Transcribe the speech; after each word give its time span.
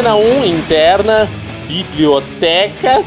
Antena 0.00 0.16
1 0.16 0.44
interna, 0.46 1.28
biblioteca. 1.68 3.04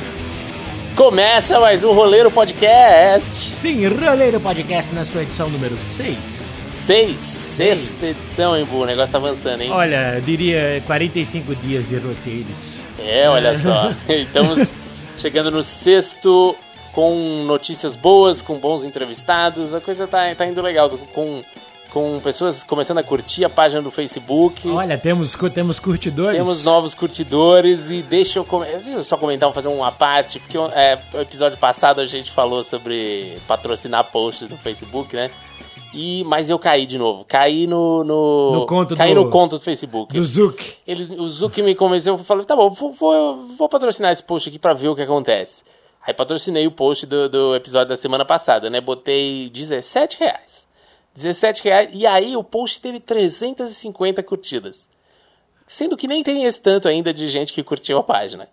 Começa 0.95 1.59
mais 1.59 1.83
um 1.83 1.91
Roleiro 1.91 2.29
Podcast. 2.29 3.55
Sim, 3.55 3.87
Roleiro 3.87 4.39
Podcast 4.39 4.93
na 4.93 5.03
sua 5.03 5.23
edição 5.23 5.49
número 5.49 5.75
6. 5.75 6.61
Seis, 6.71 7.19
sexta 7.19 8.05
edição, 8.05 8.55
hein, 8.55 8.63
Bu? 8.69 8.83
O 8.83 8.85
negócio 8.85 9.11
tá 9.11 9.17
avançando, 9.17 9.61
hein? 9.61 9.71
Olha, 9.71 10.17
eu 10.17 10.21
diria 10.21 10.83
45 10.85 11.55
dias 11.55 11.89
de 11.89 11.95
roteiros. 11.95 12.75
É, 12.99 13.27
olha 13.27 13.57
só. 13.57 13.91
Estamos 14.07 14.75
chegando 15.17 15.49
no 15.49 15.63
sexto 15.63 16.55
com 16.91 17.43
notícias 17.47 17.95
boas, 17.95 18.39
com 18.43 18.59
bons 18.59 18.83
entrevistados. 18.83 19.73
A 19.73 19.81
coisa 19.81 20.05
tá, 20.05 20.35
tá 20.35 20.45
indo 20.45 20.61
legal. 20.61 20.91
Com, 20.91 21.43
com 21.93 22.19
pessoas 22.21 22.63
começando 22.63 22.97
a 22.97 23.03
curtir 23.03 23.45
a 23.45 23.49
página 23.49 23.81
do 23.81 23.91
Facebook. 23.91 24.67
Olha, 24.69 24.97
temos, 24.97 25.35
temos 25.53 25.79
curtidores. 25.79 26.35
Temos 26.37 26.63
novos 26.65 26.95
curtidores 26.95 27.89
e 27.89 28.01
deixa 28.01 28.39
eu, 28.39 28.43
com- 28.45 28.61
deixa 28.61 28.89
eu 28.89 29.03
só 29.03 29.15
comentar, 29.15 29.53
fazer 29.53 29.67
uma 29.67 29.91
parte, 29.91 30.39
porque 30.39 30.57
é, 30.57 30.99
o 31.13 31.21
episódio 31.21 31.57
passado 31.57 32.01
a 32.01 32.05
gente 32.05 32.31
falou 32.31 32.63
sobre 32.63 33.37
patrocinar 33.47 34.11
posts 34.11 34.49
no 34.49 34.57
Facebook, 34.57 35.15
né? 35.15 35.29
E, 35.93 36.23
mas 36.25 36.49
eu 36.49 36.57
caí 36.57 36.87
de 36.87 36.97
novo. 36.97 37.23
Caí 37.23 37.67
no. 37.67 38.03
no, 38.03 38.51
No 38.51 38.65
conto 38.65 38.95
caí 38.95 39.13
do- 39.13 39.25
no 39.25 39.29
conto 39.29 39.57
do 39.59 39.63
Facebook. 39.63 40.11
Do 40.11 40.23
Zuc. 40.23 40.59
Eles, 40.87 41.07
o 41.09 41.29
Zuki 41.29 41.61
me 41.61 41.75
convenceu, 41.75 42.15
eu 42.15 42.17
falei, 42.17 42.43
tá 42.45 42.55
bom, 42.55 42.67
vou, 42.71 42.91
vou, 42.91 43.47
vou 43.55 43.69
patrocinar 43.69 44.11
esse 44.11 44.23
post 44.23 44.49
aqui 44.49 44.57
pra 44.57 44.73
ver 44.73 44.87
o 44.87 44.95
que 44.95 45.03
acontece. 45.03 45.61
Aí 46.05 46.11
patrocinei 46.13 46.65
o 46.65 46.71
post 46.71 47.05
do, 47.05 47.29
do 47.29 47.55
episódio 47.55 47.89
da 47.89 47.95
semana 47.95 48.25
passada, 48.25 48.69
né? 48.71 48.81
Botei 48.81 49.49
17 49.53 50.17
reais. 50.19 50.67
17 51.13 51.63
reais. 51.63 51.89
E 51.93 52.05
aí 52.05 52.35
o 52.35 52.43
post 52.43 52.81
teve 52.81 52.99
350 52.99 54.21
curtidas. 54.23 54.87
Sendo 55.65 55.95
que 55.95 56.07
nem 56.07 56.23
tem 56.23 56.43
esse 56.43 56.61
tanto 56.61 56.87
ainda 56.87 57.13
de 57.13 57.27
gente 57.29 57.53
que 57.53 57.63
curtiu 57.63 57.97
a 57.97 58.03
página. 58.03 58.49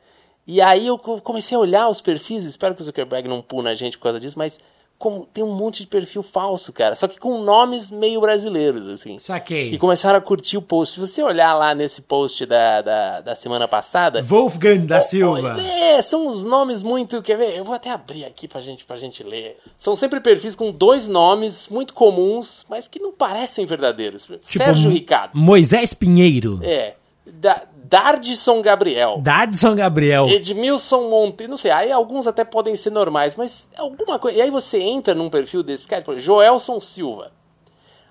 E 0.47 0.61
aí 0.61 0.86
eu 0.86 0.98
co- 0.98 1.20
comecei 1.20 1.56
a 1.56 1.61
olhar 1.61 1.88
os 1.88 2.00
perfis, 2.00 2.44
espero 2.44 2.75
que 2.75 2.83
o 2.83 2.84
Zuckerberg 2.84 3.28
não 3.28 3.42
puna 3.42 3.70
a 3.70 3.75
gente 3.75 3.97
por 3.98 4.05
causa 4.05 4.20
disso, 4.20 4.38
mas 4.38 4.58
como 5.01 5.25
tem 5.33 5.43
um 5.43 5.55
monte 5.55 5.81
de 5.81 5.87
perfil 5.87 6.23
falso, 6.23 6.75
cara. 6.75 6.95
Só 6.95 7.09
que 7.09 7.19
com 7.19 7.43
nomes 7.43 7.91
meio 7.91 8.20
brasileiros, 8.20 8.87
assim 8.87 9.19
Saquei. 9.19 9.70
que 9.70 9.79
começaram 9.79 10.19
a 10.19 10.20
curtir 10.23 10.59
o 10.59 10.62
post. 10.62 10.95
Se 10.95 11.01
você 11.01 11.23
olhar 11.23 11.55
lá 11.55 11.75
nesse 11.75 12.03
post 12.03 12.45
da, 12.45 12.83
da, 12.83 13.21
da 13.23 13.34
semana 13.34 13.67
passada. 13.67 14.21
Wolfgang 14.23 14.81
da 14.87 15.01
Silva. 15.01 15.59
É, 15.59 16.03
são 16.03 16.27
uns 16.27 16.45
nomes 16.45 16.83
muito. 16.83 17.23
Quer 17.23 17.39
ver? 17.39 17.56
Eu 17.56 17.65
vou 17.65 17.75
até 17.75 17.91
abrir 17.91 18.27
aqui 18.27 18.47
pra 18.47 18.61
gente, 18.61 18.84
pra 18.84 18.98
gente 18.98 19.23
ler. 19.25 19.56
São 19.78 19.97
sempre 19.97 20.21
perfis 20.21 20.55
com 20.55 20.71
dois 20.71 21.09
nomes 21.09 21.67
muito 21.71 21.95
comuns, 21.95 22.67
mas 22.69 22.87
que 22.87 23.01
não 23.01 23.11
parecem 23.11 23.65
verdadeiros. 23.65 24.28
Sérgio 24.43 24.91
Mo- 24.91 24.95
Ricardo. 24.95 25.31
Moisés 25.34 25.95
Pinheiro. 25.95 26.61
É. 26.62 26.95
Da, 27.27 27.62
Dardson 27.91 28.62
Gabriel. 28.62 29.19
Dadson 29.20 29.74
Gabriel. 29.74 30.28
Edmilson 30.28 31.10
Monteiro, 31.10 31.50
não 31.50 31.58
sei, 31.58 31.72
aí 31.72 31.91
alguns 31.91 32.28
até 32.28 32.44
podem 32.44 32.77
ser 32.77 32.91
normais, 32.91 33.34
mas 33.34 33.69
alguma 33.77 34.16
coisa. 34.16 34.38
E 34.38 34.42
aí 34.42 34.50
você 34.50 34.78
entra 34.78 35.12
num 35.12 35.28
perfil 35.28 35.64
desse 35.64 35.88
cara, 35.88 36.00
exemplo, 36.00 36.16
Joelson 36.16 36.78
Silva. 36.78 37.32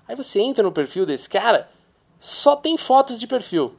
Aí 0.06 0.14
você 0.14 0.38
entra 0.38 0.62
no 0.62 0.70
perfil 0.70 1.06
desse 1.06 1.30
cara, 1.30 1.66
só 2.18 2.54
tem 2.54 2.76
fotos 2.76 3.18
de 3.18 3.26
perfil. 3.26 3.74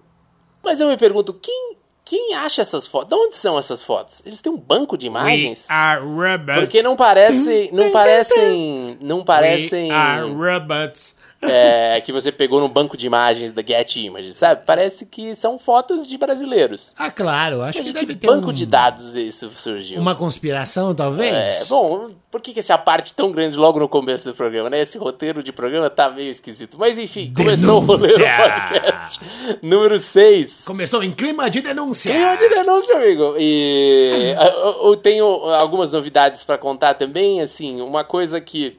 Mas 0.63 0.81
eu 0.81 0.87
me 0.87 0.97
pergunto, 0.97 1.35
quem, 1.35 1.75
quem 2.03 2.33
acha 2.33 2.63
essas 2.63 2.87
fotos? 2.87 3.09
De 3.09 3.15
onde 3.15 3.35
são 3.35 3.59
essas 3.59 3.83
fotos? 3.83 4.23
Eles 4.25 4.41
têm 4.41 4.51
um 4.51 4.57
banco 4.57 4.97
de 4.97 5.05
imagens? 5.05 5.69
are 5.69 6.01
robots. 6.03 6.61
Porque 6.61 6.81
não 6.81 6.95
parecem. 6.95 7.69
Não 7.71 7.91
parecem. 7.91 8.97
Não 8.99 9.23
parecem. 9.23 9.91
robots. 10.33 11.20
É, 11.41 11.99
que 12.01 12.11
você 12.11 12.31
pegou 12.31 12.59
no 12.59 12.67
banco 12.67 12.95
de 12.95 13.07
imagens 13.07 13.51
da 13.51 13.61
Get 13.65 13.95
Images, 13.95 14.37
sabe? 14.37 14.61
Parece 14.65 15.05
que 15.05 15.33
são 15.35 15.57
fotos 15.57 16.07
de 16.07 16.17
brasileiros. 16.17 16.93
Ah, 16.97 17.09
claro. 17.09 17.61
Acho 17.63 17.79
Mas 17.79 17.87
que 17.87 17.93
de 17.93 17.99
deve 17.99 18.13
que 18.13 18.19
ter 18.19 18.27
banco 18.27 18.49
um- 18.49 18.53
de 18.53 18.65
dados 18.65 19.15
isso 19.15 19.49
surgiu? 19.51 19.99
uma 19.99 20.15
conspiração, 20.15 20.93
talvez. 20.93 21.33
É, 21.33 21.65
bom, 21.65 22.09
por 22.29 22.39
que, 22.41 22.53
que 22.53 22.59
essa 22.59 22.77
parte 22.77 23.13
tão 23.13 23.31
grande 23.31 23.57
logo 23.57 23.79
no 23.79 23.89
começo 23.89 24.29
do 24.29 24.35
programa, 24.35 24.69
né? 24.69 24.81
Esse 24.81 24.97
roteiro 24.97 25.41
de 25.43 25.51
programa 25.51 25.89
tá 25.89 26.09
meio 26.09 26.29
esquisito. 26.29 26.77
Mas 26.77 26.97
enfim, 26.99 27.33
começou 27.35 27.77
o 27.77 27.79
Roleiro 27.79 28.17
Denúncia. 28.17 28.37
Podcast 28.37 29.19
número 29.63 29.97
6. 29.97 30.63
Começou 30.65 31.03
em 31.03 31.11
clima 31.11 31.49
de 31.49 31.61
denúncia. 31.61 32.11
Clima 32.11 32.37
de 32.37 32.49
denúncia, 32.49 32.95
amigo. 32.97 33.35
E 33.39 34.35
eu 34.83 34.95
tenho 34.95 35.25
algumas 35.25 35.91
novidades 35.91 36.43
pra 36.43 36.57
contar 36.57 36.93
também, 36.93 37.41
assim, 37.41 37.81
uma 37.81 38.03
coisa 38.03 38.39
que 38.39 38.77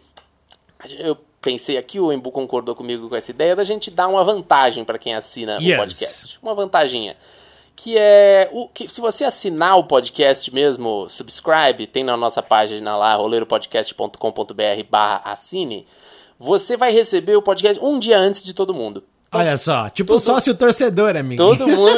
eu 0.99 1.17
pensei 1.43 1.77
aqui, 1.77 2.01
o 2.01 2.13
Embu 2.13 2.31
concordou 2.31 2.75
comigo 2.75 3.09
com 3.09 3.17
essa 3.17 3.31
ideia 3.31 3.55
da 3.55 3.65
gente 3.65 3.91
dar 3.91 4.07
uma 4.09 4.25
vantagem 4.25 4.85
pra 4.85 4.97
quem 4.99 5.15
assina 5.15 5.59
Yes. 5.61 5.75
o 5.75 5.77
podcast. 5.77 6.39
Uma 6.43 6.55
vantaginha. 6.55 7.17
Que 7.75 7.97
é. 7.99 8.49
O, 8.53 8.69
que, 8.69 8.87
se 8.87 9.01
você 9.01 9.25
assinar 9.25 9.79
o 9.79 9.85
podcast 9.85 10.53
mesmo, 10.55 11.09
subscribe, 11.09 11.87
tem 11.87 12.05
na 12.05 12.17
nossa 12.17 12.43
página 12.43 12.97
lá, 12.97 13.15
roleiropodcast.com.br 13.17 14.85
barra 14.91 15.23
assine, 15.25 15.87
você 16.39 16.77
vai 16.77 16.93
receber 16.93 17.37
o 17.37 17.43
podcast 17.43 17.83
um 17.83 17.99
dia 17.99 18.19
antes 18.19 18.43
de 18.43 18.53
todo 18.55 18.75
mundo. 18.75 19.03
Olha 19.35 19.57
só, 19.57 19.89
tipo 19.89 20.21
sócio 20.21 20.55
torcedor, 20.55 21.17
amigo. 21.17 21.43
Todo 21.43 21.65
mundo 21.67 21.97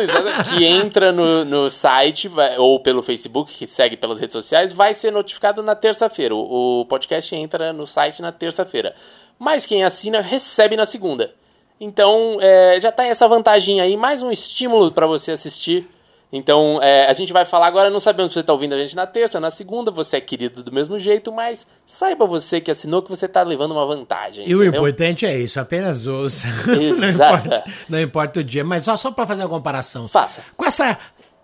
que 0.57 0.65
entra 0.65 1.11
no, 1.11 1.45
no 1.45 1.69
site 1.69 2.29
vai- 2.29 2.57
ou 2.59 2.79
pelo 2.79 3.03
Facebook, 3.03 3.53
que 3.53 3.67
segue 3.67 3.97
pelas 3.97 4.21
redes 4.21 4.35
sociais, 4.35 4.73
vai 4.73 4.95
ser 4.95 5.11
notificado 5.11 5.61
na 5.61 5.75
terça-feira. 5.75 6.33
O, 6.33 6.83
o 6.83 6.87
podcast 6.87 7.35
entra 7.35 7.73
no 7.73 7.89
site 7.89 8.23
na 8.23 8.31
terça-feira. 8.31 8.95
Mas 9.39 9.67
quem 9.67 9.85
assina 9.85 10.21
recebe 10.21 10.77
na 10.77 10.85
segunda. 10.85 11.33
Então 11.81 12.39
é, 12.41 12.79
já 12.81 12.93
tem 12.93 13.09
essa 13.09 13.27
vantagem 13.27 13.81
aí, 13.81 13.97
mais 13.97 14.23
um 14.23 14.31
estímulo 14.31 14.93
para 14.93 15.07
você 15.07 15.33
assistir. 15.33 15.89
Então 16.33 16.81
é, 16.83 17.07
a 17.07 17.13
gente 17.13 17.33
vai 17.33 17.45
falar 17.45 17.67
agora, 17.67 17.91
não 17.91 18.01
sabemos 18.01 18.33
se 18.33 18.35
você 18.35 18.41
está 18.41 18.53
ouvindo 18.53 18.75
a 18.75 18.79
gente 18.79 18.97
na 18.97 19.07
terça, 19.07 19.39
na 19.39 19.51
segunda, 19.51 19.91
você 19.91 20.17
é 20.17 20.21
querido 20.21 20.63
do 20.63 20.73
mesmo 20.73 20.99
jeito, 20.99 21.31
mas 21.31 21.67
saiba 21.87 22.27
você 22.27 22.61
que 22.61 22.71
assinou 22.71 23.03
que 23.03 23.11
você 23.11 23.27
está 23.27 23.43
levando 23.43 23.73
uma 23.73 23.87
vantagem. 23.87 24.49
E 24.49 24.55
o 24.55 24.63
entendeu? 24.63 24.81
importante 24.81 25.27
é 25.27 25.39
isso, 25.39 25.61
apenas 25.61 26.07
ouça. 26.07 26.49
não, 26.67 26.83
Exato. 26.83 27.47
importa, 27.47 27.65
não 27.89 28.01
importa 28.01 28.41
o 28.41 28.45
dia, 28.45 28.65
mas 28.65 28.85
só, 28.85 28.97
só 28.97 29.11
para 29.13 29.27
fazer 29.27 29.43
uma 29.43 29.49
comparação. 29.49 30.09
Faça. 30.09 30.43
Com 30.57 30.65
essa 30.65 30.99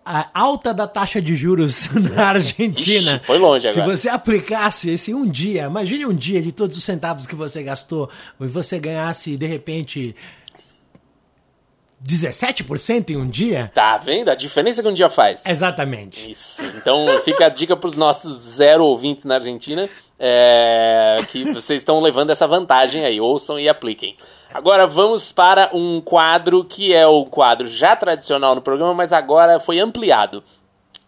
a 0.05 0.29
alta 0.35 0.73
da 0.73 0.87
taxa 0.87 1.21
de 1.21 1.35
juros 1.37 1.89
na 2.17 2.29
Argentina. 2.29 3.17
Ixi, 3.17 3.27
foi 3.27 3.39
longe 3.39 3.71
Se 3.71 3.81
agora. 3.81 3.97
você 3.97 4.09
aplicasse 4.09 4.91
esse 4.91 5.15
um 5.15 5.29
dia, 5.29 5.65
imagine 5.65 6.07
um 6.07 6.15
dia 6.15 6.41
de 6.41 6.53
todos 6.53 6.77
os 6.77 6.85
centavos 6.85 7.27
que 7.27 7.35
você 7.35 7.63
gastou 7.63 8.09
e 8.41 8.47
você 8.47 8.79
ganhasse 8.79 9.37
de 9.37 9.47
repente 9.47 10.15
17% 12.05 13.11
em 13.11 13.17
um 13.17 13.29
dia. 13.29 13.71
Tá 13.75 13.99
vendo 13.99 14.31
a 14.31 14.35
diferença 14.35 14.83
que 14.83 14.89
um 14.89 14.95
dia 14.95 15.11
faz? 15.11 15.45
Exatamente. 15.45 16.31
Isso. 16.31 16.63
Então 16.77 17.07
fica 17.25 17.47
a 17.47 17.49
dica 17.51 17.77
para 17.77 17.89
os 17.91 17.97
nossos 17.97 18.39
zero 18.57 18.85
ouvintes 18.85 19.25
na 19.25 19.35
Argentina 19.35 19.89
é, 20.21 21.19
que 21.29 21.45
vocês 21.45 21.81
estão 21.81 21.99
levando 21.99 22.29
essa 22.29 22.47
vantagem 22.47 23.07
aí. 23.07 23.19
Ouçam 23.19 23.59
e 23.59 23.69
apliquem. 23.69 24.17
Agora 24.53 24.87
vamos 24.87 25.33
para 25.33 25.71
um 25.73 26.01
quadro 26.01 26.63
que 26.63 26.93
é 26.93 27.07
o 27.07 27.25
quadro 27.25 27.67
já 27.67 27.97
tradicional 27.97 28.55
no 28.55 28.61
programa, 28.61 28.93
mas 28.93 29.13
agora 29.13 29.59
foi 29.59 29.79
ampliado. 29.79 30.45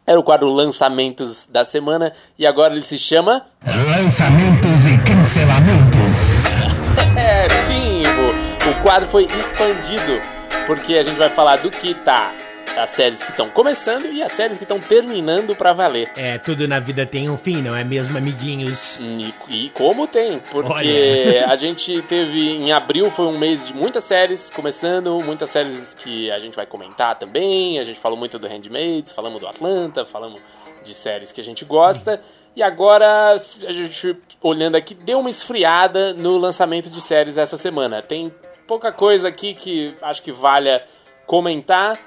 Era 0.07 0.19
o 0.19 0.23
quadro 0.23 0.49
Lançamentos 0.49 1.47
da 1.47 1.65
Semana 1.65 2.13
e 2.39 2.47
agora 2.47 2.75
ele 2.75 2.83
se 2.83 2.99
chama. 2.99 3.45
Lançamentos 3.65 4.79
e 4.87 5.05
cancelamentos. 5.05 6.13
É, 7.15 7.47
sim, 7.67 8.03
o, 8.03 8.71
o 8.71 8.83
quadro 8.83 9.07
foi 9.09 9.25
expandido 9.25 10.19
porque 10.67 10.95
a 10.95 11.03
gente 11.03 11.17
vai 11.17 11.29
falar 11.29 11.57
do 11.57 11.71
que 11.71 11.93
tá. 11.93 12.31
As 12.77 12.91
séries 12.91 13.23
que 13.23 13.31
estão 13.31 13.51
começando 13.51 14.07
e 14.07 14.23
as 14.23 14.33
séries 14.33 14.57
que 14.57 14.65
estão 14.65 14.81
terminando 14.81 15.55
para 15.55 15.73
valer. 15.73 16.11
É, 16.17 16.39
tudo 16.39 16.67
na 16.67 16.81
vida 16.81 17.05
tem 17.05 17.29
um 17.29 17.37
fim, 17.37 17.61
não 17.63 17.77
é 17.77 17.85
mesmo, 17.85 18.17
amiguinhos? 18.17 18.99
E, 18.99 19.35
e 19.49 19.71
como 19.71 20.07
tem, 20.07 20.39
porque 20.51 20.73
Olha. 20.73 21.49
a 21.49 21.57
gente 21.57 22.01
teve 22.03 22.51
em 22.51 22.73
abril 22.73 23.11
foi 23.11 23.27
um 23.27 23.39
mês 23.39 23.67
de 23.67 23.75
muitas 23.75 24.05
séries 24.05 24.51
começando, 24.51 25.19
muitas 25.23 25.51
séries 25.51 25.95
que 25.95 26.31
a 26.31 26.39
gente 26.39 26.57
vai 26.57 26.65
comentar 26.65 27.19
também. 27.19 27.79
A 27.79 27.85
gente 27.85 28.01
falou 28.01 28.17
muito 28.17 28.39
do 28.39 28.49
Handmaids, 28.49 29.13
falamos 29.13 29.41
do 29.41 29.47
Atlanta, 29.47 30.07
falamos 30.07 30.41
de 30.83 30.95
séries 30.95 31.31
que 31.31 31.41
a 31.41 31.45
gente 31.45 31.65
gosta. 31.65 32.21
E 32.57 32.63
agora 32.63 33.33
a 33.33 33.73
gente 33.73 34.17
olhando 34.41 34.77
aqui 34.77 34.95
deu 34.95 35.21
uma 35.21 35.31
esfriada 35.31 36.13
no 36.15 36.37
lançamento 36.39 36.91
de 36.91 37.01
séries 37.01 37.37
essa 37.37 37.57
semana. 37.57 38.03
Tem 38.03 38.33
pouca 38.67 38.91
coisa 38.91 39.29
aqui 39.29 39.55
que 39.55 39.95
acho 40.03 40.23
que 40.23 40.33
valha 40.33 40.83
comentar. 41.27 41.99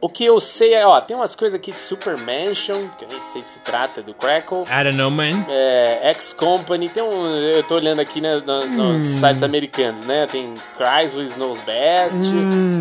O 0.00 0.08
que 0.08 0.24
eu 0.24 0.40
sei 0.40 0.74
é, 0.74 0.86
ó, 0.86 1.00
tem 1.00 1.16
umas 1.16 1.34
coisas 1.34 1.58
aqui 1.58 1.72
de 1.72 1.76
Super 1.78 2.16
Mansion, 2.16 2.88
que 2.98 3.04
eu 3.04 3.08
nem 3.08 3.20
sei 3.20 3.42
se 3.42 3.58
trata 3.60 4.00
do 4.00 4.14
Crackle 4.14 4.62
I 4.62 4.84
don't 4.84 4.96
know, 4.96 5.10
man. 5.10 5.44
é, 5.48 6.10
X-Company, 6.14 6.88
tem 6.88 7.02
um. 7.02 7.26
Eu 7.26 7.62
tô 7.64 7.74
olhando 7.74 8.00
aqui 8.00 8.20
né, 8.20 8.40
no- 8.46 8.66
nos 8.66 9.04
sites 9.18 9.42
americanos, 9.42 10.04
né? 10.04 10.26
Tem 10.30 10.54
Chrysler 10.76 11.36
Knows 11.36 11.60
Best, 11.62 12.14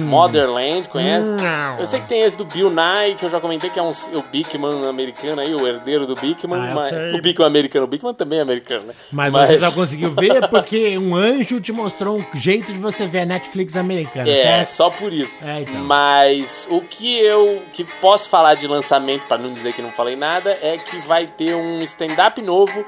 Motherland, 0.05 0.87
conhece? 0.89 1.27
Não. 1.27 1.79
Eu 1.79 1.87
sei 1.87 1.99
que 2.01 2.07
tem 2.07 2.21
esse 2.21 2.37
do 2.37 2.45
Bill 2.45 2.69
Nye, 2.69 3.15
que 3.15 3.25
eu 3.25 3.29
já 3.29 3.39
comentei 3.39 3.69
que 3.69 3.79
é 3.79 3.83
um, 3.83 3.89
o 4.13 4.21
Bigman 4.31 4.87
americano 4.87 5.41
aí, 5.41 5.53
o 5.55 5.67
herdeiro 5.67 6.05
do 6.05 6.15
Bigman. 6.15 6.59
Ah, 6.59 6.75
mas, 6.75 6.87
ok. 6.93 7.13
O 7.13 7.21
Bigman 7.21 7.47
americano, 7.47 7.85
o 7.85 7.87
Bigman 7.87 8.13
também 8.13 8.39
é 8.39 8.41
americano, 8.41 8.85
né? 8.87 8.93
Mas, 9.11 9.31
você 9.31 9.57
só 9.57 9.71
conseguiu 9.71 10.11
ver 10.11 10.47
porque 10.49 10.97
um 10.97 11.15
anjo 11.15 11.59
te 11.59 11.71
mostrou 11.71 12.17
um 12.19 12.25
jeito 12.37 12.71
de 12.71 12.79
você 12.79 13.05
ver 13.05 13.21
a 13.21 13.25
Netflix 13.25 13.75
americana, 13.75 14.29
É, 14.29 14.35
certo? 14.35 14.67
só 14.69 14.89
por 14.89 15.11
isso. 15.11 15.37
É, 15.43 15.61
então. 15.61 15.79
Mas 15.81 16.67
o 16.69 16.81
que 16.81 17.06
que 17.07 17.19
eu 17.19 17.61
que 17.71 17.85
posso 18.01 18.29
falar 18.29 18.55
de 18.55 18.67
lançamento, 18.67 19.25
para 19.27 19.37
não 19.37 19.53
dizer 19.53 19.71
que 19.71 19.81
não 19.81 19.91
falei 19.91 20.17
nada, 20.17 20.57
é 20.61 20.77
que 20.77 20.97
vai 20.99 21.25
ter 21.25 21.55
um 21.55 21.79
stand-up 21.79 22.41
novo 22.41 22.85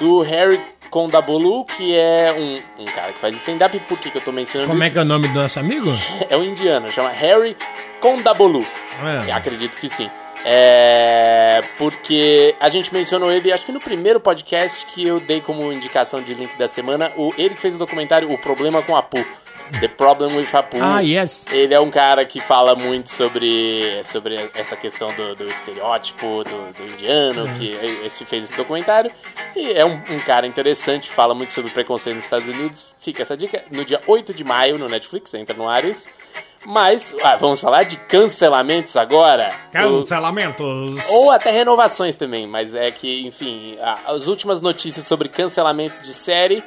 do 0.00 0.22
Harry 0.22 0.60
Kondabolu, 0.90 1.64
que 1.64 1.94
é 1.94 2.34
um, 2.36 2.82
um 2.82 2.84
cara 2.86 3.12
que 3.12 3.20
faz 3.20 3.36
stand-up. 3.36 3.78
Por 3.80 3.96
que, 3.96 4.10
que 4.10 4.18
eu 4.18 4.22
tô 4.22 4.32
mencionando 4.32 4.68
Como 4.68 4.82
é 4.82 4.86
isso? 4.86 4.94
que 4.94 4.98
é 4.98 5.02
o 5.02 5.04
nome 5.04 5.28
do 5.28 5.34
nosso 5.34 5.60
amigo? 5.60 5.88
É 6.28 6.36
um 6.36 6.42
indiano, 6.42 6.88
chama 6.88 7.10
Harry 7.10 7.56
Kondabolu. 8.00 8.66
É. 9.28 9.30
Acredito 9.30 9.78
que 9.78 9.88
sim. 9.88 10.10
É, 10.44 11.62
porque 11.78 12.56
a 12.58 12.68
gente 12.68 12.92
mencionou 12.92 13.30
ele, 13.30 13.52
acho 13.52 13.66
que 13.66 13.72
no 13.72 13.78
primeiro 13.78 14.18
podcast 14.18 14.86
que 14.86 15.06
eu 15.06 15.20
dei 15.20 15.40
como 15.40 15.72
indicação 15.72 16.20
de 16.22 16.34
link 16.34 16.56
da 16.56 16.66
semana, 16.66 17.12
o, 17.16 17.32
ele 17.38 17.50
que 17.50 17.60
fez 17.60 17.74
o 17.74 17.78
documentário 17.78 18.32
O 18.32 18.38
Problema 18.38 18.82
com 18.82 18.96
Apu. 18.96 19.24
The 19.78 19.88
Problem 19.88 20.36
with 20.36 20.48
Apu. 20.52 20.78
Ah, 20.80 21.00
yes. 21.00 21.46
Ele 21.50 21.72
é 21.72 21.80
um 21.80 21.90
cara 21.90 22.24
que 22.24 22.40
fala 22.40 22.74
muito 22.74 23.08
sobre, 23.10 24.00
sobre 24.04 24.50
essa 24.54 24.76
questão 24.76 25.08
do, 25.14 25.36
do 25.36 25.44
estereótipo 25.44 26.44
do, 26.44 26.72
do 26.72 26.92
indiano, 26.92 27.44
que 27.56 27.70
esse, 28.04 28.24
fez 28.24 28.44
esse 28.44 28.56
documentário. 28.56 29.10
E 29.54 29.72
é 29.72 29.84
um, 29.84 29.94
um 29.94 30.18
cara 30.20 30.46
interessante, 30.46 31.08
fala 31.08 31.34
muito 31.34 31.52
sobre 31.52 31.70
preconceito 31.70 32.16
nos 32.16 32.24
Estados 32.24 32.48
Unidos. 32.48 32.94
Fica 32.98 33.22
essa 33.22 33.36
dica. 33.36 33.64
No 33.70 33.84
dia 33.84 34.00
8 34.06 34.34
de 34.34 34.42
maio, 34.42 34.78
no 34.78 34.88
Netflix, 34.88 35.32
entra 35.34 35.56
no 35.56 35.68
ar 35.68 35.84
isso. 35.84 36.08
Mas, 36.64 37.14
ah, 37.22 37.36
vamos 37.36 37.58
falar 37.60 37.84
de 37.84 37.96
cancelamentos 37.96 38.94
agora. 38.96 39.54
Cancelamentos. 39.72 41.08
ou 41.08 41.30
até 41.30 41.50
renovações 41.50 42.16
também, 42.16 42.46
mas 42.46 42.74
é 42.74 42.90
que, 42.90 43.26
enfim, 43.26 43.78
as 44.06 44.26
últimas 44.26 44.60
notícias 44.60 45.06
sobre 45.06 45.28
cancelamentos 45.28 46.02
de 46.02 46.12
série 46.12 46.62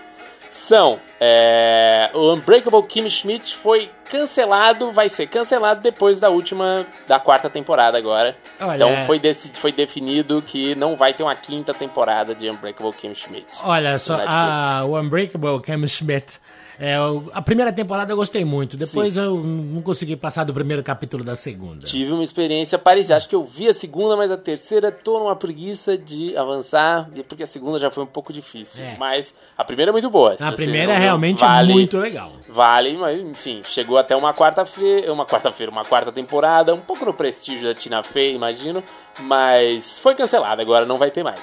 são: 0.53 0.99
é, 1.19 2.11
o 2.13 2.33
Unbreakable 2.33 2.83
Kimmy 2.83 3.09
Schmidt 3.09 3.55
foi 3.55 3.89
cancelado, 4.09 4.91
vai 4.91 5.09
ser 5.09 5.25
cancelado 5.25 5.81
depois 5.81 6.19
da 6.19 6.29
última, 6.29 6.85
da 7.07 7.19
quarta 7.19 7.49
temporada 7.49 7.97
agora. 7.97 8.37
Olha- 8.61 8.75
Então 8.75 9.05
foi, 9.07 9.17
deci- 9.17 9.51
foi 9.55 9.71
definido 9.71 10.43
que 10.45 10.75
não 10.75 10.95
vai 10.95 11.11
ter 11.13 11.23
uma 11.23 11.35
quinta 11.35 11.73
temporada 11.73 12.35
de 12.35 12.47
Unbreakable 12.49 12.93
Kimmy 12.93 13.15
Schmidt. 13.15 13.47
Olha 13.63 13.97
só, 13.97 14.17
a, 14.27 14.85
o 14.85 14.99
Unbreakable 14.99 15.59
Kim 15.61 15.87
Schmidt. 15.87 16.39
É, 16.79 16.95
a 17.33 17.41
primeira 17.41 17.71
temporada 17.71 18.11
eu 18.11 18.15
gostei 18.17 18.43
muito. 18.43 18.75
Depois 18.75 19.15
eu 19.15 19.35
não 19.37 19.81
consegui 19.81 20.15
passar 20.15 20.43
do 20.43 20.53
primeiro 20.53 20.81
capítulo 20.83 21.23
da 21.23 21.35
segunda. 21.35 21.85
Tive 21.85 22.11
uma 22.11 22.23
experiência 22.23 22.77
parecida. 22.79 23.15
Acho 23.15 23.29
que 23.29 23.35
eu 23.35 23.43
vi 23.43 23.67
a 23.67 23.73
segunda, 23.73 24.17
mas 24.17 24.31
a 24.31 24.37
terceira 24.37 24.91
tô 24.91 25.19
numa 25.19 25.35
preguiça 25.35 25.97
de 25.97 26.35
avançar, 26.35 27.09
porque 27.27 27.43
a 27.43 27.47
segunda 27.47 27.77
já 27.77 27.91
foi 27.91 28.03
um 28.03 28.07
pouco 28.07 28.33
difícil. 28.33 28.81
É. 28.83 28.95
Mas 28.97 29.33
a 29.57 29.63
primeira 29.63 29.91
é 29.91 29.93
muito 29.93 30.09
boa. 30.09 30.35
A 30.39 30.51
primeira 30.51 30.93
é 30.93 30.97
realmente 30.97 31.39
vale- 31.41 31.73
muito 31.73 31.97
legal. 31.97 32.31
Vale, 32.49 32.97
mas 32.97 33.19
enfim, 33.21 33.61
chegou 33.63 33.97
até 33.97 34.15
uma 34.15 34.33
quarta-feira, 34.33 35.11
uma 35.13 35.25
quarta-feira, 35.25 35.71
uma 35.71 35.85
quarta 35.85 36.11
temporada, 36.11 36.73
um 36.73 36.79
pouco 36.81 37.05
no 37.05 37.13
prestígio 37.13 37.67
da 37.67 37.73
Tina 37.73 38.01
Fey, 38.03 38.33
imagino, 38.35 38.83
mas 39.21 39.99
foi 39.99 40.15
cancelada, 40.15 40.61
agora 40.61 40.85
não 40.85 40.97
vai 40.97 41.11
ter 41.11 41.23
mais. 41.23 41.39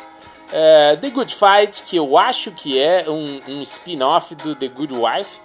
É, 0.53 0.97
The 0.97 1.11
Good 1.11 1.35
Fight, 1.35 1.83
que 1.85 1.97
eu 1.97 2.19
acho 2.19 2.51
que 2.51 2.79
é 2.79 3.05
um, 3.09 3.41
um 3.49 3.63
spin-off 3.63 4.35
do 4.35 4.55
The 4.55 4.69
Good 4.69 4.95
Wife, 4.95 5.41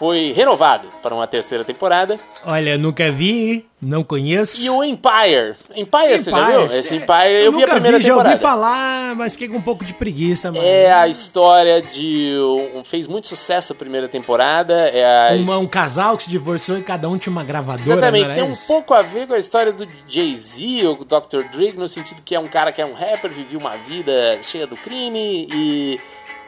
foi 0.00 0.32
renovado 0.34 0.88
para 1.02 1.14
uma 1.14 1.26
terceira 1.26 1.62
temporada. 1.62 2.18
Olha, 2.46 2.78
nunca 2.78 3.12
vi, 3.12 3.66
não 3.82 4.02
conheço. 4.02 4.62
E 4.62 4.70
o 4.70 4.82
Empire. 4.82 5.56
Empire, 5.76 6.18
você 6.18 6.30
já 6.30 6.50
viu? 6.50 6.64
Esse 6.64 6.96
Empire, 6.96 7.44
eu, 7.44 7.52
vi 7.52 7.64
a 7.64 7.68
primeira 7.68 8.00
já 8.00 8.08
temporada. 8.08 8.30
ouvi 8.30 8.40
falar, 8.40 9.14
mas 9.14 9.34
fiquei 9.34 9.48
com 9.48 9.58
um 9.58 9.60
pouco 9.60 9.84
de 9.84 9.92
preguiça. 9.92 10.50
Mas... 10.50 10.64
É 10.64 10.90
a 10.90 11.06
história 11.06 11.82
de. 11.82 12.34
Um, 12.74 12.82
fez 12.82 13.06
muito 13.06 13.28
sucesso 13.28 13.74
a 13.74 13.76
primeira 13.76 14.08
temporada. 14.08 14.72
É 14.72 15.34
a 15.34 15.34
um, 15.34 15.58
um 15.58 15.66
casal 15.66 16.16
que 16.16 16.22
se 16.22 16.30
divorciou 16.30 16.78
e 16.78 16.82
cada 16.82 17.06
um 17.06 17.18
tinha 17.18 17.30
uma 17.30 17.44
gravadora. 17.44 17.82
Exatamente, 17.82 18.34
tem 18.34 18.42
um 18.42 18.52
isso? 18.52 18.66
pouco 18.66 18.94
a 18.94 19.02
ver 19.02 19.26
com 19.26 19.34
a 19.34 19.38
história 19.38 19.70
do 19.70 19.86
Jay-Z, 20.08 20.86
o 20.86 21.04
Dr. 21.04 21.42
Dre, 21.52 21.74
no 21.76 21.86
sentido 21.86 22.22
que 22.24 22.34
é 22.34 22.40
um 22.40 22.46
cara 22.46 22.72
que 22.72 22.80
é 22.80 22.86
um 22.86 22.94
rapper, 22.94 23.30
viveu 23.30 23.60
uma 23.60 23.76
vida 23.76 24.38
cheia 24.42 24.66
do 24.66 24.78
crime 24.78 25.46
e 25.52 26.00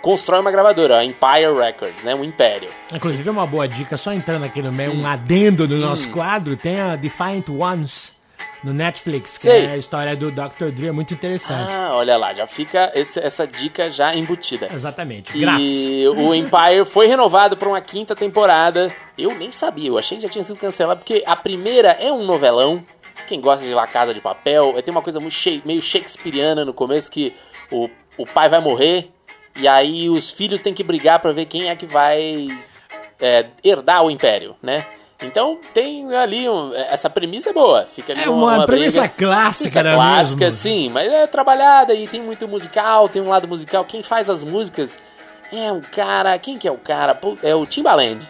constrói 0.02 0.40
uma 0.40 0.50
gravadora, 0.50 0.98
a 0.98 1.04
Empire 1.04 1.52
Records, 1.58 2.02
né? 2.04 2.14
Um 2.14 2.24
império. 2.24 2.68
Inclusive, 2.92 3.30
uma 3.30 3.46
boa 3.46 3.66
dica, 3.68 3.96
só 3.96 4.12
entrando 4.12 4.44
aqui 4.44 4.60
no 4.60 4.72
meio, 4.72 4.92
um 4.94 5.06
adendo 5.06 5.66
do 5.66 5.76
nosso 5.76 6.08
Hum. 6.08 6.12
quadro, 6.12 6.56
tem 6.56 6.80
a 6.80 6.96
Defiant 6.96 7.48
Ones 7.48 8.12
no 8.64 8.72
Netflix, 8.72 9.38
que 9.38 9.44
Sei. 9.48 9.64
é 9.66 9.70
a 9.72 9.76
história 9.76 10.14
do 10.14 10.30
Dr. 10.30 10.70
Dre, 10.72 10.88
é 10.88 10.92
muito 10.92 11.12
interessante. 11.14 11.72
Ah, 11.72 11.90
olha 11.94 12.16
lá, 12.16 12.32
já 12.32 12.46
fica 12.46 12.92
esse- 12.94 13.18
essa 13.18 13.44
dica 13.46 13.90
já 13.90 14.14
embutida. 14.14 14.68
Exatamente, 14.72 15.36
grátis. 15.36 15.84
E 15.84 16.06
o 16.08 16.32
Empire 16.34 16.84
foi 16.84 17.06
renovado 17.08 17.56
para 17.56 17.68
uma 17.68 17.80
quinta 17.80 18.14
temporada. 18.14 18.92
Eu 19.18 19.34
nem 19.34 19.50
sabia, 19.50 19.88
eu 19.88 19.98
achei 19.98 20.16
que 20.18 20.22
já 20.22 20.28
tinha 20.28 20.44
sido 20.44 20.56
cancelado, 20.58 21.00
porque 21.00 21.22
a 21.26 21.34
primeira 21.36 21.90
é 22.00 22.12
um 22.12 22.24
novelão. 22.24 22.84
Quem 23.26 23.40
gosta 23.40 23.64
de 23.64 23.74
La 23.74 23.86
Casa 23.86 24.14
de 24.14 24.20
Papel, 24.20 24.74
tem 24.82 24.92
uma 24.92 25.02
coisa 25.02 25.20
meio 25.64 25.82
shakespeariana 25.82 26.64
no 26.64 26.72
começo 26.72 27.10
que 27.10 27.34
o, 27.70 27.88
o 28.16 28.26
pai 28.26 28.48
vai 28.48 28.60
morrer 28.60 29.10
e 29.56 29.66
aí 29.68 30.08
os 30.08 30.30
filhos 30.30 30.60
têm 30.60 30.72
que 30.74 30.82
brigar 30.82 31.18
para 31.20 31.32
ver 31.32 31.44
quem 31.46 31.68
é 31.68 31.76
que 31.76 31.86
vai 31.86 32.48
é, 33.20 33.46
herdar 33.62 34.02
o 34.04 34.10
império, 34.10 34.56
né? 34.62 34.84
Então 35.22 35.58
tem 35.72 36.12
ali 36.16 36.48
um- 36.48 36.74
essa 36.74 37.08
premissa 37.08 37.50
é 37.50 37.52
boa, 37.52 37.86
fica 37.86 38.12
ali 38.12 38.24
É 38.24 38.28
uma 38.28 38.66
premissa 38.66 39.02
briga. 39.02 39.14
clássica, 39.16 39.80
Premissa 39.80 39.82
não 39.82 39.90
é 39.90 39.94
clássica, 39.94 40.44
mesmo? 40.46 40.60
sim, 40.60 40.88
mas 40.88 41.12
é 41.12 41.26
trabalhada 41.28 41.94
e 41.94 42.08
tem 42.08 42.20
muito 42.20 42.48
musical, 42.48 43.08
tem 43.08 43.22
um 43.22 43.28
lado 43.28 43.46
musical. 43.46 43.84
Quem 43.84 44.02
faz 44.02 44.28
as 44.28 44.42
músicas 44.42 44.98
é 45.52 45.70
um 45.70 45.80
cara. 45.80 46.36
Quem 46.40 46.58
que 46.58 46.66
é 46.66 46.72
o 46.72 46.76
cara? 46.78 47.16
É 47.42 47.54
o 47.54 47.64
Timbaland. 47.64 48.26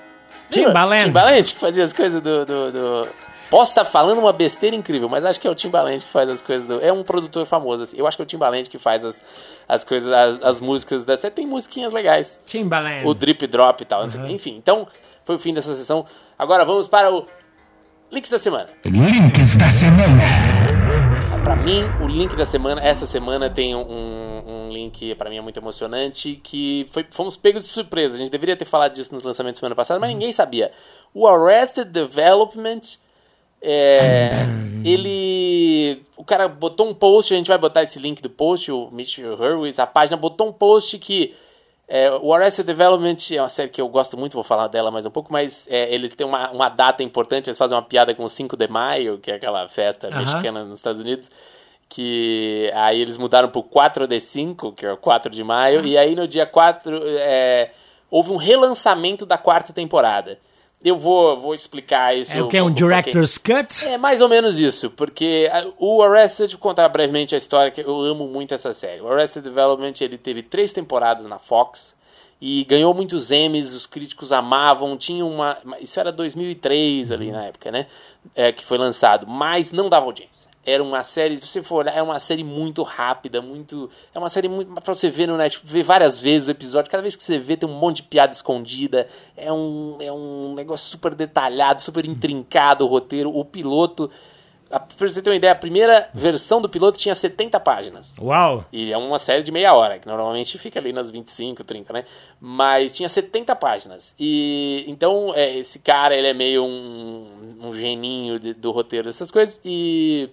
Timbaland. 0.50 1.04
Timbaland 1.04 1.54
que 1.54 1.58
fazia 1.58 1.82
as 1.82 1.94
coisas 1.94 2.20
do. 2.20 2.44
do, 2.44 2.70
do- 2.72 3.08
Posso 3.52 3.72
estar 3.72 3.84
falando 3.84 4.19
uma 4.19 4.32
besteira 4.32 4.75
incrível, 4.75 5.10
mas 5.10 5.26
acho 5.26 5.38
que 5.38 5.46
é 5.46 5.50
o 5.50 5.54
Timbaland 5.54 6.02
que 6.02 6.10
faz 6.10 6.31
as 6.31 6.40
coisas 6.40 6.66
do. 6.66 6.81
É 6.81 6.90
um 6.90 7.02
produtor 7.02 7.44
famoso, 7.44 7.82
assim. 7.82 7.99
Eu 7.99 8.06
acho 8.06 8.16
que 8.16 8.22
é 8.22 8.25
o 8.25 8.26
Timbaland 8.26 8.70
que 8.70 8.78
faz 8.78 9.04
as, 9.04 9.22
as 9.69 9.84
coisas, 9.84 10.10
as, 10.10 10.43
as 10.43 10.58
músicas 10.58 11.04
da. 11.04 11.19
Tem 11.19 11.46
musiquinhas 11.46 11.93
legais. 11.93 12.40
Timbaland. 12.46 13.06
O 13.06 13.12
drip 13.12 13.46
drop 13.46 13.82
e 13.82 13.84
tal. 13.84 14.08
quê. 14.08 14.16
Enfim, 14.28 14.56
então 14.56 14.88
foi 15.22 15.37
o 15.37 15.38
fim 15.38 15.52
dessa 15.52 15.75
sessão. 15.75 16.06
Agora 16.38 16.64
vamos 16.64 16.88
para 16.88 17.12
o 17.12 17.26
Links 18.12 18.31
da 18.31 18.38
semana. 18.38 18.69
Links 18.84 19.56
da 19.56 19.70
semana. 19.70 20.22
Pra 21.44 21.56
mim, 21.56 21.84
o 22.02 22.06
link 22.06 22.37
da 22.37 22.44
semana, 22.44 22.82
essa 22.82 23.06
semana 23.06 23.50
tem 23.50 23.75
um, 23.75 24.43
um 24.46 24.70
link 24.70 25.14
pra 25.14 25.31
mim 25.31 25.38
é 25.38 25.40
muito 25.40 25.58
emocionante 25.58 26.40
que 26.43 26.87
foi, 26.90 27.06
fomos 27.10 27.37
pegos 27.37 27.64
de 27.64 27.70
surpresa. 27.70 28.14
A 28.14 28.19
gente 28.19 28.31
deveria 28.31 28.55
ter 28.56 28.64
falado 28.64 28.93
disso 28.93 29.14
nos 29.14 29.25
lançamentos 29.25 29.58
semana 29.58 29.75
passada, 29.75 29.98
mas 29.98 30.10
ninguém 30.10 30.31
sabia. 30.31 30.72
O 31.15 31.27
Arrested 31.27 31.88
Development, 31.88 32.81
é, 33.62 34.32
ele, 34.84 36.02
o 36.16 36.24
cara 36.24 36.48
botou 36.48 36.88
um 36.88 36.94
post, 36.94 37.32
a 37.32 37.36
gente 37.36 37.48
vai 37.48 37.58
botar 37.58 37.82
esse 37.82 37.98
link 37.98 38.20
do 38.20 38.28
post, 38.28 38.70
o 38.72 38.90
Mitch 38.90 39.19
Hurwitz, 39.19 39.78
a 39.78 39.86
página 39.86 40.16
botou 40.16 40.48
um 40.48 40.52
post 40.52 40.98
que 40.98 41.34
é, 41.86 42.10
o 42.10 42.32
Arrested 42.32 42.66
Development 42.66 43.16
é 43.32 43.40
uma 43.40 43.48
série 43.48 43.69
que 43.69 43.81
eu 43.81 43.88
gosto 43.88 44.16
muito, 44.16 44.32
vou 44.32 44.42
falar 44.42 44.66
dela 44.66 44.90
mais 44.90 45.04
um 45.04 45.10
pouco, 45.10 45.32
mas 45.32 45.69
é, 45.70 45.92
eles 45.94 46.14
têm 46.14 46.26
uma, 46.26 46.50
uma 46.50 46.69
data 46.69 47.02
importante, 47.02 47.48
eles 47.48 47.58
fazem 47.58 47.76
uma 47.76 47.82
piada 47.82 48.14
com 48.14 48.24
o 48.24 48.28
5 48.28 48.56
de 48.56 48.66
maio, 48.66 49.19
que 49.19 49.31
é 49.31 49.34
aquela 49.34 49.69
festa 49.69 50.10
mexicana 50.10 50.64
nos 50.64 50.78
Estados 50.78 51.00
Unidos, 51.00 51.31
que 51.88 52.72
aí 52.74 53.00
eles 53.00 53.19
mudaram 53.19 53.50
pro 53.50 53.62
4 53.62 54.06
de 54.06 54.19
5, 54.19 54.72
que 54.72 54.86
é 54.86 54.92
o 54.92 54.96
4 54.96 55.31
de 55.31 55.44
maio, 55.44 55.84
e 55.84 55.98
aí 55.98 56.14
no 56.14 56.26
dia 56.26 56.46
4 56.46 57.02
é, 57.04 57.70
houve 58.10 58.31
um 58.31 58.36
relançamento 58.36 59.26
da 59.26 59.36
quarta 59.36 59.72
temporada. 59.72 60.38
Eu 60.84 60.96
vou, 60.96 61.39
vou 61.41 61.55
explicar 61.55 62.17
isso. 62.17 62.32
É 62.32 62.43
o 62.43 62.48
que? 62.48 62.60
Um 62.60 62.65
pra 62.72 62.74
quem- 62.74 63.12
Director's 63.12 63.39
Cut? 63.39 63.86
é 63.86 63.96
mais 63.98 64.20
ou 64.20 64.29
menos 64.29 64.58
isso, 64.58 64.91
porque 64.91 65.48
a- 65.53 65.67
o 65.79 66.03
Arrested, 66.03 66.56
contar 66.58 66.89
brevemente 66.89 67.34
a 67.34 67.39
história, 67.39 67.70
que 67.70 67.81
eu 67.81 68.01
amo 68.03 68.27
muito 68.27 68.53
essa 68.55 68.72
série. 68.72 69.01
O 69.01 69.08
Arrested 69.12 69.44
Development, 69.44 69.93
ele 70.01 70.19
teve 70.19 70.43
três 70.43 70.72
temporadas 70.72 71.24
na 71.27 71.39
Fox 71.39 71.94
e 72.41 72.65
ganhou 72.65 72.93
muitos 72.93 73.31
Emmys, 73.31 73.72
os 73.74 73.86
críticos 73.86 74.32
amavam, 74.32 74.96
tinha 74.96 75.24
uma... 75.24 75.56
Isso 75.81 76.01
era 76.01 76.10
2003 76.10 77.12
ali 77.12 77.31
na 77.31 77.44
época, 77.44 77.70
né? 77.70 77.86
É, 78.34 78.51
que 78.53 78.65
foi 78.65 78.79
lançado, 78.79 79.27
mas 79.29 79.70
não 79.72 79.89
dava 79.89 80.06
audiência. 80.06 80.51
Era 80.64 80.82
uma 80.82 81.02
série, 81.02 81.36
se 81.38 81.46
você 81.46 81.62
for 81.62 81.76
olhar, 81.78 81.96
é 81.96 82.02
uma 82.02 82.20
série 82.20 82.44
muito 82.44 82.82
rápida, 82.84 83.42
muito... 83.42 83.90
É 84.14 84.19
uma 84.19 84.28
série 84.28 84.48
muito... 84.48 84.72
Pra 84.81 84.94
você 84.94 85.10
ver 85.10 85.26
no 85.26 85.36
Netflix, 85.36 85.72
ver 85.72 85.82
várias 85.82 86.19
vezes 86.20 86.46
o 86.48 86.52
episódio, 86.52 86.90
cada 86.90 87.02
vez 87.02 87.16
que 87.16 87.22
você 87.22 87.38
vê 87.38 87.56
tem 87.56 87.69
um 87.69 87.72
monte 87.72 87.96
de 87.96 88.02
piada 88.04 88.32
escondida, 88.32 89.08
é 89.36 89.52
um, 89.52 89.96
é 90.00 90.12
um 90.12 90.54
negócio 90.54 90.88
super 90.88 91.14
detalhado, 91.14 91.81
super 91.81 92.04
intrincado 92.06 92.84
o 92.84 92.88
roteiro, 92.88 93.36
o 93.36 93.44
piloto... 93.44 94.08
a- 94.70 94.78
Pra 94.78 95.08
você 95.08 95.20
ter 95.20 95.31
uma 95.31 95.36
ideia, 95.36 95.52
a 95.52 95.56
primeira 95.56 96.08
versão 96.14 96.60
do 96.60 96.69
piloto 96.69 96.96
tinha 96.96 97.14
70 97.14 97.58
páginas. 97.58 98.14
Uau! 98.20 98.64
E 98.72 98.92
é 98.92 98.96
uma 98.96 99.19
série 99.19 99.42
de 99.42 99.50
meia 99.50 99.74
hora, 99.74 99.98
que 99.98 100.06
normalmente 100.06 100.56
fica 100.58 100.78
ali 100.78 100.92
nas 100.92 101.10
25, 101.10 101.64
30, 101.64 101.92
né? 101.92 102.04
Mas 102.40 102.94
tinha 102.94 103.08
70 103.08 103.56
páginas. 103.56 104.14
E 104.19 104.84
então, 104.86 105.32
é, 105.34 105.56
esse 105.58 105.81
cara, 105.81 106.14
ele 106.16 106.28
é 106.28 106.32
meio 106.34 106.64
um, 106.64 107.26
um 107.60 107.74
geninho 107.74 108.38
de- 108.38 108.54
do 108.54 108.70
roteiro 108.70 109.06
dessas 109.08 109.28
coisas. 109.31 109.60
E. 109.64 110.31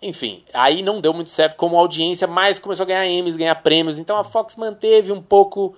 Enfim, 0.00 0.44
aí 0.52 0.82
não 0.82 1.00
deu 1.00 1.12
muito 1.12 1.30
certo 1.30 1.56
como 1.56 1.76
audiência, 1.76 2.26
mas 2.26 2.58
começou 2.58 2.84
a 2.84 2.86
ganhar 2.86 3.06
Emmys, 3.06 3.36
ganhar 3.36 3.56
prêmios. 3.56 3.98
Então 3.98 4.16
a 4.16 4.24
Fox 4.24 4.56
manteve 4.56 5.10
um 5.10 5.20
pouco 5.20 5.74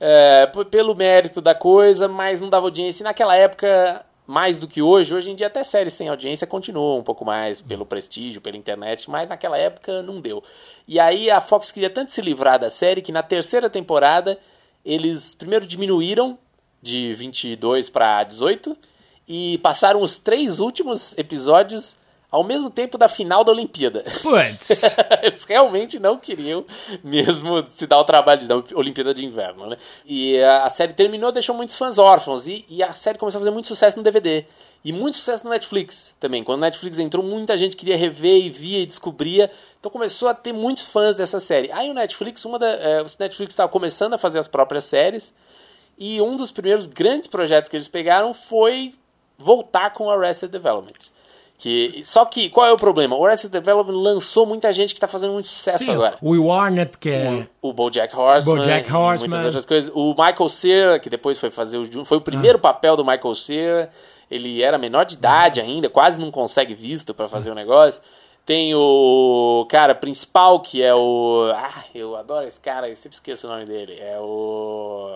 é, 0.00 0.46
pelo 0.70 0.94
mérito 0.94 1.40
da 1.40 1.54
coisa, 1.54 2.08
mas 2.08 2.40
não 2.40 2.48
dava 2.48 2.66
audiência. 2.66 3.02
E 3.02 3.04
naquela 3.04 3.36
época, 3.36 4.04
mais 4.30 4.60
do 4.60 4.68
que 4.68 4.80
hoje. 4.80 5.12
Hoje 5.12 5.28
em 5.30 5.34
dia 5.34 5.48
até 5.48 5.64
séries 5.64 5.94
sem 5.94 6.08
audiência 6.08 6.46
continuam 6.46 6.98
um 6.98 7.02
pouco 7.02 7.24
mais 7.24 7.60
pelo 7.60 7.84
prestígio, 7.84 8.40
pela 8.40 8.56
internet, 8.56 9.10
mas 9.10 9.28
naquela 9.28 9.58
época 9.58 10.02
não 10.02 10.16
deu. 10.16 10.40
E 10.86 11.00
aí 11.00 11.28
a 11.28 11.40
Fox 11.40 11.72
queria 11.72 11.90
tanto 11.90 12.12
se 12.12 12.22
livrar 12.22 12.56
da 12.56 12.70
série 12.70 13.02
que 13.02 13.10
na 13.10 13.24
terceira 13.24 13.68
temporada 13.68 14.38
eles 14.84 15.34
primeiro 15.34 15.66
diminuíram 15.66 16.38
de 16.80 17.12
22 17.12 17.90
para 17.90 18.22
18 18.22 18.76
e 19.26 19.58
passaram 19.58 20.00
os 20.00 20.18
três 20.18 20.60
últimos 20.60 21.18
episódios 21.18 21.98
ao 22.30 22.44
mesmo 22.44 22.70
tempo 22.70 22.96
da 22.96 23.08
final 23.08 23.42
da 23.42 23.52
Olimpíada. 23.52 24.04
Putz. 24.22 24.96
Eles 25.22 25.44
realmente 25.44 25.98
não 25.98 26.16
queriam 26.16 26.64
mesmo 27.02 27.66
se 27.68 27.86
dar 27.86 27.98
o 27.98 28.04
trabalho 28.04 28.40
de 28.40 28.46
dar 28.46 28.62
Olimpíada 28.74 29.12
de 29.12 29.24
Inverno, 29.24 29.66
né? 29.66 29.76
E 30.06 30.38
a, 30.40 30.70
série 30.70 30.92
terminou, 30.92 31.32
deixou 31.32 31.54
muitos 31.54 31.76
fãs 31.76 31.98
órfãos 31.98 32.46
e, 32.46 32.64
e, 32.68 32.82
a 32.82 32.92
série 32.92 33.18
começou 33.18 33.38
a 33.38 33.40
fazer 33.40 33.50
muito 33.50 33.66
sucesso 33.66 33.96
no 33.96 34.02
DVD. 34.02 34.44
E 34.82 34.92
muito 34.92 35.18
sucesso 35.18 35.44
no 35.44 35.50
Netflix 35.50 36.14
também. 36.18 36.42
Quando 36.42 36.58
o 36.58 36.62
Netflix 36.62 36.98
entrou, 36.98 37.22
muita 37.22 37.58
gente 37.58 37.76
queria 37.76 37.96
rever 37.96 38.46
e 38.46 38.48
via 38.48 38.78
e 38.78 38.86
descobria. 38.86 39.50
Então 39.78 39.92
começou 39.92 40.28
a 40.28 40.34
ter 40.34 40.54
muitos 40.54 40.84
fãs 40.84 41.16
dessa 41.16 41.38
série. 41.38 41.70
Aí 41.72 41.90
o 41.90 41.94
Netflix, 41.94 42.44
uma 42.46 42.58
da, 42.58 42.68
é, 42.68 43.02
o 43.02 43.06
Netflix 43.18 43.52
estava 43.52 43.68
começando 43.68 44.14
a 44.14 44.18
fazer 44.18 44.38
as 44.38 44.48
próprias 44.48 44.84
séries. 44.84 45.34
E 45.98 46.22
um 46.22 46.34
dos 46.34 46.50
primeiros 46.50 46.86
grandes 46.86 47.28
projetos 47.28 47.68
que 47.68 47.76
eles 47.76 47.88
pegaram 47.88 48.32
foi 48.32 48.94
voltar 49.36 49.90
com 49.90 50.08
Arrested 50.08 50.50
Development. 50.50 51.10
Que, 51.60 52.00
só 52.06 52.24
que, 52.24 52.48
qual 52.48 52.66
é 52.66 52.72
o 52.72 52.76
problema? 52.78 53.14
O 53.14 53.26
Arrested 53.26 53.52
Development 53.52 53.92
lançou 53.94 54.46
muita 54.46 54.72
gente 54.72 54.94
que 54.94 54.96
está 54.96 55.06
fazendo 55.06 55.34
muito 55.34 55.46
sucesso 55.46 55.84
Sim, 55.84 55.90
agora. 55.92 56.16
O 56.22 56.34
Warnet, 56.42 56.96
que 56.96 57.10
é... 57.10 57.46
O, 57.60 57.68
o 57.68 57.72
BoJack 57.74 58.16
Horseman, 58.16 58.56
BoJack 58.56 58.90
Horseman. 58.90 59.28
muitas 59.28 59.44
outras 59.44 59.66
coisas. 59.66 59.92
O 59.94 60.12
Michael 60.12 60.48
Cera, 60.48 60.98
que 60.98 61.10
depois 61.10 61.38
foi 61.38 61.50
fazer 61.50 61.76
o... 61.76 62.04
Foi 62.06 62.16
o 62.16 62.20
primeiro 62.22 62.56
Ah. 62.56 62.62
papel 62.62 62.96
do 62.96 63.04
Michael 63.04 63.34
Cera. 63.34 63.90
Ele 64.30 64.62
era 64.62 64.78
menor 64.78 65.04
de 65.04 65.16
idade 65.16 65.60
ainda, 65.60 65.90
quase 65.90 66.18
não 66.18 66.30
consegue 66.30 66.72
visto 66.72 67.12
para 67.12 67.28
fazer 67.28 67.50
o 67.50 67.54
negócio. 67.54 68.00
Tem 68.46 68.74
o 68.74 69.66
cara 69.68 69.94
principal, 69.94 70.60
que 70.60 70.82
é 70.82 70.94
o... 70.94 71.52
Ah, 71.54 71.84
eu 71.94 72.16
adoro 72.16 72.46
esse 72.46 72.58
cara, 72.58 72.88
eu 72.88 72.96
sempre 72.96 73.16
esqueço 73.16 73.46
o 73.46 73.50
nome 73.50 73.66
dele. 73.66 73.98
É 74.00 74.18
o... 74.18 75.10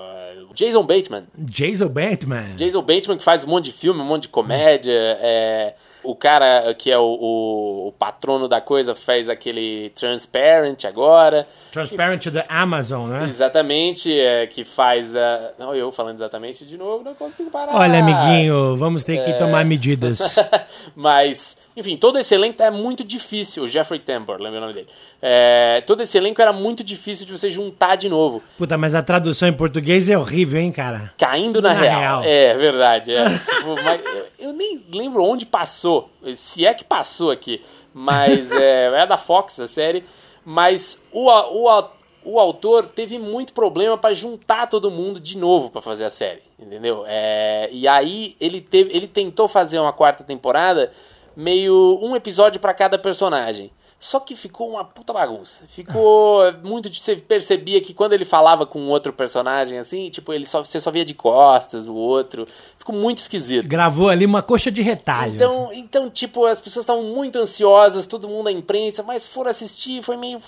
Jason 0.52 0.82
Bateman. 0.82 1.24
Jason 1.38 1.88
Bateman. 1.88 2.54
Jason 2.56 2.82
Bateman 2.82 3.16
que 3.16 3.24
faz 3.24 3.44
um 3.44 3.48
monte 3.48 3.64
de 3.66 3.72
filme, 3.72 3.98
um 4.02 4.04
monte 4.04 4.22
de 4.24 4.28
comédia. 4.28 4.92
É, 4.92 5.74
o 6.04 6.14
cara 6.14 6.74
que 6.74 6.90
é 6.90 6.98
o, 6.98 7.02
o, 7.02 7.88
o 7.88 7.92
patrono 7.92 8.46
da 8.48 8.60
coisa 8.60 8.94
fez 8.94 9.28
aquele 9.28 9.90
Transparent 9.90 10.84
agora. 10.84 11.46
Transparent 11.72 12.22
the 12.30 12.44
Amazon, 12.48 13.08
né? 13.10 13.24
Exatamente, 13.28 14.16
é, 14.16 14.46
que 14.46 14.64
faz 14.64 15.14
a. 15.16 15.50
Não, 15.58 15.74
eu 15.74 15.90
falando 15.90 16.16
exatamente 16.16 16.64
de 16.64 16.76
novo, 16.76 17.02
não 17.02 17.14
consigo 17.14 17.50
parar. 17.50 17.74
Olha, 17.74 17.98
amiguinho, 17.98 18.76
vamos 18.76 19.02
ter 19.02 19.24
que 19.24 19.30
É. 19.30 19.34
tomar 19.34 19.64
medidas. 19.64 20.36
Mas, 20.94 21.58
enfim, 21.76 21.96
todo 21.96 22.18
esse 22.18 22.34
elenco 22.34 22.62
é 22.62 22.70
muito 22.70 23.02
difícil. 23.02 23.64
O 23.64 23.68
Jeffrey 23.68 23.98
Tambor, 23.98 24.40
lembra 24.40 24.58
o 24.58 24.60
nome 24.60 24.72
dele. 24.72 24.88
É, 25.20 25.82
todo 25.86 26.02
esse 26.02 26.16
elenco 26.16 26.40
era 26.40 26.52
muito 26.52 26.84
difícil 26.84 27.26
de 27.26 27.36
você 27.36 27.50
juntar 27.50 27.96
de 27.96 28.08
novo. 28.08 28.42
Puta, 28.56 28.78
mas 28.78 28.94
a 28.94 29.02
tradução 29.02 29.48
em 29.48 29.52
português 29.52 30.08
é 30.08 30.16
horrível, 30.16 30.60
hein, 30.60 30.70
cara? 30.70 31.12
Caindo 31.18 31.60
na, 31.60 31.74
Na 31.74 31.80
real. 31.80 32.00
real. 32.00 32.22
É, 32.24 32.54
verdade. 32.54 33.12
É. 33.12 33.24
Tipo, 33.24 33.78
eu, 34.08 34.26
eu 34.38 34.52
nem 34.52 34.84
lembro 34.92 35.24
onde 35.24 35.44
passou. 35.44 36.10
Se 36.34 36.64
é 36.64 36.72
que 36.72 36.84
passou 36.84 37.32
aqui. 37.32 37.60
Mas 37.92 38.52
é, 38.52 39.02
é 39.02 39.06
da 39.06 39.16
Fox 39.16 39.58
a 39.58 39.66
série. 39.66 40.04
Mas 40.44 41.02
o, 41.10 41.28
o, 41.28 41.84
o 42.24 42.38
autor 42.38 42.86
teve 42.86 43.18
muito 43.18 43.52
problema 43.52 43.98
para 43.98 44.14
juntar 44.14 44.68
todo 44.68 44.90
mundo 44.90 45.18
de 45.18 45.36
novo 45.36 45.70
para 45.70 45.82
fazer 45.82 46.04
a 46.04 46.10
série. 46.10 46.42
Entendeu? 46.58 47.04
É, 47.06 47.68
e 47.72 47.88
aí 47.88 48.36
ele, 48.40 48.60
teve, 48.60 48.96
ele 48.96 49.08
tentou 49.08 49.48
fazer 49.48 49.78
uma 49.80 49.92
quarta 49.92 50.22
temporada 50.22 50.92
meio 51.36 51.98
um 52.02 52.14
episódio 52.16 52.60
para 52.60 52.74
cada 52.74 52.98
personagem. 52.98 53.70
Só 53.96 54.20
que 54.20 54.36
ficou 54.36 54.68
uma 54.68 54.84
puta 54.84 55.14
bagunça. 55.14 55.62
Ficou 55.66 56.42
muito. 56.62 56.90
de- 56.90 57.00
Você 57.00 57.16
percebia 57.16 57.80
que 57.80 57.94
quando 57.94 58.12
ele 58.12 58.26
falava 58.26 58.66
com 58.66 58.86
outro 58.88 59.14
personagem 59.14 59.78
assim, 59.78 60.10
tipo, 60.10 60.30
ele 60.32 60.44
só, 60.44 60.62
você 60.62 60.78
só 60.78 60.90
via 60.90 61.06
de 61.06 61.14
costas 61.14 61.88
o 61.88 61.94
outro. 61.94 62.46
Ficou 62.76 62.94
muito 62.94 63.18
esquisito. 63.18 63.66
Gravou 63.66 64.10
ali 64.10 64.26
uma 64.26 64.42
coxa 64.42 64.70
de 64.70 64.82
retalhos. 64.82 65.36
Então, 65.36 65.70
então, 65.72 66.10
tipo, 66.10 66.44
as 66.44 66.60
pessoas 66.60 66.82
estavam 66.82 67.04
muito 67.04 67.38
ansiosas, 67.38 68.06
todo 68.06 68.28
mundo 68.28 68.44
da 68.44 68.52
imprensa, 68.52 69.02
mas 69.02 69.26
foram 69.26 69.48
assistir, 69.48 70.02
foi 70.02 70.18
meio. 70.18 70.38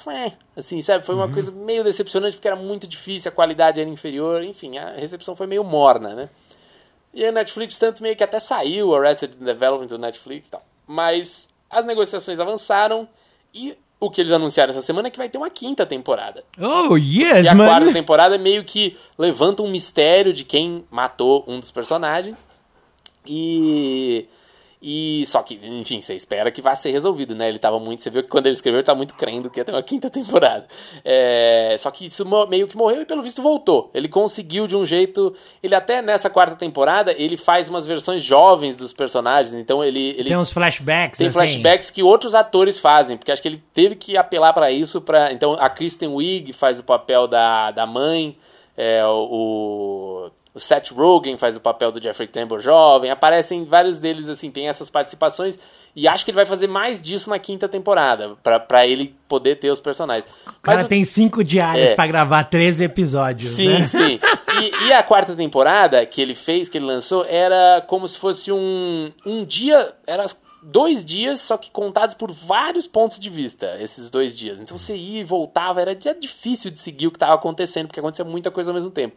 Assim, 0.55 0.83
sabe? 0.83 1.07
Foi 1.07 1.15
uma 1.15 1.29
coisa 1.33 1.51
meio 1.51 1.83
decepcionante, 1.83 2.37
porque 2.37 2.49
era 2.49 2.57
muito 2.57 2.87
difícil, 2.87 3.31
a 3.31 3.35
qualidade 3.35 3.81
era 3.81 3.89
inferior, 3.89 4.43
enfim, 4.45 4.77
a 4.77 4.91
recepção 4.97 5.35
foi 5.35 5.47
meio 5.47 5.65
morna, 5.65 6.15
né? 6.15 6.29
E 7.15 7.25
aí 7.25 7.31
o 7.31 7.33
Netflix, 7.33 7.79
tanto 7.79 8.03
meio 8.03 8.15
que 8.15 8.25
até 8.25 8.39
saiu, 8.39 8.95
Arrested 8.95 9.35
Development 9.37 9.87
do 9.87 9.99
Netflix 9.99 10.49
e 10.49 10.51
tal. 10.51 10.63
Mas 10.87 11.49
as 11.69 11.85
negociações 11.85 12.39
avançaram 12.39 13.09
e 13.53 13.77
o 13.99 14.11
que 14.11 14.21
eles 14.21 14.33
anunciaram 14.33 14.71
essa 14.71 14.83
semana 14.83 15.09
é 15.09 15.11
que 15.11 15.17
vai 15.19 15.29
ter 15.29 15.39
uma 15.39 15.49
quinta 15.51 15.87
temporada. 15.87 16.45
Oh, 16.61 16.97
yes, 16.97 17.45
E 17.45 17.49
a 17.49 17.57
quarta 17.57 17.81
mano. 17.81 17.93
temporada 17.93 18.37
meio 18.39 18.63
que 18.65 18.97
levanta 19.19 19.63
um 19.63 19.71
mistério 19.71 20.33
de 20.33 20.45
quem 20.45 20.85
matou 20.91 21.43
um 21.47 21.59
dos 21.59 21.71
personagens. 21.71 22.45
E. 23.27 24.29
E 24.89 25.27
só 25.27 25.43
que, 25.43 25.59
enfim, 25.65 26.01
você 26.01 26.15
espera 26.15 26.49
que 26.49 26.63
vá 26.63 26.73
ser 26.77 26.93
resolvido, 26.93 27.35
né? 27.35 27.49
Ele 27.49 27.59
tava 27.59 27.81
muito. 27.81 28.01
Você 28.01 28.09
viu 28.09 28.23
que 28.23 28.29
quando 28.29 28.47
ele 28.47 28.55
escreveu, 28.55 28.79
ele 28.79 28.87
tá 28.87 28.95
muito 28.95 29.15
crendo 29.15 29.51
que 29.51 29.59
ia 29.59 29.65
ter 29.65 29.73
uma 29.73 29.83
quinta 29.83 30.09
temporada. 30.09 30.65
É, 31.05 31.75
só 31.77 31.91
que 31.91 32.07
isso 32.07 32.25
meio 32.49 32.69
que 32.69 32.77
morreu 32.77 33.03
e 33.03 33.05
pelo 33.05 33.21
visto 33.21 33.43
voltou. 33.43 33.91
Ele 33.93 34.07
conseguiu 34.07 34.69
de 34.69 34.77
um 34.77 34.87
jeito. 34.87 35.35
Ele 35.61 35.75
até 35.75 36.01
nessa 36.01 36.31
quarta 36.31 36.55
temporada 36.55 37.13
ele 37.19 37.37
faz 37.37 37.69
umas 37.69 37.85
versões 37.85 38.23
jovens 38.23 38.77
dos 38.77 38.93
personagens. 38.93 39.55
Então 39.55 39.83
ele. 39.83 40.11
ele 40.11 40.29
Tem 40.29 40.37
uns 40.37 40.53
flashbacks, 40.53 41.19
tem 41.19 41.27
assim. 41.27 41.37
flashbacks 41.37 41.91
que 41.91 42.05
outros 42.05 42.33
atores 42.33 42.79
fazem, 42.79 43.17
porque 43.17 43.33
acho 43.33 43.43
que 43.43 43.49
ele 43.49 43.61
teve 43.75 43.97
que 43.97 44.17
apelar 44.17 44.53
pra 44.53 44.71
isso. 44.71 45.01
Pra... 45.01 45.33
Então 45.33 45.55
a 45.59 45.69
Kristen 45.69 46.11
Wiig 46.11 46.53
faz 46.53 46.79
o 46.79 46.85
papel 46.85 47.27
da, 47.27 47.73
da 47.73 47.89
mãe, 47.89 48.39
é, 48.77 49.05
o, 49.05 50.31
o 50.57 50.61
Seth 50.61 50.91
Rogen 50.91 51.37
faz 51.37 51.55
o 51.57 51.61
papel 51.61 51.93
do 51.93 52.03
Jeffrey 52.03 52.27
Tambor 52.27 52.59
jovem, 52.61 53.11
aparecem 53.11 53.65
vários 53.65 53.99
deles 53.99 54.27
assim, 54.29 54.51
tem 54.51 54.69
essas 54.69 54.89
participações. 54.91 55.59
E 55.95 56.07
acho 56.07 56.25
que 56.27 56.31
ele 56.31 56.37
vai 56.37 56.45
fazer 56.45 56.67
mais 56.67 57.01
disso 57.01 57.31
na 57.31 57.39
quinta 57.39 57.67
temporada, 57.69 58.37
pra, 58.43 58.61
pra 58.61 58.87
ele 58.87 59.15
poder 59.27 59.57
ter 59.57 59.71
os 59.71 59.81
personagens. 59.81 60.27
O 60.47 60.61
cara 60.61 60.83
o- 60.83 60.89
tem 60.89 61.03
cinco 61.05 61.43
diárias 61.45 61.93
É. 61.93 61.95
pra 61.95 62.07
gravar 62.07 62.45
13 62.45 62.85
episódios, 62.85 63.53
Sim, 63.53 63.69
né? 63.69 63.87
sim. 63.87 64.19
E, 64.61 64.87
e 64.89 64.93
a 64.93 65.03
quarta 65.03 65.35
temporada 65.35 66.05
que 66.05 66.21
ele 66.21 66.35
fez, 66.35 66.69
que 66.69 66.77
ele 66.77 66.85
lançou, 66.85 67.25
era 67.25 67.83
como 67.87 68.07
se 68.09 68.19
fosse 68.19 68.53
um, 68.53 69.11
um 69.25 69.43
dia. 69.43 69.95
Era 70.07 70.27
dois 70.63 71.03
dias, 71.03 71.41
só 71.41 71.57
que 71.57 71.71
contados 71.71 72.15
por 72.15 72.31
vários 72.31 72.87
pontos 72.87 73.19
de 73.19 73.31
vista, 73.31 73.77
esses 73.81 74.11
dois 74.11 74.37
dias. 74.37 74.59
Então 74.61 74.77
você 74.77 74.95
ia 74.95 75.21
e 75.21 75.25
voltava, 75.25 75.81
era 75.81 75.93
era 75.93 76.19
difícil 76.21 76.71
de 76.71 76.79
seguir 76.79 77.07
o 77.07 77.11
que 77.11 77.17
estava 77.17 77.35
acontecendo, 77.35 77.87
porque 77.87 78.01
acontecia 78.01 78.25
muita 78.25 78.51
coisa 78.51 78.71
ao 78.71 78.75
mesmo 78.75 78.91
tempo. 78.91 79.17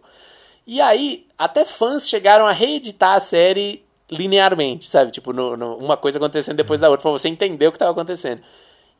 E 0.71 0.79
aí, 0.79 1.25
até 1.35 1.65
fãs 1.65 2.07
chegaram 2.07 2.45
a 2.45 2.51
reeditar 2.51 3.15
a 3.15 3.19
série 3.19 3.83
linearmente, 4.07 4.87
sabe? 4.87 5.09
Tipo, 5.11 5.33
no- 5.33 5.57
no- 5.57 5.77
uma 5.77 5.97
coisa 5.97 6.19
acontecendo 6.19 6.57
depois 6.57 6.79
da 6.79 6.87
outra, 6.89 7.01
pra 7.01 7.09
você 7.11 7.27
entender 7.27 7.65
o 7.67 7.71
que 7.71 7.75
estava 7.77 7.89
acontecendo. 7.91 8.39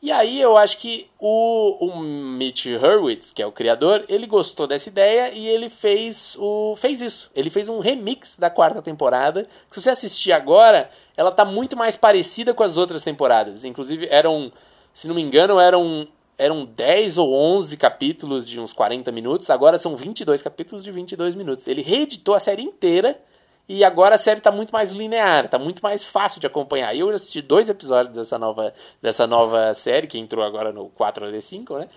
E 0.02 0.10
aí 0.10 0.40
eu 0.40 0.56
acho 0.56 0.78
que 0.78 1.06
o, 1.16 1.76
o 1.86 1.96
Mitch 2.00 2.66
Hurwitz, 2.66 3.30
que 3.30 3.40
é 3.40 3.46
o 3.46 3.52
criador, 3.52 4.04
ele 4.08 4.26
gostou 4.26 4.66
dessa 4.66 4.88
ideia 4.88 5.30
e 5.32 5.46
ele 5.46 5.68
fez 5.68 6.34
o 6.40 6.74
fez 6.76 7.00
isso. 7.00 7.30
Ele 7.36 7.50
fez 7.50 7.68
um 7.68 7.78
remix 7.78 8.36
da 8.36 8.50
quarta 8.50 8.82
temporada. 8.82 9.44
Que 9.68 9.74
se 9.76 9.82
você 9.82 9.90
assistir 9.90 10.32
agora, 10.32 10.90
ela 11.16 11.30
tá 11.30 11.44
muito 11.44 11.76
mais 11.76 11.96
parecida 11.96 12.52
com 12.52 12.64
as 12.64 12.76
outras 12.76 13.04
temporadas. 13.04 13.62
Inclusive 13.62 14.08
eram, 14.10 14.50
se 14.92 15.06
não 15.06 15.14
me 15.14 15.22
engano, 15.22 15.60
eram 15.60 16.08
eram 16.40 16.64
10 16.64 17.18
ou 17.18 17.34
11 17.34 17.76
capítulos 17.76 18.46
de 18.46 18.58
uns 18.58 18.72
40 18.72 19.12
minutos, 19.12 19.50
agora 19.50 19.76
são 19.76 19.94
22 19.94 20.40
capítulos 20.40 20.82
de 20.82 20.90
22 20.90 21.34
minutos. 21.34 21.68
Ele 21.68 21.82
reeditou 21.82 22.34
a 22.34 22.40
série 22.40 22.62
inteira 22.62 23.20
e 23.68 23.84
agora 23.84 24.14
a 24.14 24.18
série 24.18 24.40
tá 24.40 24.50
muito 24.50 24.72
mais 24.72 24.90
linear, 24.90 25.48
tá 25.48 25.58
muito 25.58 25.82
mais 25.82 26.04
fácil 26.04 26.40
de 26.40 26.46
acompanhar. 26.46 26.96
Eu 26.96 27.08
já 27.10 27.16
assisti 27.16 27.42
dois 27.42 27.68
episódios 27.68 28.14
dessa 28.16 28.38
nova, 28.38 28.72
dessa 29.02 29.26
nova 29.26 29.74
série, 29.74 30.06
que 30.06 30.18
entrou 30.18 30.42
agora 30.42 30.72
no 30.72 30.88
4D5, 30.90 31.78
né? 31.78 31.88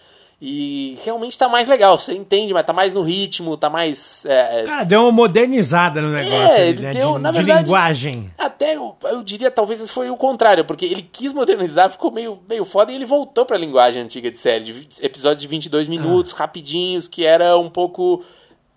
E 0.45 0.97
realmente 1.05 1.38
tá 1.38 1.47
mais 1.47 1.69
legal, 1.69 1.97
você 1.97 2.13
entende, 2.13 2.53
mas 2.53 2.65
tá 2.65 2.73
mais 2.73 2.93
no 2.93 3.01
ritmo, 3.01 3.55
tá 3.55 3.69
mais. 3.69 4.25
é, 4.25 4.63
Cara, 4.65 4.83
deu 4.83 5.03
uma 5.03 5.12
modernizada 5.13 6.01
no 6.01 6.09
negócio 6.09 6.57
É, 6.59 6.67
ele 6.67 6.81
né? 6.81 6.91
deu, 6.91 7.13
de, 7.13 7.19
na 7.19 7.31
de 7.31 7.38
verdade- 7.38 7.63
linguagem. 7.63 8.29
até 8.38 8.75
eu, 8.75 8.93
eu 9.03 9.23
diria, 9.23 9.50
talvez 9.50 9.89
foi 9.89 10.09
o 10.09 10.17
contrário, 10.17 10.65
porque 10.65 10.85
ele 10.85 11.01
quis 11.01 11.31
modernizar, 11.31 11.89
ficou 11.89 12.12
meio, 12.12 12.39
meio 12.50 12.65
foda 12.65 12.91
e 12.91 12.95
ele 12.95 13.05
voltou 13.05 13.45
pra 13.45 13.57
linguagem 13.57 14.03
antiga 14.03 14.29
de 14.29 14.38
série, 14.38 14.65
de 14.65 14.88
episódios 15.01 15.39
de 15.41 15.47
22 15.47 15.88
minutos, 15.88 16.33
rapidinhos, 16.33 17.07
que 17.07 17.25
era 17.25 17.57
um 17.57 17.69
pouco. 17.69 18.21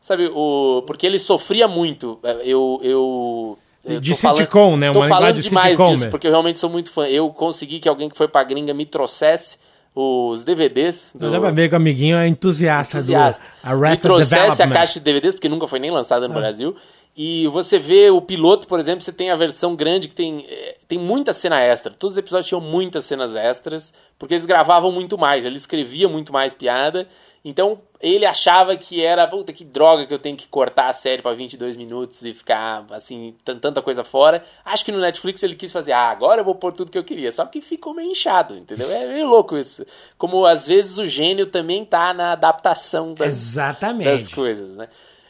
Sabe, 0.00 0.30
o. 0.32 0.85
Porque 0.87 1.04
ele 1.04 1.18
sofria 1.18 1.66
muito. 1.66 2.20
É, 2.23 2.37
Eu. 2.44 2.78
eu 2.85 3.58
eu 3.85 4.00
De 4.00 4.12
tô 4.12 4.16
falando- 4.18 4.38
sitcom, 4.38 4.76
né? 4.76 4.92
Tô 4.92 4.99
Uma 5.00 5.08
falando 5.08 5.26
linguagem 5.26 5.42
de 5.42 5.49
demais 5.49 5.70
sitcom, 5.70 5.90
disso, 5.92 6.04
né? 6.04 6.11
porque 6.11 6.26
eu 6.28 6.30
realmente 6.32 6.58
sou 6.61 6.70
muito 6.70 6.90
fã. 6.92 7.06
Eu 7.08 7.28
consegui 7.30 7.80
que 7.80 7.88
alguém 7.88 8.08
que 8.08 8.16
foi 8.16 8.26
pra 8.28 8.42
gringa 8.44 8.73
me 8.75 8.85
trouxesse 8.87 9.58
os 9.99 10.45
DVDs 10.45 11.12
do 11.15 11.31
Dá 11.31 11.41
pra 11.41 11.50
ver 11.50 11.71
que 11.71 11.75
o 11.75 11.76
amiguinho 11.76 12.19
é 12.19 12.29
entusiasta, 12.29 12.99
entusiasta. 12.99 13.43
do 13.43 13.67
e 13.67 13.73
Arrested 13.73 14.03
trouxesse 14.03 14.62
a 14.62 14.69
caixa 14.69 15.00
de 15.00 15.00
DVDs, 15.00 15.35
porque 15.35 15.49
nunca 15.49 15.67
foi 15.67 15.79
nem 15.79 15.91
lançada 15.91 16.29
no 16.29 16.35
Brasil. 16.35 16.76
E 17.17 17.47
você 17.47 17.79
vê 17.79 18.11
o 18.11 18.21
piloto, 18.21 18.67
por 18.67 18.79
exemplo, 18.79 19.00
você 19.00 19.11
tem 19.11 19.31
a 19.31 19.37
versão 19.37 19.75
grande 19.75 20.07
que 20.07 20.15
tem, 20.15 20.45
eh, 20.50 20.76
tem 20.87 20.99
muita 20.99 21.33
cena 21.33 21.59
extra. 21.62 21.91
Todos 21.91 22.12
os 22.12 22.19
episódios 22.19 22.47
tinham 22.47 22.61
muitas 22.61 23.05
cenas 23.05 23.35
extras, 23.35 23.95
porque 24.19 24.35
eles 24.35 24.45
gravavam 24.45 24.93
muito 24.93 25.17
mais, 25.17 25.47
ele 25.47 25.57
escrevia 25.57 26.11
muito 26.11 26.31
mais 26.31 26.53
piada. 26.53 27.09
Então 27.49 27.81
ele 28.00 28.26
achava 28.26 28.76
que 28.76 29.00
era, 29.03 29.25
puta, 29.26 29.53
que 29.53 29.65
droga 29.65 30.05
que 30.05 30.12
eu 30.12 30.19
tenho 30.19 30.37
que 30.37 30.49
cortar 30.49 30.88
a 30.88 30.93
série 30.93 31.23
pra 31.23 31.33
22 31.33 31.76
minutos 31.76 32.25
e 32.25 32.35
ficar, 32.35 32.85
assim, 32.91 33.37
tan- 33.45 33.57
tanta 33.59 33.81
coisa 33.81 34.03
fora. 34.03 34.43
Acho 34.65 34.85
que 34.85 34.91
no 34.91 34.99
Netflix 35.00 35.45
ele 35.45 35.55
quis 35.55 35.71
fazer, 35.73 35.93
ah, 35.93 36.11
agora 36.11 36.41
eu 36.41 36.45
vou 36.45 36.57
pôr 36.57 36.73
tudo 36.73 36.91
que 36.91 36.99
eu 36.99 37.05
queria. 37.05 37.31
Só 37.31 37.47
que 37.47 37.61
ficou 37.61 37.95
meio 37.95 38.11
inchado, 38.11 38.57
entendeu? 38.57 38.91
É 38.91 39.07
meio 39.07 39.29
louco 39.29 39.57
isso. 39.57 39.87
Como 40.19 40.45
às 40.45 40.67
vezes 40.67 40.99
o 40.99 41.07
gênio 41.07 41.47
também 41.47 41.85
tá 41.85 42.12
na 42.12 42.33
adaptação 42.33 43.15
das, 43.15 43.29
Exatamente. 43.29 44.05
das 44.05 44.26
coisas, 44.26 44.76
né? 44.76 44.88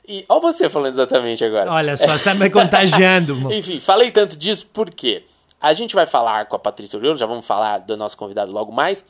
E 0.09 0.25
olha 0.29 0.41
você 0.41 0.69
falando 0.71 0.95
exatamente 0.95 1.45
agora. 1.45 1.71
Olha 1.71 1.97
só, 1.99 2.17
você 2.17 2.25
tá 2.25 2.35
me 2.35 2.49
contagiando, 2.49 3.35
mano. 3.37 3.53
Enfim, 3.53 3.79
falei 3.79 4.11
tanto 4.11 4.37
disso 4.37 4.67
porque 4.73 5.25
a 5.61 5.73
gente 5.73 5.95
vai 5.95 6.07
falar 6.07 6.47
com 6.47 6.57
a 6.57 6.59
Patrícia 6.59 6.97
Oriolo, 6.97 7.19
já 7.19 7.27
vamos 7.27 7.45
falar 7.45 7.79
do 7.79 7.97
nosso 7.97 8.17
convidado 8.17 8.53
logo 8.53 8.71
mais. 8.73 9.05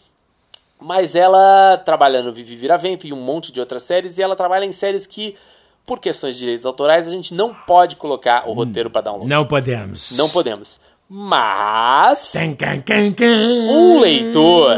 Mas 0.81 1.15
ela 1.15 1.77
trabalha 1.79 2.23
no 2.23 2.33
Vivi 2.33 2.55
Viravento 2.55 3.07
e 3.07 3.13
um 3.13 3.21
monte 3.21 3.51
de 3.51 3.61
outras 3.61 3.83
séries, 3.83 4.19
e 4.19 4.23
ela 4.23 4.37
trabalha 4.37 4.65
em 4.65 4.73
séries 4.73 5.07
que, 5.07 5.35
por 5.87 5.99
questões 5.99 6.35
de 6.35 6.41
direitos 6.41 6.67
autorais, 6.67 7.09
a 7.09 7.11
gente 7.11 7.33
não 7.33 7.55
pode 7.55 7.97
colocar 7.97 8.49
o 8.49 8.53
roteiro 8.53 8.91
para 8.91 9.03
download. 9.03 9.29
Não 9.29 9.47
podemos. 9.47 10.17
Não 10.17 10.29
podemos. 10.29 10.79
Mas 11.09 12.33
um 13.71 14.01
leitor, 14.01 14.73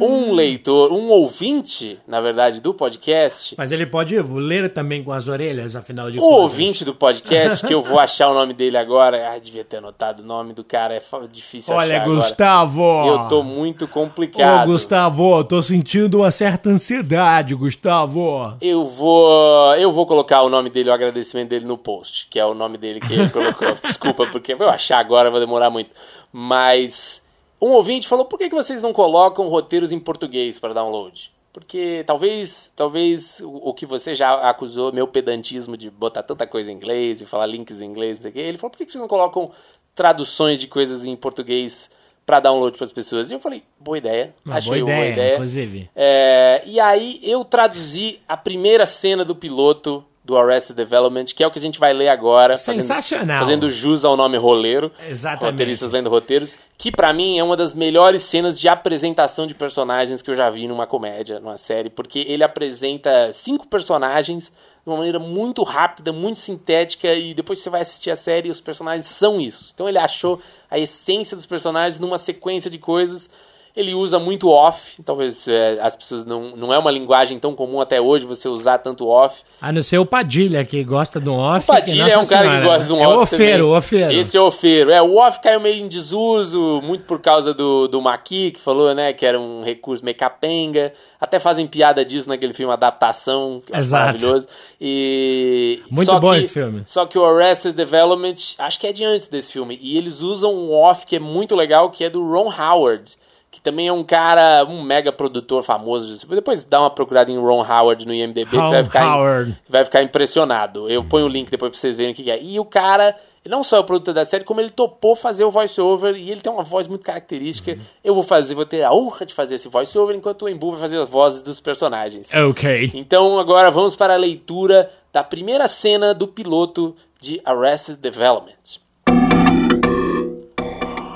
um 0.00 0.32
leitor, 0.32 0.90
um 0.90 1.10
ouvinte, 1.10 1.98
na 2.08 2.22
verdade, 2.22 2.58
do 2.58 2.72
podcast, 2.72 3.54
Mas 3.58 3.70
ele 3.70 3.84
pode 3.84 4.18
ler 4.18 4.72
também 4.72 5.04
com 5.04 5.12
as 5.12 5.28
orelhas, 5.28 5.76
afinal 5.76 6.10
de 6.10 6.18
O 6.18 6.22
contas. 6.22 6.38
ouvinte 6.38 6.84
do 6.86 6.94
podcast, 6.94 7.66
que 7.66 7.74
eu 7.74 7.82
vou 7.82 7.98
achar 7.98 8.30
o 8.30 8.34
nome 8.34 8.54
dele 8.54 8.78
agora. 8.78 9.30
Ah, 9.30 9.38
devia 9.38 9.62
ter 9.62 9.76
anotado 9.76 10.22
o 10.22 10.26
nome 10.26 10.54
do 10.54 10.64
cara, 10.64 10.94
é 10.94 11.02
difícil 11.30 11.74
Olha, 11.74 11.96
achar 11.96 12.02
agora. 12.02 12.16
Gustavo. 12.16 13.06
Eu 13.06 13.28
tô 13.28 13.42
muito 13.42 13.84
Ô, 13.84 13.88
complicado. 13.88 14.66
Gustavo, 14.66 15.44
tô 15.44 15.62
sentindo 15.62 16.20
uma 16.20 16.30
certa 16.30 16.70
ansiedade, 16.70 17.54
Gustavo. 17.54 18.56
Eu 18.58 18.86
vou, 18.86 19.74
eu 19.74 19.92
vou 19.92 20.06
colocar 20.06 20.40
o 20.42 20.48
nome 20.48 20.70
dele, 20.70 20.88
o 20.88 20.94
agradecimento 20.94 21.50
dele 21.50 21.66
no 21.66 21.76
post, 21.76 22.26
que 22.30 22.40
é 22.40 22.46
o 22.46 22.54
nome 22.54 22.78
dele 22.78 23.00
que 23.00 23.12
ele 23.12 23.28
colocou. 23.28 23.68
Desculpa, 23.84 24.26
porque 24.32 24.54
eu 24.54 24.70
achar 24.70 24.98
agora 24.98 25.30
vai 25.30 25.40
demorar 25.40 25.73
muito. 25.74 25.90
Mas 26.32 27.26
um 27.60 27.70
ouvinte 27.70 28.08
falou: 28.08 28.24
por 28.24 28.38
que, 28.38 28.48
que 28.48 28.54
vocês 28.54 28.80
não 28.80 28.92
colocam 28.92 29.48
roteiros 29.48 29.92
em 29.92 29.98
português 29.98 30.58
para 30.58 30.72
download? 30.72 31.32
Porque 31.52 32.02
talvez, 32.04 32.72
talvez 32.74 33.40
o, 33.44 33.72
que 33.72 33.86
você 33.86 34.12
já 34.12 34.50
acusou, 34.50 34.92
meu 34.92 35.06
pedantismo 35.06 35.76
de 35.76 35.88
botar 35.88 36.22
tanta 36.24 36.46
coisa 36.48 36.72
em 36.72 36.74
inglês 36.74 37.20
e 37.20 37.26
falar 37.26 37.46
links 37.46 37.80
em 37.80 37.86
inglês, 37.86 38.18
não 38.18 38.22
sei 38.22 38.30
o 38.30 38.34
quê. 38.34 38.40
Ele 38.40 38.58
falou: 38.58 38.70
por 38.70 38.78
que, 38.78 38.86
que 38.86 38.92
vocês 38.92 39.00
não 39.00 39.08
colocam 39.08 39.50
traduções 39.94 40.58
de 40.58 40.66
coisas 40.66 41.04
em 41.04 41.14
português 41.14 41.90
para 42.26 42.40
download 42.40 42.76
para 42.76 42.84
as 42.84 42.92
pessoas? 42.92 43.30
E 43.30 43.34
eu 43.34 43.40
falei: 43.40 43.62
boa 43.78 43.96
ideia. 43.96 44.34
Uma 44.44 44.56
Achei 44.56 44.80
boa 44.80 44.90
uma 44.90 44.94
boa 44.96 45.06
ideia, 45.06 45.12
ideia. 45.12 45.34
inclusive. 45.34 45.90
É, 45.94 46.62
e 46.66 46.80
aí 46.80 47.20
eu 47.22 47.44
traduzi 47.44 48.20
a 48.26 48.36
primeira 48.36 48.84
cena 48.84 49.24
do 49.24 49.36
piloto 49.36 50.04
do 50.24 50.38
Arrested 50.38 50.74
Development, 50.74 51.26
que 51.36 51.44
é 51.44 51.46
o 51.46 51.50
que 51.50 51.58
a 51.58 51.62
gente 51.62 51.78
vai 51.78 51.92
ler 51.92 52.08
agora. 52.08 52.56
fazendo- 52.56 52.80
Sensacional. 52.80 53.40
Fazendo, 53.40 53.70
jus 53.70 54.04
ao 54.06 54.16
nome 54.16 54.38
roleiro. 54.38 54.90
Exatamente. 55.06 55.52
Roteiristas 55.52 55.92
lendo 55.92 56.08
roteiros. 56.08 56.56
Que 56.78 56.90
pra 56.90 57.12
mim 57.12 57.38
é 57.38 57.44
uma 57.44 57.56
das 57.56 57.74
melhores 57.74 58.22
cenas 58.22 58.58
de 58.58 58.66
apresentação 58.66 59.46
de 59.46 59.54
personagens 59.54 60.22
que 60.22 60.30
eu 60.30 60.34
já 60.34 60.48
vi 60.48 60.66
numa 60.66 60.86
comédia, 60.86 61.38
numa 61.40 61.58
série. 61.58 61.90
Porque 61.90 62.20
ele 62.20 62.42
apresenta 62.42 63.30
cinco 63.32 63.66
personagens 63.68 64.46
de 64.84 64.90
uma 64.90 64.96
maneira 64.96 65.18
muito 65.18 65.62
rápida, 65.62 66.10
muito 66.12 66.38
sintética. 66.38 67.12
E 67.12 67.34
depois 67.34 67.58
você 67.58 67.68
vai 67.68 67.82
assistir 67.82 68.10
a 68.10 68.16
série 68.16 68.48
e 68.48 68.50
os 68.50 68.60
personagens 68.62 69.06
são 69.06 69.38
isso. 69.40 69.72
Então 69.74 69.86
ele 69.88 69.98
achou 69.98 70.40
a 70.70 70.78
essência 70.78 71.36
dos 71.36 71.44
personagens 71.46 72.00
numa 72.00 72.16
sequência 72.18 72.70
de 72.70 72.78
coisas. 72.78 73.28
Ele 73.76 73.92
usa 73.92 74.20
muito 74.20 74.48
off, 74.50 75.02
talvez 75.02 75.48
é, 75.48 75.80
as 75.80 75.96
pessoas 75.96 76.24
não. 76.24 76.54
Não 76.56 76.72
é 76.72 76.78
uma 76.78 76.92
linguagem 76.92 77.40
tão 77.40 77.56
comum 77.56 77.80
até 77.80 78.00
hoje 78.00 78.24
você 78.24 78.48
usar 78.48 78.78
tanto 78.78 79.08
off. 79.08 79.42
A 79.60 79.72
não 79.72 79.82
ser 79.82 79.98
o 79.98 80.06
Padilha, 80.06 80.64
que 80.64 80.84
gosta 80.84 81.18
do 81.18 81.32
off. 81.34 81.64
O 81.68 81.74
Padilha 81.74 82.12
é 82.12 82.16
um 82.16 82.24
cara 82.24 82.48
que 82.60 82.64
gosta 82.64 82.86
de 82.86 82.92
um 82.92 83.00
é 83.00 83.08
off. 83.08 83.16
o 83.18 83.22
ofeiro, 83.22 83.52
também. 83.64 83.72
o 83.72 83.76
ofeiro. 83.76 84.12
Esse 84.12 84.36
é 84.36 84.40
o 84.40 84.46
ofeiro. 84.46 84.90
É, 84.92 85.02
o 85.02 85.16
off 85.16 85.40
caiu 85.40 85.58
meio 85.58 85.84
em 85.84 85.88
desuso, 85.88 86.80
muito 86.84 87.04
por 87.04 87.20
causa 87.20 87.52
do, 87.52 87.88
do 87.88 88.00
Maqui, 88.00 88.52
que 88.52 88.60
falou, 88.60 88.94
né, 88.94 89.12
que 89.12 89.26
era 89.26 89.40
um 89.40 89.64
recurso 89.64 90.04
meio 90.04 90.16
capenga. 90.16 90.92
Até 91.20 91.40
fazem 91.40 91.66
piada 91.66 92.04
disso 92.04 92.28
naquele 92.28 92.52
filme 92.52 92.72
Adaptação, 92.72 93.60
que 93.66 93.72
acho 93.72 93.80
Exato. 93.80 94.04
maravilhoso. 94.04 94.46
E. 94.80 95.82
Muito 95.90 96.20
bom 96.20 96.30
que- 96.32 96.38
esse 96.38 96.52
filme. 96.52 96.82
Só 96.86 97.06
que 97.06 97.18
o 97.18 97.24
Arrested 97.24 97.74
Development, 97.74 98.34
acho 98.58 98.78
que 98.78 98.86
é 98.86 98.92
de 98.92 99.04
antes 99.04 99.26
desse 99.26 99.50
filme. 99.50 99.76
E 99.82 99.96
eles 99.98 100.20
usam 100.20 100.54
um 100.54 100.72
off 100.72 101.04
que 101.04 101.16
é 101.16 101.18
muito 101.18 101.56
legal, 101.56 101.90
que 101.90 102.04
é 102.04 102.10
do 102.10 102.22
Ron 102.22 102.52
Howard. 102.56 103.10
Que 103.54 103.60
também 103.60 103.86
é 103.86 103.92
um 103.92 104.02
cara, 104.02 104.64
um 104.68 104.82
mega 104.82 105.12
produtor 105.12 105.62
famoso. 105.62 106.26
Depois 106.26 106.64
dá 106.64 106.80
uma 106.80 106.90
procurada 106.90 107.30
em 107.30 107.38
Ron 107.38 107.64
Howard 107.64 108.04
no 108.04 108.12
IMDB, 108.12 108.50
que 108.50 108.56
você 108.56 108.58
vai 108.58 108.78
Ron 108.80 108.84
ficar, 108.84 109.16
Howard. 109.16 109.56
vai 109.68 109.84
ficar 109.84 110.02
impressionado. 110.02 110.90
Eu 110.90 111.04
ponho 111.04 111.26
o 111.26 111.28
link 111.28 111.48
depois 111.48 111.70
pra 111.70 111.78
vocês 111.78 111.96
verem 111.96 112.12
o 112.12 112.16
que 112.16 112.28
é. 112.28 112.42
E 112.42 112.58
o 112.58 112.64
cara, 112.64 113.14
não 113.48 113.62
só 113.62 113.76
é 113.76 113.78
o 113.78 113.84
produtor 113.84 114.12
da 114.12 114.24
série, 114.24 114.42
como 114.42 114.60
ele 114.60 114.70
topou 114.70 115.14
fazer 115.14 115.44
o 115.44 115.52
voice-over. 115.52 116.16
E 116.16 116.32
ele 116.32 116.40
tem 116.40 116.52
uma 116.52 116.64
voz 116.64 116.88
muito 116.88 117.04
característica. 117.04 117.78
Eu 118.02 118.12
vou 118.12 118.24
fazer, 118.24 118.56
vou 118.56 118.66
ter 118.66 118.82
a 118.82 118.92
honra 118.92 119.24
de 119.24 119.32
fazer 119.32 119.54
esse 119.54 119.68
voice-over, 119.68 120.16
enquanto 120.16 120.42
o 120.42 120.48
Embu 120.48 120.72
vai 120.72 120.80
fazer 120.80 121.00
as 121.00 121.08
vozes 121.08 121.40
dos 121.40 121.60
personagens. 121.60 122.32
Ok. 122.34 122.90
Então 122.92 123.38
agora 123.38 123.70
vamos 123.70 123.94
para 123.94 124.14
a 124.14 124.16
leitura 124.16 124.90
da 125.12 125.22
primeira 125.22 125.68
cena 125.68 126.12
do 126.12 126.26
piloto 126.26 126.96
de 127.20 127.40
Arrested 127.44 127.98
Development. 127.98 128.82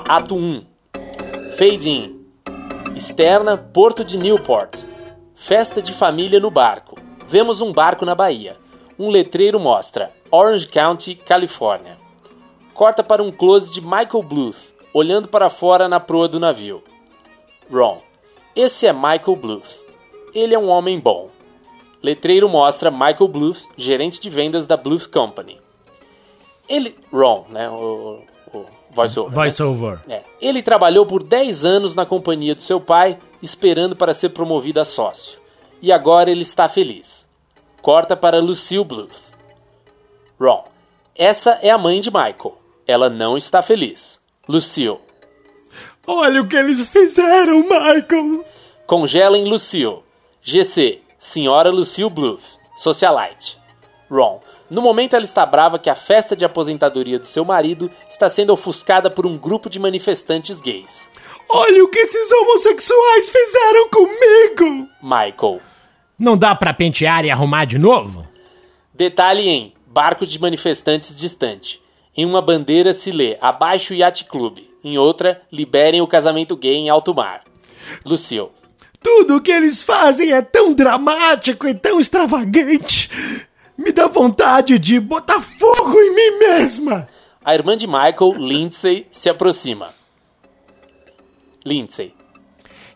Ato 0.07 0.35
1. 0.35 0.63
Fade 1.57 1.89
in. 1.89 2.18
Externa, 2.99 3.55
Porto 3.55 4.03
de 4.03 4.17
Newport. 4.17 4.83
Festa 5.33 5.81
de 5.81 5.93
família 5.93 6.37
no 6.37 6.51
barco. 6.51 6.97
Vemos 7.29 7.61
um 7.61 7.71
barco 7.71 8.05
na 8.05 8.13
Bahia. 8.13 8.57
Um 8.99 9.09
letreiro 9.09 9.57
mostra 9.57 10.11
Orange 10.29 10.67
County, 10.67 11.15
Califórnia. 11.15 11.97
Corta 12.73 13.01
para 13.01 13.23
um 13.23 13.31
close 13.31 13.73
de 13.73 13.79
Michael 13.79 14.21
Bluth, 14.21 14.73
olhando 14.93 15.29
para 15.29 15.49
fora 15.49 15.87
na 15.87 15.97
proa 15.97 16.27
do 16.27 16.41
navio. 16.41 16.83
Ron. 17.71 18.01
Esse 18.53 18.85
é 18.85 18.91
Michael 18.91 19.37
Bluth. 19.37 19.81
Ele 20.35 20.53
é 20.53 20.59
um 20.59 20.67
homem 20.67 20.99
bom. 20.99 21.29
Letreiro 22.03 22.49
mostra 22.49 22.91
Michael 22.91 23.29
Bluth, 23.29 23.61
gerente 23.77 24.19
de 24.19 24.29
vendas 24.29 24.67
da 24.67 24.75
Bluth 24.75 25.07
Company. 25.07 25.57
Ele. 26.67 26.97
Ron, 27.13 27.45
né? 27.47 27.69
O, 27.69 28.23
o 28.91 29.29
voice-over. 29.29 29.99
né? 30.07 30.15
É. 30.15 30.23
Ele 30.41 30.61
trabalhou 30.61 31.05
por 31.05 31.23
10 31.23 31.63
anos 31.65 31.95
na 31.95 32.05
companhia 32.05 32.55
do 32.55 32.61
seu 32.61 32.79
pai, 32.81 33.17
esperando 33.41 33.95
para 33.95 34.13
ser 34.13 34.29
promovido 34.29 34.79
a 34.79 34.85
sócio. 34.85 35.39
E 35.81 35.91
agora 35.91 36.29
ele 36.29 36.41
está 36.41 36.67
feliz. 36.67 37.27
Corta 37.81 38.15
para 38.17 38.41
Lucille 38.41 38.83
Bluth. 38.83 39.21
Ron. 40.39 40.65
Essa 41.15 41.59
é 41.61 41.69
a 41.69 41.77
mãe 41.77 41.99
de 42.01 42.09
Michael. 42.09 42.57
Ela 42.87 43.09
não 43.09 43.37
está 43.37 43.61
feliz. 43.61 44.19
Lucille. 44.47 44.97
Olha 46.05 46.41
o 46.41 46.47
que 46.47 46.55
eles 46.55 46.87
fizeram, 46.87 47.59
Michael. 47.61 48.43
Congelem 48.87 49.45
Lucille. 49.45 49.99
GC. 50.41 51.01
Senhora 51.17 51.69
Lucille 51.69 52.09
Bluth. 52.09 52.41
Socialite. 52.77 53.59
Ron. 54.09 54.41
No 54.69 54.81
momento 54.81 55.15
ela 55.15 55.25
está 55.25 55.45
brava 55.45 55.79
que 55.79 55.89
a 55.89 55.95
festa 55.95 56.35
de 56.35 56.45
aposentadoria 56.45 57.17
do 57.17 57.25
seu 57.25 57.43
marido 57.43 57.89
está 58.09 58.29
sendo 58.29 58.53
ofuscada 58.53 59.09
por 59.09 59.25
um 59.25 59.37
grupo 59.37 59.69
de 59.69 59.79
manifestantes 59.79 60.59
gays. 60.59 61.09
Olha 61.49 61.83
o 61.83 61.87
que 61.87 61.97
esses 61.97 62.31
homossexuais 62.31 63.29
fizeram 63.29 63.89
comigo. 63.89 64.87
Michael. 65.01 65.59
Não 66.17 66.37
dá 66.37 66.53
pra 66.53 66.73
pentear 66.73 67.25
e 67.25 67.31
arrumar 67.31 67.65
de 67.65 67.79
novo? 67.79 68.27
Detalhe 68.93 69.49
em 69.49 69.73
Barco 69.87 70.25
de 70.25 70.39
Manifestantes 70.39 71.17
Distante. 71.17 71.81
Em 72.15 72.25
uma 72.25 72.41
bandeira 72.41 72.93
se 72.93 73.11
lê 73.11 73.37
Abaixo 73.41 73.95
Yacht 73.95 74.25
Club. 74.25 74.59
Em 74.83 74.97
outra, 74.97 75.41
Liberem 75.51 76.01
o 76.01 76.07
casamento 76.07 76.55
gay 76.55 76.75
em 76.75 76.89
alto 76.89 77.15
mar. 77.15 77.43
Lucille. 78.05 78.49
Tudo 79.01 79.37
o 79.37 79.41
que 79.41 79.51
eles 79.51 79.81
fazem 79.81 80.33
é 80.33 80.41
tão 80.41 80.73
dramático 80.73 81.67
e 81.67 81.73
tão 81.73 81.99
extravagante. 81.99 83.09
Me 83.79 83.93
dá 83.93 84.07
vontade 84.07 84.77
de 84.77 84.99
botar 84.99 85.39
fogo 85.39 85.97
em 85.97 86.13
mim 86.13 86.39
mesma. 86.39 87.07
A 87.43 87.55
irmã 87.55 87.77
de 87.77 87.87
Michael, 87.87 88.33
Lindsay, 88.37 89.07
se 89.09 89.29
aproxima. 89.29 89.93
Lindsay. 91.65 92.13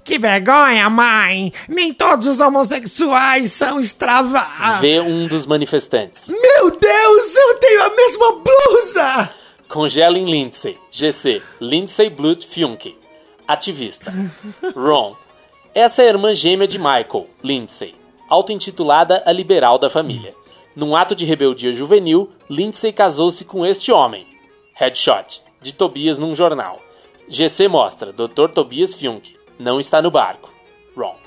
Que 0.04 0.20
vergonha, 0.20 0.90
mãe! 0.90 1.54
Nem 1.70 1.94
todos 1.94 2.28
os 2.28 2.42
homossexuais 2.42 3.54
são 3.54 3.80
extrava... 3.80 4.44
Vê 4.82 5.00
um 5.00 5.26
dos 5.26 5.46
manifestantes. 5.46 6.28
Meu 6.28 6.72
Deus, 6.78 7.38
eu 7.38 7.60
tenho 7.60 7.84
a 7.84 7.96
mesma 7.96 8.32
blusa! 8.34 9.30
Congelem 9.70 10.26
Lindsay. 10.26 10.78
GC. 10.92 11.42
Lindsay 11.62 12.10
Blut 12.10 12.46
Funke. 12.46 12.98
Ativista. 13.48 14.14
Ron. 14.76 15.16
Essa 15.74 16.02
é 16.02 16.08
a 16.08 16.10
irmã 16.10 16.34
gêmea 16.34 16.68
de 16.68 16.78
Michael, 16.78 17.30
Lindsay, 17.42 17.96
auto-intitulada 18.28 19.24
a 19.26 19.32
liberal 19.32 19.80
da 19.80 19.90
família. 19.90 20.36
Num 20.76 20.96
ato 20.96 21.16
de 21.16 21.26
rebeldia 21.26 21.72
juvenil, 21.72 22.32
Lindsay 22.50 22.92
casou-se 22.92 23.46
com 23.46 23.66
este 23.66 23.92
homem, 23.92 24.26
Headshot, 24.74 25.42
de 25.62 25.74
Tobias 25.74 26.18
num 26.18 26.34
jornal. 26.34 26.82
GC 27.28 27.68
mostra, 27.68 28.12
Dr. 28.12 28.50
Tobias 28.54 28.94
Funk, 28.96 29.38
não 29.60 29.80
está 29.80 30.02
no 30.02 30.12
barco. 30.12 30.52
Wrong. 30.96 31.18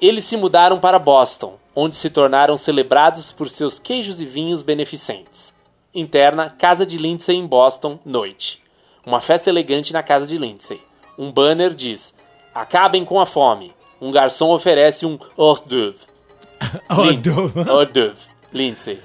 Eles 0.00 0.24
se 0.24 0.36
mudaram 0.36 0.80
para 0.80 0.98
Boston, 0.98 1.58
onde 1.74 1.94
se 1.94 2.08
tornaram 2.08 2.56
celebrados 2.56 3.30
por 3.32 3.48
seus 3.48 3.78
queijos 3.78 4.20
e 4.20 4.24
vinhos 4.24 4.62
beneficentes. 4.62 5.52
Interna, 5.94 6.54
Casa 6.58 6.86
de 6.86 6.96
Lindsay 6.96 7.36
em 7.36 7.46
Boston, 7.46 7.98
noite. 8.04 8.62
Uma 9.04 9.20
festa 9.20 9.50
elegante 9.50 9.92
na 9.92 10.02
casa 10.02 10.26
de 10.26 10.38
Lindsay. 10.38 10.80
Um 11.18 11.30
banner 11.30 11.74
diz: 11.74 12.14
Acabem 12.54 13.04
com 13.04 13.20
a 13.20 13.26
fome. 13.26 13.74
Um 14.00 14.10
garçom 14.10 14.50
oferece 14.50 15.04
um 15.04 15.18
hors 15.36 15.60
d'oeuvre. 15.60 16.06
Hors 16.88 17.88
d'oeuvre. 17.88 18.29
Lindsay. 18.52 19.00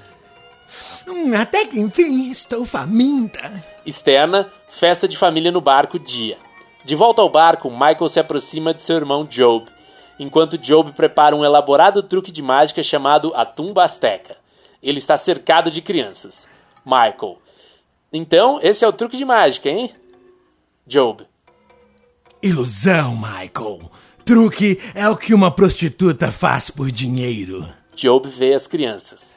Hum, 1.06 1.34
até 1.34 1.64
que 1.64 1.78
enfim, 1.78 2.30
estou 2.30 2.64
faminta. 2.64 3.64
Externa, 3.84 4.50
festa 4.68 5.06
de 5.06 5.16
família 5.16 5.52
no 5.52 5.60
barco, 5.60 5.98
dia. 5.98 6.38
De 6.84 6.94
volta 6.94 7.22
ao 7.22 7.28
barco, 7.28 7.70
Michael 7.70 8.08
se 8.08 8.20
aproxima 8.20 8.74
de 8.74 8.82
seu 8.82 8.96
irmão 8.96 9.24
Job, 9.24 9.66
enquanto 10.18 10.58
Job 10.58 10.92
prepara 10.92 11.34
um 11.34 11.44
elaborado 11.44 12.02
truque 12.02 12.32
de 12.32 12.42
mágica 12.42 12.82
chamado 12.82 13.32
a 13.34 13.44
Tumba 13.44 13.84
Azteca. 13.84 14.36
Ele 14.82 14.98
está 14.98 15.16
cercado 15.16 15.70
de 15.70 15.82
crianças. 15.82 16.46
Michael. 16.84 17.38
Então, 18.12 18.60
esse 18.62 18.84
é 18.84 18.88
o 18.88 18.92
truque 18.92 19.16
de 19.16 19.24
mágica, 19.24 19.68
hein? 19.68 19.92
Job. 20.86 21.26
Ilusão, 22.42 23.16
Michael. 23.16 23.90
Truque 24.24 24.80
é 24.94 25.08
o 25.08 25.16
que 25.16 25.34
uma 25.34 25.50
prostituta 25.50 26.30
faz 26.30 26.70
por 26.70 26.90
dinheiro. 26.90 27.66
Job 27.96 28.28
vê 28.28 28.52
as 28.52 28.66
crianças. 28.66 29.34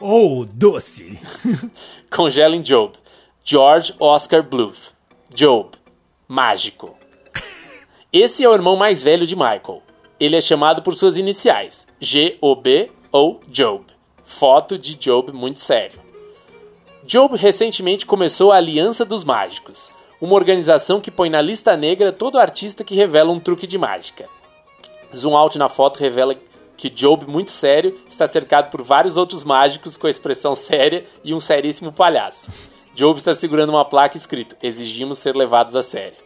Ou 0.00 0.44
doce. 0.44 1.16
Congela 2.10 2.56
em 2.56 2.60
Job. 2.60 2.92
George 3.44 3.94
Oscar 4.00 4.42
Bluth. 4.42 4.92
Job. 5.32 5.70
Mágico. 6.26 6.98
Esse 8.12 8.42
é 8.42 8.48
o 8.48 8.52
irmão 8.52 8.74
mais 8.74 9.00
velho 9.00 9.24
de 9.28 9.36
Michael. 9.36 9.80
Ele 10.18 10.34
é 10.34 10.40
chamado 10.40 10.82
por 10.82 10.96
suas 10.96 11.16
iniciais, 11.16 11.86
G-O-B 12.00 12.90
ou 13.12 13.40
Job. 13.46 13.84
Foto 14.24 14.76
de 14.76 14.96
Job 14.96 15.30
muito 15.32 15.60
sério. 15.60 16.00
Job 17.04 17.36
recentemente 17.36 18.04
começou 18.04 18.50
a 18.50 18.56
Aliança 18.56 19.04
dos 19.04 19.22
Mágicos, 19.22 19.92
uma 20.20 20.34
organização 20.34 21.00
que 21.00 21.12
põe 21.12 21.30
na 21.30 21.40
lista 21.40 21.76
negra 21.76 22.10
todo 22.10 22.40
artista 22.40 22.82
que 22.82 22.96
revela 22.96 23.30
um 23.30 23.38
truque 23.38 23.68
de 23.68 23.78
mágica. 23.78 24.28
Zoom 25.16 25.36
out 25.36 25.56
na 25.56 25.68
foto 25.68 25.98
revela 25.98 26.34
que 26.80 26.88
Job, 26.88 27.26
muito 27.26 27.50
sério, 27.50 27.94
está 28.08 28.26
cercado 28.26 28.70
por 28.70 28.80
vários 28.80 29.18
outros 29.18 29.44
mágicos 29.44 29.98
com 29.98 30.06
a 30.06 30.10
expressão 30.10 30.56
séria 30.56 31.04
e 31.22 31.34
um 31.34 31.38
seríssimo 31.38 31.92
palhaço. 31.92 32.50
Job 32.94 33.18
está 33.18 33.34
segurando 33.34 33.68
uma 33.68 33.84
placa 33.84 34.16
escrito: 34.16 34.56
Exigimos 34.62 35.18
ser 35.18 35.36
levados 35.36 35.76
a 35.76 35.82
sério. 35.82 36.16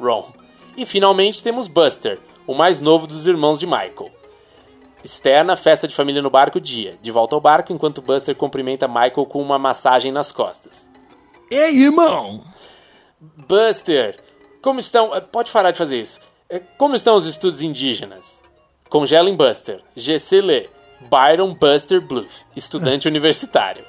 Ron. 0.00 0.32
E 0.78 0.86
finalmente 0.86 1.42
temos 1.42 1.68
Buster, 1.68 2.18
o 2.46 2.54
mais 2.54 2.80
novo 2.80 3.06
dos 3.06 3.26
irmãos 3.26 3.58
de 3.58 3.66
Michael. 3.66 4.10
Externa, 5.04 5.56
festa 5.56 5.86
de 5.86 5.94
família 5.94 6.22
no 6.22 6.30
barco, 6.30 6.58
dia. 6.58 6.98
De 7.02 7.12
volta 7.12 7.36
ao 7.36 7.40
barco, 7.40 7.70
enquanto 7.74 8.00
Buster 8.00 8.34
cumprimenta 8.34 8.88
Michael 8.88 9.26
com 9.26 9.42
uma 9.42 9.58
massagem 9.58 10.10
nas 10.10 10.32
costas. 10.32 10.88
Ei, 11.50 11.82
irmão. 11.82 12.42
Buster, 13.20 14.18
como 14.62 14.80
estão. 14.80 15.14
eh, 15.14 15.20
Pode 15.20 15.50
parar 15.50 15.70
de 15.70 15.76
fazer 15.78 16.00
isso. 16.00 16.18
Eh, 16.48 16.62
Como 16.78 16.94
estão 16.94 17.14
os 17.14 17.26
estudos 17.26 17.60
indígenas? 17.60 18.40
Congela 18.88 19.28
em 19.28 19.36
Buster. 19.36 19.80
GC 19.94 20.40
lê. 20.40 20.68
Byron 21.00 21.54
Buster 21.54 22.00
Bluth, 22.00 22.44
estudante 22.56 23.06
universitário. 23.08 23.84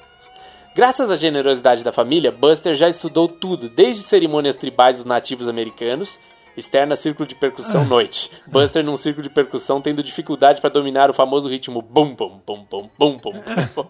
Graças 0.76 1.10
à 1.10 1.16
generosidade 1.16 1.84
da 1.84 1.92
família, 1.92 2.32
Buster 2.32 2.76
já 2.76 2.88
estudou 2.88 3.28
tudo, 3.28 3.68
desde 3.68 4.04
cerimônias 4.04 4.56
tribais 4.56 4.98
dos 4.98 5.06
nativos 5.06 5.48
americanos, 5.48 6.20
externa 6.56 6.96
círculo 6.96 7.28
de 7.28 7.34
percussão 7.34 7.84
noite. 7.86 8.30
Buster 8.46 8.84
num 8.84 8.96
círculo 8.96 9.24
de 9.24 9.34
percussão 9.34 9.82
tendo 9.82 10.04
dificuldade 10.04 10.62
para 10.62 10.70
dominar 10.70 11.10
o 11.10 11.14
famoso 11.14 11.50
ritmo 11.50 11.82
bum 11.82 12.14
bum 12.14 12.40
bum 12.46 12.66
bum 12.70 12.90
bum 12.98 13.18
bum. 13.18 13.32
bum, 13.32 13.34
bum. 13.76 13.86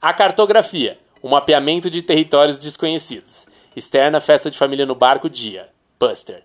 A 0.00 0.12
cartografia, 0.14 0.98
um 1.22 1.30
mapeamento 1.30 1.90
de 1.90 2.00
territórios 2.00 2.58
desconhecidos. 2.58 3.46
Externa 3.76 4.20
festa 4.20 4.50
de 4.50 4.56
família 4.56 4.86
no 4.86 4.94
barco 4.94 5.28
dia. 5.28 5.68
Buster. 6.00 6.42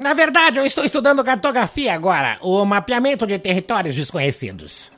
Na 0.00 0.14
verdade, 0.14 0.58
eu 0.58 0.64
estou 0.64 0.82
estudando 0.82 1.22
cartografia 1.22 1.92
agora, 1.92 2.38
o 2.40 2.64
mapeamento 2.64 3.26
de 3.26 3.38
territórios 3.38 3.94
desconhecidos. 3.94 4.90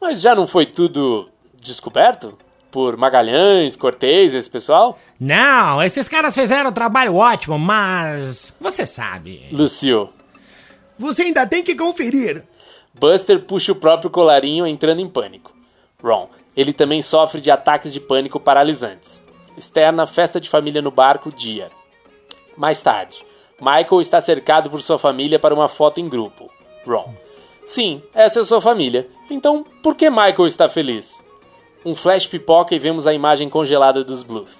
Mas 0.00 0.22
já 0.22 0.34
não 0.34 0.46
foi 0.46 0.64
tudo 0.64 1.28
descoberto? 1.60 2.38
Por 2.70 2.96
Magalhães, 2.96 3.76
Cortez, 3.76 4.34
esse 4.34 4.48
pessoal? 4.48 4.98
Não, 5.20 5.82
esses 5.82 6.08
caras 6.08 6.34
fizeram 6.34 6.70
um 6.70 6.72
trabalho 6.72 7.14
ótimo, 7.16 7.58
mas. 7.58 8.56
Você 8.58 8.86
sabe. 8.86 9.48
Lucio. 9.52 10.08
Você 10.98 11.24
ainda 11.24 11.46
tem 11.46 11.62
que 11.62 11.74
conferir. 11.74 12.42
Buster 12.94 13.38
puxa 13.40 13.72
o 13.72 13.76
próprio 13.76 14.08
colarinho 14.08 14.66
entrando 14.66 15.02
em 15.02 15.08
pânico. 15.10 15.54
Ron. 16.02 16.30
Ele 16.56 16.72
também 16.72 17.02
sofre 17.02 17.38
de 17.38 17.50
ataques 17.50 17.92
de 17.92 18.00
pânico 18.00 18.40
paralisantes. 18.40 19.22
Externa, 19.58 20.06
festa 20.06 20.40
de 20.40 20.48
família 20.48 20.80
no 20.80 20.90
barco, 20.90 21.30
dia. 21.30 21.68
Mais 22.56 22.80
tarde. 22.80 23.22
Michael 23.62 24.00
está 24.00 24.20
cercado 24.20 24.68
por 24.68 24.82
sua 24.82 24.98
família 24.98 25.38
para 25.38 25.54
uma 25.54 25.68
foto 25.68 26.00
em 26.00 26.08
grupo. 26.08 26.50
Ron. 26.84 27.14
Sim, 27.64 28.02
essa 28.12 28.40
é 28.40 28.44
sua 28.44 28.60
família. 28.60 29.08
Então, 29.30 29.64
por 29.82 29.94
que 29.94 30.10
Michael 30.10 30.46
está 30.48 30.68
feliz? 30.68 31.22
Um 31.84 31.94
flash 31.94 32.26
pipoca 32.26 32.74
e 32.74 32.78
vemos 32.78 33.06
a 33.06 33.14
imagem 33.14 33.48
congelada 33.48 34.02
dos 34.02 34.24
Bluth. 34.24 34.50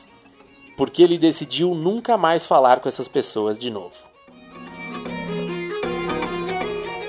Porque 0.76 1.02
ele 1.02 1.18
decidiu 1.18 1.74
nunca 1.74 2.16
mais 2.16 2.46
falar 2.46 2.78
com 2.80 2.88
essas 2.88 3.08
pessoas 3.08 3.58
de 3.58 3.70
novo. 3.70 3.94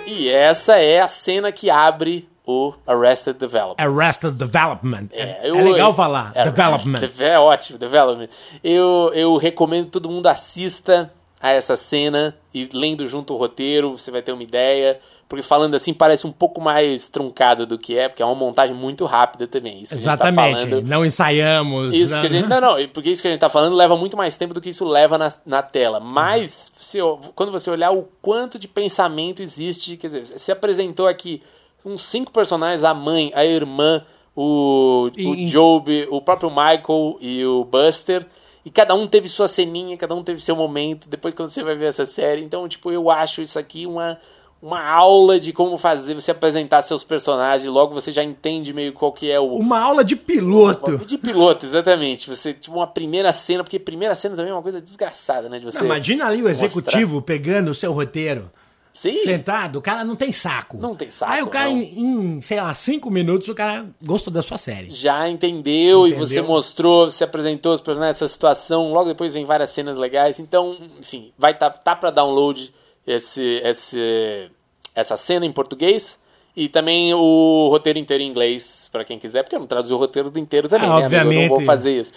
E 0.06 0.30
essa 0.30 0.78
é 0.78 1.00
a 1.00 1.08
cena 1.08 1.52
que 1.52 1.70
abre 1.70 2.28
o 2.46 2.74
Arrested 2.86 3.38
Development. 3.38 3.76
Arrested 3.80 4.34
Development. 4.34 5.08
É, 5.12 5.22
É, 5.22 5.50
eu- 5.50 5.56
legal 5.72 5.94
falar. 5.94 6.32
é, 6.36 6.44
development. 6.44 7.00
É 7.20 7.40
ótimo, 7.40 7.80
development. 7.80 8.30
Eu, 8.64 9.12
eu 9.14 9.38
recomendo 9.38 9.86
que 9.86 9.92
todo 9.92 10.10
mundo 10.10 10.28
assista 10.28 11.12
a 11.44 11.52
essa 11.52 11.76
cena 11.76 12.36
e 12.54 12.68
lendo 12.74 13.08
junto 13.08 13.36
o 13.36 13.38
roteiro, 13.38 13.92
você 13.96 14.10
vai 14.10 14.24
ter 14.24 14.32
uma 14.32 14.42
ideia. 14.42 15.00
Porque 15.28 15.42
falando 15.42 15.74
assim 15.74 15.94
parece 15.94 16.28
um 16.28 16.32
pouco 16.32 16.62
mais 16.62 17.08
truncado 17.08 17.66
do 17.66 17.78
que 17.80 17.98
é, 17.98 18.08
porque 18.08 18.22
é 18.22 18.26
uma 18.26 18.36
montagem 18.36 18.76
muito 18.76 19.04
rápida 19.06 19.48
também. 19.48 19.82
Isso 19.82 19.90
que 19.90 19.96
a 19.96 19.98
gente 19.98 20.06
tá 20.06 20.30
Exatamente. 20.30 20.70
falando. 20.70 20.82
Não 20.88 21.04
ensaiamos. 21.04 21.94
Isso 21.94 22.14
não- 22.14 22.22
que 22.22 22.28
a 22.28 22.30
gente, 22.30 22.48
não, 22.48 22.62
não, 22.62 22.88
porque 22.90 23.10
isso 23.10 23.22
que 23.22 23.28
a 23.28 23.32
gente 23.32 23.40
tá 23.40 23.50
falando 23.50 23.76
leva 23.76 23.98
muito 23.98 24.16
mais 24.16 24.38
tempo 24.38 24.54
do 24.54 24.62
que 24.62 24.70
isso 24.70 24.86
leva 24.86 25.18
na, 25.18 25.34
na 25.46 25.64
tela. 25.64 26.00
Mas, 26.00 26.72
se 26.80 27.00
quando 27.36 27.52
você 27.52 27.70
olhar 27.72 27.92
o 27.92 28.08
quanto 28.22 28.60
de 28.60 28.68
pensamento 28.68 29.42
existe, 29.42 29.98
quer 29.98 30.08
dizer, 30.08 30.26
você 30.28 30.52
apresentou 30.52 31.08
aqui 31.08 31.42
uns 31.84 32.04
cinco 32.04 32.32
personagens, 32.32 32.84
a 32.84 32.94
mãe, 32.94 33.32
a 33.34 33.44
irmã, 33.44 34.06
o, 34.36 35.10
o 35.16 35.20
E- 35.20 35.44
e- 35.44 35.46
Job, 35.46 36.08
o 36.12 36.22
próprio 36.22 36.50
Michael 36.50 37.18
e 37.20 37.44
o 37.46 37.64
Buster. 37.66 38.26
E 38.66 38.72
cada 38.72 38.96
um 38.96 39.06
teve 39.08 39.28
sua 39.28 39.48
ceninha, 39.48 39.98
cada 39.98 40.16
um 40.16 40.24
teve 40.24 40.40
seu 40.40 40.56
momento, 40.56 41.10
depois 41.10 41.34
quando 41.34 41.50
você 41.50 41.64
vai 41.64 41.76
ver 41.76 41.86
essa 41.86 42.06
série. 42.06 42.44
Então, 42.44 42.68
tipo, 42.68 42.92
eu 42.92 43.12
acho 43.12 43.42
isso 43.42 43.60
aqui 43.60 43.86
uma, 43.86 44.18
uma 44.62 44.82
aula 44.82 45.38
de 45.38 45.52
como 45.52 45.78
fazer 45.78 46.14
você 46.14 46.32
apresentar 46.32 46.82
seus 46.82 47.04
personagens. 47.04 47.70
Logo 47.70 47.94
você 47.94 48.10
já 48.12 48.24
entende 48.24 48.72
meio 48.72 48.94
qual 48.94 49.12
que 49.12 49.30
é 49.30 49.38
o, 49.38 49.56
Uma 49.56 49.80
aula 49.80 50.04
de 50.04 50.16
piloto. 50.16 50.98
de 51.06 51.18
piloto, 51.18 51.66
exatamente. 51.66 52.30
Você, 52.30 52.54
tipo, 52.54 52.78
uma 52.78 52.88
primeira 52.88 53.34
cena, 53.34 53.64
porque 53.64 53.78
primeira 53.78 54.16
cena 54.16 54.36
também 54.36 54.52
é 54.52 54.56
uma 54.56 54.64
coisa 54.64 54.80
desgraçada, 54.80 55.50
né? 55.50 55.60
De 55.60 55.66
você 55.66 55.80
Não, 55.80 55.86
imagina 55.86 56.26
ali 56.26 56.42
o 56.42 56.48
executivo 56.48 57.22
pegando 57.22 57.72
o 57.72 57.76
seu 57.76 57.92
roteiro. 57.92 58.50
Sim. 58.94 59.16
Sentado, 59.16 59.80
o 59.80 59.82
cara 59.82 60.06
não 60.06 60.16
tem 60.16 60.32
saco. 60.32 60.78
Não 60.78 60.96
tem 60.96 61.10
saco, 61.10 61.32
Aí 61.32 61.42
o 61.42 61.48
cara, 61.48 61.68
em, 61.68 62.00
em, 62.38 62.42
sei 62.42 62.62
lá, 62.62 62.72
cinco 62.76 63.10
minutos, 63.10 63.48
o 63.48 63.56
cara 63.56 63.88
gostou 64.00 64.32
da 64.32 64.44
sua 64.44 64.60
série. 64.60 64.92
Já 64.92 65.28
entendeu, 65.28 66.06
e 66.06 66.12
Entendeu? 66.12 66.28
você 66.28 66.42
mostrou, 66.44 67.10
você 67.10 67.24
apresentou 67.24 67.74
os 67.74 67.82
personagens 67.82 68.18
nessa 68.22 68.32
situação. 68.32 68.94
Logo 68.94 69.10
depois 69.10 69.34
vem 69.34 69.46
várias 69.46 69.72
cenas 69.72 69.98
legais. 69.98 70.38
Então, 70.40 70.78
enfim, 71.00 71.32
vai 71.40 71.58
tá, 71.58 71.72
tá 71.72 71.96
para 71.96 72.12
download 72.12 72.72
esse, 73.08 73.62
esse, 73.64 74.52
essa 74.94 75.18
cena 75.18 75.44
em 75.46 75.52
português. 75.52 76.20
E 76.56 76.70
também 76.70 77.12
o 77.16 77.70
roteiro 77.72 77.98
inteiro 77.98 78.22
em 78.22 78.28
inglês, 78.30 78.88
para 78.92 79.04
quem 79.04 79.18
quiser, 79.18 79.42
porque 79.42 79.56
eu 79.56 79.60
não 79.60 79.66
traduzi 79.66 79.92
o 79.92 79.98
roteiro 79.98 80.32
inteiro 80.36 80.70
também, 80.70 80.88
Ah, 80.88 81.00
né, 81.00 81.06
amigo? 81.08 81.16
Eu 81.16 81.24
não 81.24 81.32
vou 81.32 81.42
obviamente. 81.58 81.66
fazer 81.66 82.00
isso. 82.00 82.14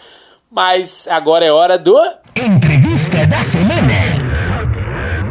Mas 0.51 1.09
agora 1.09 1.43
é 1.43 1.51
hora 1.51 1.79
do. 1.79 1.99
Entrevista 2.37 3.27
da 3.27 3.43
semana. 3.45 4.16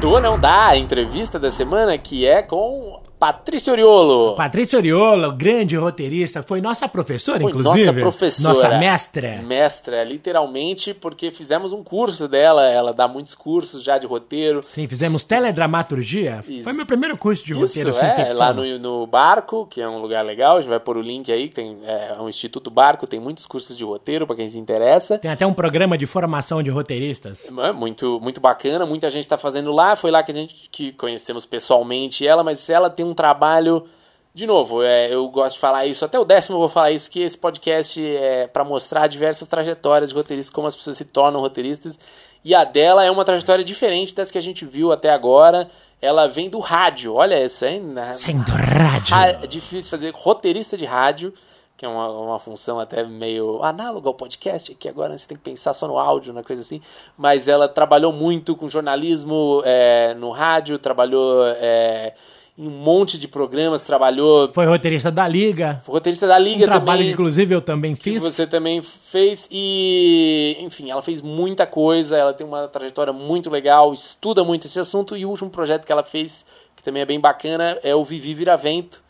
Não 0.05 0.37
da 0.37 0.77
entrevista 0.77 1.39
da 1.39 1.49
semana, 1.49 1.97
que 1.97 2.27
é 2.27 2.43
com 2.43 3.01
Patrícia 3.19 3.71
Oriolo. 3.71 4.36
Patrícia 4.36 4.78
Oriolo, 4.78 5.32
grande 5.32 5.78
roteirista, 5.78 6.43
foi 6.43 6.60
nossa 6.60 6.88
professora, 6.88 7.39
Foi 7.39 7.49
inclusive. 7.49 7.86
nossa 7.86 7.99
professora. 7.99 8.49
Nossa 8.49 8.78
mestra. 8.78 9.41
Mestra, 9.41 10.04
literalmente, 10.04 10.93
porque 10.93 11.32
fizemos 11.32 11.71
um 11.71 11.82
curso 11.82 12.28
dela. 12.28 12.65
Ela 12.65 12.93
dá 12.93 13.08
muitos 13.08 13.34
cursos 13.34 13.84
já 13.84 13.97
de 13.97 14.06
roteiro. 14.06 14.62
Sim, 14.63 14.86
fizemos 14.88 15.23
teledramaturgia. 15.23 16.41
Isso. 16.47 16.63
Foi 16.63 16.73
meu 16.73 16.86
primeiro 16.86 17.17
curso 17.17 17.43
de 17.43 17.54
Isso, 17.54 17.62
roteiro 17.62 17.93
sem 17.93 18.08
é, 18.08 18.15
ficção. 18.15 18.39
lá 18.39 18.54
no, 18.54 18.80
no 18.80 19.08
Barco, 19.08 19.65
que 19.65 19.82
é 19.82 19.88
um 19.88 19.99
lugar 19.99 20.23
legal. 20.23 20.58
A 20.58 20.60
gente 20.60 20.69
vai 20.69 20.80
pôr 20.80 20.97
o 20.97 21.01
link 21.01 21.32
aí, 21.32 21.47
tem 21.47 21.78
é, 21.86 22.15
um 22.19 22.28
Instituto 22.28 22.69
Barco, 22.69 23.08
tem 23.08 23.19
muitos 23.19 23.45
cursos 23.45 23.78
de 23.78 23.84
roteiro 23.84 24.28
para 24.28 24.36
quem 24.36 24.47
se 24.47 24.60
interessa. 24.60 25.17
Tem 25.17 25.32
até 25.32 25.47
um 25.47 25.54
programa 25.54 25.97
de 25.97 26.06
formação 26.06 26.62
de 26.62 26.69
roteiristas. 26.69 27.49
É 27.58 27.71
muito, 27.71 28.19
muito 28.21 28.41
bacana, 28.41 28.86
muita 28.86 29.10
gente 29.10 29.23
está 29.23 29.38
fazendo 29.38 29.71
lá. 29.71 29.95
Foi 29.95 30.12
lá 30.12 30.21
que 30.21 30.32
a 30.32 30.36
gente 30.36 30.69
que 30.69 30.91
conhecemos 30.91 31.45
pessoalmente 31.45 32.28
ela, 32.28 32.43
mas 32.43 32.69
ela 32.69 32.89
tem 32.89 33.04
um 33.05 33.13
trabalho. 33.13 33.87
De 34.33 34.45
novo, 34.45 34.83
é, 34.83 35.13
eu 35.13 35.27
gosto 35.29 35.53
de 35.53 35.59
falar 35.61 35.85
isso, 35.85 36.03
até 36.03 36.19
o 36.19 36.25
décimo 36.25 36.55
eu 36.57 36.59
vou 36.59 36.67
falar 36.67 36.91
isso, 36.91 37.09
que 37.09 37.21
esse 37.21 37.37
podcast 37.37 38.05
é 38.05 38.47
para 38.47 38.65
mostrar 38.65 39.07
diversas 39.07 39.47
trajetórias 39.47 40.09
de 40.09 40.15
roteiristas, 40.15 40.53
como 40.53 40.67
as 40.67 40.75
pessoas 40.75 40.97
se 40.97 41.05
tornam 41.05 41.39
roteiristas. 41.39 41.97
E 42.43 42.53
a 42.53 42.65
dela 42.65 43.05
é 43.05 43.09
uma 43.09 43.23
trajetória 43.23 43.63
diferente 43.63 44.13
das 44.13 44.29
que 44.29 44.37
a 44.37 44.41
gente 44.41 44.65
viu 44.65 44.91
até 44.91 45.09
agora. 45.09 45.69
Ela 46.01 46.27
vem 46.27 46.49
do 46.49 46.59
rádio, 46.59 47.13
olha 47.13 47.41
isso, 47.43 47.65
hein? 47.65 47.79
Na- 47.79 48.13
Sendo 48.15 48.51
rádio. 48.51 49.15
Ra- 49.15 49.27
É 49.29 49.47
difícil 49.47 49.89
fazer 49.89 50.11
roteirista 50.13 50.75
de 50.77 50.83
rádio, 50.83 51.33
que 51.77 51.85
é 51.85 51.87
uma, 51.89 52.09
uma 52.09 52.37
função 52.39 52.77
até 52.77 53.03
meio 53.05 53.63
análoga 53.63 54.09
ao 54.09 54.13
podcast, 54.13 54.75
que 54.75 54.89
agora 54.89 55.17
você 55.17 55.25
tem 55.27 55.37
que 55.37 55.43
pensar 55.43 55.73
só 55.73 55.87
no 55.87 55.97
áudio, 55.97 56.33
na 56.33 56.43
coisa 56.43 56.61
assim. 56.61 56.81
Mas 57.17 57.47
ela 57.47 57.69
trabalhou 57.69 58.11
muito 58.11 58.53
com 58.53 58.67
jornalismo 58.67 59.61
é, 59.65 60.13
no 60.15 60.29
rádio, 60.31 60.77
trabalhou 60.77 61.45
é, 61.47 62.13
em 62.57 62.67
um 62.67 62.71
monte 62.71 63.17
de 63.17 63.27
programas, 63.27 63.81
trabalhou. 63.81 64.47
Foi 64.47 64.65
roteirista 64.65 65.11
da 65.11 65.27
Liga. 65.27 65.81
Foi 65.85 65.95
roteirista 65.95 66.25
da 66.25 66.37
Um 66.37 66.43
Liga 66.43 66.65
trabalho 66.65 66.99
também. 66.99 67.07
que, 67.07 67.13
inclusive, 67.13 67.53
eu 67.53 67.61
também 67.61 67.93
que 67.93 68.03
fiz. 68.03 68.23
você 68.23 68.47
também 68.47 68.81
fez 68.81 69.47
e 69.51 70.55
enfim 70.61 70.89
ela 70.89 71.01
fez 71.01 71.21
muita 71.21 71.65
coisa 71.67 72.17
ela 72.17 72.33
tem 72.33 72.45
uma 72.47 72.67
trajetória 72.67 73.11
muito 73.11 73.49
legal 73.49 73.93
estuda 73.93 74.43
muito 74.43 74.67
esse 74.67 74.79
assunto 74.79 75.15
e 75.17 75.25
o 75.25 75.29
último 75.29 75.49
projeto 75.49 75.85
que 75.85 75.91
ela 75.91 76.03
fez 76.03 76.45
que 76.75 76.83
também 76.83 77.01
é 77.01 77.05
bem 77.05 77.19
bacana 77.19 77.77
é 77.83 77.93
o 77.95 78.03
Vivi 78.05 78.33
Viravento 78.33 79.01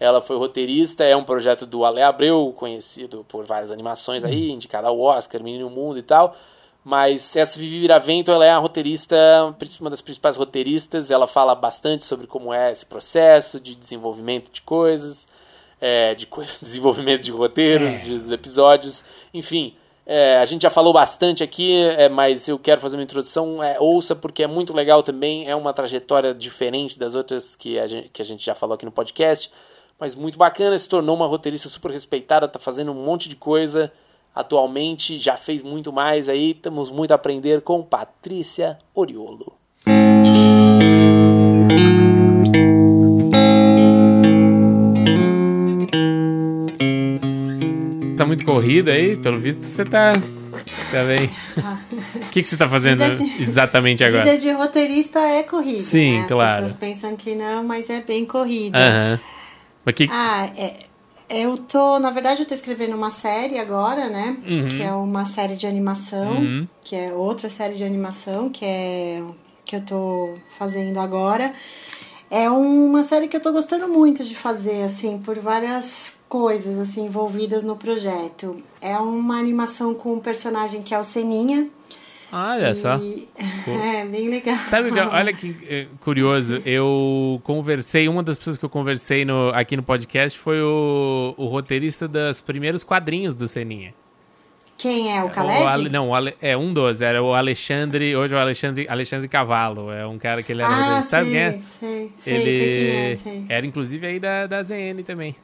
ela 0.00 0.20
foi 0.20 0.36
roteirista 0.36 1.04
é 1.04 1.16
um 1.16 1.24
projeto 1.24 1.66
do 1.66 1.84
Ale 1.84 2.02
Abreu 2.02 2.52
conhecido 2.56 3.24
por 3.28 3.44
várias 3.44 3.70
animações 3.70 4.24
aí 4.24 4.50
indicada 4.50 4.88
ao 4.88 4.98
Oscar 5.00 5.42
Menino 5.42 5.70
Mundo 5.70 5.98
e 5.98 6.02
tal 6.02 6.36
mas 6.88 7.36
essa 7.36 7.58
Vivi 7.58 7.80
Viravento 7.80 8.32
ela 8.32 8.46
é 8.46 8.50
a 8.50 8.56
roteirista 8.56 9.14
uma 9.78 9.90
das 9.90 10.00
principais 10.00 10.36
roteiristas 10.36 11.10
ela 11.10 11.26
fala 11.26 11.54
bastante 11.54 12.02
sobre 12.02 12.26
como 12.26 12.50
é 12.50 12.72
esse 12.72 12.86
processo 12.86 13.60
de 13.60 13.74
desenvolvimento 13.74 14.50
de 14.50 14.62
coisas 14.62 15.28
é, 15.78 16.14
de 16.14 16.26
coisa, 16.26 16.54
desenvolvimento 16.62 17.22
de 17.22 17.30
roteiros, 17.30 17.92
É. 17.92 17.98
de 17.98 18.34
episódios, 18.34 19.04
enfim. 19.32 19.74
é, 20.06 20.38
a 20.38 20.44
gente 20.46 20.62
já 20.62 20.70
falou 20.70 20.92
bastante 20.92 21.44
aqui, 21.44 21.82
é, 21.82 22.08
mas 22.08 22.48
eu 22.48 22.58
quero 22.58 22.80
fazer 22.80 22.96
uma 22.96 23.02
introdução. 23.02 23.62
é, 23.62 23.78
ouça, 23.78 24.16
porque 24.16 24.42
é 24.42 24.46
muito 24.46 24.74
legal 24.74 25.02
também. 25.02 25.46
É 25.46 25.54
uma 25.54 25.72
trajetória 25.74 26.34
diferente 26.34 26.98
das 26.98 27.14
outras 27.14 27.54
que 27.54 27.78
a, 27.78 27.86
gente, 27.86 28.08
que 28.08 28.22
a 28.22 28.24
gente 28.24 28.44
já 28.44 28.54
falou 28.54 28.74
aqui 28.74 28.86
no 28.86 28.90
podcast. 28.90 29.52
Mas 30.00 30.14
muito 30.14 30.38
bacana, 30.38 30.78
se 30.78 30.88
tornou 30.88 31.14
uma 31.14 31.26
roteirista 31.26 31.68
super 31.68 31.90
respeitada, 31.90 32.48
tá 32.48 32.58
fazendo 32.58 32.90
um 32.90 33.04
monte 33.04 33.28
de 33.28 33.36
coisa 33.36 33.92
atualmente, 34.38 35.18
já 35.18 35.36
fez 35.36 35.64
muito 35.64 35.92
mais 35.92 36.28
aí. 36.28 36.54
Temos 36.54 36.90
muito 36.92 37.10
a 37.10 37.16
aprender 37.16 37.60
com 37.60 37.82
Patrícia 37.82 38.78
Oriolo. 38.94 39.52
Tá 48.16 48.26
muito 48.26 48.44
corrida 48.44 48.92
aí, 48.92 49.16
pelo 49.16 49.38
visto 49.38 49.62
você 49.62 49.84
tá. 49.84 50.12
Tá 50.90 51.04
bem. 51.04 51.30
O 52.26 52.30
que, 52.30 52.42
que 52.42 52.48
você 52.48 52.56
tá 52.56 52.68
fazendo 52.68 53.04
de- 53.14 53.42
exatamente 53.42 54.02
agora? 54.02 54.24
Vida 54.24 54.38
de 54.38 54.50
roteirista 54.50 55.20
é 55.20 55.42
corrida. 55.42 55.78
Sim, 55.78 56.16
né? 56.16 56.20
As 56.22 56.26
claro. 56.28 56.62
pessoas 56.62 56.72
pensam 56.80 57.16
que 57.16 57.34
não, 57.34 57.62
mas 57.64 57.88
é 57.90 58.00
bem 58.00 58.24
corrida. 58.24 58.76
Aham. 58.78 59.20
Mas 59.84 59.94
que. 59.94 60.08
Ah, 60.10 60.50
é, 60.56 60.74
eu 61.28 61.58
tô, 61.58 61.98
na 61.98 62.10
verdade, 62.10 62.42
eu 62.42 62.46
tô 62.46 62.54
escrevendo 62.54 62.94
uma 62.94 63.10
série 63.10 63.58
agora, 63.58 64.08
né? 64.08 64.36
Uhum. 64.46 64.68
Que 64.68 64.82
é 64.82 64.92
uma 64.92 65.24
série 65.26 65.56
de 65.56 65.66
animação, 65.66 66.66
que 66.82 66.96
é 66.96 67.12
outra 67.12 67.48
série 67.48 67.74
de 67.74 67.84
animação, 67.84 68.48
que 68.48 68.64
é 68.64 69.22
que 69.64 69.76
eu 69.76 69.82
tô 69.82 70.34
fazendo 70.58 70.98
agora. 70.98 71.52
É 72.30 72.50
uma 72.50 73.04
série 73.04 73.28
que 73.28 73.36
eu 73.36 73.40
tô 73.40 73.52
gostando 73.52 73.88
muito 73.88 74.24
de 74.24 74.34
fazer, 74.34 74.82
assim, 74.82 75.18
por 75.18 75.38
várias 75.38 76.16
coisas, 76.28 76.78
assim, 76.78 77.06
envolvidas 77.06 77.62
no 77.62 77.76
projeto. 77.76 78.56
É 78.80 78.96
uma 78.98 79.38
animação 79.38 79.94
com 79.94 80.14
um 80.14 80.20
personagem 80.20 80.82
que 80.82 80.94
é 80.94 80.98
o 80.98 81.04
Seninha. 81.04 81.68
Olha 82.32 82.74
só. 82.74 82.96
E... 82.96 83.28
É, 83.68 84.04
bem 84.06 84.28
legal. 84.30 84.56
Sabe, 84.64 84.90
o 84.90 84.94
que- 84.94 84.98
olha 85.00 85.32
que 85.32 85.54
eh, 85.68 85.86
curioso, 86.00 86.62
eu 86.64 87.38
conversei, 87.44 88.08
uma 88.08 88.22
das 88.22 88.38
pessoas 88.38 88.56
que 88.56 88.64
eu 88.64 88.68
conversei 88.70 89.24
no- 89.26 89.50
aqui 89.54 89.76
no 89.76 89.82
podcast 89.82 90.38
foi 90.38 90.60
o, 90.62 91.34
o 91.36 91.46
roteirista 91.46 92.08
dos 92.08 92.40
primeiros 92.40 92.82
quadrinhos 92.82 93.34
do 93.34 93.46
Seninha. 93.46 93.92
Quem 94.78 95.14
é? 95.14 95.22
O 95.22 95.26
O 95.26 95.28
Khaled? 95.28 95.62
Ale- 95.66 95.88
não, 95.90 96.08
o 96.10 96.14
Ale- 96.14 96.34
é 96.40 96.56
um 96.56 96.72
dos, 96.72 97.02
era 97.02 97.22
o 97.22 97.34
Alexandre, 97.34 98.14
hoje 98.16 98.34
é 98.34 98.38
o 98.38 98.40
Alexandre, 98.40 98.86
Alexandre 98.88 99.28
Cavalo, 99.28 99.90
é 99.92 100.06
um 100.06 100.16
cara 100.18 100.42
que 100.42 100.52
ele 100.52 100.62
era 100.62 100.70
Ah, 100.72 100.76
roteirista. 101.00 101.10
Sabe 101.10 101.24
sei, 101.24 101.32
quem 101.32 101.40
é? 101.42 101.58
sei, 101.58 102.12
sei, 102.16 102.34
ele 102.34 102.52
sei 102.52 102.72
quem 102.86 102.96
é, 103.10 103.14
sei. 103.16 103.44
era 103.48 103.66
inclusive 103.66 104.06
aí 104.06 104.18
da, 104.20 104.46
da 104.46 104.62
ZN 104.62 105.02
também. 105.04 105.34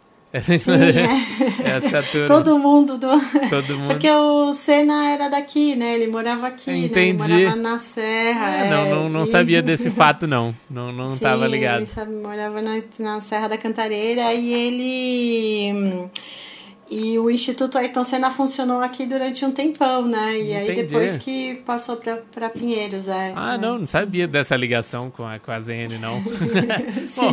Sim, 0.42 0.70
é. 1.64 1.77
Essa 1.77 2.03
turma. 2.03 2.27
Todo 2.27 2.59
mundo 2.59 2.99
do. 2.99 3.09
Todo 3.49 3.79
mundo. 3.79 3.87
Porque 3.88 4.11
o 4.11 4.53
Senna 4.53 5.11
era 5.11 5.29
daqui, 5.29 5.77
né? 5.77 5.94
Ele 5.94 6.09
morava 6.09 6.49
aqui, 6.49 6.70
Entendi. 6.70 7.29
né? 7.29 7.35
Ele 7.35 7.44
morava 7.44 7.57
na 7.57 7.79
Serra. 7.79 8.47
Ah, 8.47 8.64
é. 8.66 8.70
não, 8.70 8.90
não, 8.90 9.09
não 9.09 9.27
sabia 9.27 9.62
desse 9.62 9.90
fato, 9.90 10.27
não. 10.27 10.55
Não, 10.68 10.92
não 10.92 11.09
Sim, 11.11 11.18
tava 11.20 11.47
ligado. 11.47 11.79
Ele 11.79 11.87
sabe, 11.87 12.12
morava 12.12 12.61
na, 12.61 12.83
na 12.99 13.20
Serra 13.20 13.49
da 13.49 13.59
Cantareira 13.59 14.33
e 14.35 14.53
ele. 14.53 16.11
E 16.96 17.18
o 17.18 17.28
Instituto 17.28 17.76
Ayrton 17.76 18.04
Senna 18.04 18.30
funcionou 18.30 18.80
aqui 18.80 19.04
durante 19.04 19.44
um 19.44 19.50
tempão, 19.50 20.07
né? 20.07 20.38
E 20.38 20.54
aí 20.54 20.62
Entendi. 20.62 20.83
depois 20.85 21.16
que 21.16 21.57
passou 21.66 21.96
pra 21.96 22.48
Pinheiros, 22.48 23.09
é. 23.09 23.33
Ah, 23.35 23.57
é. 23.57 23.59
não, 23.59 23.80
não 23.80 23.85
sabia 23.85 24.28
dessa 24.28 24.54
ligação 24.54 25.11
com 25.11 25.26
a, 25.26 25.40
com 25.40 25.50
a 25.50 25.59
ZN, 25.59 25.98
não. 26.00 26.20
Bom, 27.16 27.33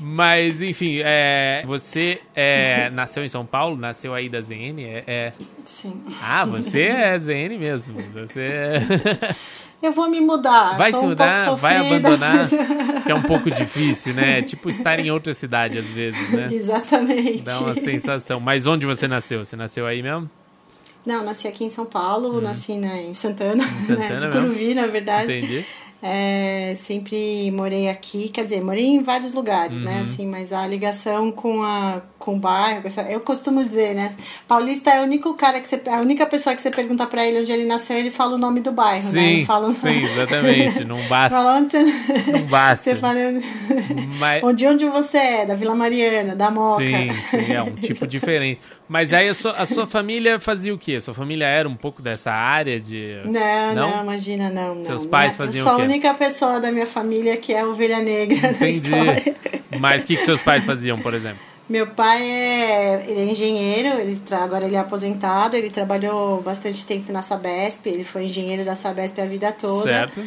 mas, 0.00 0.62
enfim, 0.62 1.02
é, 1.04 1.62
você 1.66 2.18
é, 2.34 2.88
nasceu 2.94 3.22
em 3.22 3.28
São 3.28 3.44
Paulo, 3.44 3.76
nasceu 3.76 4.14
aí 4.14 4.30
da 4.30 4.40
ZN? 4.40 4.80
É, 4.80 5.04
é- 5.06 5.32
Sim. 5.66 6.02
Ah, 6.22 6.46
você 6.46 6.84
é 6.84 7.18
ZN 7.18 7.58
mesmo. 7.58 8.00
Você 8.14 8.40
é- 8.40 9.36
Eu 9.84 9.92
vou 9.92 10.08
me 10.08 10.18
mudar. 10.18 10.78
vai 10.78 10.90
tô 10.90 10.98
se 10.98 11.04
um 11.04 11.08
mudar, 11.08 11.44
pouco 11.44 11.60
vai 11.60 11.76
abandonar, 11.76 12.48
que 13.04 13.12
é 13.12 13.14
um 13.14 13.20
pouco 13.20 13.50
difícil, 13.50 14.14
né? 14.14 14.40
Tipo 14.40 14.70
estar 14.70 14.98
em 14.98 15.10
outra 15.10 15.34
cidade 15.34 15.76
às 15.76 15.90
vezes, 15.90 16.30
né? 16.30 16.48
Exatamente. 16.50 17.42
Dá 17.42 17.58
uma 17.60 17.74
sensação. 17.74 18.40
Mas 18.40 18.66
onde 18.66 18.86
você 18.86 19.06
nasceu? 19.06 19.44
Você 19.44 19.56
nasceu 19.56 19.86
aí 19.86 20.02
mesmo? 20.02 20.30
Não, 21.04 21.22
nasci 21.22 21.46
aqui 21.46 21.64
em 21.64 21.68
São 21.68 21.84
Paulo, 21.84 22.40
nasci 22.40 22.78
né, 22.78 23.02
em 23.02 23.12
Santana, 23.12 23.62
Santana 23.82 24.28
né? 24.28 24.32
Curuvi, 24.32 24.72
na 24.72 24.86
verdade. 24.86 25.30
Entendi. 25.30 25.62
É, 26.02 26.74
sempre 26.76 27.50
morei 27.50 27.88
aqui, 27.88 28.28
quer 28.28 28.44
dizer, 28.44 28.62
morei 28.62 28.84
em 28.84 29.02
vários 29.02 29.32
lugares, 29.32 29.78
Uhum. 29.78 29.84
né? 29.84 30.00
Assim, 30.02 30.26
mas 30.26 30.52
a 30.52 30.66
ligação 30.66 31.32
com, 31.32 31.62
a, 31.62 32.02
com 32.18 32.34
o 32.34 32.38
bairro, 32.38 32.82
eu 33.08 33.20
costumo 33.20 33.62
dizer, 33.62 33.94
né? 33.94 34.14
Paulista 34.46 34.90
é 34.90 35.00
o 35.00 35.04
único 35.04 35.32
cara 35.34 35.60
que 35.60 35.66
você. 35.66 35.80
A 35.88 36.00
única 36.00 36.26
pessoa 36.26 36.54
que 36.54 36.60
você 36.60 36.70
pergunta 36.70 37.06
pra 37.06 37.24
ele 37.26 37.40
onde 37.40 37.50
ele 37.50 37.64
nasceu, 37.64 37.96
ele 37.96 38.10
fala 38.10 38.34
o 38.34 38.38
nome 38.38 38.60
do 38.60 38.70
bairro, 38.70 39.04
né? 39.06 39.10
Sim, 39.12 39.18
Ele 39.36 39.46
fala, 39.46 39.72
sim, 39.72 40.02
exatamente. 40.02 40.84
Não 40.84 40.96
basta. 41.08 41.38
Fala 41.38 41.54
onde 41.56 41.70
você. 41.70 41.82
Não 42.32 42.42
basta. 42.46 42.84
Você 42.84 42.96
fala. 42.96 43.18
Mas- 44.18 44.42
Onde, 44.44 44.66
onde 44.66 44.84
você 44.86 45.16
é? 45.16 45.46
Da 45.46 45.54
Vila 45.54 45.74
Mariana, 45.74 46.34
da 46.36 46.50
Moca. 46.50 46.84
Sim, 46.84 47.08
sim, 47.30 47.52
é 47.52 47.62
um 47.62 47.70
tipo 47.76 48.06
diferente. 48.06 48.60
Mas 48.86 49.12
aí 49.14 49.28
a 49.28 49.34
sua, 49.34 49.52
a 49.52 49.66
sua 49.66 49.86
família 49.86 50.38
fazia 50.38 50.74
o 50.74 50.78
quê? 50.78 50.96
A 50.96 51.00
sua 51.00 51.14
família 51.14 51.46
era 51.46 51.66
um 51.68 51.74
pouco 51.74 52.02
dessa 52.02 52.30
área 52.30 52.78
de. 52.78 53.20
Não, 53.24 53.74
Não? 53.74 53.90
não, 53.96 54.02
imagina, 54.02 54.50
não, 54.50 54.74
não. 54.74 54.82
Seus 54.82 55.06
pais 55.06 55.36
Minha- 55.36 55.46
faziam 55.46 55.66
o 55.66 55.76
quê? 55.76 55.83
A 55.84 55.88
única 55.88 56.14
pessoa 56.14 56.60
da 56.60 56.70
minha 56.72 56.86
família 56.86 57.36
que 57.36 57.52
é 57.52 57.64
ovelha 57.64 58.00
negra 58.00 58.40
na 58.42 58.50
Entendi. 58.50 58.76
história. 58.94 59.36
Mas 59.78 60.02
o 60.02 60.06
que, 60.06 60.16
que 60.16 60.22
seus 60.24 60.42
pais 60.42 60.64
faziam, 60.66 60.98
por 60.98 61.14
exemplo? 61.14 61.38
Meu 61.68 61.86
pai 61.86 62.22
é, 62.22 63.04
ele 63.08 63.20
é 63.20 63.24
engenheiro, 63.24 63.98
ele 63.98 64.20
agora 64.32 64.66
ele 64.66 64.76
é 64.76 64.78
aposentado, 64.78 65.56
ele 65.56 65.70
trabalhou 65.70 66.42
bastante 66.42 66.84
tempo 66.84 67.10
na 67.10 67.22
Sabesp, 67.22 67.86
ele 67.86 68.04
foi 68.04 68.24
engenheiro 68.24 68.64
da 68.64 68.76
Sabesp 68.76 69.18
a 69.20 69.24
vida 69.26 69.50
toda. 69.50 69.82
Certo. 69.82 70.20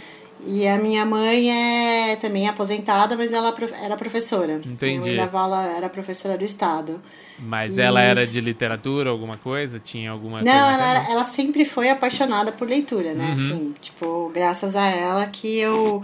E 0.45 0.67
a 0.67 0.77
minha 0.77 1.05
mãe 1.05 2.11
é 2.11 2.15
também 2.15 2.47
aposentada, 2.47 3.15
mas 3.15 3.33
ela 3.33 3.51
prof- 3.51 3.73
era 3.83 3.95
professora. 3.95 4.53
Entendi. 4.65 4.85
Minha 4.85 5.01
mãe 5.01 5.15
dava 5.17 5.39
aula, 5.39 5.63
era 5.77 5.89
professora 5.89 6.37
do 6.37 6.43
estado. 6.45 6.99
Mas 7.39 7.77
ela 7.77 8.01
era 8.01 8.25
de 8.25 8.41
literatura, 8.41 9.09
alguma 9.11 9.37
coisa? 9.37 9.79
Tinha 9.79 10.09
alguma 10.11 10.41
Não, 10.41 10.51
ela, 10.51 10.89
era- 10.89 11.11
ela 11.11 11.23
sempre 11.23 11.63
foi 11.65 11.89
apaixonada 11.89 12.51
por 12.51 12.67
leitura, 12.67 13.09
Uhum. 13.09 13.15
né? 13.15 13.33
Assim, 13.33 13.75
tipo, 13.79 14.31
graças 14.33 14.75
a 14.75 14.85
ela 14.87 15.25
que 15.27 15.57
eu 15.57 16.03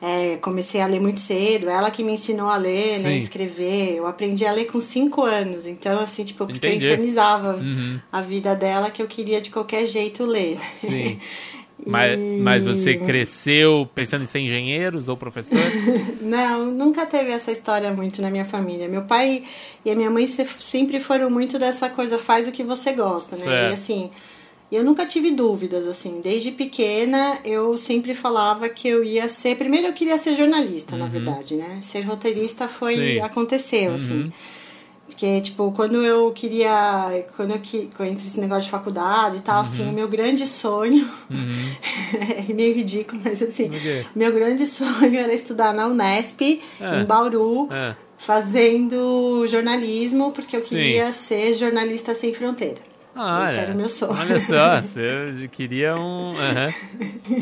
É, 0.00 0.36
comecei 0.36 0.80
a 0.80 0.86
ler 0.86 1.00
muito 1.00 1.18
cedo, 1.18 1.68
ela 1.68 1.90
que 1.90 2.04
me 2.04 2.12
ensinou 2.12 2.48
a 2.48 2.56
ler, 2.56 3.00
né, 3.00 3.10
Sim. 3.10 3.18
escrever. 3.18 3.96
Eu 3.96 4.06
aprendi 4.06 4.46
a 4.46 4.52
ler 4.52 4.66
com 4.66 4.80
cinco 4.80 5.24
anos, 5.24 5.66
então 5.66 5.98
assim, 5.98 6.22
tipo, 6.22 6.46
porque 6.46 6.68
Entendi. 6.68 6.86
eu 6.86 6.92
infernizava 6.92 7.56
Uhum. 7.56 7.98
a 8.12 8.20
vida 8.20 8.54
dela 8.54 8.92
que 8.92 9.02
eu 9.02 9.08
queria 9.08 9.40
de 9.40 9.50
qualquer 9.50 9.84
jeito 9.88 10.24
ler. 10.24 10.56
né? 10.56 10.70
Sim. 10.72 11.18
Mas, 11.90 12.18
mas 12.38 12.62
você 12.62 12.96
cresceu 12.96 13.88
pensando 13.94 14.22
em 14.22 14.26
ser 14.26 14.40
engenheiros 14.40 15.08
ou 15.08 15.16
professor? 15.16 15.58
Não, 16.20 16.66
nunca 16.70 17.06
teve 17.06 17.30
essa 17.30 17.50
história 17.50 17.92
muito 17.92 18.20
na 18.20 18.30
minha 18.30 18.44
família. 18.44 18.88
Meu 18.88 19.02
pai 19.02 19.42
e 19.84 19.90
a 19.90 19.96
minha 19.96 20.10
mãe 20.10 20.26
se- 20.26 20.46
sempre 20.60 21.00
foram 21.00 21.30
muito 21.30 21.58
dessa 21.58 21.88
coisa, 21.88 22.18
faz 22.18 22.46
o 22.46 22.52
que 22.52 22.62
você 22.62 22.92
gosta, 22.92 23.36
né? 23.36 23.44
Certo. 23.44 23.70
E 23.70 23.72
assim, 23.74 24.10
eu 24.70 24.84
nunca 24.84 25.06
tive 25.06 25.30
dúvidas, 25.30 25.86
assim. 25.86 26.20
Desde 26.22 26.50
pequena, 26.52 27.38
eu 27.44 27.76
sempre 27.76 28.14
falava 28.14 28.68
que 28.68 28.86
eu 28.86 29.02
ia 29.02 29.28
ser... 29.28 29.56
Primeiro, 29.56 29.86
eu 29.86 29.92
queria 29.94 30.18
ser 30.18 30.36
jornalista, 30.36 30.94
na 30.96 31.06
verdade, 31.06 31.56
né? 31.56 31.78
Ser 31.80 32.02
roteirista 32.02 32.68
foi... 32.68 32.94
Uhum. 32.94 33.02
Sim. 33.12 33.18
Uhum. 33.18 33.24
Aconteceu, 33.24 33.94
assim. 33.94 34.32
Porque, 35.18 35.40
tipo, 35.40 35.72
quando 35.72 35.96
eu 36.04 36.30
queria. 36.30 37.24
Quando 37.34 37.50
eu 37.50 37.58
que 37.58 37.78
entrei 37.78 38.10
nesse 38.12 38.38
negócio 38.38 38.66
de 38.66 38.70
faculdade 38.70 39.38
e 39.38 39.40
tal, 39.40 39.62
assim, 39.62 39.82
Uhum. 39.82 39.90
o 39.90 39.92
meu 39.92 40.06
grande 40.06 40.46
sonho. 40.46 41.04
é 42.48 42.52
meio 42.52 42.72
ridículo, 42.72 43.20
mas 43.24 43.42
assim. 43.42 43.68
Por 43.68 43.80
quê? 43.80 44.06
Meu 44.14 44.32
grande 44.32 44.64
sonho 44.64 45.16
era 45.18 45.34
estudar 45.34 45.74
na 45.74 45.88
Unesp, 45.88 46.62
Ah. 46.80 47.00
em 47.00 47.04
Bauru, 47.04 47.66
Ah. 47.68 47.96
fazendo 48.16 49.44
jornalismo, 49.48 50.30
porque 50.30 50.54
eu 50.54 50.60
Sim. 50.60 50.68
queria 50.68 51.12
ser 51.12 51.52
jornalista 51.54 52.14
sem 52.14 52.32
fronteira. 52.32 52.78
Ah, 53.20 53.44
Esse 53.46 53.54
olha. 53.54 53.60
era 53.62 53.72
o 53.74 53.76
meu 53.76 53.88
sonho. 53.88 54.12
Olha 54.18 54.38
só, 54.38 54.80
você 54.86 55.48
queria 55.50 55.96
um. 55.96 56.32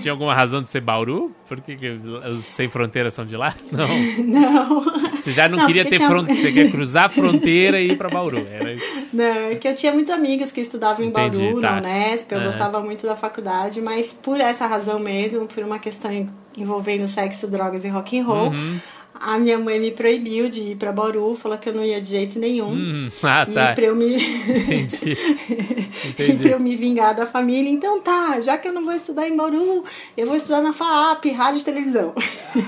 Tinha 0.01 0.13
alguma 0.13 0.35
razão 0.35 0.63
de 0.63 0.71
ser 0.71 0.81
Bauru? 0.81 1.31
Por 1.49 1.61
que, 1.61 1.77
que 1.77 1.89
os 1.89 2.45
sem 2.45 2.69
fronteiras 2.69 3.13
são 3.15 3.25
de 3.27 3.37
lá? 3.37 3.55
Não. 3.71 3.87
Não. 4.25 4.81
Você 5.17 5.33
já 5.33 5.49
não, 5.49 5.59
Não, 5.59 5.67
queria 5.67 5.85
ter 5.85 5.97
tinha- 5.97 6.09
fronteira. 6.09 6.41
Você 6.43 6.53
quer 6.53 6.71
cruzar 6.71 7.05
a 7.05 7.09
fronteira 7.09 7.81
e 7.81 7.93
ir 7.93 7.97
pra 7.97 8.09
Bauru. 8.09 8.47
Era 8.51 8.73
isso. 8.73 8.85
Não, 9.13 9.25
é 9.25 9.55
que 9.55 9.69
eu 9.69 9.77
tinha 9.77 9.93
muitos 9.93 10.13
amigos 10.13 10.51
que 10.53 10.61
estudavam 10.61 11.05
em 11.05 11.09
Entendi, 11.09 11.39
Bauru, 11.39 11.61
tá. 11.61 11.73
na 11.73 11.79
Unesp, 11.79 12.33
eu 12.33 12.41
gostava 12.41 12.81
muito 12.81 13.07
da 13.07 13.15
faculdade, 13.17 13.81
mas 13.81 14.13
por 14.13 14.41
essa 14.41 14.67
razão 14.67 14.99
mesmo, 14.99 15.47
por 15.47 15.63
uma 15.63 15.79
questão 15.79 16.11
en- 16.13 16.27
envolvendo 16.57 17.07
sexo, 17.07 17.49
drogas 17.51 17.85
e 17.85 17.89
rock 17.89 18.19
and 18.19 18.25
roll, 18.25 18.49
Uhum. 18.49 18.79
A 19.21 19.39
minha 19.39 19.59
mãe 19.59 19.79
me 19.79 19.91
proibiu 19.91 20.49
de 20.49 20.61
ir 20.73 20.77
pra 20.77 20.93
Bauru, 20.93 21.35
falou 21.37 21.57
que 21.59 21.69
eu 21.69 21.75
não 21.75 21.85
ia 21.85 22.01
de 22.01 22.11
jeito 22.11 22.39
nenhum. 22.39 22.71
Hum, 22.73 23.09
ah, 23.23 23.47
E 23.49 23.53
tá. 23.53 23.73
pra 23.75 23.85
eu 23.87 23.97
me. 23.97 24.15
Entendi. 24.17 25.13
e 26.09 26.13
pra 26.15 26.25
Entendi. 26.27 26.49
eu 26.51 26.61
me 26.61 26.77
vingar 26.77 27.15
da 27.15 27.27
família, 27.27 27.71
então 27.71 28.01
tá, 28.01 28.41
já 28.41 28.57
que 28.59 28.69
eu 28.69 28.73
não 28.73 28.85
vou 28.85 28.95
estudar 28.95 29.29
em 29.29 29.37
Bauru, 29.37 29.85
eu 30.17 30.27
vou 30.27 30.37
estudar 30.37 30.61
na 30.61 30.73
FAAP, 30.73 31.27
rádio 31.33 31.61
e 31.61 31.65
televisão. 31.65 32.15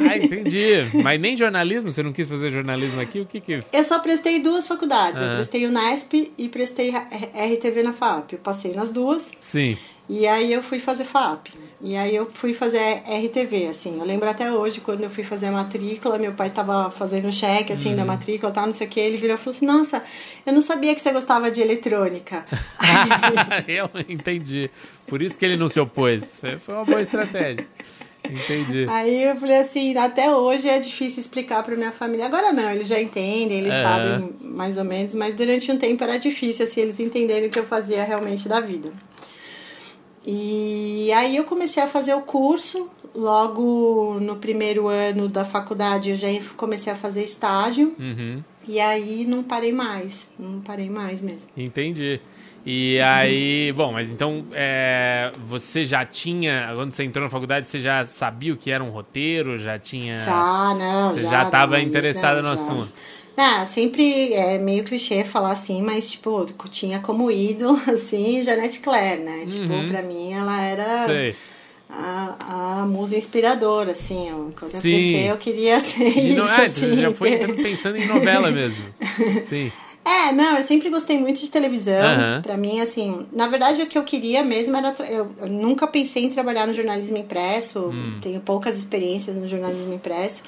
Ah, 0.08 0.16
entendi. 0.16 0.86
Mas 1.02 1.20
nem 1.20 1.36
jornalismo? 1.36 1.90
Você 1.92 2.02
não 2.02 2.12
quis 2.12 2.28
fazer 2.28 2.50
jornalismo 2.50 3.00
aqui? 3.00 3.20
O 3.20 3.26
que 3.26 3.40
que. 3.40 3.60
Eu 3.72 3.84
só 3.84 3.98
prestei 4.00 4.40
duas 4.40 4.66
faculdades. 4.68 5.20
Eu 5.22 5.34
prestei 5.34 5.66
Unesp 5.66 6.32
e 6.36 6.48
prestei 6.48 6.90
RTV 6.90 7.82
na 7.82 7.92
FAAP. 7.92 8.32
Eu 8.34 8.38
passei 8.38 8.72
nas 8.72 8.90
duas. 8.90 9.30
Sim. 9.38 9.76
E 10.08 10.26
aí 10.26 10.52
eu 10.52 10.62
fui 10.62 10.78
fazer 10.80 11.04
FAP. 11.04 11.48
E 11.80 11.96
aí 11.96 12.16
eu 12.16 12.28
fui 12.32 12.52
fazer 12.54 12.78
RTV, 13.06 13.66
assim. 13.66 13.98
Eu 13.98 14.04
lembro 14.04 14.28
até 14.28 14.50
hoje, 14.50 14.80
quando 14.80 15.04
eu 15.04 15.10
fui 15.10 15.22
fazer 15.22 15.46
a 15.46 15.52
matrícula, 15.52 16.18
meu 16.18 16.32
pai 16.32 16.50
tava 16.50 16.90
fazendo 16.90 17.32
cheque, 17.32 17.72
assim, 17.72 17.90
Uhum. 17.90 17.96
da 17.96 18.04
matrícula 18.04 18.50
tal, 18.50 18.66
não 18.66 18.72
sei 18.72 18.86
o 18.86 18.90
que. 18.90 18.98
Ele 18.98 19.16
virou 19.16 19.36
e 19.36 19.38
falou 19.38 19.54
assim, 19.56 19.66
nossa, 19.66 20.02
eu 20.44 20.52
não 20.52 20.62
sabia 20.62 20.94
que 20.94 21.00
você 21.00 21.12
gostava 21.12 21.50
de 21.50 21.60
eletrônica. 21.60 22.44
eu 23.68 23.88
entendi. 24.08 24.70
Por 25.06 25.22
isso 25.22 25.38
que 25.38 25.44
ele 25.44 25.56
não 25.56 25.68
se 25.68 25.78
opôs. 25.78 26.40
Foi 26.58 26.74
uma 26.74 26.84
boa 26.84 27.00
estratégia. 27.02 27.66
Entendi. 28.30 28.86
aí 28.90 29.22
eu 29.22 29.36
falei 29.36 29.56
assim, 29.56 29.96
até 29.96 30.30
hoje 30.30 30.68
é 30.68 30.78
difícil 30.78 31.20
explicar 31.20 31.62
pra 31.62 31.74
minha 31.76 31.92
família. 31.92 32.26
Agora 32.26 32.52
não, 32.52 32.70
eles 32.70 32.86
já 32.86 33.00
entendem, 33.00 33.58
eles 33.58 33.72
Aham. 33.72 33.82
sabem 33.82 34.34
mais 34.40 34.76
ou 34.76 34.84
menos, 34.84 35.14
mas 35.14 35.32
durante 35.34 35.70
um 35.72 35.78
tempo 35.78 36.02
era 36.04 36.18
difícil, 36.18 36.66
assim, 36.66 36.80
eles 36.82 37.00
entenderem 37.00 37.48
o 37.48 37.50
que 37.50 37.58
eu 37.58 37.64
fazia 37.64 38.02
realmente 38.04 38.46
da 38.48 38.60
vida. 38.60 38.90
E 40.26 41.10
aí 41.12 41.36
eu 41.36 41.44
comecei 41.44 41.82
a 41.82 41.86
fazer 41.86 42.14
o 42.14 42.20
curso. 42.22 42.88
Logo 43.14 44.18
no 44.20 44.36
primeiro 44.36 44.86
ano 44.88 45.28
da 45.28 45.44
faculdade 45.44 46.10
eu 46.10 46.16
já 46.16 46.28
comecei 46.56 46.92
a 46.92 46.96
fazer 46.96 47.24
estágio. 47.24 47.94
Uhum. 47.98 48.42
E 48.66 48.78
aí 48.78 49.24
não 49.26 49.42
parei 49.42 49.72
mais. 49.72 50.28
Não 50.38 50.60
parei 50.60 50.90
mais 50.90 51.20
mesmo. 51.20 51.48
Entendi. 51.56 52.20
E 52.66 53.00
aí, 53.00 53.72
bom, 53.74 53.92
mas 53.92 54.10
então 54.10 54.44
é, 54.52 55.32
você 55.46 55.86
já 55.86 56.04
tinha, 56.04 56.70
quando 56.74 56.92
você 56.92 57.02
entrou 57.02 57.24
na 57.24 57.30
faculdade, 57.30 57.66
você 57.66 57.80
já 57.80 58.04
sabia 58.04 58.52
o 58.52 58.56
que 58.58 58.70
era 58.70 58.84
um 58.84 58.90
roteiro? 58.90 59.56
Já 59.56 59.78
tinha. 59.78 60.16
Já, 60.18 60.74
não, 60.78 61.14
Você 61.14 61.22
já. 61.22 61.44
estava 61.44 61.80
interessada 61.80 62.42
no 62.42 62.48
já. 62.48 62.54
assunto. 62.54 62.92
Não, 63.38 63.64
sempre 63.66 64.34
é 64.34 64.58
meio 64.58 64.82
clichê 64.84 65.24
falar 65.24 65.52
assim, 65.52 65.80
mas, 65.80 66.10
tipo, 66.10 66.44
tinha 66.68 66.98
como 66.98 67.30
ídolo, 67.30 67.80
assim, 67.86 68.42
Janete 68.42 68.80
Claire, 68.80 69.22
né? 69.22 69.44
Tipo, 69.48 69.86
pra 69.86 70.02
mim 70.02 70.32
ela 70.32 70.60
era 70.62 71.00
Uhum. 71.02 71.06
Sei. 71.06 71.36
a, 71.88 72.80
a 72.82 72.86
musa 72.86 73.16
inspiradora, 73.16 73.92
assim. 73.92 74.28
Quando 74.58 74.74
eu 74.74 74.80
Sim. 74.80 74.90
crescer, 74.90 75.30
eu 75.30 75.36
queria 75.38 75.80
ser 75.80 76.10
De 76.12 76.34
no- 76.34 76.42
isso, 76.44 76.52
ah, 76.52 76.64
assim. 76.64 76.96
já 77.00 77.12
foi 77.12 77.30
entrando 77.34 77.62
pensando 77.62 77.96
em 77.96 78.06
novela 78.06 78.50
mesmo. 78.50 78.84
Sim. 79.48 79.70
É, 80.04 80.32
não, 80.32 80.56
eu 80.56 80.62
sempre 80.64 80.88
gostei 80.88 81.18
muito 81.18 81.38
de 81.38 81.50
televisão. 81.50 81.94
Aham. 81.94 82.40
Pra 82.42 82.56
mim, 82.56 82.80
assim, 82.80 83.26
na 83.30 83.46
verdade, 83.46 83.82
o 83.82 83.86
que 83.86 83.98
eu 83.98 84.04
queria 84.04 84.42
mesmo 84.42 84.74
era. 84.74 84.94
Eu, 85.06 85.30
eu 85.38 85.48
nunca 85.48 85.86
pensei 85.86 86.24
em 86.24 86.30
trabalhar 86.30 86.66
no 86.66 86.72
jornalismo 86.72 87.18
impresso, 87.18 87.90
Hum. 87.90 88.18
tenho 88.22 88.40
poucas 88.40 88.76
experiências 88.78 89.36
no 89.36 89.46
jornalismo 89.46 89.92
impresso, 89.92 90.42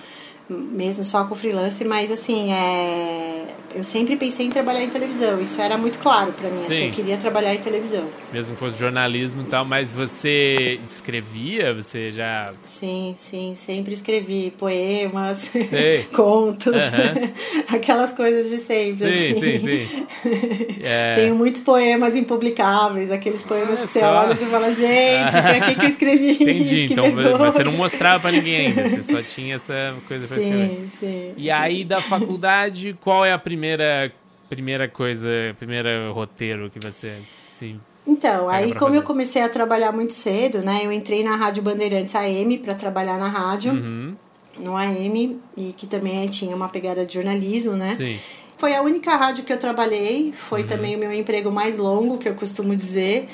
mesmo 0.55 1.05
só 1.05 1.25
com 1.25 1.35
freelance, 1.35 1.85
mas, 1.85 2.11
assim, 2.11 2.53
é, 2.53 3.45
eu 3.75 3.85
sempre 3.85 4.17
pensei 4.17 4.47
em 4.47 4.51
trabalhar 4.51 4.83
em 4.83 4.89
televisão. 4.91 5.41
Isso 5.41 5.61
era 5.61 5.77
muito 5.77 5.99
claro 5.99 6.33
pra 6.33 6.49
mim, 6.51 6.59
assim, 6.67 6.77
Sim. 6.77 6.87
eu 6.87 6.93
queria 6.93 7.17
trabalhar 7.17 7.55
em 7.55 7.59
televisão. 7.59 8.05
Mesmo 8.33 8.55
que 8.55 8.59
fosse 8.61 8.79
jornalismo 8.79 9.43
e 9.43 9.45
tal, 9.47 9.65
mas 9.65 9.93
você 9.93 10.81
escrevia? 10.89 11.73
Você 11.75 12.11
já. 12.11 12.53
Sim, 12.63 13.15
sim, 13.17 13.55
sempre 13.57 13.95
escrevi 13.95 14.53
poemas, 14.59 15.51
contos, 16.15 16.75
Aham. 16.75 17.33
aquelas 17.77 18.13
coisas 18.13 18.49
de 18.49 18.59
sempre. 18.59 19.13
Sim, 19.13 19.31
assim. 19.33 19.59
sim, 19.59 19.87
sim. 19.87 20.07
É. 20.83 21.15
Tenho 21.15 21.35
muitos 21.35 21.61
poemas 21.61 22.15
impublicáveis, 22.17 23.11
aqueles 23.11 23.43
poemas 23.43 23.79
Olha 23.79 23.87
que 23.87 23.93
você 23.93 24.01
só. 24.01 24.07
olha 24.25 24.33
e 24.33 24.37
fala, 24.37 24.73
gente, 24.73 25.31
pra 25.31 25.61
que, 25.61 25.75
que 25.75 25.85
eu 25.85 25.89
escrevi 25.89 26.31
Entendi, 26.33 26.85
isso? 26.85 26.93
Então 26.93 27.05
vergonha." 27.15 27.39
mas 27.39 27.55
você 27.55 27.65
não 27.65 27.73
mostrava 27.73 28.21
pra 28.21 28.33
ninguém 28.33 28.57
ainda, 28.69 28.89
você 28.89 29.03
só 29.03 29.23
tinha 29.23 29.57
essa 29.57 29.95
coisa 30.09 30.27
pra 30.27 30.40
Sim, 30.45 30.87
sim. 30.89 31.35
E 31.37 31.51
aí 31.51 31.85
da 31.85 32.01
faculdade, 32.03 32.97
qual 33.01 33.25
é 33.25 33.33
a 33.33 33.39
primeira 33.39 34.13
primeira 34.49 34.89
coisa, 34.89 35.29
primeiro 35.59 36.13
roteiro 36.13 36.69
que 36.71 36.79
você 36.81 37.19
se 37.57 37.77
Então, 38.07 38.49
aí 38.49 38.73
como 38.75 38.91
eu 38.91 38.95
fazer. 38.95 39.07
comecei 39.07 39.43
a 39.43 39.49
trabalhar 39.49 39.93
muito 39.93 40.13
cedo, 40.13 40.59
né? 40.59 40.81
Eu 40.85 40.91
entrei 40.91 41.23
na 41.23 41.37
Rádio 41.37 41.63
Bandeirantes 41.63 42.15
AM 42.17 42.59
para 42.59 42.75
trabalhar 42.75 43.17
na 43.19 43.29
rádio, 43.29 43.73
Uhum. 43.73 44.17
no 44.59 44.77
AM, 44.77 45.39
e 45.57 45.73
que 45.73 45.87
também 45.87 46.27
tinha 46.29 46.55
uma 46.57 46.69
pegada 46.69 47.07
de 47.07 47.15
jornalismo, 47.15 47.73
né? 47.73 47.95
Sim. 47.97 48.19
Foi 48.59 48.75
a 48.75 48.83
única 48.83 49.15
rádio 49.17 49.45
que 49.45 49.53
eu 49.53 49.57
trabalhei, 49.59 50.25
Uhum. 50.27 50.33
foi 50.33 50.65
também 50.65 50.97
o 50.97 50.99
meu 50.99 51.13
emprego 51.13 51.53
mais 51.53 51.79
longo, 51.79 52.19
que 52.19 52.29
eu 52.29 52.35
costumo 52.35 52.75
dizer, 52.75 53.29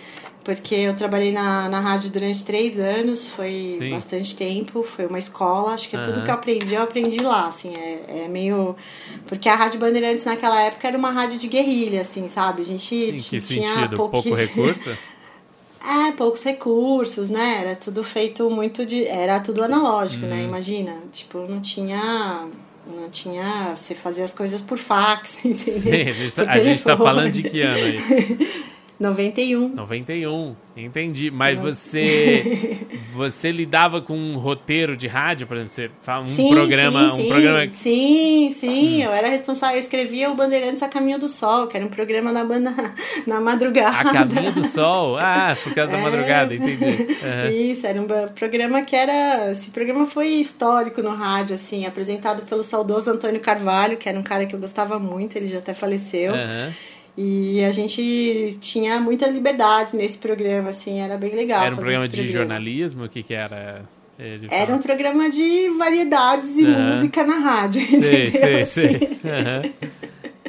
porque 0.46 0.76
eu 0.76 0.94
trabalhei 0.94 1.32
na, 1.32 1.68
na 1.68 1.80
rádio 1.80 2.08
durante 2.08 2.44
três 2.44 2.78
anos, 2.78 3.28
foi 3.28 3.74
Sim. 3.80 3.90
bastante 3.90 4.36
tempo, 4.36 4.84
foi 4.84 5.04
uma 5.06 5.18
escola, 5.18 5.74
acho 5.74 5.88
que 5.88 5.98
tudo 5.98 6.18
Aham. 6.18 6.24
que 6.24 6.30
eu 6.30 6.34
aprendi, 6.34 6.74
eu 6.74 6.82
aprendi 6.82 7.18
lá, 7.20 7.48
assim, 7.48 7.74
é, 7.76 8.22
é 8.26 8.28
meio... 8.28 8.76
Porque 9.26 9.48
a 9.48 9.56
Rádio 9.56 9.80
Bandeirantes 9.80 10.24
naquela 10.24 10.62
época 10.62 10.86
era 10.86 10.96
uma 10.96 11.10
rádio 11.10 11.36
de 11.36 11.48
guerrilha, 11.48 12.02
assim, 12.02 12.28
sabe? 12.28 12.62
A 12.62 12.64
gente 12.64 12.94
Em 12.94 13.16
que 13.16 13.40
tinha 13.40 13.40
sentido? 13.40 13.96
Pouco 13.96 14.22
pouquíssimo- 14.22 14.64
recurso? 14.66 14.90
é, 15.84 16.12
poucos 16.12 16.44
recursos, 16.44 17.28
né? 17.28 17.58
Era 17.62 17.74
tudo 17.74 18.04
feito 18.04 18.48
muito 18.48 18.86
de. 18.86 19.04
Era 19.04 19.40
tudo 19.40 19.64
analógico, 19.64 20.22
Uhum. 20.24 20.30
né? 20.30 20.44
Imagina. 20.44 20.96
Tipo, 21.12 21.38
não 21.40 21.60
tinha. 21.60 22.46
Não 22.86 23.10
tinha. 23.10 23.74
Você 23.76 23.96
fazia 23.96 24.24
as 24.24 24.32
coisas 24.32 24.62
por 24.62 24.78
fax, 24.78 25.40
entendeu? 25.44 25.82
Sim, 25.82 26.08
a 26.08 26.12
gente, 26.12 26.34
tá, 26.36 26.42
a 26.48 26.60
gente 26.60 26.84
tá 26.84 26.96
falando 26.96 27.32
de 27.32 27.42
que 27.42 27.60
ano 27.62 27.84
aí? 27.84 28.66
91. 28.98 29.74
91, 29.74 30.56
entendi. 30.76 31.30
Mas 31.30 31.58
você 31.58 32.78
você 33.12 33.52
lidava 33.52 34.00
com 34.00 34.16
um 34.16 34.38
roteiro 34.38 34.96
de 34.96 35.06
rádio, 35.06 35.46
por 35.46 35.56
exemplo, 35.56 35.72
você 35.74 35.90
fala 36.02 36.22
um 36.22 36.26
sim, 36.26 36.50
programa, 36.50 37.08
sim, 37.10 37.14
um 37.14 37.18
sim, 37.20 37.28
programa 37.28 37.72
Sim, 37.72 38.50
sim, 38.52 39.02
eu 39.02 39.12
era 39.12 39.28
responsável, 39.28 39.76
eu 39.76 39.80
escrevia 39.80 40.30
o 40.30 40.34
Bandeirantes 40.34 40.82
a 40.82 40.88
Caminho 40.88 41.18
do 41.18 41.28
Sol, 41.28 41.66
que 41.66 41.76
era 41.76 41.84
um 41.84 41.90
programa 41.90 42.32
na 42.32 42.44
banda 42.44 42.74
na 43.26 43.40
madrugada. 43.40 43.96
A 43.96 44.12
Caminho 44.12 44.52
do 44.52 44.64
Sol. 44.64 45.16
Ah, 45.18 45.56
por 45.62 45.74
causa 45.74 45.92
da 45.92 45.98
É. 45.98 46.02
madrugada, 46.02 46.54
entendi. 46.54 46.84
Aham. 47.22 47.50
Isso, 47.50 47.86
era 47.86 48.00
um 48.00 48.06
programa 48.34 48.82
que 48.82 48.96
era. 48.96 49.50
Esse 49.50 49.70
programa 49.70 50.06
foi 50.06 50.28
histórico 50.28 51.02
no 51.02 51.10
rádio, 51.10 51.54
assim, 51.54 51.84
apresentado 51.86 52.42
pelo 52.46 52.62
saudoso 52.62 53.10
Antônio 53.10 53.40
Carvalho, 53.40 53.96
que 53.96 54.08
era 54.08 54.18
um 54.18 54.22
cara 54.22 54.46
que 54.46 54.54
eu 54.54 54.60
gostava 54.60 54.98
muito, 54.98 55.36
ele 55.36 55.46
já 55.48 55.58
até 55.58 55.74
faleceu. 55.74 56.34
Aham. 56.34 56.72
E 57.16 57.64
a 57.64 57.70
gente 57.70 58.58
tinha 58.60 59.00
muita 59.00 59.26
liberdade 59.28 59.96
nesse 59.96 60.18
programa, 60.18 60.70
assim, 60.70 61.00
era 61.00 61.16
bem 61.16 61.34
legal. 61.34 61.64
Era 61.64 61.74
um 61.74 61.78
programa 61.78 62.06
de 62.06 62.28
jornalismo? 62.28 63.04
O 63.04 63.08
que 63.08 63.22
que 63.22 63.32
era? 63.32 63.84
Era 64.50 64.74
um 64.74 64.78
programa 64.78 65.28
de 65.30 65.68
variedades 65.78 66.56
e 66.56 66.64
Aham. 66.66 66.94
música 66.96 67.24
na 67.24 67.36
rádio, 67.38 67.80
Sei, 67.86 68.28
entendeu? 68.28 68.30
sei, 68.30 68.62
Assim, 68.62 68.98
sei. 68.98 69.18
Aham. 69.24 69.62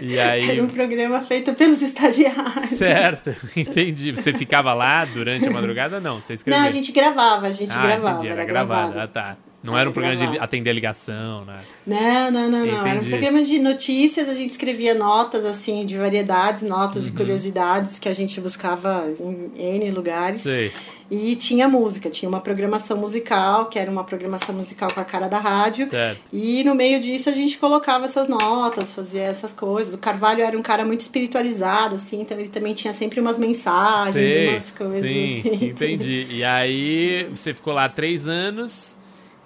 E 0.02 0.20
aí. 0.20 0.52
Era 0.52 0.64
um 0.64 0.68
programa 0.68 1.22
feito 1.22 1.54
pelos 1.54 1.82
estagiários. 1.82 2.70
Certo, 2.70 3.34
entendi. 3.58 4.12
Você 4.12 4.32
ficava 4.32 4.74
lá 4.74 5.04
durante 5.06 5.48
a 5.48 5.52
madrugada? 5.52 6.00
Não, 6.00 6.22
você 6.22 6.34
escrevia. 6.34 6.62
Não, 6.62 6.68
a 6.68 6.72
gente 6.72 6.92
gravava, 6.92 7.48
a 7.48 7.52
gente 7.52 7.72
ah, 7.72 7.82
gravava, 7.82 8.12
entendi, 8.18 8.28
era, 8.28 8.42
era 8.42 8.46
gravado. 8.46 8.94
gravado. 8.94 9.00
Ah, 9.00 9.36
tá. 9.36 9.38
Não 9.68 9.78
Era 9.78 9.90
um 9.90 9.94
programa 9.94 10.16
de 10.16 10.40
atender 10.40 10.72
ligação, 10.74 11.44
né? 11.44 11.60
Não, 11.86 12.32
não, 12.32 12.50
não, 12.50 12.66
não. 12.66 12.88
Era 12.88 13.00
um 13.02 13.06
programa 13.06 13.44
de 13.44 13.60
notícias, 13.60 14.30
a 14.30 14.34
gente 14.34 14.52
escrevia 14.52 14.94
notas, 14.94 15.44
assim, 15.46 15.86
de 15.86 15.98
variedades, 15.98 16.64
notas 16.64 17.04
Uhum. 17.04 17.10
e 17.10 17.12
curiosidades 17.18 18.00
que 18.00 18.08
a 18.08 18.14
gente 18.16 18.40
buscava 18.40 19.08
em 19.20 19.52
N 19.58 19.92
lugares. 19.92 20.42
Sei. 20.42 20.72
E 21.10 21.38
tinha 21.38 21.70
música, 21.70 22.10
tinha 22.10 22.28
uma 22.28 22.42
programação 22.42 22.98
musical, 22.98 23.68
que 23.68 23.80
era 23.80 23.90
uma 23.90 24.04
programação 24.04 24.54
musical 24.54 24.92
com 24.94 25.00
a 25.00 25.06
cara 25.06 25.30
da 25.30 25.38
rádio. 25.40 25.90
Certo. 25.90 26.20
E 26.34 26.66
no 26.66 26.76
meio 26.76 27.00
disso 27.00 27.30
a 27.30 27.32
gente 27.32 27.58
colocava 27.58 28.04
essas 28.04 28.28
notas, 28.28 28.94
fazia 28.94 29.22
essas 29.22 29.54
coisas. 29.54 29.94
O 29.94 29.98
Carvalho 29.98 30.42
era 30.44 30.58
um 30.58 30.62
cara 30.62 30.84
muito 30.84 31.00
espiritualizado, 31.02 31.96
assim, 31.96 32.22
então 32.22 32.38
ele 32.38 32.50
também 32.50 32.74
tinha 32.74 32.94
sempre 32.94 33.22
umas 33.22 33.38
mensagens, 33.38 34.14
Sei, 34.16 34.50
umas 34.50 34.72
coisas 34.72 35.02
sim, 35.02 35.40
assim. 35.40 35.66
entendi. 35.72 36.28
E 36.30 36.44
aí 36.44 37.26
você 37.34 37.54
ficou 37.54 37.72
lá 37.74 37.88
três 37.88 38.28
anos 38.28 38.97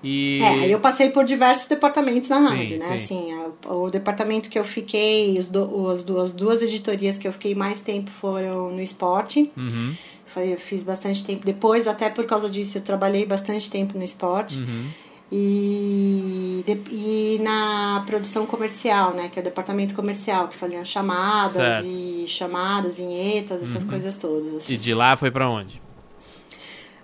e. 0.04 0.42
É, 0.42 0.68
eu 0.68 0.80
passei 0.80 1.10
por 1.10 1.26
diversos 1.26 1.68
departamentos 1.68 2.30
na 2.30 2.38
Sim, 2.48 2.56
rádio, 2.58 2.80
né? 2.80 2.98
sim. 2.98 3.34
Assim, 3.34 3.34
o, 3.68 3.84
o 3.86 3.90
departamento 3.90 4.50
que 4.50 4.58
eu 4.60 4.64
fiquei, 4.64 5.38
os 5.38 5.48
do- 5.50 5.90
as 5.90 6.04
duas, 6.04 6.32
duas 6.32 6.62
editorias 6.62 7.18
que 7.18 7.28
eu 7.28 7.34
fiquei 7.34 7.54
mais 7.56 7.80
tempo 7.80 8.10
foram 8.12 8.72
no 8.72 8.82
esporte. 8.82 9.52
Uhum, 9.56 9.96
Eu 10.38 10.58
fiz 10.60 10.82
bastante 10.84 11.24
tempo. 11.26 11.46
Depois, 11.46 11.88
até 11.88 12.10
por 12.10 12.26
causa 12.26 12.50
disso, 12.50 12.78
eu 12.78 12.82
trabalhei 12.82 13.26
bastante 13.26 13.70
tempo 13.70 13.98
no 13.98 14.04
esporte. 14.04 14.58
uhum. 14.60 14.86
E, 15.34 16.64
de- 16.66 16.82
e 16.94 17.40
na 17.42 18.04
produção 18.06 18.46
comercial, 18.46 19.14
né? 19.14 19.30
Que 19.30 19.40
é 19.40 19.42
o 19.42 19.46
departamento 19.46 19.94
comercial, 19.96 20.48
que 20.50 20.56
faziam 20.58 20.84
chamadas 20.84 21.54
Certo. 21.54 21.88
e 21.88 22.26
chamadas, 22.28 22.96
vinhetas, 22.96 23.64
essas 23.64 23.84
coisas 23.84 24.16
todas. 24.18 24.70
E 24.70 24.76
de 24.78 24.94
lá 24.94 25.16
foi 25.16 25.32
pra 25.32 25.50
onde? 25.50 25.82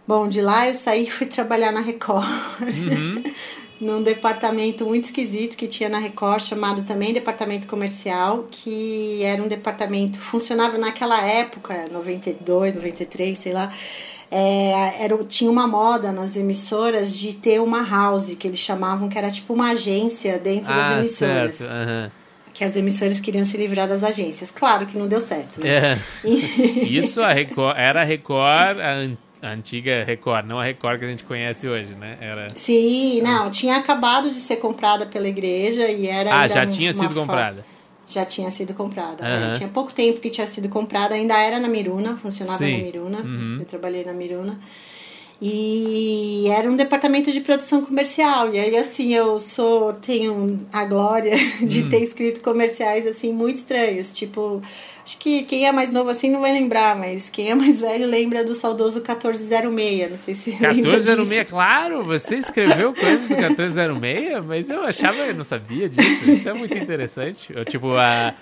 Bom, 0.07 0.27
de 0.27 0.41
lá 0.41 0.67
eu 0.67 0.73
saí 0.73 1.03
e 1.03 1.09
fui 1.11 1.27
trabalhar 1.27 1.71
na 1.71 1.81
Record. 1.81 2.25
Num 3.79 4.01
departamento 4.01 4.85
muito 4.87 5.05
esquisito 5.05 5.55
que 5.55 5.67
tinha 5.67 5.87
na 5.87 5.99
Record, 5.99 6.41
chamado 6.41 6.81
também 6.81 7.13
Departamento 7.13 7.67
Comercial, 7.67 8.47
que 8.49 9.21
era 9.23 9.39
um 9.43 9.47
departamento, 9.47 10.17
funcionava 10.19 10.79
naquela 10.79 11.21
época, 11.21 11.85
92, 11.91 12.73
93, 12.73 13.37
sei 13.37 13.53
lá. 13.53 13.71
É, 14.31 14.95
era, 15.03 15.15
tinha 15.25 15.49
uma 15.51 15.67
moda 15.67 16.11
nas 16.11 16.35
emissoras 16.35 17.15
de 17.15 17.33
ter 17.33 17.61
uma 17.61 17.83
house, 17.87 18.33
que 18.39 18.47
eles 18.47 18.59
chamavam, 18.59 19.07
que 19.09 19.17
era 19.17 19.29
tipo 19.29 19.53
uma 19.53 19.69
agência 19.71 20.39
dentro 20.39 20.73
das 20.73 20.91
Ah, 20.91 20.97
emissoras. 20.97 21.55
certo. 21.57 21.69
aham. 21.71 22.11
Que 22.55 22.63
as 22.63 22.75
emissoras 22.75 23.19
queriam 23.19 23.45
se 23.45 23.55
livrar 23.57 23.87
das 23.87 24.03
agências. 24.03 24.49
Claro 24.49 24.87
que 24.87 24.97
não 24.97 25.07
deu 25.07 25.21
certo, 25.21 25.61
né? 25.61 25.69
É. 25.69 25.97
Isso 26.83 27.21
a 27.21 27.31
Record, 27.31 27.77
era 27.77 28.01
a 28.01 28.03
Record, 28.03 28.79
a, 28.79 28.91
an- 28.93 29.17
a 29.41 29.49
antiga 29.51 30.03
Record, 30.03 30.45
não 30.47 30.59
a 30.59 30.63
Record 30.63 30.99
que 30.99 31.05
a 31.05 31.09
gente 31.09 31.23
conhece 31.23 31.67
hoje, 31.67 31.93
né? 31.95 32.17
Era. 32.19 32.51
Sim, 32.55 33.21
não, 33.21 33.49
tinha 33.51 33.75
acabado 33.77 34.31
de 34.31 34.39
ser 34.39 34.57
comprada 34.57 35.05
pela 35.05 35.27
igreja 35.27 35.87
e 35.89 36.07
era. 36.07 36.41
Ah, 36.41 36.47
já 36.47 36.65
tinha 36.65 36.91
sido 36.93 37.13
comprada. 37.13 37.65
Já 38.07 38.23
tinha 38.25 38.49
sido 38.49 38.73
comprada. 38.73 39.25
Aham. 39.25 39.51
é. 39.51 39.57
Tinha 39.57 39.69
pouco 39.69 39.93
tempo 39.93 40.19
que 40.21 40.29
tinha 40.29 40.47
sido 40.47 40.69
comprada, 40.69 41.13
ainda 41.13 41.37
era 41.37 41.59
na 41.59 41.67
Miruna, 41.67 42.15
funcionava 42.15 42.57
Sim. 42.59 42.77
na 42.77 42.83
Miruna. 42.83 43.17
Uhum. 43.19 43.57
Eu 43.59 43.65
trabalhei 43.65 44.05
na 44.05 44.13
Miruna. 44.13 44.57
E 45.41 46.47
era 46.49 46.69
um 46.69 46.75
departamento 46.75 47.31
de 47.31 47.41
produção 47.41 47.85
comercial. 47.85 48.51
E 48.53 48.59
aí, 48.59 48.75
assim, 48.75 49.13
eu 49.13 49.37
sou, 49.37 49.93
tenho 49.93 50.67
a 50.73 50.83
glória 50.85 51.35
de 51.61 51.83
Hum. 51.83 51.89
ter 51.89 51.99
escrito 52.01 52.41
comerciais, 52.41 53.05
assim, 53.05 53.31
muito 53.31 53.57
estranhos. 53.57 54.11
Tipo, 54.11 54.61
acho 55.07 55.17
que 55.19 55.43
quem 55.43 55.65
é 55.65 55.71
mais 55.71 55.93
novo, 55.93 56.09
assim, 56.09 56.29
não 56.29 56.41
vai 56.41 56.51
lembrar, 56.51 56.93
mas 56.93 57.29
quem 57.29 57.49
é 57.49 57.55
mais 57.55 57.79
velho 57.79 58.05
lembra 58.05 58.43
do 58.43 58.53
saudoso 58.53 58.95
1406. 58.95 60.09
Não 60.09 60.17
sei 60.17 60.35
se 60.35 60.51
lembra 60.51 60.73
1406, 60.73 61.29
disso. 61.29 61.49
claro, 61.49 62.03
você 62.03 62.35
escreveu 62.35 62.93
coisas 62.93 63.25
do 63.29 63.35
1406, 63.37 64.45
mas 64.45 64.69
eu 64.69 64.83
achava, 64.83 65.17
eu 65.19 65.33
não 65.33 65.45
sabia 65.45 65.87
disso. 65.87 66.29
Isso 66.29 66.49
é 66.49 66.53
muito 66.53 66.77
interessante. 66.77 67.53
Eu, 67.55 67.63
tipo, 67.63 67.93
a, 67.95 68.33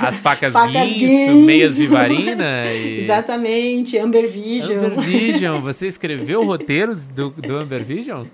as 0.00 0.18
facas, 0.18 0.52
Facas 0.52 0.72
guinso, 0.88 0.98
guinso. 0.98 1.36
meias 1.36 1.76
vivarina 1.76 2.64
e. 2.72 3.04
Exatamente, 3.04 3.96
Amber 3.96 4.28
Vision. 4.28 4.76
Amber 4.84 5.00
Vision, 5.00 5.60
você 5.60 5.86
escreveu 5.86 6.44
roteiros 6.44 7.00
do, 7.00 7.30
do 7.30 7.58
Amber 7.58 7.84
Vision? 7.84 8.26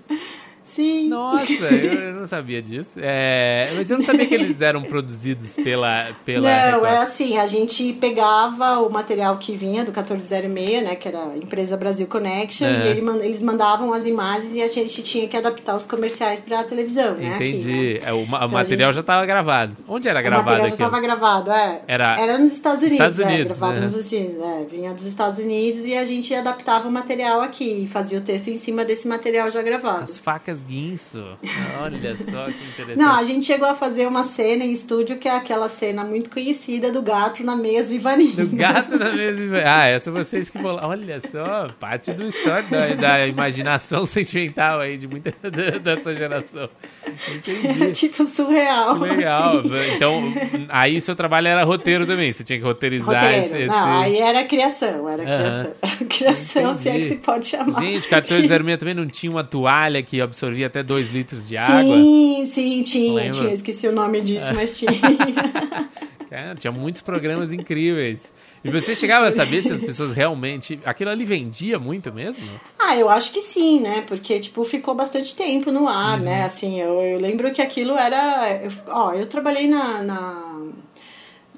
Sim. 0.75 1.07
Nossa, 1.07 1.53
eu, 1.73 2.13
não 2.13 2.25
sabia 2.25 2.61
disso. 2.61 2.99
É, 3.01 3.69
mas 3.75 3.89
eu 3.89 3.97
não 3.97 4.03
sabia 4.05 4.25
que 4.25 4.33
eles 4.35 4.61
eram 4.61 4.81
produzidos 4.83 5.55
pela. 5.55 6.07
pela 6.25 6.41
Não, 6.49 6.71
Record. 6.81 6.91
é 6.93 6.97
assim, 6.97 7.37
a 7.37 7.47
gente 7.47 7.93
pegava 7.93 8.79
o 8.79 8.89
material 8.91 9.37
que 9.37 9.55
vinha 9.55 9.83
do 9.85 9.91
1406, 9.91 10.83
né, 10.83 10.95
que 10.95 11.07
era 11.07 11.19
a 11.31 11.37
empresa 11.37 11.77
Brasil 11.77 12.07
Connection, 12.07 12.67
É. 12.67 12.87
e 12.87 12.87
ele 12.89 13.05
eles 13.23 13.39
mandavam 13.41 13.93
as 13.93 14.05
imagens 14.05 14.53
e 14.53 14.61
a 14.61 14.67
gente 14.67 15.01
tinha 15.01 15.27
que 15.27 15.37
adaptar 15.37 15.75
os 15.75 15.85
comerciais 15.85 16.41
pra 16.41 16.63
televisão, 16.63 17.13
né, 17.15 17.35
aqui, 17.35 17.49
Entendi. 17.49 17.99
né? 18.03 18.09
É, 18.09 18.13
o, 18.13 18.17
o 18.17 18.21
Então, 18.23 18.49
material 18.49 18.89
gente- 18.89 18.95
já 18.95 19.01
estava 19.01 19.25
gravado. 19.25 19.77
Onde 19.87 20.09
era 20.09 20.19
O 20.19 20.23
gravado 20.23 20.43
material 20.49 20.67
já 20.67 20.73
aquilo? 20.73 20.87
estava 20.89 21.01
gravado, 21.03 21.51
é. 21.51 21.81
Era- 21.87 22.37
nos 22.37 22.51
Estados 22.51 22.81
Unidos, 22.81 22.99
Estados 22.99 23.19
é, 23.19 23.25
Unidos, 23.25 23.57
gravado 23.57 23.79
né? 23.79 23.85
nos 23.85 23.95
Estados 23.95 24.11
Unidos, 24.27 24.43
é. 24.43 24.75
Vinha 24.75 24.93
dos 24.93 25.05
Estados 25.05 25.39
Unidos 25.39 25.85
e 25.85 25.95
a 25.95 26.05
gente 26.05 26.33
adaptava 26.33 26.87
o 26.87 26.91
material 26.91 27.41
aqui 27.41 27.83
e 27.83 27.87
fazia 27.87 28.17
o 28.17 28.21
texto 28.21 28.49
em 28.49 28.57
cima 28.57 28.83
desse 28.83 29.07
material 29.07 29.49
já 29.49 29.61
gravado. 29.61 30.03
As 30.03 30.19
facas 30.19 30.64
Olha 31.81 32.17
só 32.17 32.45
que 32.45 32.51
interessante. 32.51 32.97
Não, 32.97 33.15
a 33.15 33.23
gente 33.23 33.45
chegou 33.45 33.67
a 33.67 33.75
fazer 33.75 34.07
uma 34.07 34.23
cena 34.23 34.63
em 34.63 34.71
estúdio 34.73 35.17
que 35.17 35.27
é 35.27 35.35
aquela 35.35 35.69
cena 35.69 36.03
muito 36.03 36.29
conhecida 36.29 36.91
do 36.91 37.01
gato 37.01 37.43
na 37.43 37.55
meias 37.55 37.89
vivarina. 37.89 38.45
Do 38.45 38.55
gato 38.55 38.97
na 38.97 39.11
mesma. 39.11 39.57
Ah, 39.65 39.85
essa 39.85 40.11
vocês 40.11 40.49
que 40.49 40.57
vão. 40.57 40.75
Olha 40.81 41.19
só, 41.19 41.67
parte 41.79 42.11
do 42.13 42.27
histórico 42.27 42.71
da, 42.71 42.87
da 42.95 43.27
imaginação 43.27 44.05
sentimental 44.05 44.79
aí 44.79 44.97
de 44.97 45.07
muita 45.07 45.33
dessa 45.81 46.13
geração. 46.13 46.69
Entendi. 47.33 47.91
tipo 47.93 48.25
surreal. 48.27 48.97
Legal. 48.97 49.59
assim. 49.59 49.95
Então, 49.95 50.33
aí 50.69 50.99
seu 51.01 51.15
trabalho 51.15 51.47
era 51.47 51.63
roteiro 51.63 52.05
também. 52.05 52.31
Você 52.33 52.43
tinha 52.43 52.59
que 52.59 52.65
roteirizar 52.65 53.23
Roteiro. 53.23 53.45
esse. 53.57 53.65
Não, 53.67 54.03
esse- 54.03 54.05
aí 54.05 54.17
era 54.19 54.43
criação, 54.45 55.09
era 55.09 55.23
criação. 55.23 55.71
Era 55.81 56.05
criação, 56.09 56.73
se 56.79 56.89
é 56.89 56.91
que 56.93 56.97
Entendi. 56.99 57.13
se 57.13 57.15
pode 57.21 57.47
chamar. 57.47 57.79
Gente, 57.81 58.07
1406 58.09 58.79
também 58.79 58.93
não 58.93 59.05
tinha 59.07 59.31
uma 59.31 59.43
toalha 59.43 60.01
que 60.01 60.19
absorvia 60.21 60.54
até 60.63 60.81
2 60.83 61.11
litros 61.11 61.47
de 61.47 61.57
água. 61.57 61.97
Sim, 61.97 62.43
sim, 62.45 62.83
tinha, 62.83 63.13
Lembra? 63.13 63.31
tinha. 63.39 63.53
Esqueci 63.53 63.87
o 63.87 63.91
nome 63.91 64.21
disso, 64.21 64.53
mas 64.55 64.77
tinha. 64.77 64.91
Cara, 66.29 66.55
tinha 66.55 66.71
muitos 66.71 67.01
programas 67.01 67.51
incríveis. 67.51 68.33
E 68.63 68.69
você 68.69 68.95
chegava 68.95 69.27
a 69.27 69.31
saber 69.31 69.61
se 69.61 69.71
as 69.71 69.79
pessoas 69.81 70.11
realmente. 70.13 70.79
Aquilo 70.83 71.11
ali 71.11 71.23
vendia 71.23 71.77
muito 71.77 72.11
mesmo? 72.11 72.43
Ah, 72.79 72.97
eu 72.97 73.07
acho 73.09 73.31
que 73.31 73.41
sim, 73.41 73.79
né? 73.79 74.03
Porque, 74.07 74.39
tipo, 74.39 74.63
ficou 74.65 74.95
bastante 74.95 75.35
tempo 75.35 75.71
no 75.71 75.87
ar, 75.87 76.17
Uhum. 76.17 76.25
né? 76.25 76.43
Assim, 76.43 76.79
eu, 76.81 76.99
eu 76.99 77.19
lembro 77.19 77.53
que 77.53 77.61
aquilo 77.61 77.95
era... 77.97 78.59
eu- 78.63 78.71
ó, 78.87 79.13
eu 79.13 79.27
trabalhei 79.27 79.67
na... 79.67 80.01
na- 80.01 80.61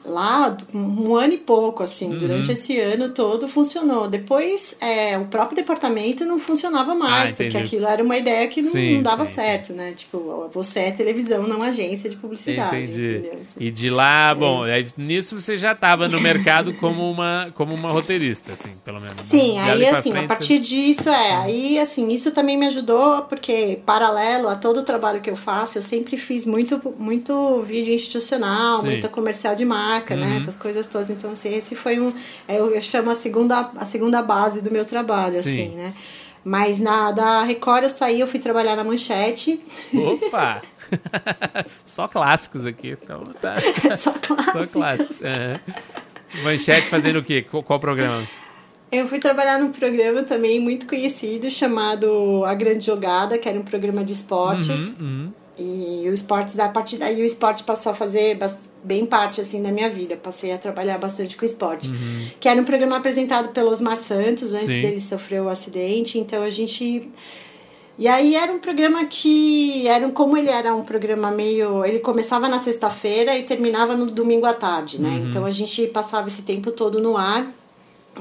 lá 0.08 0.56
um 0.74 1.16
ano 1.16 1.34
e 1.34 1.38
pouco, 1.38 1.84
assim. 1.84 2.08
Uhum. 2.12 2.20
Durante 2.20 2.52
esse 2.52 2.80
ano 2.80 3.10
todo 3.10 3.48
funcionou. 3.48 4.08
Depois, 4.08 4.78
é, 4.82 5.18
o 5.18 5.26
próprio 5.26 5.56
departamento 5.56 6.26
não 6.26 6.40
funcionava 6.40 6.96
mais, 6.96 7.32
Ah, 7.32 7.36
porque 7.36 7.58
aquilo 7.58 7.86
era 7.88 8.04
uma 8.04 8.18
ideia 8.18 8.48
que 8.48 8.62
não, 8.62 8.72
Sim, 8.72 8.96
não 8.96 9.04
dava 9.04 9.26
sim, 9.26 9.34
certo, 9.36 9.74
né? 9.74 9.94
Tipo, 9.96 10.50
você 10.54 10.80
é 10.82 10.92
televisão, 10.92 11.44
não 11.44 11.62
agência 11.64 12.10
de 12.10 12.16
publicidade, 12.16 12.76
Entendi. 12.78 13.18
entendeu? 13.18 13.40
E 13.60 13.72
de 13.72 13.90
lá, 13.90 14.34
bom, 14.34 14.64
aí 14.64 14.88
nisso 14.98 15.40
você 15.40 15.58
já 15.58 15.72
estava 15.74 16.08
no 16.08 16.20
mercado 16.20 16.74
como 16.76 17.10
uma, 17.10 17.50
como 17.56 17.74
uma 17.74 17.92
roteirista, 17.92 18.54
assim, 18.54 18.70
pelo 18.84 19.00
menos. 19.00 19.18
né? 19.18 19.24
Sim, 19.24 19.60
aí 19.60 19.86
assim, 19.88 20.12
frente, 20.12 20.26
a 20.26 20.28
partir 20.28 20.60
disso, 20.60 21.10
é, 21.10 21.36
aí 21.36 21.80
assim, 21.80 22.10
isso 22.12 22.32
também 22.32 22.58
me 22.58 22.68
ajudou, 22.68 23.24
porque 23.24 23.80
paralelo 23.86 24.48
a 24.48 24.56
todo 24.56 24.80
o 24.80 24.84
trabalho 24.84 25.22
que 25.22 25.30
eu 25.30 25.36
faço, 25.36 25.78
eu 25.78 25.82
sempre 25.82 26.18
fiz 26.18 26.46
muito, 26.46 26.80
muito 26.98 27.62
vídeo 27.62 27.94
institucional, 27.94 28.82
Sim. 28.82 28.88
muita 28.88 29.10
comercial 29.10 29.56
de 29.56 29.66
marca, 29.66 29.97
Uhum. 30.14 30.20
né, 30.20 30.38
essas 30.38 30.56
coisas 30.56 30.88
todas, 30.88 31.10
então 31.10 31.32
assim, 31.32 31.54
esse 31.54 31.76
foi 31.76 32.00
um, 32.00 32.14
é, 32.48 32.60
eu, 32.60 32.74
eu 32.74 32.82
chamo 32.82 33.12
a 33.12 33.16
segunda, 33.16 33.72
a 33.78 33.86
segunda 33.86 34.22
base 34.22 34.62
do 34.62 34.72
meu 34.72 34.86
trabalho, 34.86 35.36
Sim. 35.36 35.40
assim, 35.40 35.76
né. 35.76 35.94
Mas 36.44 36.80
na 36.80 37.12
da 37.12 37.44
Record 37.44 37.84
eu 37.84 37.90
saí, 37.90 38.22
eu 38.22 38.28
fui 38.28 38.40
trabalhar 38.40 38.76
na 38.76 38.84
Manchete, 38.84 39.60
Opa! 39.94 40.62
Só 41.86 42.08
clássicos 42.08 42.66
aqui. 42.66 42.98
Então, 43.02 43.22
tá. 43.42 43.56
só 43.98 44.14
clássicos. 44.14 44.54
Só 44.54 44.68
clássicos. 44.68 45.22
aham. 45.24 45.60
Manchete 46.44 46.88
fazendo 46.88 47.20
o 47.20 47.24
quê? 47.24 47.42
Qual, 47.42 47.64
qual 47.64 47.80
programa? 47.80 48.24
Eu 48.92 49.08
fui 49.08 49.20
trabalhar 49.20 49.60
num 49.60 49.72
programa 49.72 50.24
também 50.24 50.60
muito 50.60 50.88
conhecido 50.88 51.50
chamado 51.52 52.44
A 52.46 52.54
Grande 52.54 52.86
Jogada, 52.86 53.38
que 53.38 53.48
era 53.50 53.60
um 53.60 53.64
programa 53.64 54.04
de 54.04 54.14
esportes. 54.14 54.98
Uhum, 55.00 55.32
E 55.58 56.08
o 56.10 56.14
esporte, 56.14 56.60
a 56.60 56.70
partir 56.70 56.98
daí 56.98 57.22
o 57.22 57.26
esporte 57.26 57.64
passou 57.64 57.92
a 57.92 57.96
fazer 57.96 58.38
bem 58.88 59.06
parte 59.06 59.42
assim 59.42 59.62
da 59.62 59.72
minha 59.72 59.90
vida. 59.90 60.16
Passei 60.16 60.52
a 60.52 60.58
trabalhar 60.58 60.98
bastante 60.98 61.36
com 61.38 61.46
esporte. 61.46 61.90
Que 62.40 62.48
era 62.48 62.60
um 62.60 62.64
programa 62.64 62.96
apresentado 62.98 63.50
pelo 63.50 63.70
Osmar 63.70 63.98
Santos, 63.98 64.54
antes 64.54 64.74
Sim. 64.76 64.82
dele 64.82 65.02
sofrer 65.02 65.42
o 65.42 65.50
acidente. 65.50 66.18
Então 66.18 66.42
a 66.42 66.50
gente 66.50 67.10
E 68.00 68.08
aí 68.08 68.36
era 68.36 68.52
um 68.52 68.60
programa 68.60 69.06
que 69.06 69.88
era 69.88 70.06
um- 70.06 70.12
como 70.12 70.38
ele 70.38 70.52
era 70.52 70.72
um 70.76 70.84
programa 70.84 71.32
meio, 71.32 71.84
ele 71.84 71.98
começava 71.98 72.48
na 72.48 72.60
sexta-feira 72.60 73.36
e 73.36 73.42
terminava 73.44 73.96
no 73.96 74.06
domingo 74.12 74.46
à 74.46 74.54
tarde, 74.54 75.02
né? 75.02 75.10
Uhum. 75.10 75.30
Então 75.30 75.44
a 75.46 75.50
gente 75.52 75.88
passava 75.88 76.28
esse 76.28 76.44
tempo 76.44 76.70
todo 76.72 77.02
no 77.02 77.18
ar. 77.18 77.52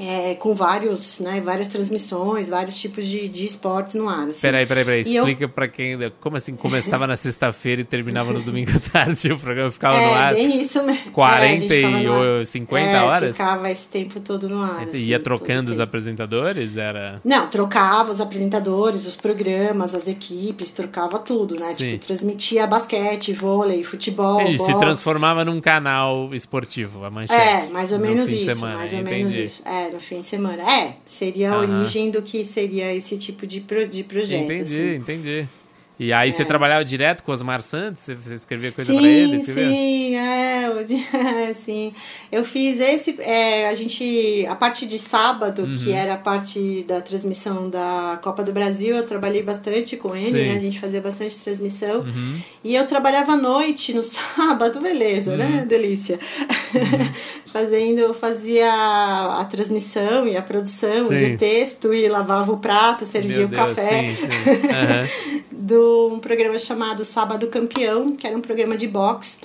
É, 0.01 0.35
com 0.35 0.53
vários, 0.53 1.19
né, 1.19 1.41
várias 1.43 1.67
transmissões, 1.67 2.49
vários 2.49 2.77
tipos 2.77 3.05
de, 3.05 3.27
de 3.27 3.45
esportes 3.45 3.95
no 3.95 4.07
ar. 4.09 4.27
Assim. 4.27 4.41
Peraí, 4.41 4.65
peraí, 4.65 4.85
peraí. 4.85 5.03
E 5.05 5.15
eu- 5.15 5.23
Explica 5.27 5.47
pra 5.47 5.67
quem. 5.67 5.97
Como 6.19 6.37
assim 6.37 6.55
começava 6.55 7.05
na 7.07 7.15
sexta-feira 7.17 7.81
e 7.81 7.85
terminava 7.85 8.31
no 8.33 8.41
domingo 8.41 8.71
à 8.75 8.79
tarde? 8.79 9.31
O 9.37 9.39
programa 9.39 9.69
ficava 9.71 9.97
É, 9.97 10.07
no 10.07 10.13
ar. 10.13 10.33
bem 10.33 10.61
isso 10.61 10.81
mesmo. 10.83 11.11
40 11.11 11.73
É, 11.73 12.41
e 12.41 12.45
50 12.45 12.89
É, 12.89 13.01
horas? 13.01 13.31
Ficava 13.37 13.69
esse 13.69 13.87
tempo 13.87 14.19
todo 14.19 14.47
no 14.49 14.61
ar. 14.61 14.87
E 14.93 14.97
ia 15.09 15.15
assim, 15.17 15.23
trocando 15.23 15.71
os 15.71 15.77
tempo. 15.77 15.83
apresentadores? 15.83 16.77
Era. 16.77 17.21
Não, 17.23 17.47
trocava 17.47 18.11
os 18.11 18.19
apresentadores, 18.21 19.05
os 19.05 19.15
programas, 19.15 19.93
as 19.93 20.07
equipes, 20.07 20.71
trocava 20.71 21.19
tudo, 21.19 21.55
né? 21.55 21.69
Sim. 21.77 21.93
Tipo, 21.93 22.05
transmitia 22.05 22.65
basquete, 22.67 23.33
vôlei, 23.33 23.83
futebol, 23.83 24.39
se 24.53 24.73
transformava 24.77 25.43
num 25.45 25.59
canal 25.61 26.33
esportivo, 26.33 27.03
a 27.05 27.09
manchete. 27.11 27.39
É, 27.39 27.69
mais 27.69 27.91
ou 27.91 27.99
no 27.99 28.05
menos 28.05 28.29
isso, 28.29 28.55
mais 28.59 28.93
ou 28.93 28.99
menos 29.03 29.33
isso. 29.33 29.61
É, 29.65 29.86
no 29.91 29.99
fim 29.99 30.21
de 30.21 30.27
semana. 30.27 30.63
É, 30.63 30.93
seria 31.05 31.51
a 31.51 31.55
Aham. 31.55 31.81
origem 31.81 32.09
do 32.11 32.21
que 32.21 32.43
seria 32.45 32.93
esse 32.93 33.17
tipo 33.17 33.45
de, 33.47 33.61
pro, 33.61 33.87
de 33.87 34.03
projeto. 34.03 34.43
Entendi, 34.43 34.61
assim. 34.63 34.95
entendi. 34.95 35.47
E 35.99 36.13
aí 36.13 36.31
você 36.31 36.45
trabalhava 36.45 36.85
direto 36.85 37.23
com 37.23 37.31
Osmar 37.31 37.59
Santos? 37.61 38.03
Você- 38.03 38.35
escrevia 38.35 38.71
coisa 38.71 38.93
pra 38.93 39.01
ele? 39.07 39.39
você? 39.39 39.53
Sim, 39.53 40.15
é, 40.15 40.69
o 40.69 40.83
de- 40.85 40.93
é, 41.15 41.53
sim. 41.59 41.91
Eu 42.31 42.43
fiz 42.45 42.79
esse, 42.79 43.15
é, 43.19 43.67
a 43.67 43.73
gente, 43.73 44.45
a 44.47 44.55
parte 44.55 44.85
de 44.85 44.99
sábado, 44.99 45.63
Uhum. 45.63 45.75
que 45.77 45.91
era 45.91 46.13
a 46.13 46.17
parte 46.17 46.85
da 46.87 47.01
transmissão 47.01 47.67
da 47.67 48.19
Copa 48.21 48.43
do 48.43 48.51
Brasil, 48.51 48.95
eu 48.95 49.07
trabalhei 49.07 49.41
bastante 49.41 49.97
com 49.97 50.15
ele. 50.15 50.39
Uhum. 50.39 50.47
né? 50.49 50.55
A 50.55 50.59
gente 50.59 50.79
fazia 50.79 51.01
bastante 51.01 51.35
transmissão. 51.39 52.05
E 52.63 52.75
eu 52.75 52.85
trabalhava 52.85 53.31
à 53.31 53.37
noite, 53.37 53.91
no 53.91 54.03
sábado, 54.03 54.79
beleza, 54.79 55.35
né? 55.35 55.61
Uhum. 55.61 55.67
Delícia. 55.67 56.19
Fazendo, 57.47 57.99
eu 57.99 58.13
fazia 58.13 58.69
a 58.71 59.43
transmissão 59.45 60.27
e 60.27 60.35
a 60.37 60.41
produção 60.43 61.05
Sim. 61.05 61.15
e 61.15 61.33
o 61.33 61.37
texto 61.37 61.93
e 61.93 62.07
lavava 62.07 62.51
o 62.51 62.57
prato, 62.57 63.05
servia 63.05 63.37
Meu 63.37 63.45
o 63.47 63.49
Deus, 63.49 63.69
café 63.69 64.09
sim, 64.09 64.15
sim. 64.15 64.67
Aham. 64.69 65.07
Um 66.13 66.19
programa 66.19 66.59
chamado 66.59 67.03
Sábado 67.05 67.47
Campeão, 67.47 68.15
que 68.15 68.25
era 68.27 68.37
um 68.37 68.41
programa 68.41 68.77
de 68.77 68.87
boxe 68.87 69.37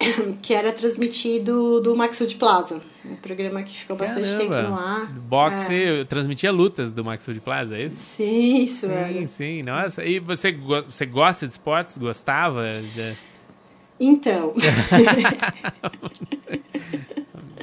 que 0.42 0.52
era 0.52 0.72
transmitido 0.72 1.80
do 1.80 1.94
Maxud 1.96 2.34
Plaza, 2.36 2.80
um 3.04 3.14
programa 3.16 3.62
que 3.62 3.76
ficou 3.78 3.96
bastante 3.96 4.36
tempo 4.36 4.54
no 4.54 4.74
ar. 4.74 5.06
Boxe, 5.12 5.72
É. 5.72 6.00
eu 6.00 6.04
transmitia 6.04 6.50
lutas 6.50 6.92
do 6.92 7.04
Maxud 7.04 7.38
Plaza, 7.40 7.76
é 7.76 7.84
isso? 7.84 7.96
Sim, 7.96 8.64
isso 8.64 8.86
Sim, 8.86 8.92
era. 8.92 9.26
sim, 9.28 9.62
nossa. 9.62 10.04
E 10.04 10.18
você, 10.18 10.52
você 10.52 11.06
gosta 11.06 11.46
de 11.46 11.52
esportes? 11.52 11.96
Gostava? 11.98 12.62
De... 12.94 13.14
Então, 14.00 14.52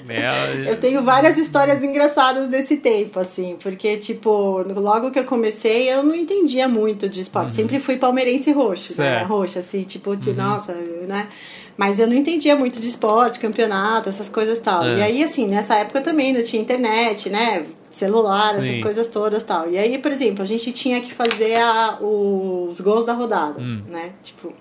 É, 0.08 0.72
eu 0.72 0.78
tenho 0.80 1.02
várias 1.04 1.38
histórias 1.38 1.84
engraçadas 1.84 2.47
desse 2.47 2.78
tempo, 2.78 3.20
assim, 3.20 3.58
porque, 3.62 3.97
tipo, 3.97 4.64
logo 4.76 5.12
que 5.12 5.20
eu 5.20 5.26
comecei, 5.26 5.91
eu 5.91 6.04
não 6.04 6.16
entendia 6.16 6.68
muito 6.68 7.10
de 7.10 7.22
esporte. 7.22 7.52
Sempre 7.54 7.80
fui 7.80 7.97
palmeirense 7.97 8.52
roxo, 8.52 8.93
né? 9.02 9.08
Uhum. 9.08 9.18
Certo. 9.18 9.22
Uhum. 9.32 9.38
Roxa, 9.39 9.60
assim, 9.60 9.84
tipo, 9.84 10.16
de, 10.16 10.34
nossa, 10.34 10.74
né? 11.08 11.28
Mas 11.78 11.97
eu 12.00 12.08
não 12.08 12.14
entendia 12.14 12.56
muito 12.58 12.80
de 12.80 12.88
esporte, 12.88 13.39
campeonato, 13.39 14.10
essas 14.10 14.28
coisas 14.28 14.58
e 14.58 14.62
tal. 14.62 14.84
É. 14.84 14.97
E 14.97 15.02
aí, 15.02 15.24
assim, 15.24 15.47
nessa 15.47 15.76
época 15.76 16.02
também 16.02 16.34
não 16.34 16.43
tinha 16.43 16.62
internet, 16.62 17.30
né? 17.30 17.66
Celular, 17.89 18.54
Sim. 18.54 18.70
essas 18.70 18.82
coisas 18.84 19.08
todas 19.08 19.41
tal. 19.43 19.70
E 19.70 19.78
aí, 19.78 19.97
por 19.97 20.12
exemplo, 20.12 20.43
a 20.43 20.45
gente 20.45 20.72
tinha 20.74 21.00
que 21.02 21.14
fazer 21.14 21.56
a- 21.56 21.97
os 22.02 22.80
gols 22.82 23.06
da 23.06 23.14
rodada, 23.14 23.60
Hum. 23.62 23.82
né? 23.88 24.12
Tipo, 24.22 24.54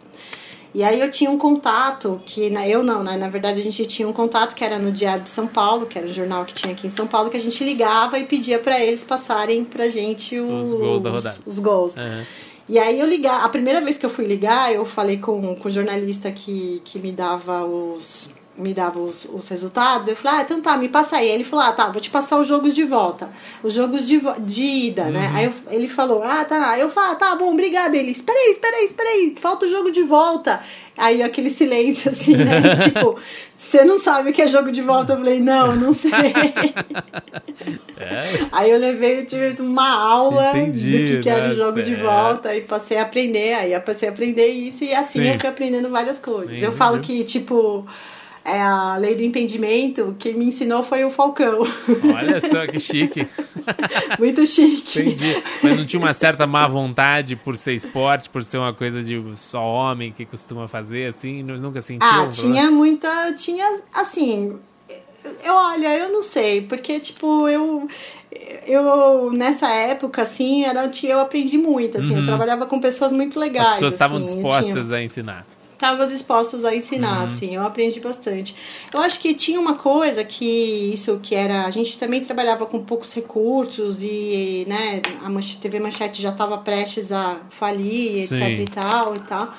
e 0.75 0.83
aí 0.83 1.01
eu 1.01 1.11
tinha 1.11 1.31
um 1.31 1.39
contato 1.39 2.21
que 2.27 2.51
na, 2.51 2.67
eu 2.69 2.83
não, 2.83 3.03
né? 3.03 3.17
Na 3.17 3.29
verdade 3.29 3.61
a 3.61 3.63
gente 3.63 3.87
tinha 3.87 4.07
um 4.07 4.13
contato 4.13 4.55
que 4.55 4.65
era 4.65 4.79
no 4.79 4.93
Diário 4.93 5.23
de 5.23 5.31
São 5.31 5.47
Paulo, 5.47 5.87
que 5.87 5.99
era 5.99 6.07
o 6.07 6.13
jornal 6.13 6.45
que 6.45 6.55
tinha 6.55 6.73
aqui 6.73 6.87
em 6.87 6.91
São 6.91 7.07
Paulo, 7.07 7.31
que 7.31 7.37
a 7.37 7.41
gente 7.41 7.65
ligava 7.65 8.19
e 8.19 8.27
pedia 8.27 8.59
pra 8.59 8.81
eles 8.81 9.03
passarem 9.05 9.65
pra 9.65 9.89
gente 9.89 10.39
os, 10.39 10.73
Os 10.73 10.75
gols 10.75 11.03
da 11.03 11.11
rodada. 11.11 11.39
Os 11.47 11.59
gols. 11.59 11.97
Aham. 11.97 12.25
E 12.69 12.79
aí 12.79 13.01
eu 13.01 13.07
ligar, 13.07 13.43
a 13.45 13.49
primeira 13.49 13.81
vez 13.81 13.97
que 13.97 14.05
eu 14.05 14.11
fui 14.11 14.27
ligar, 14.27 14.71
eu 14.75 14.85
falei 14.85 15.17
com, 15.17 15.57
com 15.57 15.69
o 15.69 15.71
jornalista 15.71 16.31
que, 16.31 16.83
que 16.85 16.99
me 16.99 17.11
dava 17.11 17.65
os 17.65 18.29
me 18.59 18.75
dava 18.75 18.99
os, 18.99 19.25
os 19.25 19.49
resultados, 19.49 20.09
eu 20.09 20.17
falei, 20.17 20.41
ah, 20.41 20.43
então 20.43 20.61
tá, 20.61 20.77
me 20.77 20.89
passa 20.89 21.17
aí. 21.17 21.29
Ele 21.29 21.45
falou, 21.45 21.65
ah, 21.65 21.73
tá, 21.73 21.89
vou 21.89 22.01
te 22.01 22.11
passar 22.11 22.39
os 22.39 22.47
jogos 22.47 22.75
de 22.75 22.85
volta. 22.85 23.29
Os 23.63 23.73
jogos 23.73 24.07
de, 24.07 24.21
de 24.41 24.63
ida, 24.63 25.05
né? 25.05 25.31
Aí 25.35 25.45
eu- 25.45 25.53
ele 25.71 25.89
falou, 25.89 26.23
ah, 26.25 26.45
tá. 26.45 26.79
Eu 26.79 26.91
falei, 26.91 27.13
ah, 27.13 27.15
tá 27.15 27.37
bom, 27.37 27.53
obrigada. 27.53 27.97
Ele, 27.97 28.11
espera 28.11 28.37
aí, 28.39 28.51
espera 28.51 28.77
aí, 28.77 28.85
espera 28.85 29.09
aí, 29.09 29.37
falta 29.41 29.65
o 29.67 29.69
jogo 29.69 29.91
de 29.91 30.03
volta. 30.03 30.61
Aí 30.97 31.23
aquele 31.23 31.49
silêncio 31.51 32.11
assim, 32.11 32.37
né? 32.37 32.61
tipo, 32.83 33.17
você 33.57 33.85
não 33.85 34.01
sabe 34.01 34.31
o 34.31 34.33
que 34.33 34.43
é 34.43 34.49
jogo 34.49 34.73
de 34.73 34.83
volta? 34.83 35.13
Eu 35.13 35.19
falei, 35.19 35.41
não, 35.41 35.77
não 35.77 35.93
sei. 35.93 36.11
Aí 38.53 38.71
eu 38.71 38.79
levei 38.79 39.25
tive 39.25 39.63
uma 39.63 39.89
aula 39.91 40.51
Entendi, 40.57 40.91
do 40.91 40.97
que, 40.97 41.21
que 41.23 41.29
era 41.29 41.45
o 41.45 41.49
nossa, 41.49 41.61
jogo 41.61 41.83
de 41.83 41.95
é. 41.95 41.97
volta 41.97 42.57
e 42.57 42.63
passei 42.63 42.99
a 42.99 43.03
aprender. 43.03 43.55
Aí 43.55 43.73
eu 43.73 43.81
passei 43.81 44.09
a 44.09 44.13
aprender 44.13 44.47
isso 44.49 44.85
e 44.85 44.93
assim 44.93 45.23
Sim. 45.23 45.29
eu 45.33 45.39
fui 45.39 45.49
aprendendo 45.49 45.89
várias 45.91 46.19
coisas. 46.19 46.61
Eu 46.61 46.73
falo 46.73 47.01
que, 47.01 47.23
tipo, 47.25 47.87
é 48.45 48.61
a 48.61 48.97
lei 48.97 49.15
do 49.15 49.23
impedimento, 49.23 50.17
quem 50.19 50.35
me 50.35 50.47
ensinou 50.47 50.83
foi 50.83 51.05
o 51.05 51.11
Falcão. 51.11 51.59
Olha 52.15 52.41
só 52.41 52.67
que 52.67 52.79
chique. 52.81 53.27
Muito 54.19 54.47
chique. 54.47 55.01
Entendi. 55.01 55.43
Mas 55.63 55.77
não 55.77 55.85
tinha 55.85 56.01
uma 56.01 56.13
certa 56.15 56.47
má 56.47 56.67
vontade 56.67 57.37
por 57.37 57.57
ser 57.57 57.75
esporte, 57.75 58.31
por 58.31 58.43
ser 58.45 58.59
uma 58.59 58.73
coisa 58.73 59.03
de 59.03 59.23
só 59.37 59.63
homem 59.63 60.13
que 60.13 60.25
costuma 60.25 60.67
fazer, 60.69 61.07
assim? 61.09 61.43
nu- 61.43 61.59
Nunca 61.59 61.81
sentiu? 61.81 62.07
Ah, 62.09 62.23
um 62.23 62.31
problema? 62.31 62.33
tinha 62.55 62.71
muita. 62.71 63.33
Tinha, 63.35 63.81
assim. 63.93 64.57
Eu, 65.45 65.53
olha, 65.55 65.95
eu 65.99 66.11
não 66.11 66.23
sei, 66.23 66.63
porque, 66.63 66.99
tipo, 67.01 67.47
eu. 67.49 67.87
Eu, 68.67 69.31
nessa 69.33 69.69
época, 69.71 70.23
assim, 70.23 70.65
era, 70.65 70.91
eu 71.03 71.21
aprendi 71.21 71.57
muito, 71.59 71.99
assim, 71.99 72.17
eu 72.19 72.25
trabalhava 72.27 72.67
com 72.67 72.79
pessoas 72.81 73.11
muito 73.13 73.39
legais. 73.39 73.67
Uhum. 73.67 73.73
As 73.73 73.79
pessoas 73.79 73.93
estavam 73.95 74.19
assim, 74.19 74.27
eu 74.29 74.35
dispostas 74.37 74.87
tinha- 74.87 74.99
a 74.99 75.03
ensinar. 75.03 75.47
Estavam 75.79 76.09
dispostas 76.09 76.65
a 76.65 76.75
ensinar, 76.75 77.19
Uhum. 77.19 77.25
assim, 77.25 77.55
eu 77.55 77.63
aprendi 77.63 78.01
bastante. 78.01 78.55
Eu 78.93 78.99
acho 79.01 79.21
que 79.21 79.33
tinha 79.33 79.61
uma 79.61 79.77
coisa 79.77 80.25
que 80.25 80.45
isso 80.93 81.21
que 81.23 81.37
era, 81.37 81.65
a 81.65 81.71
gente 81.71 81.97
também 81.97 82.21
trabalhava 82.21 82.67
com 82.67 82.85
poucos 82.85 83.15
recursos 83.15 84.03
e, 84.03 84.65
né, 84.67 85.01
a 85.25 85.61
TV 85.61 85.79
Manchete 85.79 86.21
já 86.21 86.31
estava 86.31 86.59
prestes 86.59 87.13
a 87.13 87.39
falir, 87.51 88.25
etc 88.25 88.29
Sim. 88.31 88.63
e 88.63 88.65
tal 88.65 89.15
e 89.15 89.19
tal. 89.21 89.55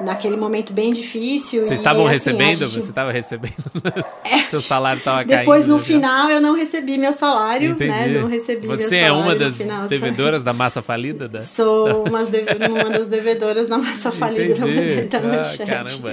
Naquele 0.00 0.36
momento 0.36 0.72
bem 0.72 0.92
difícil. 0.92 1.64
Vocês 1.64 1.80
estavam 1.80 2.02
assim, 2.04 2.12
recebendo? 2.14 2.58
gente- 2.68 2.82
Você 2.82 2.88
estava 2.90 3.10
recebendo? 3.10 3.54
Seu 4.50 4.60
salário 4.60 4.98
estava 4.98 5.24
caindo. 5.24 5.38
Depois, 5.40 5.66
no 5.66 5.78
já. 5.78 5.84
final, 5.84 6.30
eu 6.30 6.40
não 6.40 6.54
recebi 6.54 6.98
meu 6.98 7.12
salário, 7.12 7.70
Entendi. 7.72 7.90
né? 7.90 8.08
Não 8.08 8.28
recebi 8.28 8.66
Você 8.66 8.96
é 8.98 9.10
uma 9.12 9.34
das 9.34 9.56
final. 9.56 9.88
devedoras 9.88 10.42
da 10.42 10.52
massa 10.52 10.82
falida? 10.82 11.28
Da... 11.28 11.40
Sou 11.40 12.04
uma, 12.08 12.24
deve- 12.24 12.66
uma 12.68 12.84
das 12.90 13.08
devedoras 13.08 13.68
da 13.68 13.78
massa 13.78 14.12
falida 14.12 14.54
da, 14.54 14.68
Entendi. 14.68 15.02
da 15.08 15.18
Ah, 15.18 15.22
Manchete. 15.22 15.66
caramba. 15.70 16.10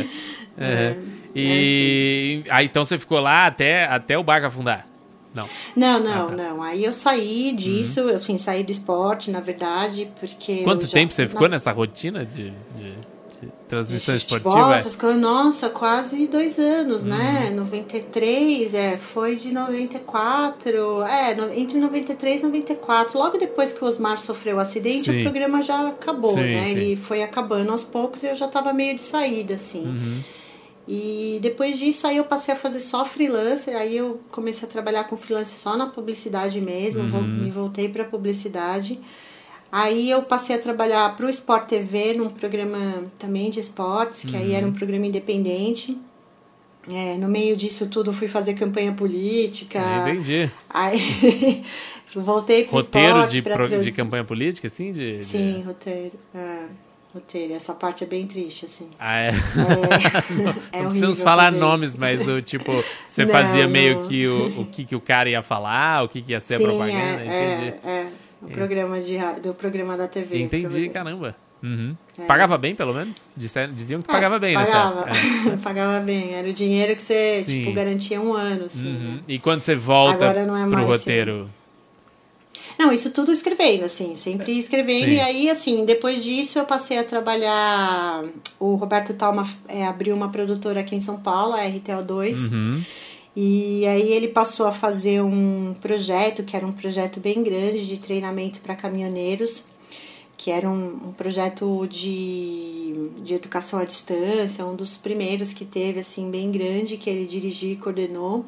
É, 0.57 0.65
É. 0.65 0.97
E 1.36 2.43
aí 2.49 2.65
então 2.65 2.86
você 2.86 2.97
ficou 2.99 3.19
lá 3.19 3.47
até, 3.47 3.86
até 3.86 4.17
o 4.17 4.23
barco 4.23 4.47
afundar? 4.47 4.86
Não. 5.34 5.49
Não, 5.75 5.95
Ah, 5.97 5.99
não, 5.99 6.27
tá. 6.27 6.36
não. 6.36 6.61
Aí 6.63 6.86
eu 6.86 6.93
saí 6.93 7.53
disso, 7.57 8.07
assim, 8.09 8.38
saí 8.38 8.63
do 8.63 8.71
esporte, 8.71 9.31
na 9.31 9.39
verdade, 9.39 10.07
porque. 10.19 10.59
Uhum. 10.59 10.63
Quanto 10.63 10.86
já- 10.86 10.93
tempo 10.93 11.11
você 11.11 11.27
ficou 11.27 11.47
na- 11.49 11.55
nessa 11.55 11.71
rotina 11.71 12.23
de, 12.23 12.51
de 12.77 12.93
transmissão 13.74 14.15
de 14.15 14.21
futebol, 14.21 14.51
esportiva? 14.53 14.76
essas 14.78 14.95
coisas, 14.95 15.21
nossa, 15.21 15.69
quase 15.69 16.28
dois 16.28 16.57
anos, 16.59 17.03
né? 17.05 17.47
Uhum. 17.49 17.55
93, 17.57 18.74
é, 18.74 18.97
foi 18.97 19.36
de 19.36 19.51
94, 19.51 21.01
é, 21.03 21.34
no- 21.36 21.53
entre 21.53 21.80
93 21.80 22.41
e 22.41 22.43
94. 22.43 23.17
Logo 23.17 23.38
depois 23.38 23.74
que 23.74 23.84
o 23.84 23.88
Osmar 23.88 24.19
sofreu 24.19 24.57
o 24.57 24.59
acidente, 24.59 25.11
Sim. 25.11 25.19
o 25.21 25.24
programa 25.24 25.61
já 25.61 25.89
acabou, 25.89 26.32
Sim, 26.32 26.41
né? 26.41 26.65
sim. 26.65 26.71
Ele 26.71 26.95
foi 26.97 27.24
acabando 27.24 27.71
aos 27.71 27.84
poucos 27.84 28.24
e 28.24 28.28
eu 28.28 28.36
já 28.36 28.47
tava 28.47 28.74
meio 28.74 28.95
de 28.95 29.01
saída, 29.01 29.55
assim. 29.55 29.84
Uhum. 29.86 30.19
E 30.88 31.39
depois 31.41 31.80
disso 31.80 32.05
aí 32.05 32.17
eu 32.17 32.26
passei 32.26 32.53
a 32.53 32.57
fazer 32.57 32.82
só 32.82 33.05
freelancer, 33.05 33.76
aí 33.78 33.95
eu 33.95 34.19
comecei 34.32 34.67
a 34.67 34.71
trabalhar 34.71 35.05
com 35.05 35.15
freelancer 35.15 35.55
só 35.57 35.78
na 35.78 35.86
publicidade 35.86 36.59
mesmo, 36.59 37.01
Uhum. 37.03 37.21
me 37.24 37.49
voltei 37.51 37.88
para 37.88 38.03
publicidade. 38.03 38.99
Aí 39.76 40.07
eu 40.11 40.21
passei 40.21 40.55
a 40.55 40.59
trabalhar 40.59 41.17
para 41.17 41.26
o 41.26 41.30
Sport 41.32 41.67
TV 41.67 42.13
num 42.13 42.30
programa 42.30 42.78
também 43.17 43.49
de 43.49 43.59
esportes, 43.59 44.21
que 44.24 44.38
aí 44.38 44.53
era 44.53 44.63
um 44.63 44.69
Uhum. 44.69 44.76
programa 44.76 45.07
independente. 45.07 45.97
É, 46.91 47.15
no 47.15 47.28
meio 47.28 47.57
disso 47.57 47.88
tudo 47.88 48.11
eu 48.11 48.13
fui 48.13 48.28
fazer 48.28 48.53
campanha 48.53 48.91
política. 48.91 49.80
Entendi. 50.07 50.47
Aí 50.69 51.63
voltei 52.13 52.65
para 52.65 52.71
Roteiro 52.78 53.07
esporte, 53.26 53.32
de, 53.32 53.41
pro- 53.41 53.80
de 53.82 53.91
campanha 53.91 54.24
política, 54.24 54.67
assim? 54.67 54.91
De, 54.91 55.17
de- 55.17 55.26
Sim, 55.26 55.63
roteiro. 55.65 56.11
É, 56.36 56.65
roteiro. 57.11 57.53
Essa 57.55 57.74
parte 57.74 58.03
é 58.03 58.07
bem 58.07 58.28
triste, 58.28 58.67
assim. 58.67 58.89
Ah, 58.99 59.17
é. 59.17 59.30
É, 59.30 59.32
não 60.38 60.51
é 60.71 60.84
precisamos 60.84 61.03
horrível 61.03 61.15
falar 61.24 61.51
nomes, 61.51 61.95
mas 61.95 62.28
o 62.28 62.43
tipo, 62.43 62.84
você 63.07 63.26
Não, 63.26 63.32
fazia 63.32 63.67
meio 63.67 63.95
não. 63.95 64.07
que 64.07 64.28
o, 64.28 64.61
o 64.61 64.65
que, 64.67 64.86
que 64.86 64.95
o 64.95 65.01
cara 65.01 65.30
ia 65.32 65.41
falar, 65.41 66.03
o 66.03 66.07
que, 66.09 66.21
que 66.21 66.32
ia 66.34 66.39
ser 66.39 66.55
a 66.55 66.57
Sim, 66.57 66.63
propaganda, 66.65 67.21
é, 67.21 67.26
entendi. 67.26 67.74
é, 67.84 67.89
é. 67.89 68.07
O 68.46 68.50
programa 68.52 69.00
de, 69.00 69.18
do 69.41 69.54
programa 69.54 69.96
da 69.98 70.08
TV. 70.08 70.39
Entendi, 70.41 70.89
caramba. 70.89 71.36
Uhum. 71.62 71.96
Pagava 72.28 72.58
bem, 72.58 72.76
pelo 72.76 72.94
menos? 72.94 73.32
Disseram- 73.38 73.74
Diziam 73.74 74.02
que 74.02 74.10
É, 74.12 74.14
pagava 74.14 74.38
bem, 74.38 74.58
né? 74.58 74.66
pagava. 74.66 75.06
certo? 75.14 75.58
pagava 75.64 76.00
bem. 76.04 76.34
Era 76.34 76.50
o 76.50 76.54
dinheiro 76.54 76.94
que 76.96 77.02
você, 77.02 77.41
tipo, 77.46 77.72
garantia 77.72 78.20
um 78.20 78.34
ano, 78.34 78.66
assim, 78.66 78.86
É. 78.86 78.89
Uhum. 78.89 79.12
né? 79.16 79.20
E 79.30 79.39
quando 79.39 79.62
você 79.62 79.74
volta 79.74 80.26
Agora 80.30 80.46
não 80.46 80.58
é 80.58 80.62
pro 80.64 80.72
mais, 80.72 80.88
roteiro? 80.88 81.50
Não, 82.78 82.91
isso 82.91 83.12
tudo 83.12 83.32
escrevendo, 83.32 83.86
assim, 83.86 84.14
sempre 84.16 84.58
escrevendo. 84.60 85.06
Sim. 85.06 85.12
E 85.14 85.20
aí, 85.22 85.50
assim, 85.50 85.86
depois 85.86 86.24
disso 86.24 86.58
eu 86.60 86.66
passei 86.66 86.98
a 86.98 87.04
trabalhar. 87.04 88.24
O 88.60 88.76
Roberto 88.76 89.14
Talma 89.14 89.48
é, 89.68 89.86
abriu 89.86 90.16
uma 90.16 90.30
produtora 90.30 90.80
aqui 90.82 90.96
em 90.96 91.00
São 91.00 91.18
Paulo, 91.20 91.54
a 91.54 91.62
RTO2. 91.64 92.52
Uhum. 92.52 92.84
E 93.36 93.86
aí 93.88 94.13
ele 94.13 94.27
passou 94.27 94.67
a 94.67 94.71
fazer 94.71 95.21
um 95.21 95.73
projeto, 95.81 96.43
que 96.43 96.55
era 96.55 96.65
um 96.65 96.71
projeto 96.71 97.19
bem 97.19 97.43
grande 97.43 97.88
de 97.88 97.97
treinamento 97.97 98.59
para 98.59 98.75
caminhoneiros, 98.75 99.63
que 100.38 100.51
era 100.51 100.69
um, 100.69 101.07
um 101.07 101.13
projeto 101.13 101.88
de, 101.88 103.09
de 103.23 103.34
educação 103.34 103.79
à 103.79 103.86
distância, 103.86 104.65
um 104.65 104.75
dos 104.75 104.97
primeiros 104.97 105.51
que 105.53 105.63
teve, 105.65 105.99
assim, 106.01 106.29
bem 106.29 106.51
grande, 106.51 106.97
que 106.97 107.09
ele 107.09 107.25
dirigiu 107.25 107.71
e 107.71 107.75
coordenou. 107.75 108.45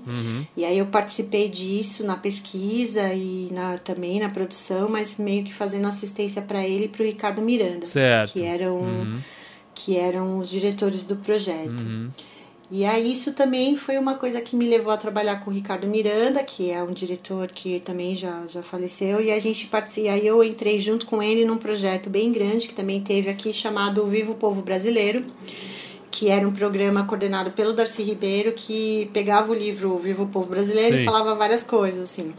E 0.57 0.63
aí 0.65 0.77
eu 0.77 0.85
participei 0.87 1.49
disso 1.49 2.03
na 2.03 2.15
pesquisa 2.17 3.13
e 3.13 3.47
na, 3.51 3.77
também 3.77 4.19
na 4.19 4.29
produção, 4.29 4.87
mas 4.89 5.17
meio 5.17 5.45
que 5.45 5.53
fazendo 5.53 5.87
assistência 5.87 6.41
para 6.41 6.63
ele 6.67 6.85
e 6.85 6.89
para 6.89 7.01
o 7.01 7.05
Ricardo 7.05 7.41
Miranda, 7.41 7.85
Certo. 7.85 8.33
que 8.33 8.43
eram, 8.43 8.81
que 9.73 9.97
eram 9.97 10.37
os 10.37 10.49
diretores 10.49 11.05
do 11.05 11.15
projeto. 11.15 11.83
E 12.75 12.83
aí 12.83 13.09
isso 13.09 13.31
também 13.31 13.77
foi 13.77 13.97
uma 13.97 14.15
coisa 14.15 14.41
que 14.41 14.53
me 14.53 14.67
levou 14.67 14.91
a 14.91 14.97
trabalhar 14.97 15.37
com 15.37 15.49
o 15.49 15.53
Ricardo 15.53 15.87
Miranda, 15.87 16.43
que 16.43 16.69
é 16.71 16.83
um 16.83 16.91
diretor 16.91 17.47
que 17.47 17.79
também 17.79 18.17
já, 18.17 18.43
já 18.49 18.61
faleceu, 18.61 19.21
e 19.21 19.31
a 19.31 19.39
gente 19.39 19.67
participou, 19.67 20.11
aí 20.11 20.27
eu 20.27 20.43
entrei 20.43 20.81
junto 20.81 21.05
com 21.05 21.23
ele 21.23 21.45
num 21.45 21.55
projeto 21.55 22.09
bem 22.09 22.33
grande 22.33 22.67
que 22.67 22.73
também 22.73 22.99
teve 22.99 23.29
aqui 23.29 23.53
chamado 23.53 24.05
Vivo 24.07 24.35
Povo 24.35 24.61
Brasileiro, 24.61 25.23
que 26.11 26.27
era 26.27 26.45
um 26.45 26.51
programa 26.51 27.05
coordenado 27.05 27.51
pelo 27.51 27.71
Darcy 27.71 28.03
Ribeiro, 28.03 28.51
que 28.51 29.09
pegava 29.13 29.53
o 29.53 29.55
livro 29.55 29.97
Vivo 29.97 30.23
o 30.23 30.27
Povo 30.27 30.49
Brasileiro 30.49 30.97
Sim. 30.97 31.03
e 31.03 31.05
falava 31.05 31.33
várias 31.33 31.63
coisas, 31.63 32.03
assim. 32.03 32.33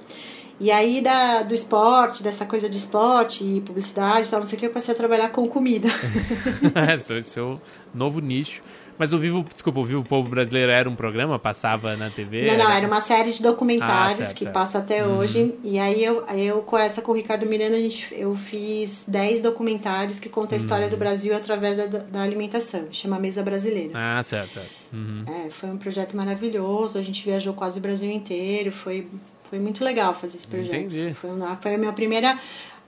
E 0.60 0.70
aí 0.70 1.00
da, 1.00 1.44
do 1.44 1.54
esporte, 1.54 2.22
dessa 2.22 2.44
coisa 2.44 2.68
de 2.68 2.76
esporte 2.76 3.42
e 3.42 3.62
publicidade 3.62 4.28
e 4.28 4.30
tal, 4.30 4.40
não 4.40 4.48
sei 4.48 4.56
o 4.56 4.60
que, 4.60 4.66
eu 4.66 4.70
passei 4.70 4.92
a 4.92 4.96
trabalhar 4.96 5.30
com 5.30 5.48
comida. 5.48 5.88
Esse 6.94 7.14
é 7.14 7.16
o 7.16 7.22
seu 7.22 7.60
novo 7.94 8.20
nicho. 8.20 8.62
Mas 8.98 9.12
o 9.12 9.18
Vivo, 9.18 9.44
desculpa, 9.52 9.80
o 9.80 9.84
Vivo 9.84 10.02
Povo 10.02 10.28
Brasileiro 10.28 10.70
era 10.72 10.88
um 10.88 10.94
programa, 10.94 11.38
passava 11.38 11.96
na 11.96 12.10
TV? 12.10 12.46
Não, 12.46 12.56
não, 12.56 12.70
era 12.70 12.86
uma 12.86 13.00
série 13.00 13.30
de 13.30 13.42
documentários 13.42 14.20
Ah, 14.20 14.24
certo, 14.24 14.34
que 14.36 14.44
certo. 14.44 14.54
passa 14.54 14.78
até 14.78 15.06
hoje. 15.06 15.54
E 15.62 15.78
aí 15.78 16.02
eu, 16.02 16.24
eu 16.28 16.62
com 16.62 16.78
essa 16.78 17.02
com 17.02 17.12
o 17.12 17.14
Ricardo 17.14 17.46
Miranda, 17.46 17.76
a 17.76 17.80
gente, 17.80 18.08
eu 18.12 18.34
fiz 18.36 19.04
10 19.06 19.40
documentários 19.42 20.18
que 20.18 20.28
contam 20.28 20.56
a 20.56 20.60
história 20.60 20.88
do 20.88 20.96
Brasil 20.96 21.36
através 21.36 21.76
da, 21.76 21.98
da 21.98 22.22
alimentação. 22.22 22.86
Chama 22.90 23.18
Mesa 23.18 23.42
Brasileira. 23.42 23.92
Ah, 23.94 24.22
certo, 24.22 24.54
certo. 24.54 24.70
Uhum. 24.92 25.24
É, 25.46 25.50
foi 25.50 25.68
um 25.68 25.76
projeto 25.78 26.16
maravilhoso. 26.16 26.98
A 26.98 27.02
gente 27.02 27.24
viajou 27.24 27.52
quase 27.52 27.78
o 27.78 27.82
Brasil 27.82 28.10
inteiro. 28.10 28.72
Foi, 28.72 29.06
foi 29.50 29.58
muito 29.58 29.84
legal 29.84 30.14
fazer 30.14 30.38
esse 30.38 30.46
projeto. 30.46 30.74
Entendi. 30.74 31.14
Foi, 31.14 31.30
uma, 31.30 31.56
foi 31.56 31.74
a 31.74 31.78
minha 31.78 31.92
primeira. 31.92 32.38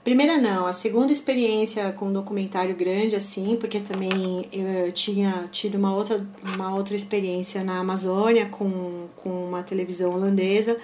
Primeira 0.09 0.39
não, 0.39 0.65
a 0.65 0.73
segunda 0.73 1.13
experiência 1.13 1.91
com 1.91 2.07
um 2.07 2.11
documentário 2.11 2.75
grande, 2.75 3.15
assim, 3.15 3.55
porque 3.59 3.79
também 3.79 4.43
eu 4.51 4.91
tinha 4.91 5.47
tido 5.51 5.75
uma 5.75 5.93
outra, 5.93 6.25
uma 6.55 6.73
outra 6.73 6.95
experiência 6.95 7.63
na 7.63 7.77
Amazônia 7.77 8.47
com, 8.47 9.05
com 9.15 9.29
uma 9.29 9.61
televisão 9.61 10.11
holandesa, 10.11 10.79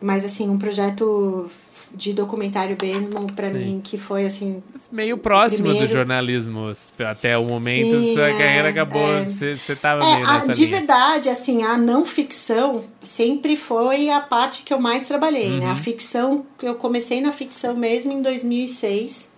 mas 0.00 0.24
assim, 0.24 0.48
um 0.48 0.56
projeto 0.56 1.50
de 1.94 2.12
documentário 2.12 2.76
mesmo, 2.80 3.32
pra 3.34 3.48
Sim. 3.50 3.54
mim, 3.54 3.80
que 3.82 3.96
foi 3.96 4.26
assim, 4.26 4.62
Meio 4.90 5.16
próximo 5.16 5.64
do 5.68 5.70
Primeiro- 5.70 5.92
jornalismo 5.92 6.72
até 6.98 7.38
o 7.38 7.44
momento, 7.44 8.00
Sim, 8.00 8.14
sua 8.14 8.28
é, 8.28 8.32
carreira 8.32 8.68
acabou, 8.70 9.12
é. 9.14 9.24
você 9.24 9.56
você 9.56 9.76
tava 9.76 10.04
É, 10.04 10.14
meio 10.16 10.26
a- 10.28 10.34
nessa 10.34 10.52
de 10.52 10.64
linha. 10.66 10.78
verdade, 10.78 11.28
assim, 11.28 11.62
a 11.62 11.76
não 11.78 12.04
ficção 12.04 12.84
sempre 13.02 13.56
foi 13.56 14.10
a 14.10 14.20
parte 14.20 14.62
que 14.62 14.72
eu 14.74 14.80
mais 14.80 15.04
trabalhei, 15.06 15.50
né? 15.50 15.66
Uhum. 15.66 15.72
A 15.72 15.76
ficção, 15.76 16.46
que 16.58 16.66
eu 16.66 16.74
comecei 16.74 17.20
na 17.20 17.32
ficção 17.32 17.76
mesmo 17.76 18.12
em 18.12 18.20
2006. 18.22 19.32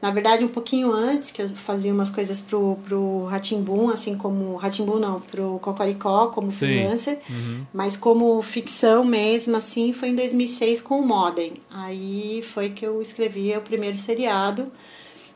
Na 0.00 0.12
verdade, 0.12 0.44
um 0.44 0.48
pouquinho 0.48 0.92
antes, 0.92 1.32
que 1.32 1.42
eu 1.42 1.48
fazia 1.48 1.92
umas 1.92 2.08
coisas 2.08 2.40
pro, 2.40 2.78
pro 2.86 3.24
Ratimbum, 3.24 3.90
assim 3.90 4.16
como... 4.16 4.54
Ratimbum 4.54 4.98
não, 5.00 5.20
pro 5.20 5.58
Cocoricó, 5.60 6.28
como 6.28 6.52
Sim. 6.52 6.58
freelancer. 6.58 7.18
Uhum. 7.28 7.66
Mas 7.74 7.96
como 7.96 8.40
ficção 8.40 9.04
mesmo, 9.04 9.56
assim, 9.56 9.92
foi 9.92 10.10
em 10.10 10.14
2006 10.14 10.80
com 10.82 11.00
o 11.00 11.06
Modern. 11.06 11.54
Aí 11.68 12.44
foi 12.54 12.70
que 12.70 12.86
eu 12.86 13.02
escrevi 13.02 13.56
o 13.56 13.60
primeiro 13.60 13.96
seriado, 13.98 14.70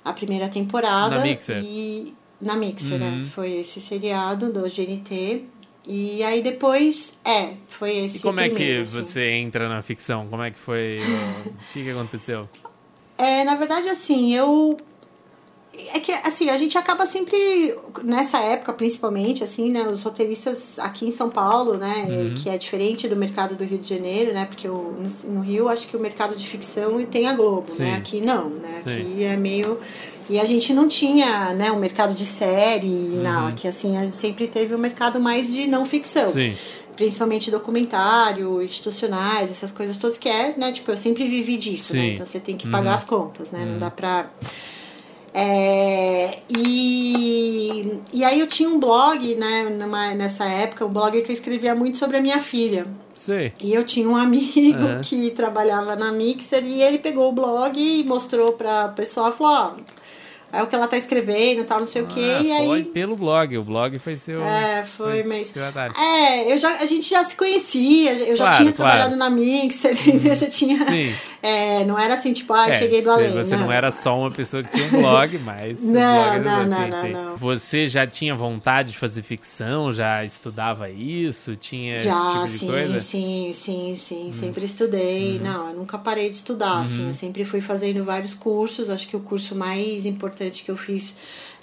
a 0.05 0.13
primeira 0.13 0.49
temporada. 0.49 1.17
Na 1.19 1.23
Mixer. 1.23 1.61
E 1.65 2.15
na 2.41 2.55
Mixer, 2.55 2.93
Uhum. 2.93 2.99
né? 3.23 3.27
Foi 3.35 3.51
esse 3.55 3.81
seriado 3.81 4.53
do 4.53 4.61
GNT. 4.69 5.43
E 5.85 6.23
aí 6.23 6.41
depois, 6.41 7.15
é, 7.25 7.55
foi 7.69 7.97
esse 8.05 8.19
E 8.19 8.21
como 8.21 8.39
é 8.39 8.49
que 8.49 8.55
primeiro, 8.55 8.83
assim. 8.85 9.05
você 9.05 9.31
entra 9.33 9.69
na 9.69 9.83
ficção? 9.83 10.29
Como 10.29 10.41
é 10.45 10.53
que 10.53 10.59
foi? 10.59 10.99
o 11.01 11.49
o 11.49 11.53
que, 11.73 11.83
que 11.83 11.91
aconteceu? 11.91 12.49
É, 13.19 13.45
na 13.45 13.55
verdade, 13.55 13.89
assim, 13.89 14.35
eu. 14.35 14.77
É 15.95 15.99
que, 15.99 16.13
assim, 16.13 16.51
a 16.51 16.59
gente 16.59 16.77
acaba 16.77 17.07
sempre, 17.07 17.37
nessa 18.05 18.39
época 18.39 18.75
principalmente, 18.75 19.43
assim, 19.43 19.71
né, 19.71 19.83
os 19.89 20.03
roteiristas 20.03 20.79
aqui 20.79 21.07
em 21.07 21.11
São 21.11 21.31
Paulo, 21.31 21.79
né, 21.79 22.07
Uhum. 22.09 22.35
que 22.43 22.51
é 22.51 22.59
diferente 22.59 23.09
do 23.09 23.17
mercado 23.17 23.55
do 23.55 23.65
Rio 23.65 23.79
de 23.79 23.89
Janeiro, 23.89 24.35
né, 24.35 24.45
porque 24.45 24.69
o, 24.69 24.95
no, 25.25 25.41
Rio 25.41 25.71
acho 25.71 25.89
que 25.89 25.97
o 25.97 26.01
mercado 26.01 26.37
de 26.37 26.47
ficção 26.47 27.03
tem 27.07 27.27
a 27.27 27.33
Globo, 27.33 27.71
Sim. 27.71 27.85
né, 27.85 27.95
aqui 27.97 28.21
não, 28.21 28.51
né, 28.51 28.81
Sim. 28.85 29.01
aqui 29.01 29.25
é 29.25 29.37
meio... 29.37 29.79
E 30.31 30.39
a 30.39 30.45
gente 30.45 30.73
não 30.73 30.89
tinha, 30.89 31.53
né, 31.55 31.73
um 31.73 31.79
mercado 31.79 32.15
de 32.15 32.25
série, 32.25 32.87
Uhum. 32.87 33.23
não, 33.23 33.47
aqui, 33.49 33.67
assim, 33.67 33.97
a 33.97 34.05
gente 34.05 34.17
sempre 34.17 34.47
teve 34.47 34.75
um 34.75 34.79
mercado 34.79 35.19
mais 35.19 35.53
de 35.53 35.67
não 35.67 35.85
ficção 35.87 36.31
Sim. 36.33 36.55
Principalmente 36.97 37.51
documentário, 37.51 38.63
institucionais, 38.63 39.51
essas 39.51 39.73
coisas 39.73 39.97
todas 39.97 40.17
que 40.19 40.29
é, 40.29 40.55
né? 40.57 40.73
Tipo, 40.73 40.91
eu 40.91 40.97
sempre 40.97 41.27
vivi 41.29 41.57
disso, 41.57 41.93
Sim. 41.93 41.99
né? 41.99 42.07
Então 42.15 42.27
você 42.27 42.41
tem 42.41 42.57
que 42.57 42.69
pagar 42.69 42.95
as 42.95 43.05
contas, 43.05 43.51
né? 43.51 43.65
Não 43.65 43.79
dá 43.79 43.91
pra. 43.91 44.31
É, 45.35 46.41
e, 46.51 48.01
e 48.13 48.23
aí 48.23 48.39
eu 48.39 48.47
tinha 48.47 48.69
um 48.69 48.79
blog, 48.79 49.35
né, 49.35 49.63
numa, 49.63 50.13
nessa 50.13 50.45
época, 50.45 50.85
um 50.85 50.93
blog 50.93 51.23
que 51.23 51.31
eu 51.31 51.35
escrevia 51.35 51.75
muito 51.75 51.97
sobre 51.97 52.19
a 52.19 52.21
minha 52.21 52.39
filha. 52.39 52.87
Sei. 53.15 53.53
E 53.61 53.73
eu 53.73 53.83
tinha 53.85 54.07
um 54.07 54.17
amigo 54.17 54.77
Aham. 54.77 55.01
que 55.01 55.31
trabalhava 55.31 55.97
na 55.97 56.13
Mixer 56.13 56.63
e 56.65 56.83
ele 56.83 56.99
pegou 56.99 57.31
o 57.31 57.33
blog 57.33 57.79
e 57.79 58.05
mostrou 58.05 58.53
pra 58.53 58.89
pessoa, 58.89 59.33
falou, 59.33 59.53
ó, 59.53 59.71
é 60.53 60.63
o 60.63 60.67
que 60.67 60.75
ela 60.75 60.87
tá 60.87 60.97
escrevendo, 60.97 61.65
tal, 61.65 61.81
não 61.81 61.87
sei 61.87 62.03
o 62.03 62.07
quê. 62.07 62.21
Ah, 62.21 62.43
e 62.43 62.67
foi 62.67 62.77
aí 62.79 62.85
pelo 62.85 63.17
blog. 63.17 63.57
O 63.57 63.65
blog 63.65 63.99
foi 63.99 64.17
seu. 64.17 64.43
é, 64.45 64.85
foi, 64.85 65.23
mas. 65.23 65.47
seu 65.49 65.65
atalho. 65.65 65.95
É, 65.97 66.53
eu 66.53 66.59
já, 66.59 66.77
a 66.77 66.87
gente 66.87 67.09
já 67.09 67.25
se 67.25 67.35
conhecia, 67.35 68.13
eu 68.29 68.37
já 68.37 68.45
Claro, 68.45 68.57
tinha 68.59 68.73
claro. 68.73 68.93
trabalhado 68.93 69.17
na 69.17 69.31
Mixer, 69.31 69.97
eu 70.25 70.37
já 70.37 70.49
tinha. 70.49 70.85
Sim. 70.85 71.15
É, 71.43 71.85
não 71.85 71.99
era 71.99 72.15
assim, 72.15 72.33
tipo, 72.33 72.53
ah, 72.53 72.69
É, 72.69 72.79
cheguei 72.79 73.03
do 73.03 73.11
além. 73.11 73.33
Você 73.33 73.57
não. 73.57 73.73
era 73.73 73.91
só 73.91 74.17
uma 74.19 74.31
pessoa 74.31 74.63
que 74.63 74.71
tinha 74.71 74.87
um 74.87 74.91
blog, 74.91 75.39
mas. 75.39 75.83
Não, 75.83 75.93
blog 75.93 76.45
não, 76.45 76.67
não, 76.67 76.79
assim, 76.79 76.91
não, 76.91 77.09
não. 77.31 77.37
Você 77.37 77.89
já 77.89 78.07
tinha 78.07 78.35
vontade 78.35 78.93
de 78.93 78.99
fazer 78.99 79.23
ficção? 79.23 79.93
Já 79.93 80.23
estudava 80.25 80.91
isso? 80.91 81.57
Tinha 81.57 81.99
Já, 81.99 82.11
esse 82.11 82.33
tipo 82.35 82.45
de 82.45 82.59
sim, 82.59 82.67
coisa? 82.67 82.97
Hum. 82.97 83.01
sim, 83.01 83.51
sim, 83.55 83.95
sim. 83.97 84.33
Sempre 84.33 84.67
estudei. 84.67 85.39
Uhum. 85.39 85.45
Não, 85.45 85.69
eu 85.71 85.75
nunca 85.77 85.97
parei 85.99 86.29
de 86.31 86.37
estudar, 86.37 86.83
assim. 86.83 87.09
Eu 87.09 87.15
sempre 87.15 87.45
fui 87.45 87.61
fazendo 87.61 88.05
vários 88.05 88.35
cursos. 88.35 88.91
Acho 88.91 89.09
que 89.09 89.17
o 89.17 89.21
curso 89.21 89.55
mais 89.57 90.05
importante 90.05 90.42
que 90.51 90.71
eu 90.71 90.77
fiz 90.77 91.15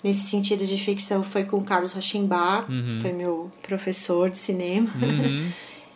nesse 0.03 0.30
sentido 0.30 0.65
de 0.65 0.77
ficção 0.77 1.23
foi 1.23 1.43
com 1.43 1.57
o 1.57 1.63
Carlos 1.63 1.93
Rachimbar. 1.93 2.65
Foi 3.01 3.11
meu 3.11 3.51
professor 3.61 4.30
de 4.30 4.38
cinema. 4.38 4.89
Uhum. 5.01 5.49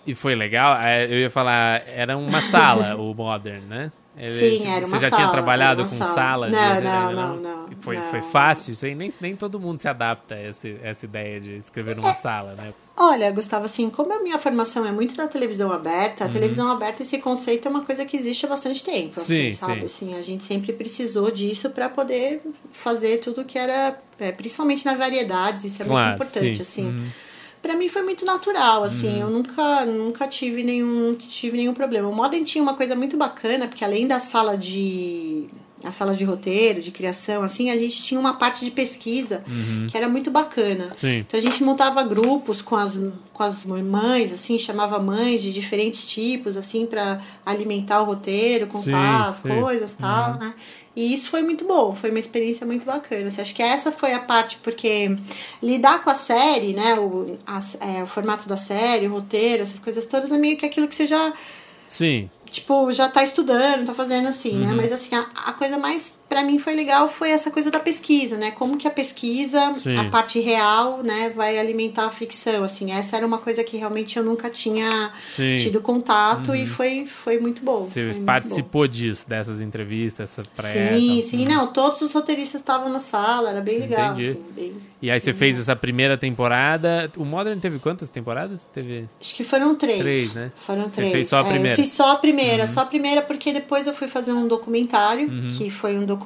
E 0.06 0.14
foi 0.14 0.36
legal? 0.36 0.76
É, 0.82 1.06
Eu 1.06 1.20
ia 1.20 1.30
falar, 1.30 1.84
era 1.88 2.18
uma 2.18 2.42
sala, 2.42 2.96
o 3.00 3.14
Modern, 3.14 3.64
né? 3.68 3.92
Ele- 4.16 4.60
Sim, 4.60 4.68
era 4.68 4.86
Você 4.86 4.92
uma 4.92 5.00
já 5.00 5.10
tinha 5.10 5.20
sala, 5.22 5.32
trabalhado 5.32 5.82
era 5.82 5.90
com 5.90 5.96
sala. 5.98 6.14
sala? 6.14 6.46
de 6.48 6.52
Não, 6.56 6.82
não, 6.82 7.12
não, 7.14 7.36
não, 7.38 7.68
Foi, 7.80 7.96
não. 7.98 8.04
foi 8.04 8.22
fácil 8.22 8.74
isso 8.74 8.86
aí? 8.86 8.94
Nem, 8.94 9.12
nem 9.20 9.36
todo 9.36 9.60
mundo 9.60 9.80
se 9.82 9.88
adapta 9.88 10.36
a 10.36 10.50
esse, 10.50 10.78
essa 10.84 11.06
ideia 11.06 11.42
de 11.42 11.58
escrever 11.58 11.94
É. 11.94 11.96
numa 11.96 12.14
sala, 12.14 12.54
né? 12.56 12.74
Olha, 12.96 13.32
Gustavo, 13.32 13.66
assim, 13.66 13.90
como 13.90 14.14
a 14.14 14.22
minha 14.22 14.38
formação 14.38 14.86
é 14.86 14.92
muito 14.92 15.16
da 15.16 15.28
televisão 15.28 15.72
aberta, 15.72 16.26
a 16.26 16.28
Uhum. 16.28 16.34
televisão 16.34 16.72
aberta, 16.72 17.02
esse 17.02 17.18
conceito 17.18 17.68
é 17.68 17.72
uma 17.72 17.84
coisa 17.84 18.06
que 18.06 18.16
existe 18.16 18.46
há 18.46 18.50
bastante 18.50 18.84
tempo, 18.84 19.20
assim, 19.20 19.52
Sim, 19.52 19.54
sabe? 19.54 19.80
sim. 19.80 19.86
Assim, 19.86 20.16
a 20.16 20.22
gente 20.22 20.44
sempre 20.44 20.72
precisou 20.74 21.32
disso 21.32 21.72
para 21.72 21.90
poder 21.90 22.40
fazer 22.72 23.18
tudo 23.18 23.44
que 23.44 23.58
era, 23.58 23.98
é, 24.20 24.32
principalmente 24.32 24.86
na 24.86 24.94
variedades, 24.94 25.64
isso 25.64 25.82
é 25.82 25.86
Claro, 25.86 26.10
muito 26.10 26.22
importante, 26.22 26.56
sim. 26.58 26.62
assim. 26.62 26.86
Uhum. 26.86 27.08
Pra 27.64 27.76
mim 27.78 27.88
foi 27.88 28.02
muito 28.02 28.26
natural, 28.26 28.84
assim, 28.84 29.22
eu 29.22 29.30
nunca, 29.30 29.86
nunca 29.86 30.28
tive 30.28 30.64
nenhum, 30.64 31.16
tive 31.16 31.56
nenhum 31.56 31.74
problema. 31.74 32.10
O 32.10 32.14
Modern 32.14 32.44
tinha 32.44 32.62
uma 32.62 32.74
coisa 32.74 32.94
muito 32.94 33.16
bacana, 33.16 33.70
porque 33.70 33.86
além 33.86 34.06
da 34.06 34.20
sala 34.20 34.58
de 34.58 35.48
as 35.84 35.96
salas 35.96 36.18
de 36.18 36.24
roteiro, 36.24 36.82
de 36.82 36.92
criação, 36.92 37.44
assim, 37.44 37.70
a 37.70 37.78
gente 37.78 38.02
tinha 38.02 38.20
uma 38.20 38.36
parte 38.36 38.64
de 38.64 38.72
pesquisa 38.72 39.44
que 39.90 39.98
era 39.98 40.08
muito 40.08 40.32
bacana. 40.32 40.88
Sim. 40.96 41.20
Então 41.20 41.38
a 41.38 41.44
gente 41.44 41.62
montava 41.62 42.02
grupos 42.04 42.62
com 42.62 42.76
as, 42.76 42.98
com 43.34 43.44
as 43.44 43.66
mães, 43.66 44.32
assim, 44.32 44.58
chamava 44.58 44.98
mães 45.00 45.42
de 45.42 45.52
diferentes 45.52 46.06
tipos, 46.06 46.56
assim, 46.56 46.86
para 46.86 47.20
alimentar 47.46 48.02
o 48.02 48.06
roteiro, 48.06 48.68
contar 48.68 48.84
Sim, 48.84 49.30
as 49.30 49.36
sim. 49.38 49.50
Uhum. 49.50 49.62
coisas 49.62 49.92
e 49.92 49.96
tal, 49.96 50.34
né? 50.40 50.54
E 50.96 51.14
isso 51.14 51.30
foi 51.30 51.42
muito 51.42 51.66
bom, 51.66 51.96
foi 51.96 52.12
uma 52.12 52.20
experiência 52.20 52.68
muito 52.68 52.86
bacana. 52.86 53.28
Assim, 53.30 53.42
acho 53.42 53.56
que 53.56 53.64
essa 53.64 53.92
foi 53.92 54.14
a 54.14 54.20
parte, 54.20 54.58
porque 54.62 55.18
lidar 55.62 56.04
com 56.04 56.10
a 56.12 56.16
série, 56.16 56.74
né? 56.74 56.94
O, 57.00 57.36
as- 57.48 57.78
é, 57.82 58.04
o 58.04 58.08
formato 58.08 58.48
da 58.48 58.58
série, 58.58 59.08
o 59.08 59.12
roteiro, 59.12 59.64
essas 59.64 59.80
coisas 59.80 60.06
todas, 60.06 60.32
é 60.32 60.38
meio 60.38 60.56
que 60.58 60.66
aquilo 60.66 60.88
que 60.88 60.96
você 60.96 61.08
já 61.08 61.34
Sim. 61.90 62.30
tipo, 62.52 62.92
já 62.92 63.10
tá 63.10 63.24
estudando, 63.24 63.88
tá 63.88 63.94
fazendo 63.96 64.28
assim, 64.28 64.54
Uhum. 64.54 64.60
né? 64.68 64.74
Mas 64.76 64.92
assim, 64.92 65.16
a, 65.16 65.26
a 65.48 65.54
coisa 65.54 65.78
mais 65.80 66.14
pra 66.34 66.44
mim 66.44 66.58
foi 66.58 66.74
legal 66.74 67.08
foi 67.08 67.30
essa 67.30 67.52
coisa 67.52 67.70
da 67.70 67.80
pesquisa, 67.80 68.36
né? 68.38 68.50
Como 68.50 68.76
que 68.76 68.88
a 68.88 68.92
pesquisa, 68.92 69.72
Sim. 69.76 69.96
a 69.98 70.06
parte 70.06 70.40
real, 70.40 71.04
né, 71.04 71.32
vai 71.36 71.60
alimentar 71.60 72.08
a 72.08 72.10
ficção, 72.10 72.64
assim. 72.64 72.92
Essa 72.92 73.18
era 73.18 73.26
uma 73.28 73.38
coisa 73.38 73.64
que 73.64 73.78
realmente 73.78 74.18
eu 74.18 74.24
nunca 74.24 74.50
tinha 74.50 75.12
Sim. 75.36 75.52
Uhum. 75.54 75.58
tido 75.60 75.80
contato 75.82 76.56
e 76.56 76.66
foi, 76.66 77.06
foi 77.06 77.38
muito 77.38 77.64
bom. 77.64 77.84
Você 77.84 78.02
muito 78.06 78.22
participou 78.26 78.88
disso, 78.88 79.30
dessas 79.30 79.62
entrevistas, 79.62 80.32
essa 80.32 80.42
bom. 80.42 80.50
pré 80.56 80.98
Sim, 80.98 81.08
tal. 81.22 81.30
sim, 81.30 81.46
não, 81.46 81.68
todos 81.68 82.02
os 82.02 82.12
roteiristas 82.14 82.62
estavam 82.62 82.90
na 82.90 83.00
sala, 83.00 83.52
era 83.52 83.62
bem 83.62 83.78
legal, 83.78 84.14
Entendi. 84.14 84.30
assim, 84.30 84.44
bem- 84.56 84.74
E 85.04 85.12
aí 85.12 85.20
você 85.20 85.34
fez 85.34 85.60
essa 85.60 85.76
primeira 85.76 86.18
temporada. 86.18 87.12
O 87.18 87.26
Modern 87.26 87.60
teve 87.60 87.78
quantas 87.78 88.10
temporadas? 88.10 88.66
Teve. 88.74 89.08
Acho 89.22 89.36
que 89.36 89.44
foram 89.44 89.76
três. 89.76 90.00
Três, 90.00 90.34
né? 90.34 90.52
Foram 90.66 90.84
Você 90.86 90.96
três. 90.96 91.12
fez 91.12 91.28
só 91.28 91.38
a 91.38 91.42
É, 91.42 91.44
primeira? 91.50 91.72
eu 91.74 91.76
fiz 91.84 91.92
só 91.92 92.12
a 92.12 92.16
primeira, 92.16 92.68
só 92.70 92.82
a 92.82 92.86
primeira 92.86 93.22
porque 93.22 93.52
depois 93.52 93.86
eu 93.86 93.94
fui 93.94 94.08
fazer 94.08 94.32
um 94.32 94.48
documentário, 94.48 95.30
que 95.58 95.70
foi 95.70 95.98
um 95.98 96.06
documentário 96.06 96.23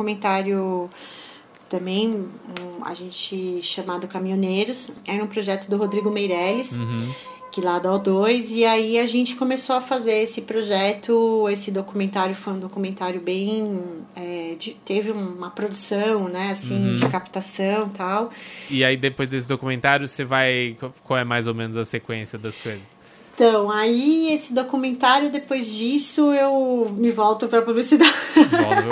também, 1.69 2.07
um, 2.09 2.85
a 2.85 2.93
gente 2.93 3.59
chamado 3.61 4.07
Caminhoneiros. 4.07 4.91
Era 5.05 5.23
um 5.23 5.27
projeto 5.27 5.67
do 5.69 5.77
Rodrigo 5.77 6.09
Meirelles. 6.09 6.71
Que 7.49 7.61
lá 7.61 7.79
da 7.79 7.89
O2, 7.89 8.51
e 8.51 8.65
aí 8.65 8.99
a 8.99 9.07
gente 9.07 9.35
começou 9.35 9.75
a 9.77 9.81
fazer 9.81 10.11
esse 10.21 10.41
projeto. 10.41 11.47
Esse 11.49 11.71
documentário 11.71 12.35
foi 12.35 12.53
um 12.53 12.59
documentário 12.59 13.19
bem. 13.19 13.81
é, 14.15 14.55
de- 14.59 14.75
teve 14.85 15.11
uma 15.11 15.49
produção, 15.49 16.27
né, 16.27 16.51
assim, 16.51 16.93
de 16.95 17.07
captação 17.09 17.87
e 17.87 17.97
tal. 17.97 18.31
E 18.69 18.83
aí 18.83 18.95
depois 18.97 19.27
desse 19.29 19.47
documentário 19.47 20.07
você 20.07 20.23
vai. 20.25 20.75
Qual 21.03 21.17
é 21.17 21.23
mais 21.23 21.47
ou 21.47 21.55
menos 21.55 21.77
a 21.77 21.83
sequência 21.85 22.37
das 22.37 22.57
coisas? 22.57 22.81
Então, 23.37 23.69
aí 23.69 24.33
esse 24.33 24.51
documentário, 24.51 25.31
depois 25.31 25.71
disso, 25.71 26.33
eu 26.33 26.91
me 26.97 27.11
volto 27.11 27.47
pra 27.47 27.61
publicidade. 27.61 28.11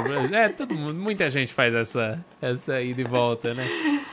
Brasil. 0.03 0.35
É, 0.37 0.49
todo 0.49 0.75
mundo, 0.75 0.93
muita 0.93 1.27
gente 1.29 1.51
faz 1.51 1.73
essa, 1.73 2.23
essa 2.39 2.79
ida 2.79 3.01
e 3.01 3.03
volta, 3.03 3.55
né? 3.55 3.67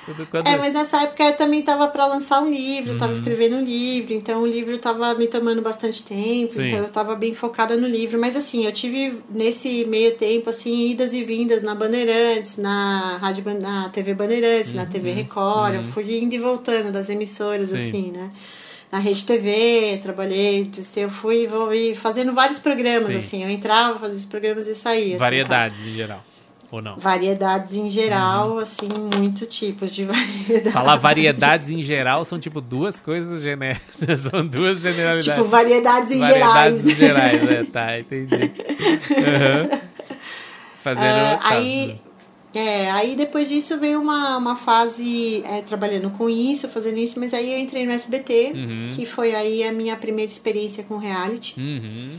Tudo 0.07 0.26
quando... 0.26 0.47
É, 0.47 0.57
mas 0.57 0.72
nessa 0.72 1.03
época 1.03 1.22
eu 1.22 1.37
também 1.37 1.61
tava 1.61 1.87
pra 1.89 2.07
lançar 2.07 2.41
um 2.41 2.51
livro, 2.51 2.93
Uhum. 2.93 2.99
tava 2.99 3.12
escrevendo 3.12 3.57
um 3.57 3.62
livro, 3.62 4.14
então 4.14 4.41
o 4.43 4.47
livro 4.47 4.78
tava 4.78 5.14
me 5.14 5.26
tomando 5.28 5.61
bastante 5.61 6.03
tempo, 6.03 6.51
Sim. 6.55 6.68
então 6.68 6.78
eu 6.83 6.89
tava 6.89 7.14
bem 7.14 7.35
focada 7.35 7.76
no 7.76 7.87
livro. 7.87 8.18
Mas 8.18 8.35
assim, 8.35 8.64
eu 8.64 8.72
tive 8.72 9.18
nesse 9.28 9.85
meio 9.85 10.14
tempo, 10.16 10.49
assim, 10.49 10.89
idas 10.89 11.12
e 11.12 11.22
vindas 11.22 11.62
na 11.62 11.74
Bandeirantes, 11.74 12.57
na, 12.57 13.18
rádio, 13.18 13.45
na 13.61 13.91
TV 13.91 14.14
Bandeirantes, 14.14 14.72
na 14.72 14.87
TV 14.87 15.12
Record, 15.12 15.74
eu 15.74 15.83
fui 15.83 16.18
indo 16.22 16.35
e 16.35 16.39
voltando 16.39 16.91
das 16.91 17.11
emissoras, 17.11 17.70
Uhum. 17.70 17.76
Sim. 17.76 17.87
assim, 17.89 18.12
né? 18.12 18.30
Na 18.93 18.99
Rede 18.99 19.24
TV, 19.24 19.99
trabalhei, 20.03 20.70
eu 20.97 21.09
fui, 21.09 21.47
vou 21.47 21.72
ir 21.72 21.95
fazendo 21.97 22.34
vários 22.34 22.59
programas, 22.59 23.07
Sim. 23.11 23.16
assim, 23.16 23.43
eu 23.43 23.49
entrava, 23.49 23.99
fazia 23.99 24.18
os 24.18 24.26
programas 24.26 24.66
e 24.66 24.74
saía. 24.74 25.07
assim, 25.14 25.16
Variedades 25.16 25.86
em 25.86 25.95
geral. 25.95 26.22
Ou 26.70 26.82
não? 26.82 26.97
Variedades 26.99 27.74
em 27.74 27.88
geral, 27.88 28.51
Uhum. 28.53 28.59
assim, 28.59 28.88
muitos 29.16 29.49
tipos 29.49 29.95
de 29.95 30.05
variedades. 30.07 30.72
Falar 30.74 30.97
variedades 30.97 31.70
em 31.70 31.82
geral 31.82 32.22
são 32.26 32.38
tipo 32.38 32.61
duas 32.61 33.01
coisas 33.01 33.43
genéricas. 33.43 33.97
São 34.30 34.47
duas 34.47 34.80
generalidades. 34.82 35.24
Tipo, 35.24 35.45
variedades 35.45 36.11
em 36.12 36.18
variedades 36.18 36.82
gerais. 36.82 36.84
em 36.84 36.95
gerais, 36.95 37.43
né? 37.45 37.64
Tá, 37.72 37.99
entendi. 37.99 38.53
Aham. 39.16 39.80
Fazendo. 40.76 41.05
Ah, 41.05 41.36
tá. 41.38 41.49
aí, 41.55 41.99
é, 42.55 42.90
aí 42.90 43.16
depois 43.16 43.48
disso 43.48 43.78
veio 43.78 44.00
uma, 44.00 44.36
uma 44.36 44.57
fase 44.57 45.42
é, 45.46 45.62
trabalhando 45.62 46.11
com 46.11 46.28
isso, 46.28 46.68
fazendo 46.68 46.98
isso, 46.98 47.18
mas 47.18 47.32
aí 47.32 47.53
eu 47.53 47.59
entrei 47.59 47.86
no 47.86 47.92
SBT, 47.92 48.53
que 48.94 49.07
foi 49.07 49.34
aí 49.34 49.64
a 49.64 49.72
minha 49.72 49.96
primeira 49.96 50.30
experiência 50.30 50.84
com 50.84 50.96
reality. 50.98 51.59
Uhum. 51.59 52.18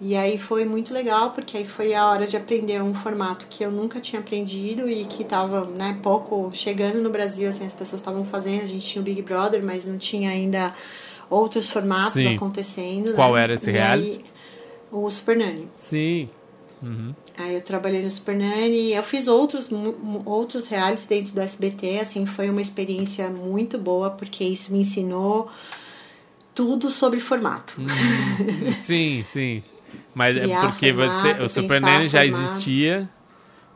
E 0.00 0.16
aí 0.16 0.38
foi 0.38 0.64
muito 0.64 0.92
legal, 0.92 1.30
porque 1.30 1.56
aí 1.56 1.64
foi 1.64 1.94
a 1.94 2.06
hora 2.08 2.26
de 2.26 2.36
aprender 2.36 2.82
um 2.82 2.92
formato 2.92 3.46
que 3.48 3.64
eu 3.64 3.70
nunca 3.70 4.00
tinha 4.00 4.20
aprendido 4.20 4.88
e 4.88 5.04
que 5.04 5.22
tava, 5.22 5.64
né, 5.66 5.98
pouco 6.02 6.50
chegando 6.52 7.00
no 7.00 7.10
Brasil, 7.10 7.48
assim, 7.48 7.64
as 7.64 7.72
pessoas 7.72 8.00
estavam 8.00 8.24
fazendo, 8.24 8.64
a 8.64 8.66
gente 8.66 8.86
tinha 8.86 9.00
o 9.00 9.04
Big 9.04 9.22
Brother, 9.22 9.62
mas 9.62 9.86
não 9.86 9.96
tinha 9.96 10.30
ainda 10.30 10.74
outros 11.30 11.70
formatos 11.70 12.14
Sim. 12.14 12.34
acontecendo. 12.34 13.12
Qual 13.14 13.34
né? 13.34 13.44
era 13.44 13.54
esse 13.54 13.70
E 13.70 13.72
reality? 13.72 14.10
aí, 14.10 14.24
o 14.90 15.08
Super 15.10 15.36
Nanny. 15.36 15.68
Sim. 15.76 16.28
Aí 17.36 17.54
eu 17.54 17.60
trabalhei 17.60 18.02
no 18.02 18.10
Super 18.10 18.36
Nanny, 18.36 18.92
eu 18.92 19.02
fiz 19.02 19.26
outros, 19.26 19.68
outros 20.24 20.68
realities 20.68 21.06
dentro 21.06 21.32
do 21.32 21.40
SBT, 21.40 21.98
assim, 22.00 22.26
foi 22.26 22.48
uma 22.48 22.60
experiência 22.60 23.28
muito 23.28 23.76
boa, 23.76 24.10
porque 24.10 24.44
isso 24.44 24.72
me 24.72 24.80
ensinou 24.80 25.50
tudo 26.54 26.90
sobre 26.90 27.18
formato. 27.20 27.76
Sim, 28.80 29.24
sim. 29.28 29.62
Mas 30.14 30.36
é 30.38 30.46
porque 30.60 30.92
você, 30.92 31.10
formato, 31.10 31.44
o 31.44 31.48
Super 31.48 31.80
Nanny 31.80 32.08
já 32.08 32.22
formato. 32.22 32.44
existia. 32.44 33.08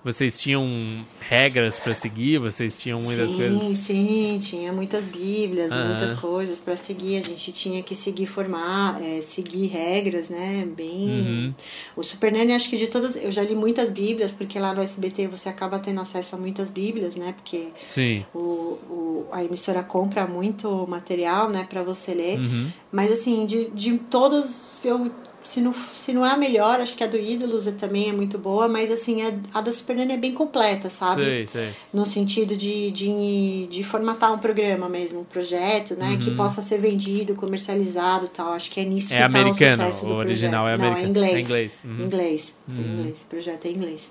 Vocês 0.04 0.38
tinham 0.38 1.04
regras 1.20 1.80
pra 1.80 1.92
seguir, 1.92 2.38
vocês 2.38 2.80
tinham 2.80 2.98
muitas 3.00 3.34
coisas. 3.34 3.58
Sim, 3.58 3.76
sim, 3.76 4.38
tinha 4.40 4.72
muitas 4.72 5.04
bíblias, 5.04 5.72
Aham. 5.72 5.88
muitas 5.88 6.18
coisas 6.18 6.60
para 6.60 6.76
seguir. 6.76 7.18
A 7.18 7.22
gente 7.22 7.52
tinha 7.52 7.82
que 7.82 7.94
seguir 7.94 8.26
formar, 8.26 9.02
é, 9.02 9.20
seguir 9.20 9.66
regras, 9.66 10.30
né? 10.30 10.66
Bem. 10.76 11.08
Uhum. 11.08 11.54
O 11.96 12.02
Super 12.02 12.32
acho 12.54 12.70
que 12.70 12.76
de 12.76 12.86
todas. 12.86 13.16
Eu 13.16 13.32
já 13.32 13.42
li 13.42 13.54
muitas 13.54 13.90
bíblias, 13.90 14.32
porque 14.32 14.58
lá 14.58 14.72
no 14.72 14.82
SBT 14.82 15.26
você 15.26 15.48
acaba 15.48 15.78
tendo 15.78 16.00
acesso 16.00 16.36
a 16.36 16.38
muitas 16.38 16.70
bíblias, 16.70 17.16
né? 17.16 17.32
Porque 17.32 17.68
Sim. 17.86 18.24
o, 18.32 18.38
o, 18.38 19.26
a 19.32 19.42
emissora 19.42 19.82
compra 19.82 20.26
muito 20.26 20.86
material, 20.86 21.50
né, 21.50 21.66
para 21.68 21.82
você 21.82 22.14
ler. 22.14 22.38
Uhum. 22.38 22.70
Mas 22.92 23.12
assim, 23.12 23.44
de, 23.46 23.68
de 23.70 23.98
todas, 23.98 24.78
eu 24.84 25.10
se 25.48 25.60
não, 25.62 25.72
se 25.72 26.12
não 26.12 26.26
é 26.26 26.30
a 26.30 26.36
melhor, 26.36 26.80
acho 26.80 26.94
que 26.94 27.02
a 27.02 27.06
do 27.06 27.16
Ídolos 27.18 27.66
é- 27.66 27.72
também 27.72 28.10
é 28.10 28.12
muito 28.12 28.36
boa, 28.38 28.68
mas 28.68 28.90
assim, 28.90 29.22
a, 29.22 29.32
a 29.58 29.60
da 29.62 29.72
Super 29.72 29.96
Nanny 29.96 30.12
é 30.12 30.16
bem 30.16 30.32
completa, 30.34 30.90
sabe? 30.90 31.24
Sei, 31.24 31.46
sei. 31.46 31.70
No 31.92 32.04
sentido 32.04 32.54
de, 32.54 32.90
de, 32.90 33.66
de 33.70 33.82
formatar 33.82 34.32
um 34.32 34.38
programa 34.38 34.88
mesmo, 34.88 35.20
um 35.20 35.24
projeto, 35.24 35.94
né? 35.96 36.18
Que 36.22 36.32
possa 36.32 36.60
ser 36.60 36.78
vendido, 36.78 37.34
comercializado 37.34 38.26
e 38.26 38.28
tal. 38.28 38.52
Acho 38.52 38.70
que 38.70 38.80
é 38.80 38.84
nisso 38.84 39.12
Uhum. 39.14 39.20
É 39.20 39.26
que 39.26 39.32
tá 39.32 39.38
americano, 39.40 39.82
o 39.84 39.86
sucesso 39.86 40.06
do 40.06 40.12
o 40.12 40.16
original 40.16 40.64
projeto. 40.64 40.80
é 40.80 40.82
Não, 40.82 40.92
americano. 40.92 41.06
é 41.06 41.10
inglês. 41.10 41.34
É 41.34 41.40
inglês, 41.40 41.84
uhum. 41.84 42.04
Inglês, 42.04 42.54
inglês. 42.68 43.22
O 43.22 43.26
projeto 43.26 43.66
é 43.66 43.70
inglês. 43.70 44.10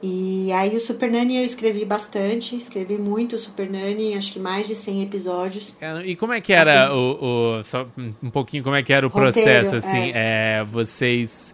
E 0.00 0.52
aí 0.52 0.76
o 0.76 0.80
Super 0.80 1.10
Nanny 1.10 1.38
eu 1.38 1.44
escrevi 1.44 1.84
bastante, 1.84 2.54
escrevi 2.54 2.96
muito 2.96 3.34
o 3.34 3.38
Super 3.38 3.68
Nanny, 3.68 4.14
acho 4.14 4.32
que 4.32 4.38
mais 4.38 4.66
de 4.68 4.74
100 4.74 5.02
episódios. 5.02 5.74
É, 5.80 6.06
E 6.06 6.14
como 6.14 6.32
é 6.32 6.40
que 6.40 6.52
era 6.52 6.84
As 6.84 6.90
o, 6.90 7.58
o- 7.58 7.64
Só 7.64 7.86
um 8.22 8.30
pouquinho 8.30 8.62
como 8.62 8.76
é 8.76 8.82
que 8.82 8.92
era 8.92 9.04
o 9.04 9.10
Roteiro, 9.10 9.32
processo, 9.32 9.74
assim? 9.76 10.12
É, 10.14 10.64
vocês 10.70 11.52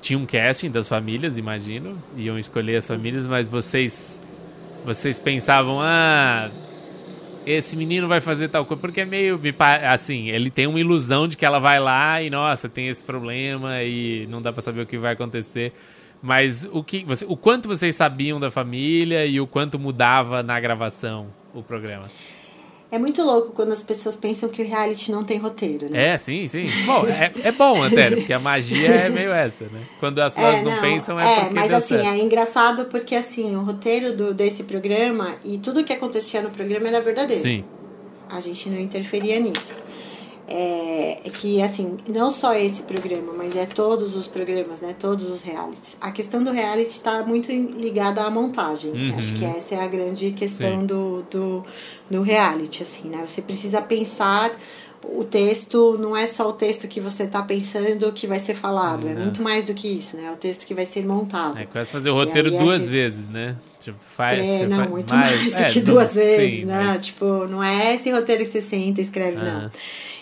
tinham 0.00 0.22
um 0.22 0.26
casting 0.26 0.70
das 0.70 0.86
famílias, 0.86 1.38
imagino, 1.38 1.98
iam 2.16 2.38
escolher 2.38 2.76
as 2.76 2.86
famílias, 2.86 3.26
mas 3.26 3.48
vocês 3.48 4.20
vocês 4.84 5.18
pensavam, 5.18 5.78
ah, 5.80 6.48
esse 7.44 7.76
menino 7.76 8.06
vai 8.06 8.20
fazer 8.20 8.48
tal 8.48 8.64
coisa, 8.64 8.80
porque 8.80 9.00
é 9.00 9.04
meio 9.04 9.40
assim, 9.92 10.28
ele 10.28 10.50
tem 10.50 10.66
uma 10.66 10.78
ilusão 10.78 11.26
de 11.26 11.36
que 11.36 11.44
ela 11.44 11.58
vai 11.58 11.80
lá 11.80 12.22
e 12.22 12.30
nossa, 12.30 12.68
tem 12.68 12.88
esse 12.88 13.02
problema 13.02 13.82
e 13.82 14.26
não 14.30 14.40
dá 14.40 14.52
pra 14.52 14.62
saber 14.62 14.82
o 14.82 14.86
que 14.86 14.96
vai 14.98 15.12
acontecer. 15.14 15.72
Mas 16.22 16.68
o 16.70 16.84
que 16.84 17.04
você, 17.04 17.24
o 17.26 17.36
quanto 17.36 17.66
vocês 17.66 17.96
sabiam 17.96 18.38
da 18.38 18.50
família 18.50 19.24
e 19.24 19.40
o 19.40 19.46
quanto 19.46 19.78
mudava 19.78 20.42
na 20.42 20.60
gravação 20.60 21.28
o 21.54 21.62
programa? 21.62 22.06
É 22.92 22.98
muito 22.98 23.22
louco 23.22 23.52
quando 23.52 23.72
as 23.72 23.84
pessoas 23.84 24.16
pensam 24.16 24.48
que 24.48 24.60
o 24.60 24.66
reality 24.66 25.12
não 25.12 25.22
tem 25.22 25.38
roteiro, 25.38 25.88
né? 25.88 26.08
É, 26.08 26.18
sim, 26.18 26.48
sim. 26.48 26.64
Bom, 26.84 27.06
é, 27.06 27.32
é 27.44 27.52
bom 27.52 27.84
até, 27.84 28.10
porque 28.10 28.32
a 28.32 28.40
magia 28.40 28.88
é 28.88 29.08
meio 29.08 29.30
essa, 29.32 29.64
né? 29.66 29.80
Quando 30.00 30.18
as 30.18 30.34
pessoas 30.34 30.64
não, 30.64 30.80
pensam 30.80 31.18
é, 31.18 31.40
porque 31.42 31.54
mas 31.54 31.72
assim, 31.72 31.94
certo. 31.94 32.08
é 32.08 32.18
engraçado 32.18 32.86
porque 32.86 33.14
assim, 33.14 33.54
o 33.54 33.60
roteiro 33.60 34.16
do, 34.16 34.34
desse 34.34 34.64
programa 34.64 35.36
e 35.44 35.58
tudo 35.58 35.84
que 35.84 35.92
acontecia 35.92 36.42
no 36.42 36.50
programa 36.50 36.88
era 36.88 37.00
verdadeiro. 37.00 37.42
Sim, 37.42 37.64
A 38.28 38.40
gente 38.40 38.68
não 38.68 38.80
interferia 38.80 39.38
nisso. 39.38 39.76
É, 40.52 41.20
é 41.24 41.30
que, 41.30 41.62
assim, 41.62 41.96
não 42.08 42.28
só 42.28 42.54
esse 42.54 42.82
programa, 42.82 43.32
mas 43.36 43.56
é 43.56 43.66
todos 43.66 44.16
os 44.16 44.26
programas, 44.26 44.80
né? 44.80 44.96
Todos 44.98 45.30
os 45.30 45.42
realities. 45.42 45.96
A 46.00 46.10
questão 46.10 46.42
do 46.42 46.50
reality 46.50 46.90
está 46.90 47.22
muito 47.22 47.52
ligada 47.52 48.24
à 48.24 48.28
montagem. 48.28 48.90
Uhum. 48.90 49.16
Acho 49.16 49.34
que 49.36 49.44
essa 49.44 49.76
é 49.76 49.80
a 49.80 49.86
grande 49.86 50.32
questão 50.32 50.80
Sim. 50.80 50.86
do, 50.86 51.22
do, 51.30 51.64
do 52.10 52.22
reality, 52.22 52.82
assim, 52.82 53.08
né? 53.08 53.24
Você 53.28 53.40
precisa 53.40 53.80
pensar 53.80 54.50
o 55.04 55.24
texto 55.24 55.96
não 55.98 56.16
é 56.16 56.26
só 56.26 56.48
o 56.48 56.52
texto 56.52 56.86
que 56.86 57.00
você 57.00 57.22
está 57.24 57.42
pensando 57.42 58.12
que 58.12 58.26
vai 58.26 58.38
ser 58.38 58.54
falado, 58.54 59.08
é 59.08 59.14
Não. 59.14 59.22
muito 59.22 59.42
mais 59.42 59.66
do 59.66 59.74
que 59.74 59.88
isso, 59.88 60.16
né? 60.16 60.26
É 60.26 60.30
o 60.30 60.36
texto 60.36 60.66
que 60.66 60.74
vai 60.74 60.84
ser 60.84 61.06
montado. 61.06 61.58
É 61.58 61.64
quase 61.64 61.90
fazer 61.90 62.10
o 62.10 62.14
roteiro 62.14 62.50
duas 62.50 62.82
assim, 62.82 62.90
vezes, 62.90 63.28
né? 63.28 63.56
Tipo, 63.80 63.98
faz. 63.98 64.38
É, 64.38 64.66
não, 64.66 64.76
faz 64.76 64.90
muito 64.90 65.14
mais, 65.14 65.52
do 65.52 65.58
é, 65.58 65.70
que 65.70 65.78
não- 65.78 65.94
duas 65.94 66.14
vezes, 66.14 66.60
sim, 66.60 66.66
né? 66.66 66.84
mas- 66.84 67.06
Tipo, 67.06 67.24
não 67.46 67.64
é 67.64 67.94
esse 67.94 68.10
roteiro 68.10 68.44
que 68.44 68.50
você 68.50 68.60
senta 68.60 69.00
e 69.00 69.04
escreve, 69.04 69.38
não. 69.38 69.70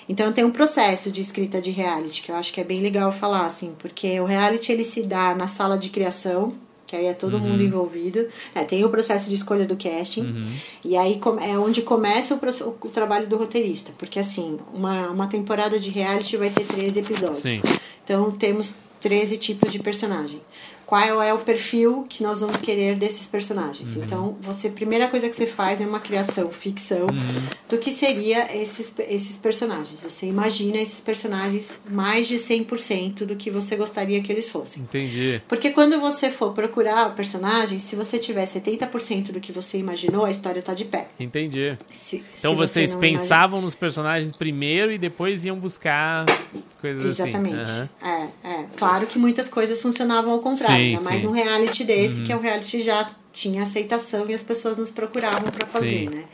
Então 0.08 0.32
tem 0.32 0.44
um 0.44 0.50
processo 0.50 1.10
de 1.10 1.20
escrita 1.20 1.60
de 1.60 1.70
reality 1.70 2.22
que 2.22 2.30
eu 2.30 2.36
acho 2.36 2.52
que 2.52 2.60
é 2.60 2.64
bem 2.64 2.80
legal 2.80 3.12
falar, 3.12 3.44
assim, 3.46 3.74
porque 3.78 4.18
o 4.20 4.24
reality 4.24 4.72
ele 4.72 4.84
se 4.84 5.02
dá 5.02 5.34
na 5.34 5.48
sala 5.48 5.76
de 5.76 5.90
criação, 5.90 6.52
que 6.86 6.96
aí 6.96 7.04
é 7.06 7.12
todo 7.12 7.34
Uhum. 7.34 7.40
mundo 7.40 7.62
envolvido. 7.62 8.26
É, 8.54 8.64
tem 8.64 8.82
o 8.84 8.88
processo 8.88 9.28
de 9.28 9.34
escolha 9.34 9.66
do 9.66 9.76
casting, 9.76 10.22
Uhum. 10.22 10.52
e 10.84 10.96
aí 10.96 11.20
é 11.42 11.58
onde 11.58 11.82
começa 11.82 12.34
o, 12.34 12.68
o 12.68 12.88
trabalho 12.88 13.26
do 13.28 13.36
roteirista. 13.36 13.92
Porque 13.98 14.18
assim, 14.18 14.56
uma, 14.72 15.08
uma 15.08 15.26
temporada 15.26 15.78
de 15.78 15.90
reality 15.90 16.38
vai 16.38 16.48
ter 16.48 16.64
13 16.64 17.00
episódios. 17.00 17.42
Sim. 17.42 17.60
Então 18.04 18.30
temos 18.30 18.74
13 19.00 19.36
tipos 19.36 19.70
de 19.70 19.78
personagem. 19.78 20.40
Qual 20.88 21.22
é 21.22 21.34
o 21.34 21.38
perfil 21.38 22.06
que 22.08 22.22
nós 22.22 22.40
vamos 22.40 22.56
querer 22.62 22.96
desses 22.96 23.26
personagens? 23.26 23.94
Uhum. 23.94 24.04
Então, 24.04 24.36
você, 24.40 24.68
a 24.68 24.70
primeira 24.70 25.06
coisa 25.06 25.28
que 25.28 25.36
você 25.36 25.46
faz 25.46 25.82
é 25.82 25.86
uma 25.86 26.00
criação, 26.00 26.50
ficção, 26.50 27.00
Uhum. 27.02 27.42
do 27.68 27.76
que 27.76 27.92
seria 27.92 28.56
esses, 28.56 28.90
esses 29.06 29.36
personagens. 29.36 30.00
Você 30.02 30.24
imagina 30.24 30.78
esses 30.78 30.98
personagens 30.98 31.78
mais 31.90 32.26
de 32.26 32.36
100% 32.38 33.26
do 33.26 33.36
que 33.36 33.50
você 33.50 33.76
gostaria 33.76 34.22
que 34.22 34.32
eles 34.32 34.48
fossem. 34.48 34.82
Entendi. 34.82 35.42
Porque 35.46 35.72
quando 35.72 36.00
você 36.00 36.30
for 36.30 36.52
procurar 36.54 37.08
o 37.08 37.12
personagem, 37.12 37.78
se 37.78 37.94
você 37.94 38.18
tiver 38.18 38.46
70% 38.46 39.30
do 39.30 39.40
que 39.40 39.52
você 39.52 39.76
imaginou, 39.76 40.24
a 40.24 40.30
história 40.30 40.62
tá 40.62 40.72
de 40.72 40.86
pé. 40.86 41.08
Entendi. 41.20 41.76
Se- 41.92 42.24
Então 42.38 42.52
se 42.52 42.56
você 42.56 42.66
vocês 42.78 42.92
não 42.94 43.00
pensavam 43.00 43.60
nos 43.60 43.74
personagens 43.74 44.32
primeiro 44.38 44.90
e 44.90 44.96
depois 44.96 45.44
iam 45.44 45.58
buscar 45.58 46.24
coisas 46.80 47.04
Exatamente. 47.04 47.60
assim. 47.60 47.70
Aham. 47.70 48.28
É, 48.42 48.48
é. 48.48 48.64
Claro 48.76 49.06
que 49.06 49.18
muitas 49.18 49.48
coisas 49.50 49.82
funcionavam 49.82 50.32
ao 50.32 50.38
contrário, 50.38 50.76
Sim, 50.76 50.77
ainda 50.78 51.00
mais. 51.02 51.22
Uhum. 51.24 51.30
um 51.30 51.32
reality 51.32 51.84
desse, 51.84 52.22
que 52.22 52.32
é 52.32 52.36
um 52.36 52.40
reality 52.40 52.80
já 52.80 53.08
tinha 53.32 53.62
aceitação 53.62 54.28
e 54.28 54.34
as 54.34 54.42
pessoas 54.42 54.78
nos 54.78 54.90
procuravam 54.90 55.50
pra 55.50 55.66
fazer, 55.66 56.00
Sim. 56.00 56.08
né? 56.08 56.24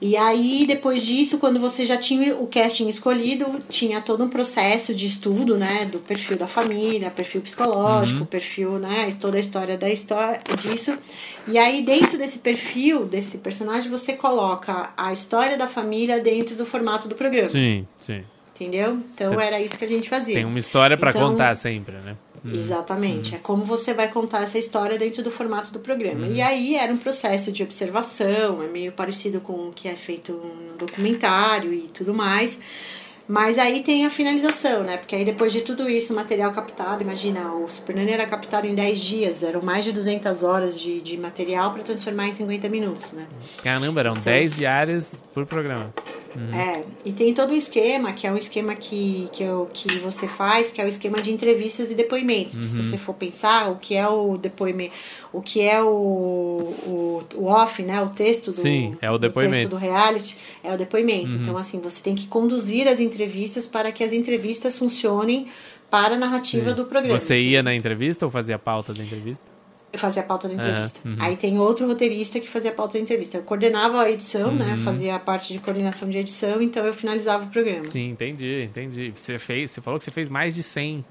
E 0.00 0.16
aí, 0.16 0.64
depois 0.64 1.04
disso, 1.04 1.38
quando 1.38 1.58
você 1.58 1.84
já 1.84 1.96
tinha 1.96 2.36
o 2.36 2.46
casting 2.46 2.88
escolhido, 2.88 3.58
tinha 3.68 4.00
todo 4.00 4.22
um 4.22 4.28
processo 4.28 4.94
de 4.94 5.06
estudo, 5.06 5.56
né? 5.58 5.86
Do 5.86 5.98
perfil 5.98 6.36
da 6.36 6.46
família, 6.46 7.10
perfil 7.10 7.40
Uhum. 7.40 7.44
psicológico, 7.44 8.24
perfil, 8.24 8.78
né? 8.78 9.12
Toda 9.20 9.36
a 9.38 9.40
história 9.40 9.76
da 9.76 9.90
história 9.90 10.40
disso. 10.56 10.96
E 11.48 11.58
aí, 11.58 11.82
dentro 11.84 12.16
desse 12.16 12.38
perfil, 12.38 13.06
desse 13.06 13.38
personagem, 13.38 13.90
você 13.90 14.12
coloca 14.12 14.90
a 14.96 15.12
história 15.12 15.58
da 15.58 15.66
família 15.66 16.20
dentro 16.20 16.54
do 16.54 16.64
formato 16.64 17.08
do 17.08 17.16
programa. 17.16 17.48
Sim, 17.48 17.84
sim. 18.00 18.22
Entendeu? 18.54 18.98
Então 19.14 19.34
Você 19.34 19.42
era 19.42 19.60
isso 19.60 19.76
que 19.76 19.84
a 19.84 19.88
gente 19.88 20.08
fazia. 20.08 20.34
Tem 20.36 20.44
uma 20.44 20.58
história 20.58 20.96
pra 20.96 21.10
Então, 21.10 21.30
contar 21.30 21.56
sempre, 21.56 21.96
né? 21.96 22.16
Exatamente. 22.44 23.34
É 23.34 23.38
como 23.38 23.64
você 23.64 23.94
vai 23.94 24.08
contar 24.08 24.42
essa 24.42 24.58
história 24.58 24.98
dentro 24.98 25.22
do 25.22 25.30
formato 25.30 25.70
do 25.72 25.78
programa. 25.78 26.26
Uhum. 26.26 26.32
E 26.32 26.42
aí 26.42 26.76
era 26.76 26.92
um 26.92 26.98
processo 26.98 27.50
de 27.52 27.62
observação, 27.62 28.62
é 28.62 28.66
meio 28.66 28.92
parecido 28.92 29.40
com 29.40 29.68
o 29.68 29.72
que 29.72 29.88
é 29.88 29.94
feito 29.94 30.32
no 30.32 30.76
documentário 30.76 31.72
e 31.72 31.88
tudo 31.88 32.14
mais. 32.14 32.58
Mas 33.28 33.58
aí 33.58 33.82
tem 33.82 34.06
a 34.06 34.10
finalização, 34.10 34.82
né? 34.82 34.96
Porque 34.96 35.14
aí 35.14 35.22
depois 35.22 35.52
de 35.52 35.60
tudo 35.60 35.88
isso, 35.88 36.14
o 36.14 36.16
material 36.16 36.50
captado, 36.50 37.02
imagina, 37.02 37.52
o 37.52 37.68
Super 37.68 37.94
Nanny 37.94 38.12
era 38.12 38.26
captado 38.26 38.66
em 38.66 38.74
10 38.74 38.98
dias, 38.98 39.42
eram 39.42 39.60
mais 39.60 39.84
de 39.84 39.92
200 39.92 40.42
horas 40.42 40.80
de, 40.80 40.98
de 41.02 41.18
material 41.18 41.74
para 41.74 41.82
transformar 41.82 42.28
em 42.28 42.32
50 42.32 42.70
minutos, 42.70 43.12
né? 43.12 43.26
Caramba, 43.62 44.00
eram 44.00 44.14
10 44.14 44.56
diárias 44.56 45.22
por 45.34 45.44
programa. 45.44 45.92
É, 46.54 46.82
e 47.04 47.12
tem 47.12 47.32
todo 47.32 47.52
um 47.52 47.56
esquema, 47.56 48.12
que 48.12 48.26
é 48.26 48.32
um 48.32 48.36
esquema 48.36 48.74
que, 48.74 49.28
que, 49.32 49.42
eu, 49.42 49.68
que 49.72 49.98
você 49.98 50.28
faz, 50.28 50.70
que 50.70 50.80
é 50.80 50.84
o 50.84 50.88
esquema 50.88 51.20
de 51.22 51.32
entrevistas 51.32 51.90
e 51.90 51.94
depoimentos. 51.94 52.68
Se 52.68 52.76
Uhum. 52.76 52.82
você 52.82 52.98
for 52.98 53.14
pensar 53.14 53.70
o 53.70 53.76
que 53.76 53.94
é 53.94 54.06
o 54.06 54.36
depoimento, 54.36 54.92
o 55.32 55.40
que 55.40 55.62
é 55.62 55.82
o, 55.82 55.86
o, 55.88 57.24
o 57.34 57.44
off, 57.46 57.82
né? 57.82 58.00
O 58.02 58.08
texto 58.08 58.46
do, 58.52 58.60
Sim, 58.60 58.96
é 59.00 59.10
o 59.10 59.18
depoimento. 59.18 59.54
Uhum. 59.54 59.60
texto 59.62 59.70
do 59.70 59.76
reality, 59.76 60.36
é 60.62 60.72
o 60.72 60.76
depoimento. 60.76 61.32
Então, 61.34 61.56
assim, 61.56 61.80
você 61.80 62.02
tem 62.02 62.14
que 62.14 62.26
conduzir 62.26 62.86
as 62.86 63.00
entrevistas 63.00 63.66
para 63.66 63.90
que 63.90 64.04
as 64.04 64.12
entrevistas 64.12 64.78
funcionem 64.78 65.46
para 65.90 66.14
a 66.14 66.18
narrativa 66.18 66.72
do 66.74 66.84
programa. 66.84 67.18
Você 67.18 67.40
ia 67.40 67.62
na 67.62 67.74
entrevista 67.74 68.26
ou 68.26 68.30
fazia 68.30 68.58
pauta 68.58 68.92
da 68.92 69.02
entrevista? 69.02 69.42
Eu 69.92 69.98
fazia 69.98 70.22
a 70.22 70.24
pauta 70.24 70.46
da 70.48 70.54
entrevista. 70.54 71.00
uhum. 71.04 71.16
Aí 71.18 71.36
tem 71.36 71.58
outro 71.58 71.86
roteirista 71.86 72.38
que 72.38 72.46
fazia 72.48 72.70
a 72.70 72.74
pauta 72.74 72.98
da 72.98 73.02
entrevista. 73.02 73.38
Eu 73.38 73.42
coordenava 73.42 74.02
a 74.02 74.10
edição, 74.10 74.52
né? 74.52 74.74
Uhum. 74.74 74.84
Fazia 74.84 75.14
a 75.14 75.18
parte 75.18 75.52
de 75.52 75.58
coordenação 75.60 76.08
de 76.10 76.18
edição, 76.18 76.60
então 76.60 76.84
eu 76.84 76.92
finalizava 76.92 77.44
o 77.44 77.48
programa. 77.48 77.84
Sim, 77.84 78.10
entendi, 78.10 78.64
entendi. 78.64 79.12
Você 79.16 79.38
fez, 79.38 79.70
você 79.70 79.80
falou 79.80 79.98
que 79.98 80.04
você 80.04 80.10
fez 80.10 80.28
mais 80.28 80.54
de 80.54 80.62
100. 80.62 81.02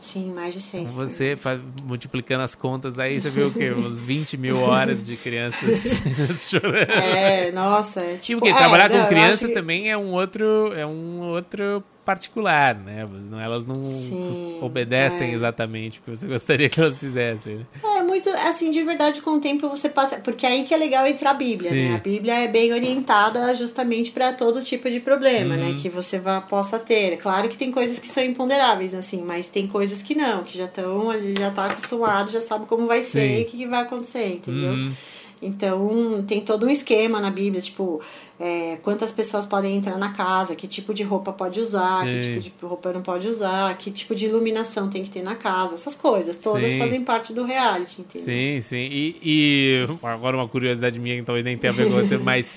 Sim, 0.00 0.32
mais 0.32 0.54
de 0.54 0.60
100. 0.60 0.80
Então 0.82 0.92
você 0.94 1.36
multiplicando 1.82 2.42
as 2.44 2.54
contas 2.54 2.98
aí, 2.98 3.20
você 3.20 3.28
viu 3.30 3.48
o 3.48 3.52
quê? 3.52 3.72
Uns 3.76 3.98
20 3.98 4.36
mil 4.36 4.58
horas 4.60 5.04
de 5.04 5.16
crianças 5.16 6.02
chorando. 6.48 6.88
É, 6.90 7.50
nossa, 7.52 8.00
é 8.00 8.16
tipo... 8.16 8.40
porque 8.40 8.54
é, 8.54 8.56
trabalhar 8.56 8.88
não, 8.88 9.00
com 9.02 9.06
criança 9.08 9.48
que- 9.48 9.52
também 9.52 9.90
é 9.90 9.96
um 9.98 10.12
outro, 10.12 10.72
é 10.74 10.86
um 10.86 11.20
outro 11.20 11.82
particular, 12.04 12.74
né? 12.74 13.06
Elas 13.44 13.66
não 13.66 13.84
Sim, 13.84 14.58
obedecem 14.62 15.30
é. 15.30 15.34
exatamente 15.34 15.98
o 15.98 16.02
que 16.02 16.10
você 16.16 16.26
gostaria 16.26 16.66
que 16.68 16.80
elas 16.80 16.98
fizessem. 16.98 17.56
né? 17.56 17.66
É 18.08 18.10
muito, 18.10 18.30
assim, 18.30 18.70
de 18.70 18.82
verdade, 18.82 19.20
com 19.20 19.32
o 19.32 19.40
tempo 19.40 19.68
você 19.68 19.88
passa... 19.88 20.16
Porque 20.16 20.46
aí 20.46 20.64
que 20.64 20.72
é 20.72 20.76
legal 20.78 21.06
entrar 21.06 21.30
a 21.32 21.34
Bíblia, 21.34 21.70
Sim. 21.70 21.88
né? 21.90 21.94
A 21.96 21.98
Bíblia 21.98 22.34
é 22.44 22.48
bem 22.48 22.72
orientada 22.72 23.54
justamente 23.54 24.10
para 24.10 24.32
todo 24.32 24.62
tipo 24.62 24.90
de 24.90 24.98
problema, 24.98 25.54
Uhum. 25.54 25.60
né? 25.72 25.76
Que 25.80 25.90
você 25.90 26.18
vá, 26.18 26.40
possa 26.40 26.78
ter. 26.78 27.18
Claro 27.18 27.48
que 27.50 27.56
tem 27.58 27.70
coisas 27.70 27.98
que 27.98 28.08
são 28.08 28.24
imponderáveis, 28.24 28.94
assim, 28.94 29.22
mas 29.22 29.48
tem 29.48 29.66
coisas 29.66 30.00
que 30.00 30.14
não, 30.14 30.42
que 30.42 30.56
já 30.56 30.64
estão... 30.64 31.10
A 31.10 31.18
gente 31.18 31.38
já 31.38 31.50
tá 31.50 31.66
acostumado, 31.66 32.30
já 32.30 32.40
sabe 32.40 32.64
como 32.66 32.86
vai 32.86 33.02
ser 33.02 33.28
Sim. 33.28 33.38
e 33.40 33.42
o 33.42 33.44
que 33.46 33.56
que 33.58 33.66
vai 33.66 33.82
acontecer, 33.82 34.26
entendeu? 34.34 34.70
Uhum. 34.70 34.92
Então, 35.40 36.24
tem 36.26 36.40
todo 36.40 36.66
um 36.66 36.70
esquema 36.70 37.20
na 37.20 37.30
Bíblia, 37.30 37.62
tipo, 37.62 38.00
é, 38.40 38.76
quantas 38.82 39.12
pessoas 39.12 39.46
podem 39.46 39.76
entrar 39.76 39.96
na 39.96 40.12
casa, 40.12 40.54
que 40.56 40.66
tipo 40.66 40.92
de 40.92 41.02
roupa 41.02 41.32
pode 41.32 41.60
usar, 41.60 42.04
que 42.04 42.22
Sim. 42.22 42.40
tipo 42.40 42.40
de 42.40 42.66
roupa 42.66 42.92
não 42.92 43.02
pode 43.02 43.28
usar, 43.28 43.76
que 43.78 43.90
tipo 43.90 44.14
de 44.14 44.26
iluminação 44.26 44.88
tem 44.88 45.04
que 45.04 45.10
ter 45.10 45.22
na 45.22 45.34
casa, 45.34 45.74
essas 45.74 45.94
coisas, 45.94 46.36
todas 46.36 46.72
Sim. 46.72 46.78
fazem 46.78 47.04
parte 47.04 47.32
do 47.32 47.44
reality, 47.44 48.00
entendeu? 48.00 48.24
Sim, 48.24 48.60
sim. 48.60 48.88
E, 48.90 49.16
e 49.22 49.86
agora 50.02 50.36
uma 50.36 50.48
curiosidade 50.48 50.98
minha 50.98 51.16
que 51.16 51.22
talvez 51.22 51.44
nem 51.44 51.56
tenha 51.56 51.72
a 51.72 51.76
ver 51.76 51.88
com 51.88 52.18
mas 52.24 52.54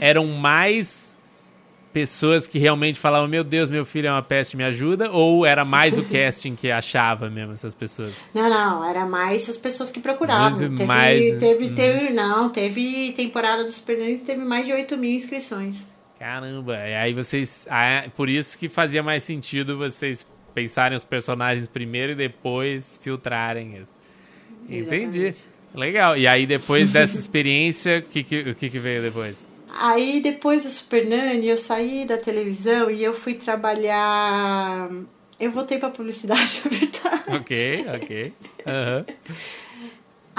eram 0.00 0.26
mais 0.26 1.07
pessoas 1.92 2.46
que 2.46 2.58
realmente 2.58 2.98
falavam, 2.98 3.28
meu 3.28 3.42
Deus, 3.42 3.68
meu 3.68 3.84
filho 3.84 4.08
é 4.08 4.12
uma 4.12 4.22
peste, 4.22 4.56
me 4.56 4.64
ajuda? 4.64 5.10
Ou 5.10 5.44
era 5.44 5.64
mais 5.64 5.98
o 5.98 6.04
casting 6.08 6.54
que 6.54 6.70
achava 6.70 7.28
mesmo 7.28 7.52
essas 7.52 7.74
pessoas? 7.74 8.28
Não, 8.34 8.48
não, 8.48 8.84
era 8.84 9.06
mais 9.06 9.48
as 9.48 9.56
pessoas 9.56 9.90
que 9.90 10.00
procuravam. 10.00 10.58
Muito 10.58 10.76
Teve, 10.76 10.84
mais, 10.84 11.32
né? 11.32 11.38
teve, 11.38 11.70
teve, 11.70 12.10
não, 12.10 12.48
teve 12.48 13.12
temporada 13.12 13.64
do 13.64 13.70
Super 13.70 13.96
que 13.96 14.24
teve 14.24 14.44
mais 14.44 14.66
de 14.66 14.72
8 14.72 14.96
mil 14.96 15.12
inscrições. 15.12 15.84
Caramba, 16.18 16.76
e 16.76 16.94
aí 16.94 17.14
vocês. 17.14 17.66
ah, 17.70 18.04
é 18.04 18.08
por 18.08 18.28
isso 18.28 18.58
que 18.58 18.68
fazia 18.68 19.02
mais 19.02 19.22
sentido 19.22 19.78
vocês 19.78 20.26
pensarem 20.52 20.96
os 20.96 21.04
personagens 21.04 21.68
primeiro 21.68 22.12
e 22.12 22.14
depois 22.14 22.98
filtrarem 23.02 23.76
isso. 23.76 23.94
Entendi. 24.68 25.34
Legal. 25.74 26.16
E 26.16 26.26
aí, 26.26 26.46
depois 26.46 26.90
dessa 26.92 27.16
experiência, 27.18 27.98
o 27.98 28.02
que, 28.02 28.22
que, 28.22 28.54
que, 28.54 28.70
que 28.70 28.78
veio 28.78 29.02
depois? 29.02 29.47
Aí 29.70 30.20
depois 30.20 30.64
do 30.64 30.70
Super 30.70 31.06
Nanny, 31.06 31.48
eu 31.48 31.56
saí 31.56 32.04
da 32.04 32.16
televisão 32.16 32.90
e 32.90 33.02
eu 33.02 33.14
fui 33.14 33.34
trabalhar. 33.34 34.88
Eu 35.38 35.50
voltei 35.50 35.78
pra 35.78 35.90
publicidade, 35.90 36.62
na 36.66 36.70
verdade. 36.78 37.22
Ok, 37.36 37.86
ok. 37.94 38.32
Aham. 38.66 39.04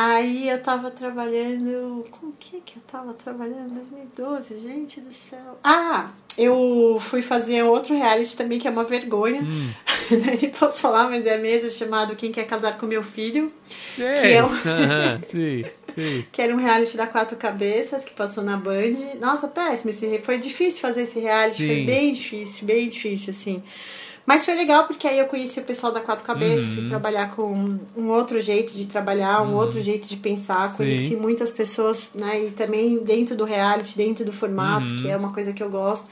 Aí 0.01 0.47
eu 0.47 0.63
tava 0.63 0.89
trabalhando. 0.89 2.05
Com 2.09 2.27
o 2.27 2.33
que 2.39 2.61
que 2.61 2.77
eu 2.77 2.81
tava 2.83 3.13
trabalhando 3.13 3.71
em 3.71 3.75
2012? 3.75 4.57
Gente 4.57 5.01
do 5.01 5.13
céu. 5.13 5.59
Ah! 5.61 6.11
Eu 6.37 6.97
fui 7.01 7.21
fazer 7.21 7.63
outro 7.63 7.93
reality 7.93 8.37
também, 8.37 8.57
que 8.59 8.65
é 8.65 8.71
uma 8.71 8.85
vergonha. 8.85 9.41
Hum. 9.41 9.69
Nem 10.09 10.49
posso 10.51 10.79
falar, 10.79 11.09
mas 11.09 11.25
é 11.25 11.37
mesmo 11.37 11.69
chamado 11.69 12.15
Quem 12.15 12.31
Quer 12.31 12.45
Casar 12.45 12.77
com 12.77 12.85
Meu 12.85 13.03
Filho. 13.03 13.51
Sei. 13.67 14.15
Que 14.21 14.27
é 14.35 14.43
um- 14.45 14.49
Sim, 15.25 15.65
sim. 15.93 16.25
Que 16.31 16.41
era 16.41 16.55
um 16.55 16.57
reality 16.59 16.95
da 16.95 17.05
Quatro 17.05 17.35
Cabeças, 17.35 18.05
que 18.05 18.13
passou 18.13 18.41
na 18.41 18.55
Band. 18.55 18.95
Nossa, 19.19 19.49
péssimo. 19.49 19.91
Esse, 19.91 20.19
foi 20.19 20.37
difícil 20.37 20.79
fazer 20.79 21.01
esse 21.03 21.19
reality. 21.19 21.57
Sim. 21.57 21.67
Foi 21.67 21.83
bem 21.83 22.13
difícil, 22.13 22.65
bem 22.65 22.87
difícil, 22.87 23.31
assim. 23.31 23.61
Mas 24.29 24.45
foi 24.45 24.53
legal 24.53 24.83
porque 24.85 25.07
aí 25.07 25.17
eu 25.17 25.25
conheci 25.25 25.59
o 25.59 25.63
pessoal 25.63 25.91
da 25.91 25.99
Quatro 26.01 26.23
Cabeças, 26.23 26.63
Uhum. 26.67 26.75
fui 26.75 26.87
trabalhar 26.87 27.31
com 27.35 27.79
um 27.97 28.09
outro 28.09 28.39
jeito 28.39 28.71
de 28.73 28.85
trabalhar, 28.85 29.41
um 29.41 29.55
outro 29.55 29.81
jeito 29.81 30.07
de 30.07 30.15
pensar. 30.17 30.69
Sim. 30.69 30.77
Conheci 30.77 31.15
muitas 31.15 31.49
pessoas, 31.49 32.11
né? 32.13 32.45
E 32.45 32.51
também 32.51 32.99
dentro 32.99 33.35
do 33.35 33.43
reality, 33.43 33.97
dentro 33.97 34.23
do 34.23 34.31
formato, 34.31 34.85
Uhum. 34.85 34.97
que 35.01 35.09
é 35.09 35.17
uma 35.17 35.33
coisa 35.33 35.51
que 35.51 35.63
eu 35.63 35.69
gosto. 35.71 36.05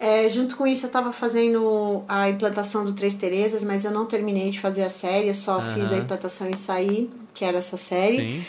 É, 0.00 0.28
junto 0.28 0.56
com 0.56 0.66
isso, 0.66 0.86
eu 0.86 0.90
tava 0.90 1.12
fazendo 1.12 2.02
a 2.08 2.28
implantação 2.28 2.84
do 2.84 2.92
Três 2.92 3.14
Terezas, 3.14 3.62
mas 3.62 3.84
eu 3.84 3.92
não 3.92 4.04
terminei 4.04 4.50
de 4.50 4.58
fazer 4.58 4.82
a 4.82 4.90
série, 4.90 5.28
eu 5.28 5.34
só 5.34 5.60
fiz 5.74 5.92
a 5.92 5.96
implantação 5.96 6.50
e 6.50 6.56
saí, 6.58 7.08
que 7.32 7.44
era 7.44 7.58
essa 7.58 7.76
série. 7.76 8.42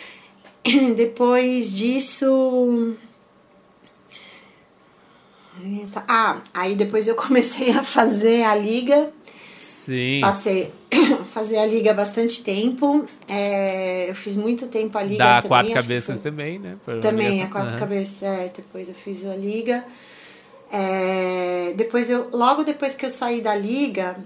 Sim. 0.66 0.94
Depois 0.98 1.72
disso. 1.72 2.96
Ah, 6.08 6.42
aí 6.54 6.76
depois 6.76 7.08
eu 7.08 7.16
comecei 7.16 7.72
a 7.72 7.84
fazer 7.84 8.44
a 8.44 8.56
liga. 8.56 9.12
Sim. 9.58 10.22
Passei 10.22 10.72
fazer 11.32 11.58
a 11.58 11.66
liga 11.66 11.92
há 11.92 11.94
bastante 11.94 12.44
tempo. 12.44 13.06
É, 13.28 14.10
eu 14.10 14.16
fiz 14.16 14.36
muito 14.36 14.68
tempo 14.68 14.98
a 14.98 15.04
liga. 15.04 15.18
Dá 15.18 15.36
também, 15.42 15.48
quatro 15.48 15.74
cabeças 15.74 16.16
foi- 16.22 16.24
também, 16.32 16.60
né? 16.60 16.72
Também, 17.02 17.28
a 17.28 17.32
ligação. 17.32 17.50
quatro 17.52 17.70
Aham. 17.72 17.80
cabeças. 17.80 18.24
É, 18.24 18.52
depois 18.56 18.88
eu 18.88 18.96
fiz 18.96 19.26
a 19.26 19.36
liga. 19.36 19.84
É, 20.72 21.74
depois 21.76 22.10
eu, 22.10 22.30
logo 22.32 22.64
depois 22.64 22.94
que 22.96 23.06
eu 23.06 23.10
saí 23.10 23.42
da 23.42 23.56
liga, 23.56 24.18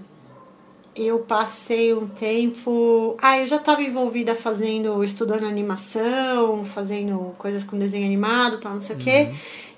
eu 0.94 1.20
passei 1.20 1.94
um 1.94 2.06
tempo. 2.06 3.16
Ah, 3.20 3.38
eu 3.38 3.46
já 3.46 3.56
estava 3.56 3.82
envolvida 3.82 4.34
fazendo, 4.34 5.02
estudando 5.02 5.44
animação, 5.46 6.64
fazendo 6.66 7.34
coisas 7.38 7.64
com 7.64 7.78
desenho 7.78 8.04
animado, 8.04 8.58
tal, 8.58 8.74
não 8.74 8.82
sei 8.82 8.96
o 8.96 8.98
quê. 8.98 9.30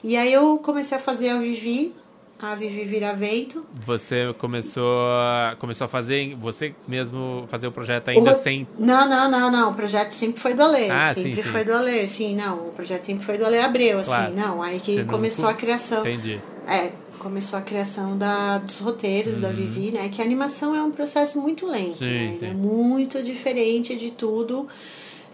Uhum. 0.07 0.11
E 0.11 0.17
aí 0.17 0.33
eu 0.33 0.59
comecei 0.59 0.97
a 0.97 1.01
fazer 1.01 1.31
a 1.31 1.39
Vivi, 1.39 1.95
a 2.41 2.55
Vivi 2.55 2.85
Viravento. 2.85 3.65
Você 3.73 4.35
começou 4.39 5.01
a, 5.09 5.57
começou 5.59 5.87
a 5.87 5.89
fazer, 5.89 6.35
você 6.37 6.75
mesmo 6.87 7.45
fazer 7.49 7.67
o 7.67 7.73
projeto 7.73 8.09
ainda 8.11 8.33
O- 8.33 8.35
sem... 8.35 8.67
Não, 8.79 9.09
não, 9.09 9.31
não, 9.31 9.51
não. 9.51 9.71
O 9.71 9.75
projeto 9.75 10.13
sempre 10.13 10.41
foi 10.41 10.53
do 10.55 10.63
Ale. 10.63 10.91
Ah, 10.91 11.15
sempre 11.15 11.37
sim, 11.37 11.43
sim. 11.43 11.49
foi 11.51 11.65
do 11.65 11.73
Ale. 11.73 12.07
Sim, 12.09 12.37
não. 12.37 12.69
O 12.69 12.73
projeto 12.73 13.07
sempre 13.07 13.25
foi 13.25 13.39
do 13.39 13.47
Ale 13.47 13.59
Abreu, 13.59 13.99
assim. 14.01 14.09
Claro. 14.11 14.35
Não, 14.35 14.63
aí 14.63 14.79
que 14.81 14.95
Você 14.95 15.03
não- 15.03 15.09
começou 15.09 15.49
a 15.49 15.55
criação. 15.55 16.01
Entendi. 16.01 16.41
É, 16.69 16.93
começou 17.19 17.59
a 17.59 17.63
criação 17.63 18.17
da, 18.19 18.59
dos 18.59 18.81
roteiros 18.81 19.41
da 19.41 19.49
Vivi, 19.49 19.91
né? 19.91 20.09
Que 20.11 20.21
a 20.21 20.25
animação 20.25 20.75
é 20.77 20.83
um 20.83 20.91
processo 20.91 21.41
muito 21.41 21.67
lento, 21.67 22.03
Uhum. 22.05 22.09
Sim, 22.11 22.27
né? 22.29 22.35
sim. 22.39 22.47
É 22.47 22.53
muito 22.55 23.23
diferente 23.23 23.97
de 23.97 24.11
tudo, 24.11 24.69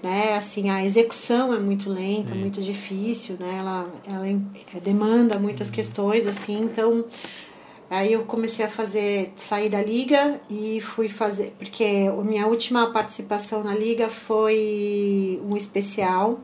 né? 0.03 0.35
Assim, 0.37 0.69
a 0.71 0.85
execução 0.85 1.55
é 1.55 1.59
muito 1.59 1.89
lenta, 1.89 2.35
muito 2.35 2.61
difícil, 2.61 3.37
né? 3.39 3.57
Ela, 3.59 3.89
ela 4.07 4.29
é, 4.29 4.81
demanda 4.81 5.39
muitas 5.39 5.69
Uhum. 5.69 5.75
questões, 5.75 6.27
assim, 6.27 6.61
então... 6.63 7.05
Aí 7.91 8.15
eu 8.15 8.23
comecei 8.25 8.65
a 8.65 8.71
fazer, 8.71 9.35
sair 9.37 9.69
da 9.69 9.83
liga 9.83 10.41
e 10.49 10.81
fui 10.81 11.11
fazer, 11.11 11.53
porque 11.59 11.85
a 12.09 12.23
minha 12.25 12.47
última 12.47 12.91
participação 12.91 13.63
na 13.63 13.75
liga 13.75 14.09
foi 14.09 15.39
um 15.47 15.55
especial, 15.59 16.41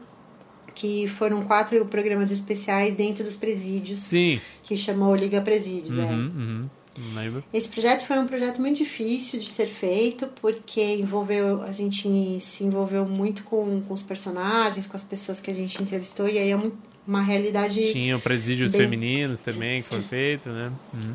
que 0.75 1.09
foram 1.09 1.43
quatro 1.45 1.87
programas 1.87 2.31
especiais 2.31 2.95
dentro 2.95 3.25
dos 3.25 3.35
presídios 3.35 4.01
Sim. 4.01 4.39
que 4.63 4.77
chamou 4.77 5.17
Liga 5.17 5.41
Presídios. 5.41 5.97
é. 5.97 6.03
Uhum, 6.03 6.33
uhum. 6.37 6.71
Lembro. 7.15 7.45
Esse 7.53 7.69
projeto 7.69 8.05
foi 8.07 8.19
um 8.19 8.27
projeto 8.27 8.61
muito 8.61 8.79
difícil 8.79 9.39
de 9.41 9.47
ser 9.47 9.67
feito, 9.67 10.27
porque 10.41 10.81
envolveu 10.95 11.63
a 11.63 11.73
gente 11.73 12.39
se 12.41 12.65
envolveu 12.65 13.07
muito 13.07 13.45
com, 13.45 13.81
com 13.83 13.95
os 13.95 14.03
personagens, 14.03 14.87
com 14.87 14.97
as 14.97 15.05
pessoas 15.05 15.41
que 15.41 15.51
a 15.51 15.55
gente 15.55 15.81
entrevistou, 15.83 16.29
e 16.29 16.39
aí 16.39 16.51
é 16.51 16.57
um- 16.57 16.73
uma 17.07 17.23
realidade. 17.23 17.93
Tinha 17.93 18.19
presídios 18.19 18.73
bem- 18.73 18.81
femininos 18.83 19.41
também 19.41 19.83
que 19.83 19.89
foi 19.89 20.03
feito, 20.03 20.49
né? 20.51 20.73
Uhum. 20.93 21.15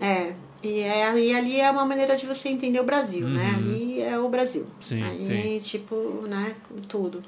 É. 0.00 0.32
E, 0.62 0.80
é, 0.80 1.18
e 1.18 1.34
ali 1.34 1.58
é 1.60 1.70
uma 1.70 1.86
maneira 1.86 2.14
de 2.16 2.26
você 2.26 2.50
entender 2.50 2.80
o 2.80 2.84
Brasil, 2.84 3.26
né? 3.26 3.54
Ali 3.56 4.00
é 4.02 4.18
o 4.18 4.28
Brasil. 4.28 4.62
Uhum. 4.62 4.68
Sim, 4.82 5.02
aí, 5.02 5.20
sim. 5.20 5.58
tipo, 5.70 5.94
né, 6.28 6.54
tudo. 6.88 7.22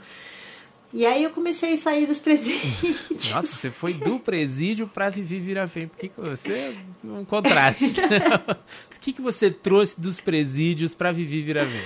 E 0.93 1.07
aí 1.07 1.25
eu 1.25 1.31
comecei 1.31 1.73
a 1.73 1.79
sair 1.79 2.07
dos 2.07 2.19
presídios. 2.19 3.31
Nossa, 3.31 3.49
você 3.49 3.71
foi 3.71 3.95
do 3.95 4.19
presídio 4.19 4.87
pra 4.87 5.09
Vivi 5.09 5.39
Viravém. 5.39 5.89
Por 5.89 5.97
que, 5.97 6.09
que 6.09 6.21
você 6.21 6.77
um 7.03 7.25
contraste? 7.25 7.95
o 8.95 9.01
que, 9.01 9.13
que 9.13 9.23
você 9.23 9.51
trouxe 9.51 9.99
dos 9.99 10.21
presídios 10.21 10.95
pra 10.95 11.11
Vivi 11.11 11.41
Viravém? 11.41 11.81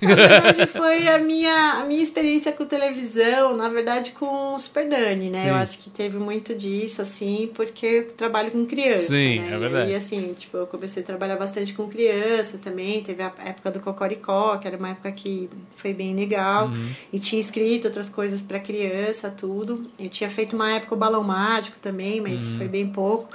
Na 0.00 0.14
verdade, 0.14 0.66
foi 0.68 1.08
a 1.08 1.18
minha, 1.18 1.72
a 1.80 1.84
minha 1.84 2.02
experiência 2.02 2.52
com 2.52 2.64
televisão, 2.64 3.56
na 3.56 3.68
verdade, 3.68 4.12
com 4.12 4.54
o 4.54 4.58
Super 4.58 4.88
Dani, 4.88 5.28
né? 5.30 5.42
Sim. 5.42 5.48
Eu 5.48 5.54
acho 5.56 5.78
que 5.78 5.90
teve 5.90 6.18
muito 6.18 6.54
disso, 6.54 7.02
assim, 7.02 7.50
porque 7.54 7.84
eu 7.86 8.12
trabalho 8.12 8.50
com 8.50 8.64
criança, 8.64 9.08
Sim, 9.08 9.40
né? 9.40 9.50
é 9.54 9.58
verdade. 9.58 9.90
E 9.90 9.94
assim, 9.94 10.34
tipo, 10.38 10.56
eu 10.56 10.66
comecei 10.66 11.02
a 11.02 11.06
trabalhar 11.06 11.36
bastante 11.36 11.72
com 11.74 11.88
criança 11.88 12.58
também. 12.58 13.02
Teve 13.02 13.22
a 13.22 13.32
época 13.44 13.70
do 13.70 13.80
Cocoricó, 13.80 14.56
que 14.56 14.66
era 14.66 14.76
uma 14.76 14.90
época 14.90 15.10
que 15.12 15.50
foi 15.76 15.92
bem 15.92 16.14
legal. 16.14 16.66
Uhum. 16.68 16.88
E 17.12 17.18
tinha 17.18 17.40
escrito 17.40 17.86
outras 17.86 18.08
coisas 18.08 18.40
pra 18.40 18.58
criança, 18.60 19.30
tudo. 19.30 19.84
Eu 19.98 20.08
tinha 20.08 20.30
feito 20.30 20.54
uma 20.56 20.70
época 20.72 20.94
o 20.94 20.98
Balão 20.98 21.22
Mágico 21.22 21.76
também, 21.82 22.20
mas 22.20 22.52
Uhum. 22.52 22.58
foi 22.58 22.68
bem 22.68 22.86
pouco. 22.88 23.28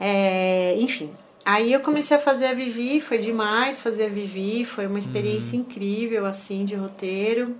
É, 0.00 0.76
enfim. 0.78 1.10
Aí 1.50 1.72
eu 1.72 1.80
comecei 1.80 2.14
a 2.16 2.20
fazer 2.20 2.44
a 2.46 2.52
Vivi, 2.52 3.00
foi 3.00 3.16
demais 3.16 3.80
fazer 3.80 4.04
a 4.04 4.08
Vivi, 4.08 4.66
foi 4.66 4.86
uma 4.86 4.98
experiência 4.98 5.54
Uhum. 5.54 5.60
incrível, 5.62 6.26
assim, 6.26 6.62
de 6.66 6.74
roteiro. 6.74 7.54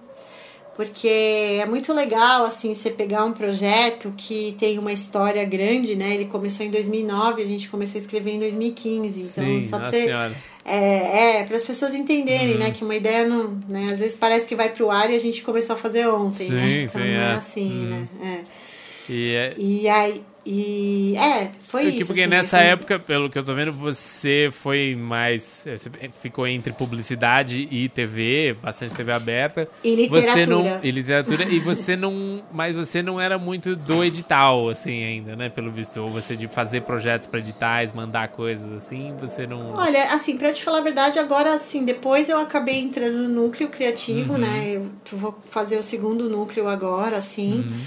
Porque 0.77 1.09
é 1.09 1.65
muito 1.67 1.93
legal, 1.93 2.45
assim, 2.45 2.73
você 2.75 2.91
pegar 2.91 3.25
um 3.25 3.33
projeto 3.33 4.13
que 4.17 4.55
tem 4.61 4.79
uma 4.79 4.93
história 4.93 5.43
grande, 5.45 5.97
né? 5.97 6.15
Ele 6.15 6.27
começou 6.27 6.65
em 6.67 6.71
2009, 6.71 7.43
a 7.43 7.47
gente 7.47 7.69
começou 7.69 7.99
a 7.99 8.03
escrever 8.03 8.33
em 8.33 8.39
2015. 8.39 9.21
Então, 9.23 9.45
Sim, 9.45 9.63
só 9.63 9.79
pra 9.81 9.91
você... 9.91 10.05
senhora. 10.05 10.33
É, 10.65 11.39
é 11.41 11.45
para 11.45 11.57
as 11.57 11.65
pessoas 11.65 11.95
entenderem, 11.95 12.53
Uhum. 12.53 12.59
né? 12.59 12.71
Que 12.73 12.85
uma 12.85 12.95
ideia 12.95 13.27
não... 13.27 13.59
Né, 13.69 13.89
às 13.93 13.99
vezes 14.01 14.15
parece 14.15 14.47
que 14.47 14.55
vai 14.55 14.69
pro 14.69 14.91
ar 14.91 15.11
e 15.11 15.17
a 15.17 15.21
gente 15.21 15.43
começou 15.43 15.75
a 15.75 15.79
fazer 15.79 16.07
ontem, 16.07 16.47
Sim, 16.47 16.53
né? 16.55 16.83
Então 16.83 17.01
sim, 17.03 17.09
não 17.09 17.21
é. 17.21 17.25
é 17.25 17.33
assim, 17.35 17.71
Uhum. 17.73 17.89
né? 17.89 18.09
É. 18.23 19.13
E 19.13 19.35
é, 19.35 19.55
E 19.57 19.89
aí... 19.89 20.23
E, 20.51 21.15
é, 21.19 21.51
foi 21.65 21.83
Porque, 21.83 21.97
isso. 21.99 22.07
porque 22.07 22.21
assim, 22.23 22.31
nessa 22.31 22.59
época, 22.59 22.99
pelo 22.99 23.29
que 23.29 23.39
eu 23.39 23.45
tô 23.45 23.55
vendo, 23.55 23.71
você 23.71 24.49
foi 24.51 24.97
mais. 24.97 25.67
eh, 25.67 25.77
Você 25.77 25.91
ficou 26.23 26.47
entre 26.47 26.73
publicidade 26.73 27.69
e 27.71 27.87
TV, 27.91 28.57
bastante 28.63 28.95
TV 28.95 29.13
aberta. 29.13 29.69
E 29.85 30.09
Você 30.09 30.47
não, 30.47 30.63
literatura. 30.63 30.81
e 30.83 30.91
literatura. 30.91 31.45
e 31.51 31.59
você 31.61 31.97
não. 31.97 32.43
Mas 32.51 32.75
você 32.75 33.03
não 33.03 33.21
era 33.21 33.37
muito 33.37 33.77
do 33.77 34.03
edital, 34.03 34.71
assim, 34.71 35.05
ainda, 35.05 35.37
né? 35.37 35.51
Pelo 35.51 35.71
visto. 35.71 35.99
Ou 36.01 36.09
você 36.09 36.35
de 36.35 36.49
fazer 36.49 36.81
projetos 36.81 37.27
para 37.27 37.41
editais, 37.41 37.93
mandar 37.93 38.29
coisas 38.29 38.73
assim, 38.73 39.13
você 39.21 39.47
não. 39.47 39.75
Olha, 39.75 40.05
assim, 40.15 40.39
pra 40.39 40.51
te 40.51 40.65
falar 40.65 40.79
a 40.79 40.83
verdade, 40.83 41.19
agora, 41.19 41.53
assim, 41.53 41.85
depois 41.85 42.27
eu 42.31 42.39
acabei 42.39 42.79
entrando 42.81 43.29
no 43.29 43.43
núcleo 43.43 43.69
criativo, 43.69 44.33
Uhum. 44.33 44.39
né? 44.39 44.73
Eu 45.13 45.19
vou 45.19 45.39
fazer 45.51 45.77
o 45.77 45.83
segundo 45.83 46.27
núcleo 46.27 46.67
agora, 46.69 47.19
assim. 47.19 47.59
Uhum. 47.59 47.81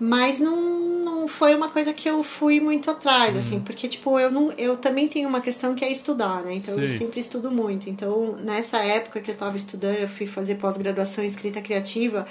Mas 0.00 0.38
não, 0.38 0.78
não 1.04 1.26
foi 1.26 1.54
uma 1.56 1.68
coisa 1.68 1.92
que 1.92 2.08
eu 2.08 2.22
fui 2.22 2.60
muito 2.60 2.88
atrás, 2.88 3.32
Uhum. 3.34 3.38
assim, 3.40 3.60
porque, 3.60 3.88
tipo, 3.88 4.18
eu, 4.18 4.30
não, 4.30 4.52
eu 4.52 4.76
também 4.76 5.08
tenho 5.08 5.28
uma 5.28 5.40
questão 5.40 5.74
que 5.74 5.84
é 5.84 5.90
estudar, 5.90 6.42
né? 6.44 6.54
Então, 6.54 6.78
eu 6.78 6.88
Sim. 6.88 6.98
sempre 6.98 7.18
estudo 7.20 7.50
muito. 7.50 7.90
Então, 7.90 8.36
nessa 8.36 8.78
época 8.78 9.20
que 9.20 9.30
eu 9.30 9.34
tava 9.34 9.56
estudando, 9.56 9.96
eu 9.96 10.08
fui 10.08 10.24
fazer 10.24 10.54
pós-graduação 10.54 11.24
em 11.24 11.26
escrita 11.26 11.60
criativa, 11.60 12.26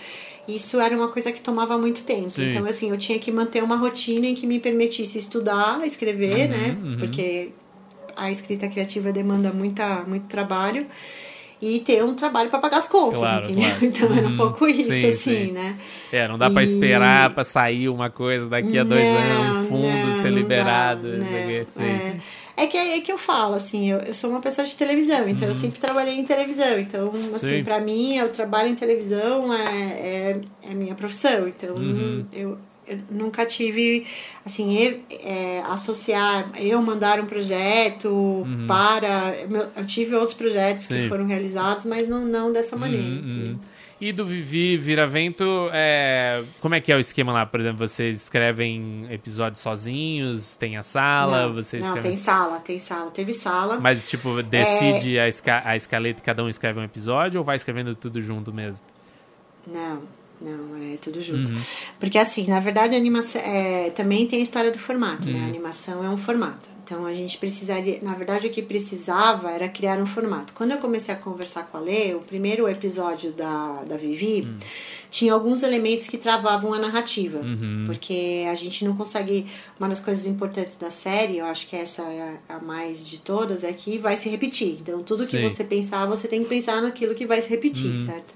isso 0.47 0.79
era 0.79 0.95
uma 0.95 1.09
coisa 1.09 1.29
que 1.33 1.41
tomava 1.41 1.77
muito 1.77 2.03
tempo. 2.03 2.29
Sim. 2.29 2.51
Então, 2.51 2.65
assim, 2.65 2.89
eu 2.89 2.97
tinha 2.97 3.19
que 3.19 3.31
manter 3.33 3.61
uma 3.61 3.75
rotina 3.75 4.27
em 4.27 4.33
que 4.35 4.47
me 4.47 4.59
permitisse 4.59 5.17
estudar, 5.17 5.85
escrever, 5.85 6.47
né? 6.47 6.77
Porque 6.99 7.49
a 8.15 8.31
escrita 8.31 8.67
criativa 8.69 9.11
demanda 9.11 9.51
muita, 9.51 10.05
muito 10.07 10.25
trabalho. 10.27 10.87
E 11.59 11.79
ter 11.79 12.03
um 12.03 12.13
trabalho 12.13 12.49
para 12.51 12.59
pagar 12.59 12.77
as 12.77 12.87
contas, 12.87 13.19
Claro, 13.19 13.45
entendeu? 13.49 13.63
claro. 13.69 13.85
Então 13.85 14.13
era 14.15 14.27
um 14.27 14.31
Uhum. 14.31 14.37
pouco 14.37 14.67
isso, 14.67 14.91
Sim, 14.91 15.07
assim, 15.07 15.15
sim. 15.47 15.51
né? 15.51 15.75
É, 16.11 16.27
não 16.27 16.37
dá 16.37 16.49
E- 16.49 16.63
esperar 16.63 17.33
pra 17.33 17.43
sair 17.43 17.89
uma 17.89 18.09
coisa 18.11 18.47
daqui 18.47 18.77
a 18.77 18.83
dois 18.83 19.09
Não, 19.09 19.17
anos, 19.17 19.67
fundo 19.67 20.07
não, 20.07 20.13
ser 20.21 20.29
liberado. 20.31 21.11
dá, 21.11 21.17
né? 21.17 21.65
É. 22.55 22.63
É 22.63 22.67
que, 22.67 22.77
é 22.77 23.01
que 23.01 23.11
eu 23.11 23.17
falo, 23.17 23.55
assim, 23.55 23.89
eu, 23.91 23.99
eu 23.99 24.13
sou 24.13 24.29
uma 24.29 24.39
pessoa 24.39 24.65
de 24.67 24.75
televisão, 24.75 25.27
então 25.27 25.47
eu 25.47 25.53
sempre 25.55 25.79
trabalhei 25.79 26.15
em 26.17 26.23
televisão. 26.23 26.79
Então, 26.79 27.09
assim, 27.09 27.47
Uhum. 27.53 27.57
Sim. 27.57 27.63
pra 27.63 27.79
mim, 27.79 28.21
o 28.21 28.29
trabalho 28.29 28.69
em 28.69 28.75
televisão 28.75 29.53
é, 29.53 29.91
é, 29.91 30.41
é 30.63 30.73
minha 30.73 30.95
profissão. 30.95 31.47
Então, 31.47 31.75
Uhum. 31.75 32.25
eu, 32.31 32.57
eu 32.87 32.97
nunca 33.11 33.45
tive, 33.45 34.05
assim, 34.45 35.03
é, 35.23 35.61
associar, 35.67 36.51
eu 36.57 36.81
mandar 36.81 37.19
um 37.19 37.25
projeto 37.25 38.45
para. 38.67 39.35
meu- 39.47 39.67
Eu 39.75 39.85
tive 39.85 40.15
outros 40.15 40.33
projetos 40.33 40.89
Uhum. 40.89 40.95
Sim. 40.97 41.03
que 41.03 41.09
foram 41.09 41.25
realizados, 41.25 41.85
mas 41.85 42.07
não, 42.07 42.25
não 42.25 42.51
dessa 42.53 42.75
maneira. 42.77 43.03
Uhum. 43.05 43.57
E 43.99 44.11
do 44.11 44.23
Vivi 44.23 44.77
Viravento, 44.77 45.43
é... 45.73 46.43
como 46.61 46.75
é 46.75 46.79
que 46.79 46.91
é 46.91 46.95
o 46.95 46.99
esquema 46.99 47.33
lá? 47.33 47.47
Por 47.47 47.59
exemplo, 47.59 47.79
vocês 47.87 48.15
escrevem 48.21 49.07
episódios 49.09 49.59
sozinhos, 49.59 50.55
tem 50.55 50.77
a 50.77 50.83
sala, 50.83 51.47
não, 51.47 51.53
vocês 51.55 51.81
não 51.81 51.89
escrevem... 51.89 52.11
tem 52.11 52.17
sala, 52.19 52.59
tem 52.59 52.77
sala. 52.79 53.09
Teve 53.09 53.33
sala. 53.33 53.79
Mas, 53.79 54.07
tipo, 54.07 54.43
decide 54.43 55.17
a, 55.17 55.27
esca... 55.27 55.63
a 55.65 55.75
escaleta 55.75 56.19
e 56.21 56.23
cada 56.23 56.43
um 56.43 56.47
escreve 56.49 56.79
um 56.79 56.83
episódio 56.83 57.39
ou 57.39 57.43
vai 57.43 57.55
escrevendo 57.55 57.95
tudo 57.95 58.21
junto 58.21 58.53
mesmo? 58.53 58.85
Não, 59.65 60.03
não, 60.41 60.93
é 60.93 60.97
tudo 60.97 61.19
junto. 61.21 61.51
Uhum. 61.51 61.61
Porque 61.99 62.17
assim, 62.17 62.45
na 62.47 62.59
verdade, 62.59 62.95
a 62.95 62.97
animação 62.97 63.41
é, 63.41 63.89
também 63.91 64.27
tem 64.27 64.39
a 64.39 64.43
história 64.43 64.71
do 64.71 64.79
formato, 64.79 65.27
Uhum. 65.27 65.33
né? 65.33 65.43
A 65.43 65.47
animação 65.47 66.03
é 66.03 66.09
um 66.09 66.17
formato. 66.17 66.69
Então 66.83 67.05
a 67.05 67.13
gente 67.13 67.37
precisaria, 67.37 67.99
na 68.01 68.13
verdade, 68.13 68.47
o 68.47 68.49
que 68.49 68.61
precisava 68.61 69.51
era 69.51 69.67
criar 69.67 69.97
um 69.99 70.05
formato. 70.05 70.53
Quando 70.53 70.71
eu 70.71 70.77
comecei 70.77 71.13
a 71.13 71.17
conversar 71.17 71.63
com 71.63 71.77
a 71.77 71.81
Lê, 71.81 72.13
o 72.15 72.19
primeiro 72.19 72.65
episódio 72.69 73.33
da, 73.33 73.83
da 73.83 73.97
Vivi 73.97 74.47
Hum. 74.47 74.57
tinha 75.11 75.33
alguns 75.33 75.63
elementos 75.63 76.07
que 76.07 76.17
travavam 76.17 76.73
a 76.73 76.79
narrativa. 76.79 77.39
Uhum. 77.39 77.83
Porque 77.85 78.45
a 78.49 78.55
gente 78.55 78.85
não 78.85 78.95
consegue. 78.95 79.45
Uma 79.77 79.89
das 79.89 79.99
coisas 79.99 80.25
importantes 80.25 80.77
da 80.77 80.89
série, 80.89 81.39
eu 81.39 81.45
acho 81.45 81.67
que 81.67 81.75
essa 81.75 82.03
é 82.03 82.37
a, 82.47 82.55
a 82.55 82.59
mais 82.61 83.05
de 83.05 83.17
todas, 83.17 83.65
é 83.65 83.73
que 83.73 83.97
vai 83.97 84.15
se 84.15 84.29
repetir. 84.29 84.77
Então 84.79 85.03
tudo 85.03 85.25
que 85.25 85.31
Sim. 85.37 85.43
Uhum. 85.43 85.49
você 85.49 85.65
pensar, 85.65 86.05
você 86.05 86.25
tem 86.25 86.41
que 86.41 86.47
pensar 86.47 86.81
naquilo 86.81 87.13
que 87.13 87.25
vai 87.25 87.41
se 87.41 87.49
repetir, 87.49 87.93
certo? 88.05 88.33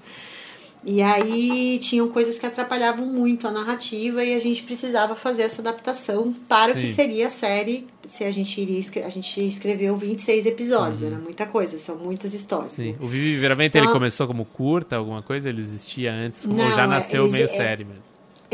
E 0.84 1.00
aí 1.00 1.78
tinham 1.80 2.08
coisas 2.08 2.38
que 2.38 2.46
atrapalhavam 2.46 3.06
muito 3.06 3.46
a 3.46 3.52
narrativa 3.52 4.24
e 4.24 4.34
a 4.34 4.40
gente 4.40 4.62
precisava 4.64 5.14
fazer 5.14 5.42
essa 5.42 5.62
adaptação 5.62 6.32
para 6.48 6.72
o 6.72 6.74
que 6.74 6.92
seria 6.92 7.28
a 7.28 7.30
série. 7.30 7.86
Se 8.04 8.24
a 8.24 8.30
gente 8.32 8.60
iria 8.60 8.80
a 9.06 9.08
gente 9.08 9.46
escreveu 9.46 9.94
26 9.96 10.44
episódios, 10.46 11.02
era 11.04 11.16
muita 11.16 11.46
coisa, 11.46 11.78
são 11.78 11.96
muitas 11.96 12.34
histórias. 12.34 12.70
Uhum. 12.76 12.84
Sim. 12.84 12.90
né? 12.92 12.96
O 13.00 13.06
Vivi 13.06 13.36
Viramento, 13.38 13.76
ele 13.76 13.84
Então- 13.84 13.92
começou 13.94 14.26
como 14.26 14.44
curta, 14.44 14.96
alguma 14.96 15.22
coisa? 15.22 15.48
Ele 15.48 15.60
existia 15.60 16.12
antes? 16.12 16.44
ou 16.46 16.52
Não, 16.52 16.68
já 16.74 16.82
é, 16.82 16.86
nasceu 16.88 17.22
eles- 17.22 17.32
meio 17.32 17.44
é- 17.44 17.48
série 17.48 17.84
mesmo? 17.84 18.02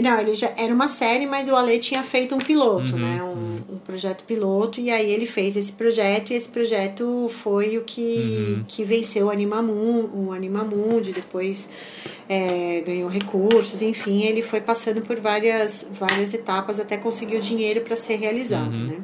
Não, 0.02 0.18
ele 0.20 0.34
já 0.34 0.52
era 0.56 0.72
uma 0.72 0.88
série, 0.88 1.26
mas 1.26 1.48
o 1.48 1.56
Ale 1.56 1.78
tinha 1.78 2.02
feito 2.02 2.34
um 2.34 2.38
piloto, 2.38 2.92
Uhum, 2.94 2.98
né? 2.98 3.22
Um, 3.22 3.74
um 3.74 3.78
projeto 3.78 4.22
piloto, 4.24 4.80
e 4.80 4.90
aí 4.90 5.10
ele 5.10 5.26
fez 5.26 5.56
esse 5.56 5.72
projeto, 5.72 6.32
e 6.32 6.34
esse 6.34 6.48
projeto 6.48 7.30
foi 7.42 7.76
o 7.78 7.82
que, 7.82 8.56
Uhum. 8.58 8.64
que 8.68 8.84
venceu 8.84 9.26
o 9.26 9.30
Animamundi, 9.30 10.08
o 10.14 10.32
Animamundi, 10.32 11.12
depois 11.12 11.68
é, 12.28 12.82
ganhou 12.86 13.08
recursos, 13.08 13.80
enfim, 13.82 14.22
ele 14.22 14.42
foi 14.42 14.60
passando 14.60 15.00
por 15.02 15.18
várias, 15.20 15.86
várias 15.90 16.32
etapas 16.34 16.78
até 16.78 16.96
conseguir 16.96 17.36
o 17.36 17.40
dinheiro 17.40 17.80
para 17.80 17.96
ser 17.96 18.16
realizado, 18.16 18.72
Uhum. 18.72 18.86
né? 18.86 18.96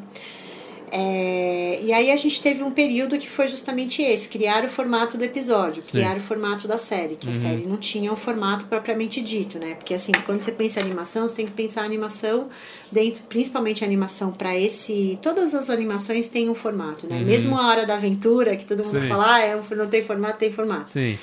É, 0.96 1.80
e 1.82 1.92
aí 1.92 2.12
a 2.12 2.16
gente 2.16 2.40
teve 2.40 2.62
um 2.62 2.70
período 2.70 3.18
que 3.18 3.28
foi 3.28 3.48
justamente 3.48 4.00
esse, 4.00 4.28
criar 4.28 4.64
o 4.64 4.68
formato 4.68 5.18
do 5.18 5.24
episódio, 5.24 5.82
criar 5.82 6.16
o 6.16 6.20
formato 6.20 6.68
da 6.68 6.78
série, 6.78 7.14
Uhum. 7.14 7.18
que 7.18 7.30
a 7.30 7.32
série 7.32 7.66
não 7.66 7.76
tinha 7.76 8.12
um 8.12 8.16
formato 8.16 8.66
propriamente 8.66 9.20
dito, 9.20 9.58
né? 9.58 9.74
Porque 9.74 9.92
assim, 9.92 10.12
quando 10.24 10.40
você 10.40 10.52
pensa 10.52 10.78
em 10.78 10.84
animação, 10.84 11.28
você 11.28 11.34
tem 11.34 11.46
que 11.46 11.52
pensar 11.52 11.82
a 11.82 11.84
animação 11.84 12.48
dentro, 12.92 13.24
principalmente 13.28 13.82
a 13.82 13.86
animação 13.88 14.30
para 14.30 14.56
esse, 14.56 15.18
todas 15.20 15.52
as 15.52 15.68
animações 15.68 16.28
têm 16.28 16.48
um 16.48 16.54
formato, 16.54 17.08
né? 17.08 17.18
Mesmo 17.18 17.58
a 17.58 17.66
hora 17.66 17.84
da 17.84 17.94
aventura, 17.94 18.54
que 18.54 18.64
todo 18.64 18.84
mundo 18.84 18.94
Uhum. 18.94 19.02
Sim. 19.02 19.08
fala, 19.08 19.34
ah, 19.34 19.40
é 19.40 19.56
um- 19.56 19.76
não 19.76 19.88
tem 19.88 20.00
formato, 20.00 20.38
tem 20.38 20.52
formato. 20.52 20.90
Sim. 20.90 21.18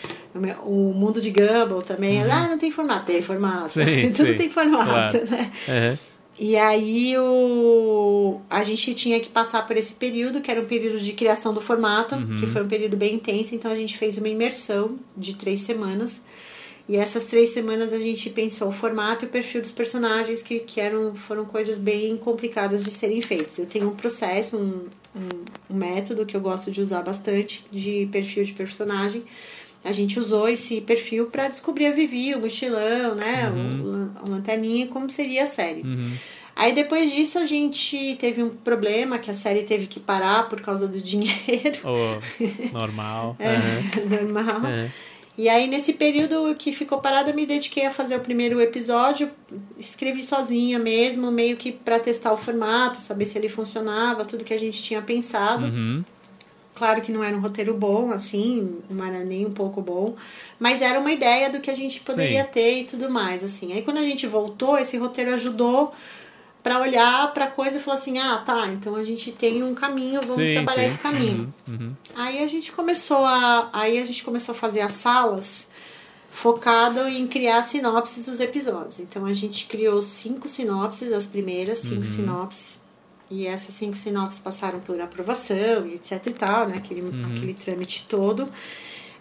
O 0.66 0.94
mundo 0.94 1.22
de 1.22 1.30
Gumball 1.32 1.82
também, 1.82 2.22
ah, 2.24 2.48
não 2.50 2.58
tem 2.58 2.72
formato, 2.72 3.06
tem 3.06 3.22
formato. 3.22 3.80
Uhum. 3.80 3.86
Sim, 3.86 4.12
Tudo 4.16 4.32
sim. 4.32 4.38
tem 4.38 4.50
formato, 4.50 4.90
Claro. 4.90 5.32
né? 5.32 5.52
Aham. 5.70 5.98
E 6.44 6.58
aí 6.58 7.16
o... 7.20 8.42
a 8.50 8.64
gente 8.64 8.96
tinha 8.96 9.20
que 9.20 9.30
passar 9.30 9.68
por 9.68 9.78
esse 9.78 9.94
período, 9.94 10.42
que 10.42 10.50
era 10.50 10.60
um 10.60 10.66
período 10.66 11.00
de 11.00 11.14
criação 11.14 11.54
do 11.54 11.62
formato, 11.62 12.16
que 12.40 12.48
foi 12.48 12.64
um 12.64 12.68
período 12.68 12.98
bem 12.98 13.14
intenso, 13.14 13.54
então 13.54 13.72
a 13.72 13.76
gente 13.76 13.96
fez 13.96 14.18
uma 14.18 14.28
imersão 14.28 14.98
de 15.16 15.36
três 15.36 15.62
semanas. 15.62 16.24
E 16.90 16.96
essas 16.96 17.26
três 17.26 17.52
semanas 17.52 17.94
a 17.94 18.00
gente 18.00 18.28
pensou 18.32 18.70
o 18.70 18.72
formato 18.72 19.24
e 19.24 19.28
o 19.28 19.30
perfil 19.30 19.62
dos 19.62 19.72
personagens, 19.72 20.42
que, 20.42 20.62
que 20.62 20.82
eram, 20.82 21.14
foram 21.14 21.46
coisas 21.46 21.78
bem 21.78 22.18
complicadas 22.18 22.84
de 22.84 22.90
serem 22.90 23.22
feitas. 23.22 23.60
Eu 23.60 23.68
tenho 23.68 23.88
um 23.88 23.96
processo, 23.96 24.58
um, 24.58 24.88
um, 25.16 25.30
um 25.70 25.78
método 25.78 26.26
que 26.26 26.36
eu 26.36 26.42
gosto 26.42 26.72
de 26.72 26.82
usar 26.82 27.04
bastante 27.04 27.64
de 27.72 28.10
perfil 28.12 28.44
de 28.44 28.54
personagem. 28.54 29.24
A 29.84 29.92
gente 29.92 30.20
usou 30.20 30.48
esse 30.48 30.80
perfil 30.82 31.26
para 31.26 31.48
descobrir 31.48 31.88
a 31.88 31.92
Vivi, 31.92 32.36
o 32.36 32.40
mochilão, 32.40 33.16
né? 33.16 33.50
O, 33.50 33.84
lan- 33.84 34.12
a 34.24 34.30
lanterninha, 34.30 34.88
como 34.88 35.10
seria 35.10 35.44
a 35.44 35.48
série. 35.48 35.84
Aí 36.56 36.74
depois 36.74 37.12
disso 37.12 37.40
a 37.40 37.46
gente 37.46 38.16
teve 38.20 38.44
um 38.44 38.50
problema 38.50 39.18
que 39.18 39.32
a 39.32 39.34
série 39.34 39.64
teve 39.64 39.88
que 39.88 40.00
parar 40.00 40.48
por 40.50 40.62
causa 40.62 40.88
do 40.88 41.00
dinheiro. 41.02 41.80
Ô, 41.84 42.20
normal. 42.72 43.36
É, 43.40 43.48
Aham. 43.50 44.10
normal. 44.10 44.56
Aham. 44.58 44.90
E 45.38 45.48
aí, 45.50 45.66
nesse 45.66 45.94
período 45.94 46.54
que 46.56 46.72
ficou 46.74 47.00
parada, 47.00 47.32
eu 47.32 47.36
me 47.36 47.46
dediquei 47.46 47.86
a 47.86 47.90
fazer 47.92 48.16
o 48.18 48.20
primeiro 48.20 48.60
episódio. 48.62 49.32
Escrevi 49.80 50.24
sozinha 50.24 50.78
mesmo, 50.78 51.32
meio 51.32 51.56
que 51.58 51.72
para 51.72 52.00
testar 52.00 52.34
o 52.34 52.38
formato, 52.38 53.00
saber 53.02 53.26
se 53.26 53.38
ele 53.40 53.48
funcionava, 53.50 54.26
tudo 54.26 54.44
que 54.44 54.54
a 54.54 54.60
gente 54.60 54.84
tinha 54.84 55.02
pensado. 55.02 55.66
Uhum. 55.66 56.04
Claro 56.82 57.00
que 57.00 57.12
não 57.12 57.24
era 57.24 57.38
um 57.38 57.40
roteiro 57.40 57.76
bom, 57.76 58.10
assim, 58.10 58.80
não 58.90 59.06
era 59.06 59.24
nem 59.24 59.46
um 59.46 59.52
pouco 59.52 59.84
bom, 59.84 60.16
mas 60.60 60.82
era 60.82 61.00
uma 61.00 61.12
ideia 61.12 61.48
do 61.48 61.60
que 61.60 61.70
a 61.70 61.76
gente 61.76 62.00
poderia 62.00 62.44
Sim. 62.44 62.50
ter 62.52 62.80
e 62.80 62.84
tudo 62.86 63.08
mais, 63.08 63.44
assim. 63.44 63.72
Aí 63.72 63.84
quando 63.84 63.98
a 63.98 64.02
gente 64.02 64.26
voltou, 64.26 64.80
esse 64.80 64.98
roteiro 64.98 65.32
ajudou 65.36 65.94
para 66.64 66.80
olhar 66.80 67.32
para 67.36 67.46
coisa 67.46 67.78
e 67.78 67.80
falar 67.80 67.98
assim: 67.98 68.18
"Ah, 68.18 68.42
tá, 68.44 68.66
então 68.70 68.96
a 68.96 69.04
gente 69.04 69.32
tem 69.32 69.62
um 69.62 69.76
caminho, 69.76 70.22
vamos 70.22 70.44
Sim, 70.44 70.54
trabalhar 70.54 70.82
sim. 70.82 70.90
esse 70.90 70.98
caminho". 70.98 71.54
Uhum, 71.68 71.76
uhum. 71.76 71.94
Aí 72.16 72.44
a 72.44 72.48
gente 72.48 72.72
começou 72.72 73.24
a 73.24 73.70
aí 73.72 74.00
a 74.00 74.06
gente 74.08 74.24
começou 74.24 74.56
a 74.56 74.58
fazer 74.58 74.82
as 74.82 74.94
salas 74.94 75.70
focado 76.32 77.08
em 77.08 77.28
criar 77.28 77.62
sinopses 77.62 78.26
dos 78.26 78.40
episódios. 78.40 79.00
Então 79.00 79.28
a 79.28 79.34
gente 79.34 79.68
criou 79.68 80.02
cinco 80.02 80.48
sinopses, 80.48 81.14
as 81.14 81.28
primeiras 81.28 81.78
cinco 81.78 82.06
sinopses. 82.06 82.81
E 83.32 83.48
essas 83.48 83.74
cinco 83.74 83.96
sinopses 83.96 84.40
passaram 84.40 84.82
por 84.82 85.00
aprovação 85.00 85.88
e 85.88 85.96
etc 85.96 86.28
e 86.28 86.34
tal, 86.34 86.68
né? 86.68 86.76
Aquele, 86.78 87.02
aquele 87.26 87.54
trâmite 87.54 88.06
todo. 88.08 88.48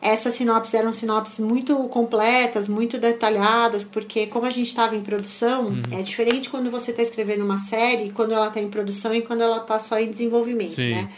Essas 0.02 0.34
sinopses 0.34 0.72
eram 0.72 0.92
sinopses 0.94 1.40
muito 1.40 1.76
completas, 1.88 2.66
muito 2.66 2.98
detalhadas, 2.98 3.84
porque 3.84 4.26
como 4.26 4.46
a 4.46 4.50
gente 4.50 4.66
estava 4.66 4.96
em 4.96 5.02
produção, 5.02 5.74
é 5.92 6.00
diferente 6.00 6.48
quando 6.48 6.70
você 6.70 6.90
está 6.90 7.02
escrevendo 7.02 7.44
uma 7.44 7.58
série, 7.58 8.10
quando 8.10 8.32
ela 8.32 8.48
está 8.48 8.60
em 8.60 8.70
produção 8.70 9.14
e 9.14 9.20
quando 9.20 9.42
ela 9.42 9.58
está 9.58 9.78
só 9.78 10.00
em 10.00 10.10
desenvolvimento, 10.10 10.74
Sim. 10.74 10.94
né? 10.94 11.12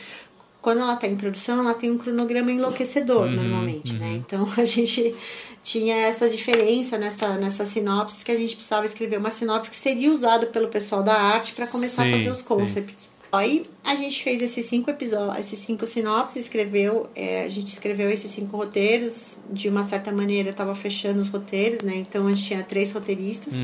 Quando 0.63 0.81
ela 0.81 0.95
está 0.95 1.09
em 1.09 1.17
produção, 1.17 1.59
ela 1.59 1.75
tem 1.75 1.91
um 1.91 1.99
cronograma 1.99 2.53
enlouquecedor, 2.53 3.29
normalmente, 3.29 3.95
né? 3.95 4.23
Então 4.25 4.49
a 4.57 4.65
gente 4.65 5.15
tinha 5.63 5.97
essa 5.97 6.29
diferença 6.31 6.97
nessa, 6.97 7.37
nessa 7.37 7.67
sinopse 7.67 8.25
que 8.25 8.31
a 8.31 8.37
gente 8.37 8.55
precisava 8.55 8.87
escrever 8.87 9.19
uma 9.19 9.33
sinopse 9.33 9.71
que 9.71 9.77
seria 9.77 10.11
usada 10.11 10.47
pelo 10.47 10.69
pessoal 10.69 11.03
da 11.03 11.15
arte 11.15 11.53
para 11.53 11.67
começar 11.67 12.05
Sim, 12.05 12.15
a 12.15 12.17
fazer 12.17 12.31
os 12.31 12.39
sim. 12.39 12.45
concepts. 12.45 13.13
Aí 13.33 13.65
a 13.83 13.95
gente 13.95 14.23
fez 14.23 14.43
esses 14.43 14.67
cinco 14.67 14.91
episódios, 14.91 15.39
esses 15.39 15.59
cinco 15.61 15.87
sinopses, 15.87 16.45
escreveu, 16.45 17.09
é, 17.17 17.45
a 17.45 17.49
gente 17.49 17.69
escreveu 17.69 18.11
esses 18.11 18.31
cinco 18.31 18.59
roteiros. 18.59 19.41
De 19.51 19.71
uma 19.71 19.85
certa 19.85 20.13
maneira, 20.13 20.51
eu 20.51 20.53
estava 20.53 20.75
fechando 20.75 21.19
os 21.19 21.31
roteiros, 21.31 21.81
né? 21.81 21.97
Então 21.97 22.27
a 22.27 22.33
gente 22.33 22.47
tinha 22.47 22.63
três 22.63 22.93
roteiristas, 22.93 23.55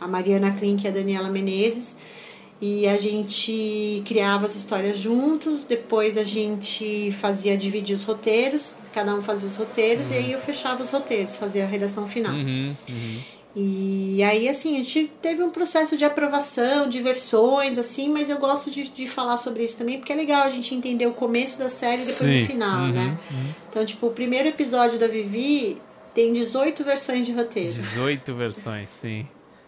a 0.00 0.08
Mariana 0.08 0.50
Klink 0.50 0.84
e 0.84 0.88
a 0.88 0.90
Daniela 0.90 1.30
Menezes. 1.30 1.96
E 2.64 2.86
a 2.86 2.96
gente 2.96 4.04
criava 4.06 4.46
as 4.46 4.54
histórias 4.54 4.96
juntos, 4.96 5.64
depois 5.64 6.16
a 6.16 6.22
gente 6.22 7.10
fazia 7.20 7.56
dividir 7.56 7.92
os 7.92 8.04
roteiros, 8.04 8.72
cada 8.94 9.12
um 9.12 9.20
fazia 9.20 9.48
os 9.48 9.56
roteiros, 9.56 10.12
e 10.12 10.14
aí 10.14 10.30
eu 10.30 10.38
fechava 10.38 10.80
os 10.80 10.88
roteiros, 10.88 11.34
fazia 11.34 11.64
a 11.64 11.66
redação 11.66 12.06
final. 12.06 12.32
Uhum, 12.32 12.76
uhum. 12.88 13.20
E 13.56 14.22
aí, 14.22 14.48
assim, 14.48 14.74
a 14.74 14.82
gente 14.84 15.10
teve 15.20 15.42
um 15.42 15.50
processo 15.50 15.96
de 15.96 16.04
aprovação, 16.04 16.88
de 16.88 17.02
versões, 17.02 17.76
assim, 17.78 18.08
mas 18.08 18.30
eu 18.30 18.38
gosto 18.38 18.70
de, 18.70 18.88
de 18.88 19.08
falar 19.08 19.38
sobre 19.38 19.64
isso 19.64 19.76
também, 19.76 19.98
porque 19.98 20.12
é 20.12 20.16
legal 20.16 20.44
a 20.44 20.50
gente 20.50 20.72
entender 20.72 21.06
o 21.06 21.12
começo 21.12 21.58
da 21.58 21.68
série 21.68 22.02
e 22.02 22.06
depois 22.06 22.30
Sim. 22.30 22.44
o 22.44 22.46
final, 22.46 22.84
Uhum, 22.84 22.92
né? 22.92 23.18
Então, 23.68 23.84
tipo, 23.84 24.06
o 24.06 24.12
primeiro 24.12 24.48
episódio 24.48 25.00
da 25.00 25.08
Vivi 25.08 25.78
tem 26.14 26.32
18 26.32 26.84
versões 26.84 27.26
de 27.26 27.32
roteiro. 27.32 27.70
18 27.70 28.34
versões, 28.34 28.88
sim. 28.88 29.26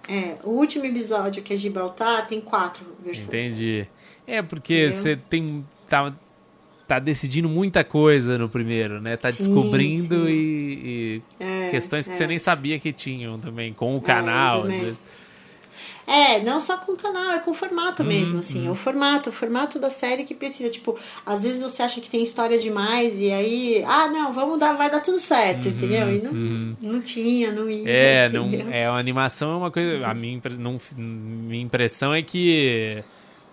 É, 0.09 0.37
o 0.45 0.51
último 0.51 0.85
episódio, 0.85 1.43
que 1.43 1.55
é 1.55 1.57
Gibraltar, 1.57 2.27
tem 2.27 2.41
quatro 2.41 2.85
versões. 3.05 3.27
Entendi. 3.27 3.87
É 4.27 4.43
porque 4.43 4.87
Entendeu? 4.87 5.03
você 5.03 5.17
tem. 5.31 5.63
Tá, 5.89 6.13
tá 6.87 6.99
decidindo 6.99 7.49
muita 7.49 7.83
coisa 7.85 8.37
no 8.39 8.49
primeiro, 8.49 9.01
né? 9.01 9.17
Tá 9.17 9.33
Sim, 9.33 9.45
descobrindo 9.45 10.27
sim. 10.27 10.31
e, 10.33 11.23
e 11.41 11.45
É, 11.45 11.69
questões 11.71 12.07
que 12.07 12.13
é. 12.15 12.17
você 12.17 12.27
nem 12.27 12.39
sabia 12.39 12.79
que 12.79 12.93
tinham 12.93 13.39
também, 13.39 13.73
com 13.73 13.95
o 13.95 13.99
É, 13.99 14.01
canal. 14.01 14.63
às 14.65 14.69
vezes. 14.71 15.01
É, 16.07 16.41
não 16.43 16.61
só 16.61 16.77
com 16.77 16.93
o 16.93 16.97
canal, 16.97 17.33
é 17.33 17.39
com 17.39 17.51
o 17.51 17.55
formato 17.55 18.03
Uhum, 18.03 18.09
mesmo, 18.09 18.39
assim. 18.41 18.67
É 18.67 18.71
o 18.71 18.75
formato, 18.75 19.31
o 19.31 19.33
formato 19.33 19.79
da 19.79 19.91
série 19.91 20.25
que 20.25 20.35
precisa. 20.35 20.69
Tipo, 20.71 20.99
às 21.25 21.43
vezes 21.43 21.63
você 21.63 21.83
acha 21.83 22.01
que 22.01 22.11
tem 22.11 22.23
história 22.23 22.59
demais 22.59 23.19
e 23.19 23.31
aí, 23.33 23.83
ah, 23.87 24.09
não, 24.09 24.33
vamos 24.33 24.59
dar, 24.59 24.75
vai 24.75 24.91
dar 24.91 25.01
tudo 25.01 25.19
certo, 25.19 25.69
entendeu? 25.69 26.15
E 26.15 26.21
não, 26.21 26.33
não 26.81 27.01
tinha, 27.01 27.51
não 27.53 27.71
ia. 27.71 27.79
Uhum, 27.79 27.85
É, 27.87 28.29
não, 28.33 28.73
é, 28.73 28.87
a 28.87 28.93
animação 28.95 29.53
é 29.53 29.57
uma 29.57 29.71
coisa. 29.71 30.07
A 30.07 30.15
minha, 30.15 30.41
não, 30.59 30.79
minha 30.97 31.63
impressão 31.63 32.13
é 32.15 32.21
que 32.23 33.03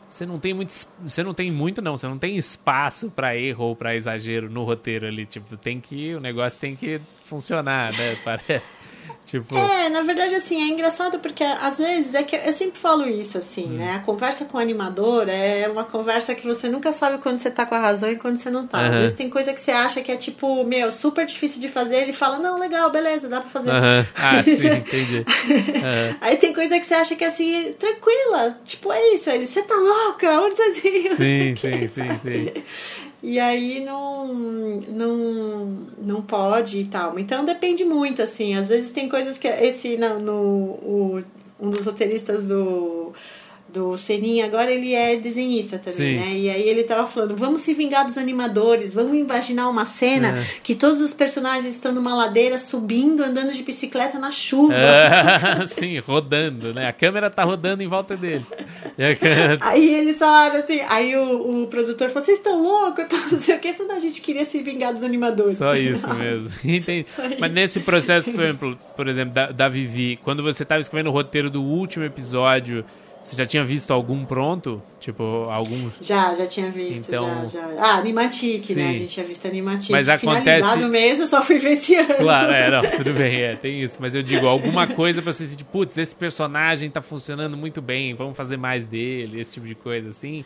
você 0.09 0.25
não 0.25 0.37
tem 0.37 0.53
muito. 0.53 0.73
Você 1.03 1.23
não 1.23 1.33
tem 1.33 1.49
muito, 1.49 1.81
não. 1.81 1.95
Você 1.95 2.05
não 2.05 2.17
tem 2.17 2.35
espaço 2.35 3.09
pra 3.09 3.37
erro 3.37 3.63
ou 3.63 3.75
pra 3.77 3.95
exagero 3.95 4.49
no 4.49 4.65
roteiro 4.65 5.07
ali. 5.07 5.25
Tipo, 5.25 5.55
tem 5.55 5.79
que. 5.79 6.13
O 6.13 6.19
negócio 6.19 6.59
tem 6.59 6.75
que 6.75 6.99
funcionar, 7.23 7.93
né? 7.93 8.17
Parece. 8.25 8.77
Tipo. 9.25 9.57
É, 9.57 9.87
na 9.87 10.01
verdade, 10.01 10.35
assim, 10.35 10.61
é 10.61 10.73
engraçado 10.73 11.19
porque 11.19 11.43
às 11.43 11.77
vezes 11.77 12.15
é 12.15 12.23
que 12.23 12.35
eu 12.35 12.51
sempre 12.51 12.79
falo 12.79 13.07
isso, 13.07 13.37
assim, 13.37 13.67
Hum. 13.67 13.77
né? 13.77 13.95
A 13.95 13.99
conversa 13.99 14.43
com 14.45 14.57
o 14.57 14.59
animador 14.61 15.29
é 15.29 15.69
uma 15.69 15.85
conversa 15.85 16.35
que 16.35 16.45
você 16.45 16.67
nunca 16.67 16.91
sabe 16.91 17.17
quando 17.19 17.39
você 17.39 17.49
tá 17.49 17.65
com 17.65 17.75
a 17.75 17.79
razão 17.79 18.11
e 18.11 18.17
quando 18.17 18.35
você 18.37 18.49
não 18.49 18.67
tá. 18.67 18.79
Às 18.79 18.89
Aham. 18.91 18.99
vezes 19.01 19.15
tem 19.15 19.29
coisa 19.29 19.53
que 19.53 19.61
você 19.61 19.71
acha 19.71 20.01
que 20.01 20.11
é 20.11 20.17
tipo, 20.17 20.65
meu, 20.65 20.91
super 20.91 21.25
difícil 21.25 21.61
de 21.61 21.69
fazer, 21.69 22.01
ele 22.01 22.13
fala, 22.13 22.39
não, 22.39 22.59
legal, 22.59 22.89
beleza, 22.89 23.29
dá 23.29 23.39
pra 23.39 23.49
fazer. 23.49 23.69
Aham. 23.71 24.05
Ah, 24.21 24.43
sim, 24.43 24.67
entendi. 24.67 25.25
Aham. 25.27 26.15
Aí 26.21 26.37
tem 26.37 26.53
coisa 26.53 26.79
que 26.79 26.85
você 26.85 26.93
acha 26.93 27.15
que 27.15 27.23
é 27.23 27.27
assim, 27.27 27.73
tranquila, 27.79 28.59
tipo, 28.65 28.91
é 28.91 29.13
isso. 29.13 29.29
Aí 29.29 29.37
ele, 29.37 29.47
você 29.47 29.61
tá 29.61 29.75
louca? 29.75 30.29
Onde 30.41 30.55
você? 30.55 31.15
Sim, 31.15 31.55
sim, 31.55 31.87
sim, 31.87 32.09
sim. 32.21 32.63
E 33.23 33.39
aí 33.39 33.83
não, 33.85 34.33
não, 34.87 35.77
não 35.99 36.21
pode 36.21 36.79
e 36.79 36.85
tal. 36.85 37.19
Então 37.19 37.45
depende 37.45 37.85
muito, 37.85 38.21
assim. 38.21 38.55
Às 38.55 38.69
vezes 38.69 38.91
tem 38.91 39.07
coisas 39.07 39.37
que 39.37 39.47
esse, 39.47 39.95
no, 39.97 40.41
o, 40.41 41.23
um 41.59 41.69
dos 41.69 41.85
roteiristas 41.85 42.47
do, 42.47 43.13
do 43.73 43.95
Seninha, 43.95 44.45
agora 44.45 44.69
ele 44.69 44.93
é 44.93 45.15
desenhista 45.15 45.77
também, 45.77 45.93
Sim. 45.93 46.15
né? 46.19 46.31
E 46.33 46.49
aí 46.49 46.67
ele 46.67 46.83
tava 46.83 47.07
falando, 47.07 47.35
vamos 47.37 47.61
se 47.61 47.73
vingar 47.73 48.05
dos 48.05 48.17
animadores, 48.17 48.93
vamos 48.93 49.17
imaginar 49.17 49.69
uma 49.69 49.85
cena 49.85 50.35
que 50.61 50.75
todos 50.75 50.99
os 50.99 51.13
personagens 51.13 51.73
estão 51.73 51.93
numa 51.93 52.13
ladeira 52.13 52.57
subindo, 52.57 53.23
andando 53.23 53.53
de 53.53 53.63
bicicleta 53.63 54.19
na 54.19 54.29
chuva. 54.31 54.73
É, 54.73 55.65
sim, 55.71 55.97
rodando, 55.99 56.73
né? 56.73 56.87
A 56.87 56.93
câmera 56.93 57.29
tá 57.29 57.43
rodando 57.43 57.81
em 57.81 57.87
volta 57.87 58.17
dele. 58.17 58.45
A 58.99 59.15
câmera- 59.15 59.57
Aí 59.71 59.93
eles 59.95 60.19
falaram 60.19 60.59
assim, 60.59 60.81
aí 60.89 61.15
o, 61.15 61.63
o 61.63 61.67
produtor 61.67 62.09
falou, 62.09 62.25
vocês 62.25 62.37
estão 62.39 62.61
loucos? 62.61 63.05
Então, 63.05 63.19
não 63.31 63.39
sei 63.39 63.55
o 63.55 63.59
que, 63.59 63.71
falou, 63.73 63.87
"Não, 63.93 63.95
a 63.97 64.01
gente 64.01 64.19
queria 64.21 64.43
se 64.43 64.61
vingar 64.61 64.93
dos 64.93 65.03
animadores. 65.03 65.57
Só 65.57 65.75
isso 65.75 66.11
mesmo. 66.15 66.49
Entendi. 66.65 67.05
Mas 67.39 67.51
nesse 67.51 67.79
processo, 67.79 68.31
por 68.33 68.41
exemplo, 68.43 68.79
por 68.97 69.07
exemplo 69.07 69.33
da, 69.33 69.51
da 69.51 69.69
Vivi, 69.69 70.19
quando 70.23 70.43
você 70.43 70.63
estava 70.63 70.81
escrevendo 70.81 71.07
o 71.07 71.13
roteiro 71.13 71.49
do 71.49 71.63
último 71.63 72.03
episódio, 72.03 72.83
você 73.21 73.35
já 73.35 73.45
tinha 73.45 73.63
visto 73.63 73.91
algum 73.91 74.25
pronto? 74.25 74.81
Tipo, 74.99 75.23
algum. 75.49 75.89
Já, 76.01 76.33
já 76.35 76.45
tinha 76.47 76.69
visto, 76.71 77.07
Então- 77.07 77.47
já, 77.47 77.59
já. 77.59 77.67
Ah, 77.79 77.97
Animatic, 77.97 78.69
né? 78.71 78.89
A 78.89 78.93
gente 78.93 79.07
tinha 79.07 79.25
visto 79.25 79.47
Animatic. 79.47 79.89
Mas 79.91 80.09
acontece- 80.09 80.61
Finalizado 80.61 80.87
mesmo, 80.89 81.23
eu 81.23 81.27
só 81.27 81.41
fui 81.43 81.57
ver 81.59 81.71
esse 81.71 81.95
ano. 81.95 82.15
Claro, 82.15 82.51
é, 82.51 82.69
não, 82.71 82.81
tudo 82.97 83.13
bem, 83.13 83.35
é, 83.41 83.55
tem 83.55 83.81
isso. 83.81 83.97
Mas 83.99 84.13
eu 84.15 84.21
digo, 84.23 84.47
alguma 84.47 84.87
coisa 84.87 85.21
pra 85.21 85.31
você 85.33 85.45
sentir, 85.45 85.63
putz, 85.65 85.97
esse 85.97 86.15
personagem 86.15 86.89
tá 86.89 87.01
funcionando 87.01 87.55
muito 87.57 87.81
bem, 87.81 88.13
vamos 88.13 88.35
fazer 88.35 88.57
mais 88.57 88.85
dele, 88.85 89.39
esse 89.41 89.53
tipo 89.53 89.65
de 89.67 89.75
coisa 89.75 90.09
assim. 90.09 90.43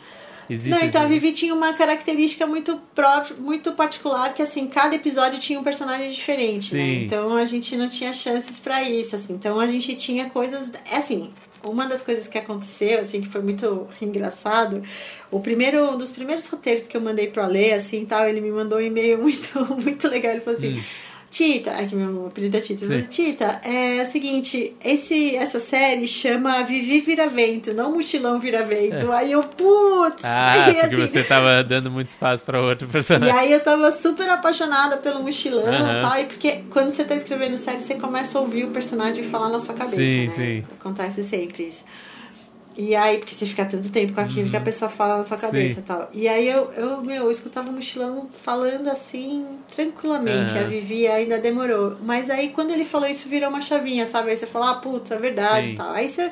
Existe 0.48 0.70
Não, 0.78 0.86
então 0.86 1.02
a 1.02 1.06
Vivi 1.06 1.32
tinha 1.32 1.52
uma 1.52 1.72
característica 1.72 2.46
muito 2.46 2.80
própria, 2.94 3.36
muito 3.36 3.72
particular, 3.72 4.32
que 4.32 4.40
assim, 4.40 4.68
cada 4.68 4.94
episódio 4.94 5.40
tinha 5.40 5.58
um 5.58 5.64
personagem 5.64 6.08
diferente, 6.12 6.72
né? 6.72 6.80
Sim. 6.84 7.02
Então 7.04 7.34
a 7.36 7.44
gente 7.44 7.76
não 7.76 7.88
tinha 7.88 8.12
chances 8.12 8.60
pra 8.60 8.80
isso, 8.88 9.16
assim. 9.16 9.32
Então 9.32 9.58
a 9.58 9.66
gente 9.66 9.96
tinha 9.96 10.30
coisas, 10.30 10.70
é 10.88 10.98
assim, 10.98 11.32
uma 11.64 11.86
das 11.86 12.02
coisas 12.02 12.26
que 12.26 12.38
aconteceu, 12.38 13.00
assim, 13.00 13.20
que 13.20 13.28
foi 13.28 13.40
muito 13.40 13.88
engraçado, 14.00 14.82
o 15.30 15.40
primeiro, 15.40 15.90
um 15.90 15.98
dos 15.98 16.10
primeiros 16.10 16.46
roteiros 16.46 16.86
que 16.86 16.96
eu 16.96 17.00
mandei 17.00 17.28
pro 17.28 17.42
Ale, 17.42 17.72
assim, 17.72 18.04
tal, 18.04 18.28
ele 18.28 18.40
me 18.40 18.50
mandou 18.50 18.78
um 18.78 18.82
e-mail 18.82 19.18
muito, 19.22 19.74
muito 19.76 20.08
legal, 20.08 20.32
ele 20.32 20.40
falou 20.40 20.58
assim... 20.58 20.80
Tita, 21.30 21.72
aqui 21.72 21.94
meu 21.94 22.26
apelido 22.26 22.56
é 22.56 22.60
Tita. 22.60 22.86
Falou, 22.86 23.02
Tita, 23.02 23.60
é 23.64 24.02
o 24.02 24.06
seguinte, 24.06 24.74
esse, 24.82 25.36
essa 25.36 25.60
série 25.60 26.06
chama 26.06 26.62
Vivi 26.64 27.00
Viravento, 27.00 27.74
não 27.74 27.92
Mochilão 27.92 28.38
Viravento. 28.38 29.10
Aí 29.12 29.32
eu, 29.32 29.42
putz! 29.42 30.22
É. 30.24 30.28
Ah, 30.28 30.70
e, 30.70 30.74
porque 30.74 30.94
assim, 30.96 31.06
você 31.06 31.24
tava 31.24 31.62
dando 31.64 31.90
muito 31.90 32.08
espaço 32.08 32.44
pra 32.44 32.60
outro 32.60 32.88
e 32.88 32.90
personagem. 32.90 33.36
aí 33.36 33.52
eu 33.52 33.60
tava 33.60 33.90
super 33.92 34.28
apaixonada 34.28 34.96
pelo 34.98 35.22
mochilão 35.22 35.64
e 35.64 35.76
Aham. 35.76 36.02
tal. 36.02 36.20
E 36.20 36.26
porque 36.26 36.60
quando 36.70 36.90
você 36.90 37.04
tá 37.04 37.14
escrevendo 37.14 37.58
série, 37.58 37.80
você 37.80 37.94
começa 37.94 38.38
a 38.38 38.40
ouvir 38.40 38.64
o 38.64 38.70
personagem 38.70 39.24
falar 39.24 39.48
na 39.48 39.60
sua 39.60 39.74
cabeça. 39.74 39.96
Sim, 39.96 40.26
né? 40.26 40.32
sim. 40.32 40.64
Acontece 40.78 41.24
sempre 41.24 41.64
isso. 41.64 41.84
E 42.78 42.94
aí, 42.94 43.16
porque 43.18 43.34
você 43.34 43.46
fica 43.46 43.64
tanto 43.64 43.90
tempo 43.90 44.12
com 44.12 44.20
aquilo 44.20 44.50
que 44.50 44.56
a 44.56 44.60
pessoa 44.60 44.90
fala 44.90 45.16
na 45.18 45.24
sua 45.24 45.38
cabeça 45.38 45.76
Uhum. 45.76 45.80
E 45.80 45.82
tal. 45.82 46.10
E 46.12 46.28
aí 46.28 46.46
eu, 46.48 46.70
eu, 46.74 47.00
meu, 47.02 47.24
eu 47.24 47.30
escutava 47.30 47.70
o 47.70 47.72
mochilão 47.72 48.28
falando 48.42 48.88
assim, 48.88 49.46
tranquilamente. 49.74 50.52
Aham. 50.52 50.60
A 50.60 50.64
Vivi 50.68 51.06
ainda 51.08 51.38
demorou. 51.38 51.96
Mas 52.02 52.28
aí 52.28 52.50
quando 52.50 52.70
ele 52.72 52.84
falou 52.84 53.08
isso, 53.08 53.28
virou 53.28 53.48
uma 53.48 53.62
chavinha, 53.62 54.06
sabe? 54.06 54.30
Aí 54.30 54.36
você 54.36 54.46
fala, 54.46 54.72
ah, 54.72 54.74
puta, 54.74 55.14
é 55.14 55.18
verdade 55.18 55.68
Sim. 55.68 55.72
e 55.72 55.76
tal. 55.76 55.90
Aí 55.92 56.08
você 56.10 56.30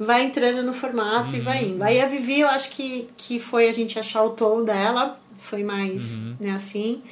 vai 0.00 0.24
entrando 0.24 0.62
no 0.62 0.72
formato 0.72 1.36
e 1.36 1.40
vai 1.40 1.64
indo. 1.64 1.82
Aí 1.82 2.00
a 2.00 2.06
Vivi, 2.06 2.40
eu 2.40 2.48
acho 2.48 2.70
que, 2.70 3.08
que 3.16 3.38
foi 3.38 3.68
a 3.68 3.72
gente 3.72 3.98
achar 3.98 4.22
o 4.22 4.30
tom 4.30 4.64
dela. 4.64 5.20
Foi 5.40 5.62
mais, 5.62 6.14
Uhum. 6.14 6.36
né, 6.40 6.50
assim. 6.52 7.02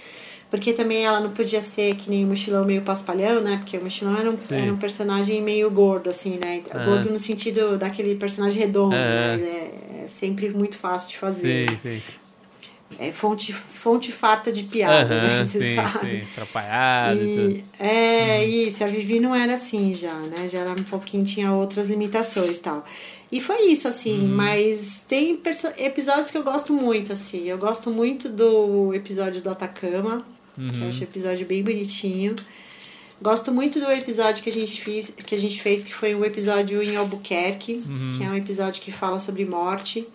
Porque 0.51 0.73
também 0.73 1.05
ela 1.05 1.21
não 1.21 1.31
podia 1.31 1.63
ser 1.63 1.95
que 1.95 2.11
nem 2.11 2.25
o 2.25 2.29
mochilão 2.29 2.65
meio 2.65 2.83
paspalhão, 2.83 3.41
né? 3.41 3.59
Porque 3.59 3.79
o 3.79 3.83
mochilão 3.85 4.19
era 4.19 4.29
um, 4.29 4.37
era 4.51 4.73
um 4.73 4.77
personagem 4.77 5.41
meio 5.41 5.71
gordo, 5.71 6.11
assim, 6.11 6.41
né? 6.43 6.63
Aham. 6.75 6.85
Gordo 6.85 7.11
no 7.11 7.19
sentido 7.21 7.79
daquele 7.79 8.17
personagem 8.17 8.61
redondo, 8.61 8.95
Aham. 8.97 9.37
né? 9.37 9.71
É 10.03 10.09
sempre 10.09 10.51
muito 10.51 10.77
fácil 10.77 11.09
de 11.11 11.19
fazer. 11.19 11.71
Sim, 11.71 11.77
sim. 11.77 12.03
É 12.99 13.13
fonte, 13.13 13.53
fonte 13.53 14.11
farta 14.11 14.51
de 14.53 14.65
piada, 14.65 15.23
né? 15.23 15.45
Você 15.47 15.61
sim, 15.61 15.77
sabe? 15.77 16.09
sim. 16.09 16.23
Atrapalhado 16.33 17.23
e 17.23 17.35
tudo. 17.35 17.51
E, 17.51 17.65
é, 17.79 18.45
isso. 18.45 18.83
A 18.83 18.89
Vivi 18.89 19.21
não 19.21 19.33
era 19.33 19.55
assim 19.55 19.95
já, 19.95 20.15
né? 20.15 20.49
Já 20.49 20.59
era 20.61 20.73
um 20.73 20.83
pouquinho, 20.83 21.25
tinha 21.25 21.53
outras 21.53 21.89
limitações 21.89 22.59
e 22.59 22.61
tal. 22.61 22.85
E 23.31 23.41
foi 23.41 23.67
isso, 23.67 23.87
assim. 23.87 24.23
Uhum. 24.23 24.35
Mas 24.35 25.05
tem 25.09 25.41
episódios 25.79 26.31
que 26.31 26.37
eu 26.37 26.43
gosto 26.43 26.73
muito, 26.73 27.13
assim. 27.13 27.45
Eu 27.47 27.59
gosto 27.59 27.89
muito 27.91 28.29
do 28.29 28.93
episódio 28.93 29.41
do 29.41 29.49
Atacama, 29.49 30.27
que 30.71 30.77
Uhum. 30.77 30.83
eu 30.85 30.89
acho 30.89 31.01
o 31.01 31.05
episódio 31.05 31.47
bem 31.47 31.63
bonitinho. 31.63 32.37
Gosto 33.23 33.53
muito 33.53 33.79
do 33.79 33.91
episódio 33.91 34.43
que 34.43 34.49
a 34.49 34.53
gente 34.53 34.83
fez, 34.83 35.11
que 35.15 35.35
a 35.35 35.39
gente 35.39 35.61
fez, 35.63 35.85
que 35.85 35.95
foi 35.95 36.15
um 36.15 36.25
episódio 36.25 36.83
em 36.83 36.97
Albuquerque, 36.97 37.75
Uhum. 37.87 38.17
que 38.17 38.25
é 38.25 38.29
um 38.29 38.35
episódio 38.35 38.81
que 38.83 38.91
fala 38.91 39.19
sobre 39.19 39.45
morte. 39.45 40.07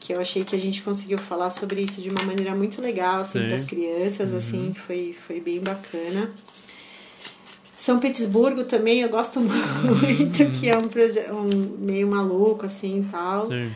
Que 0.00 0.12
eu 0.12 0.20
achei 0.20 0.44
que 0.44 0.54
a 0.54 0.58
gente 0.58 0.82
conseguiu 0.82 1.16
falar 1.16 1.48
sobre 1.50 1.80
isso 1.80 2.02
de 2.02 2.10
uma 2.10 2.22
maneira 2.22 2.54
muito 2.54 2.82
legal, 2.82 3.20
assim, 3.20 3.38
Sim. 3.38 3.46
para 3.46 3.54
as 3.56 3.64
crianças, 3.64 4.30
Uhum. 4.30 4.36
assim, 4.36 4.74
foi, 4.86 5.14
foi 5.26 5.40
bem 5.40 5.60
bacana. 5.60 6.30
São 7.76 7.98
Petersburgo 7.98 8.64
também 8.64 9.00
eu 9.00 9.08
gosto 9.08 9.40
muito, 9.40 10.50
que 10.58 10.68
é 10.68 10.76
um, 10.78 10.88
um 11.32 11.76
meio 11.78 12.06
maluco, 12.08 12.66
assim, 12.66 13.00
e 13.00 13.04
tal. 13.10 13.46
Sim. 13.46 13.70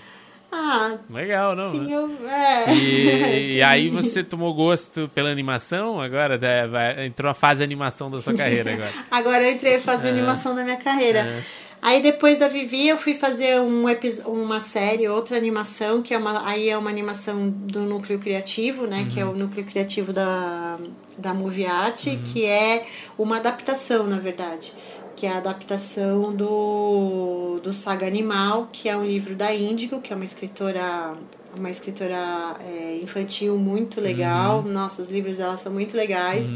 Ah, 0.50 0.96
Legal, 1.10 1.54
não? 1.54 1.70
sim, 1.70 1.86
né? 1.86 1.94
eu... 1.94 2.28
É. 2.28 2.74
E, 2.74 3.56
e 3.56 3.62
aí 3.62 3.90
você 3.90 4.24
tomou 4.24 4.54
gosto 4.54 5.10
pela 5.14 5.30
animação 5.30 6.00
agora? 6.00 6.38
Vai- 6.68 7.06
entrou 7.06 7.30
a 7.30 7.34
fase 7.34 7.62
animação 7.62 8.10
da 8.10 8.20
sua 8.20 8.34
carreira 8.34 8.72
agora. 8.72 8.90
Agora 9.10 9.44
eu 9.44 9.52
entrei 9.52 9.74
a 9.76 9.80
fazer 9.80 10.08
animação 10.08 10.54
da 10.54 10.64
minha 10.64 10.76
carreira. 10.76 11.42
Aí 11.80 12.02
depois 12.02 12.38
da 12.38 12.48
Vivi 12.48 12.88
eu 12.88 12.98
fui 12.98 13.14
fazer 13.14 13.60
um 13.60 13.84
uma 14.26 14.58
série, 14.58 15.08
outra 15.08 15.36
animação, 15.36 16.02
que 16.02 16.12
é 16.12 16.18
uma, 16.18 16.46
aí 16.46 16.68
é 16.68 16.76
uma 16.76 16.90
animação 16.90 17.48
do 17.48 17.80
núcleo 17.82 18.18
criativo, 18.18 18.86
né? 18.86 19.06
Que 19.12 19.20
é 19.20 19.24
o 19.24 19.34
núcleo 19.34 19.64
criativo 19.64 20.12
da, 20.12 20.76
da 21.16 21.32
Movie 21.32 21.66
Art, 21.66 22.06
que 22.24 22.44
é 22.44 22.84
uma 23.16 23.36
adaptação, 23.36 24.06
na 24.06 24.18
verdade. 24.18 24.72
Que 25.18 25.26
é 25.26 25.32
a 25.32 25.38
adaptação 25.38 26.32
do, 26.32 27.58
do 27.60 27.72
Saga 27.72 28.06
Animal, 28.06 28.68
que 28.72 28.88
é 28.88 28.96
um 28.96 29.04
livro 29.04 29.34
da 29.34 29.52
Índigo, 29.52 30.00
que 30.00 30.12
é 30.12 30.16
uma 30.16 30.24
escritora 30.24 31.12
uma 31.56 31.70
escritora 31.70 32.56
é, 32.60 33.00
infantil 33.02 33.58
muito 33.58 34.00
legal. 34.00 34.62
Nossa, 34.62 35.02
os 35.02 35.08
livros 35.08 35.38
dela 35.38 35.56
são 35.56 35.72
muito 35.72 35.96
legais. 35.96 36.48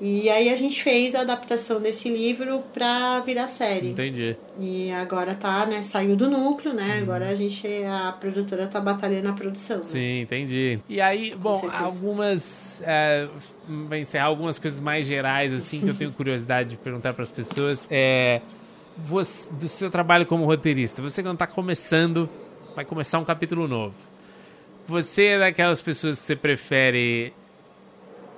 E 0.00 0.28
aí 0.28 0.48
a 0.48 0.56
gente 0.56 0.82
fez 0.82 1.14
a 1.14 1.20
adaptação 1.20 1.80
desse 1.80 2.08
livro 2.08 2.62
pra 2.72 3.20
virar 3.20 3.46
série. 3.46 3.90
Entendi. 3.90 4.36
E 4.58 4.90
agora 4.90 5.34
tá, 5.34 5.64
né? 5.66 5.82
Saiu 5.82 6.16
do 6.16 6.28
núcleo, 6.28 6.74
né? 6.74 6.98
Agora 7.00 7.28
a 7.28 7.34
gente, 7.34 7.66
a 7.84 8.12
produtora 8.12 8.66
tá 8.66 8.80
batalhando 8.80 9.28
a 9.28 9.32
produção. 9.32 9.78
né? 9.78 9.84
Sim, 9.84 10.20
entendi. 10.22 10.80
E 10.88 11.00
aí, 11.00 11.34
bom, 11.36 11.60
certeza. 11.60 11.84
algumas. 11.84 12.82
É, 12.84 13.28
vai 13.88 14.00
encerrar 14.00 14.26
algumas 14.26 14.58
coisas 14.58 14.80
mais 14.80 15.06
gerais, 15.06 15.54
assim, 15.54 15.80
que 15.80 15.88
eu 15.88 15.94
tenho 15.94 16.10
curiosidade 16.12 16.70
de 16.70 16.76
perguntar 16.76 17.14
para 17.14 17.22
as 17.22 17.30
pessoas. 17.30 17.86
É. 17.90 18.40
Você, 18.96 19.50
do 19.52 19.68
seu 19.68 19.90
trabalho 19.90 20.24
como 20.24 20.44
roteirista, 20.44 21.02
você 21.02 21.20
quando 21.22 21.38
tá 21.38 21.48
começando, 21.48 22.28
vai 22.76 22.84
começar 22.84 23.18
um 23.18 23.24
capítulo 23.24 23.66
novo. 23.66 23.94
Você 24.86 25.24
é 25.24 25.38
daquelas 25.38 25.80
pessoas 25.82 26.18
que 26.18 26.24
você 26.24 26.36
prefere 26.36 27.32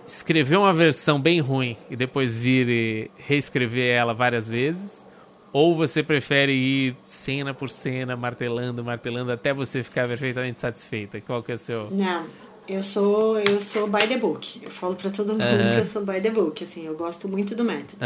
escrever 0.07 0.57
uma 0.57 0.73
versão 0.73 1.21
bem 1.21 1.41
ruim 1.41 1.77
e 1.91 1.97
depois 1.97 2.35
vir 2.35 2.69
e 2.69 3.11
reescrever 3.17 3.87
ela 3.87 4.15
várias 4.15 4.49
vezes? 4.49 5.07
Ou 5.53 5.75
você 5.75 6.03
prefere 6.03 6.53
ir 6.53 6.97
cena 7.09 7.55
por 7.55 7.71
cena, 7.71 8.15
martelando, 8.17 8.85
martelando, 8.85 9.33
até 9.33 9.55
você 9.55 9.83
ficar 9.83 10.07
perfeitamente 10.07 10.61
satisfeita? 10.61 11.21
Qual 11.21 11.43
que 11.43 11.53
é 11.53 11.55
o 11.55 11.59
seu... 11.59 11.89
Não, 11.91 12.27
eu 12.69 12.83
sou, 12.83 13.39
eu 13.39 13.59
sou 13.59 13.89
by 13.89 14.07
the 14.07 14.19
book. 14.19 14.61
Eu 14.63 14.71
falo 14.71 14.95
pra 14.95 15.11
todo 15.11 15.33
mundo 15.33 15.43
que 15.43 15.81
eu 15.81 15.87
sou 15.87 16.05
by 16.05 16.21
the 16.21 16.31
book. 16.31 16.63
Assim, 16.63 16.85
eu 16.85 16.95
gosto 16.95 17.27
muito 17.27 17.55
do 17.55 17.65
método. 17.65 17.99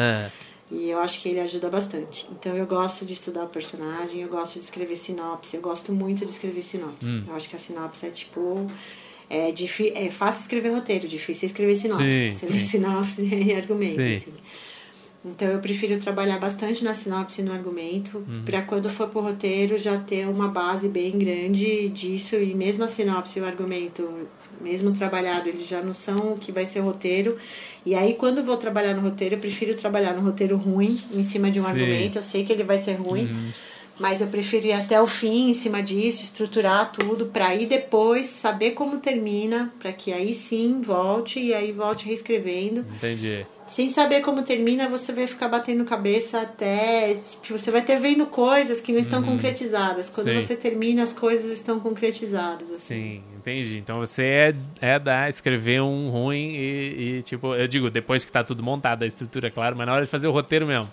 E 0.70 0.88
eu 0.88 1.00
acho 1.00 1.20
que 1.20 1.28
ele 1.28 1.40
ajuda 1.40 1.68
bastante. 1.68 2.28
Então 2.30 2.56
eu 2.56 2.64
gosto 2.64 3.04
de 3.04 3.12
estudar 3.12 3.42
o 3.44 3.48
personagem, 3.48 4.20
eu 4.20 4.28
gosto 4.28 4.54
de 4.54 4.64
escrever 4.64 4.94
sinopse, 4.94 5.56
eu 5.56 5.62
gosto 5.62 5.92
muito 5.92 6.24
de 6.24 6.30
escrever 6.30 6.62
sinopse. 6.62 7.08
Hum. 7.08 7.24
Eu 7.26 7.34
acho 7.34 7.48
que 7.48 7.56
a 7.56 7.58
sinopse 7.58 8.06
é 8.06 8.10
tipo. 8.10 8.70
É, 9.30 9.54
é 9.94 10.10
fácil 10.10 10.40
escrever 10.40 10.70
roteiro, 10.70 11.06
difícil 11.06 11.46
escrever 11.46 11.76
sinopse. 11.76 12.04
Sim, 12.04 12.32
Você 12.32 12.46
sim. 12.52 12.58
sinopse 12.58 13.22
e 13.22 13.54
argumento, 13.54 13.94
Sim. 14.02 14.16
assim. 14.16 14.32
Então 15.24 15.48
eu 15.48 15.58
prefiro 15.60 15.98
trabalhar 15.98 16.38
bastante 16.38 16.82
na 16.82 16.94
sinopse 16.94 17.40
e 17.40 17.44
no 17.44 17.52
argumento, 17.52 18.18
Uhum. 18.26 18.42
pra 18.44 18.62
quando 18.62 18.88
for 18.90 19.06
pro 19.08 19.20
roteiro 19.20 19.76
já 19.78 19.98
ter 19.98 20.26
uma 20.26 20.48
base 20.48 20.88
bem 20.88 21.12
grande 21.12 21.88
disso, 21.90 22.36
e 22.36 22.54
mesmo 22.54 22.84
a 22.84 22.88
sinopse 22.88 23.38
e 23.38 23.42
o 23.42 23.44
argumento, 23.46 24.26
mesmo 24.60 24.92
trabalhado, 24.92 25.48
eles 25.48 25.68
já 25.68 25.82
não 25.82 25.92
são 25.94 26.32
o 26.32 26.38
que 26.38 26.50
vai 26.50 26.64
ser 26.66 26.80
o 26.80 26.84
roteiro. 26.84 27.36
E 27.84 27.94
aí 27.94 28.14
quando 28.14 28.42
vou 28.42 28.56
trabalhar 28.56 28.94
no 28.94 29.02
roteiro, 29.02 29.34
eu 29.34 29.38
prefiro 29.38 29.74
trabalhar 29.74 30.14
no 30.14 30.22
roteiro 30.22 30.56
ruim, 30.56 30.98
em 31.14 31.22
cima 31.22 31.50
de 31.50 31.60
um 31.60 31.64
Sim. 31.64 31.70
argumento, 31.70 32.18
eu 32.18 32.22
sei 32.22 32.42
que 32.44 32.52
ele 32.52 32.64
vai 32.64 32.78
ser 32.78 32.94
ruim. 32.94 33.28
Mas 34.00 34.22
eu 34.22 34.28
prefiro 34.28 34.66
ir 34.66 34.72
até 34.72 34.98
o 34.98 35.06
fim 35.06 35.50
em 35.50 35.54
cima 35.54 35.82
disso, 35.82 36.24
estruturar 36.24 36.90
tudo, 36.90 37.26
para 37.26 37.48
aí 37.48 37.66
depois 37.66 38.28
saber 38.28 38.70
como 38.70 38.96
termina, 38.96 39.70
para 39.78 39.92
que 39.92 40.10
aí 40.10 40.32
sim 40.32 40.80
volte 40.80 41.38
e 41.38 41.52
aí 41.52 41.70
volte 41.70 42.06
reescrevendo. 42.06 42.80
Entendi. 42.96 43.44
Sem 43.66 43.90
saber 43.90 44.22
como 44.22 44.42
termina, 44.42 44.88
você 44.88 45.12
vai 45.12 45.26
ficar 45.26 45.48
batendo 45.48 45.84
cabeça 45.84 46.40
até. 46.40 47.14
Você 47.50 47.70
vai 47.70 47.82
ter 47.82 48.00
vendo 48.00 48.24
coisas 48.26 48.80
que 48.80 48.90
não 48.90 48.98
estão 48.98 49.22
concretizadas. 49.22 50.08
Quando 50.08 50.28
Sim. 50.28 50.40
você 50.40 50.56
termina, 50.56 51.02
as 51.02 51.12
coisas 51.12 51.52
estão 51.52 51.78
concretizadas. 51.78 52.68
Assim. 52.70 52.78
Sim, 52.78 53.22
entendi. 53.36 53.76
Então 53.76 53.98
você 53.98 54.22
é, 54.24 54.54
é 54.80 54.98
da 54.98 55.28
escrever 55.28 55.82
um 55.82 56.08
ruim 56.08 56.54
e, 56.56 57.18
e, 57.18 57.22
tipo, 57.22 57.54
eu 57.54 57.68
digo, 57.68 57.90
depois 57.90 58.24
que 58.24 58.32
tá 58.32 58.42
tudo 58.42 58.62
montado, 58.62 59.02
a 59.02 59.06
estrutura, 59.06 59.48
é 59.48 59.50
claro, 59.50 59.76
mas 59.76 59.86
na 59.86 59.92
hora 59.92 60.04
de 60.06 60.10
fazer 60.10 60.26
o 60.26 60.32
roteiro 60.32 60.66
mesmo. 60.66 60.90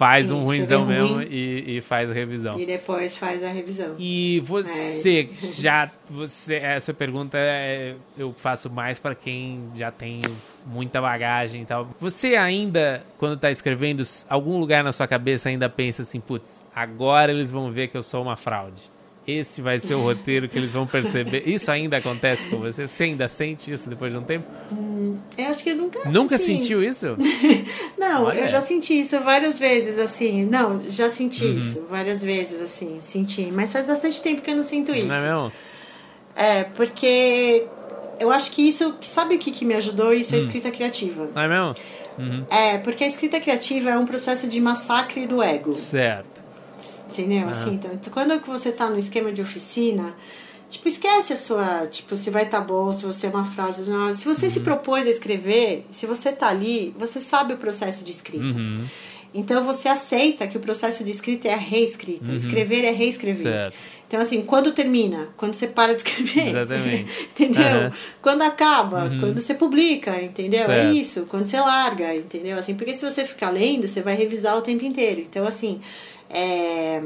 Faz 0.00 0.28
Sim, 0.28 0.32
um 0.32 0.44
ruimzão 0.44 0.86
mesmo 0.86 1.16
ruim. 1.16 1.26
e, 1.30 1.76
e 1.76 1.80
faz 1.82 2.10
a 2.10 2.14
revisão. 2.14 2.58
E 2.58 2.64
depois 2.64 3.18
faz 3.18 3.44
a 3.44 3.48
revisão. 3.48 3.96
E 3.98 4.40
você 4.46 5.28
já 5.60 5.90
você 6.08 6.54
essa 6.54 6.94
pergunta 6.94 7.36
é- 7.36 7.96
eu 8.16 8.32
faço 8.32 8.70
mais 8.70 8.98
para 8.98 9.14
quem 9.14 9.68
já 9.74 9.90
tem 9.90 10.22
muita 10.64 11.02
bagagem 11.02 11.60
e 11.60 11.66
tal. 11.66 11.86
Você 12.00 12.34
ainda 12.34 13.04
quando 13.18 13.38
tá 13.38 13.50
escrevendo 13.50 14.02
algum 14.30 14.56
lugar 14.56 14.82
na 14.82 14.90
sua 14.90 15.06
cabeça 15.06 15.50
ainda 15.50 15.68
pensa 15.68 16.00
assim, 16.00 16.18
putz, 16.18 16.64
agora 16.74 17.30
eles 17.30 17.50
vão 17.50 17.70
ver 17.70 17.88
que 17.88 17.96
eu 17.98 18.02
sou 18.02 18.22
uma 18.22 18.36
fraude. 18.36 18.80
Esse 19.38 19.60
vai 19.62 19.78
ser 19.78 19.94
o 19.94 20.00
roteiro 20.02 20.48
que 20.48 20.58
eles 20.58 20.72
vão 20.72 20.86
perceber. 20.86 21.42
Isso 21.46 21.70
ainda 21.70 21.96
acontece 21.98 22.48
com 22.48 22.56
você? 22.58 22.86
Você 22.88 23.04
ainda 23.04 23.28
sente 23.28 23.72
isso 23.72 23.88
depois 23.88 24.12
de 24.12 24.18
um 24.18 24.22
tempo? 24.22 24.46
Eu 25.38 25.46
acho 25.46 25.62
que 25.62 25.70
eu 25.70 25.76
nunca. 25.76 26.08
Nunca 26.10 26.36
assim, 26.36 26.60
sentiu 26.60 26.82
isso? 26.82 27.16
Não, 27.98 28.24
Olha. 28.24 28.40
eu 28.40 28.48
já 28.48 28.60
senti 28.60 29.00
isso 29.00 29.18
várias 29.20 29.58
vezes, 29.58 29.98
assim. 29.98 30.44
Não, 30.44 30.82
já 30.88 31.08
senti 31.10 31.44
Uhum. 31.44 31.58
isso 31.58 31.86
várias 31.90 32.22
vezes, 32.22 32.60
assim. 32.60 32.98
Senti. 33.00 33.50
Mas 33.52 33.72
faz 33.72 33.86
bastante 33.86 34.20
tempo 34.22 34.42
que 34.42 34.50
eu 34.50 34.56
não 34.56 34.64
sinto 34.64 34.92
isso. 34.94 35.06
Não 35.06 35.14
é 35.14 35.22
mesmo? 35.32 35.52
É, 36.36 36.64
porque 36.64 37.66
eu 38.18 38.30
acho 38.30 38.50
que 38.52 38.62
isso. 38.66 38.94
Sabe 39.02 39.34
o 39.34 39.38
que, 39.38 39.50
que 39.50 39.64
me 39.64 39.74
ajudou? 39.74 40.12
Isso 40.12 40.34
é 40.34 40.38
Hum. 40.38 40.40
a 40.40 40.44
escrita 40.44 40.70
criativa. 40.70 41.28
Não 41.34 41.42
é 41.42 41.48
mesmo? 41.48 41.74
É, 42.50 42.76
porque 42.78 43.02
a 43.04 43.06
escrita 43.06 43.40
criativa 43.40 43.90
é 43.90 43.96
um 43.98 44.04
processo 44.04 44.46
de 44.46 44.60
massacre 44.60 45.26
do 45.26 45.42
ego. 45.42 45.74
Certo. 45.74 46.42
Entendeu? 47.10 47.48
Assim, 47.48 47.74
então, 47.74 47.90
então, 47.92 48.12
quando 48.12 48.40
você 48.46 48.70
tá 48.72 48.88
no 48.88 48.98
esquema 48.98 49.32
de 49.32 49.42
oficina, 49.42 50.14
tipo, 50.68 50.86
esquece 50.88 51.32
a 51.32 51.36
sua. 51.36 51.86
Tipo, 51.86 52.16
se 52.16 52.30
vai 52.30 52.44
estar 52.44 52.60
bom, 52.60 52.92
se 52.92 53.04
você 53.04 53.26
é 53.26 53.30
uma 53.30 53.44
fraude. 53.44 53.80
não. 53.88 54.12
Se 54.14 54.24
você 54.24 54.46
Uhum. 54.46 54.52
se 54.52 54.60
propôs 54.60 55.06
a 55.06 55.10
escrever, 55.10 55.86
se 55.90 56.06
você 56.06 56.30
tá 56.32 56.48
ali, 56.48 56.94
você 56.98 57.20
sabe 57.20 57.54
o 57.54 57.56
processo 57.56 58.04
de 58.04 58.10
escrita. 58.12 58.44
Uhum. 58.44 58.84
Então 59.32 59.62
você 59.64 59.88
aceita 59.88 60.46
que 60.48 60.56
o 60.56 60.60
processo 60.60 61.04
de 61.04 61.10
escrita 61.12 61.46
é 61.48 61.54
a 61.54 61.56
reescrita. 61.56 62.32
Escrever 62.32 62.84
é 62.84 62.90
reescrever. 62.90 63.46
Uhum. 63.46 63.52
Certo. 63.52 63.76
Então, 64.08 64.20
assim, 64.20 64.42
quando 64.42 64.72
termina? 64.72 65.28
Quando 65.36 65.54
você 65.54 65.68
para 65.68 65.92
de 65.92 65.98
escrever. 65.98 66.48
Exatamente. 66.48 67.22
entendeu? 67.30 67.62
Uhum. 67.84 67.90
Quando 68.20 68.42
acaba, 68.42 69.08
quando 69.20 69.40
você 69.40 69.54
publica, 69.54 70.20
entendeu? 70.20 70.62
É 70.64 70.66
Certo. 70.66 70.96
isso, 70.96 71.26
quando 71.30 71.46
você 71.46 71.60
larga, 71.60 72.12
entendeu? 72.16 72.58
Assim, 72.58 72.74
porque 72.74 72.92
se 72.92 73.08
você 73.08 73.24
ficar 73.24 73.50
lendo, 73.50 73.86
você 73.86 74.02
vai 74.02 74.16
revisar 74.16 74.58
o 74.58 74.62
tempo 74.62 74.84
inteiro. 74.84 75.20
Então, 75.20 75.46
assim, 75.46 75.80
é, 76.30 77.02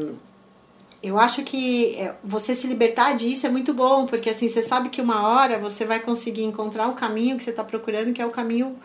eu 1.02 1.18
acho 1.18 1.42
que 1.42 1.96
é, 1.96 2.14
você 2.24 2.54
se 2.54 2.66
libertar 2.66 3.14
disso 3.14 3.46
é 3.46 3.50
muito 3.50 3.74
bom, 3.74 4.06
porque 4.06 4.30
assim, 4.30 4.48
você 4.48 4.62
sabe 4.62 4.88
que 4.88 5.02
uma 5.02 5.28
hora 5.28 5.58
você 5.58 5.84
vai 5.84 6.00
conseguir 6.00 6.44
encontrar 6.44 6.88
o 6.88 6.94
caminho 6.94 7.36
que 7.36 7.44
você 7.44 7.50
está 7.50 7.62
procurando, 7.62 8.12
que 8.12 8.22
é 8.22 8.26
o 8.26 8.30
caminho 8.30 8.76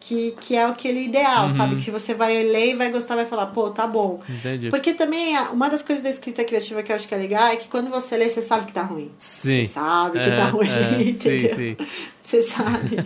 que, 0.00 0.36
que 0.38 0.54
é 0.54 0.64
aquele 0.64 1.04
ideal, 1.04 1.48
sabe? 1.48 1.76
Que 1.76 1.90
você 1.90 2.12
vai 2.12 2.42
ler 2.42 2.72
e 2.72 2.74
vai 2.74 2.90
gostar, 2.90 3.16
vai 3.16 3.24
falar, 3.24 3.46
pô, 3.46 3.70
tá 3.70 3.86
bom. 3.86 4.20
Entendi. 4.28 4.68
Porque 4.68 4.92
também 4.92 5.34
uma 5.50 5.70
das 5.70 5.80
coisas 5.80 6.04
da 6.04 6.10
escrita 6.10 6.44
criativa 6.44 6.82
que 6.82 6.92
eu 6.92 6.96
acho 6.96 7.08
que 7.08 7.14
é 7.14 7.18
legal 7.18 7.46
é 7.46 7.56
que 7.56 7.68
quando 7.68 7.88
você 7.88 8.14
lê, 8.14 8.28
você 8.28 8.42
sabe 8.42 8.66
que 8.66 8.72
tá 8.74 8.82
ruim. 8.82 9.10
Sim. 9.18 9.64
Você 9.64 9.72
sabe 9.72 10.18
que 10.18 10.28
É, 10.28 10.36
tá 10.36 10.44
ruim, 10.44 10.68
é, 10.68 11.02
entendeu? 11.08 11.48
Sim, 11.48 11.76
sim. 11.78 11.86
Você 12.24 12.42
sabe. 12.42 12.96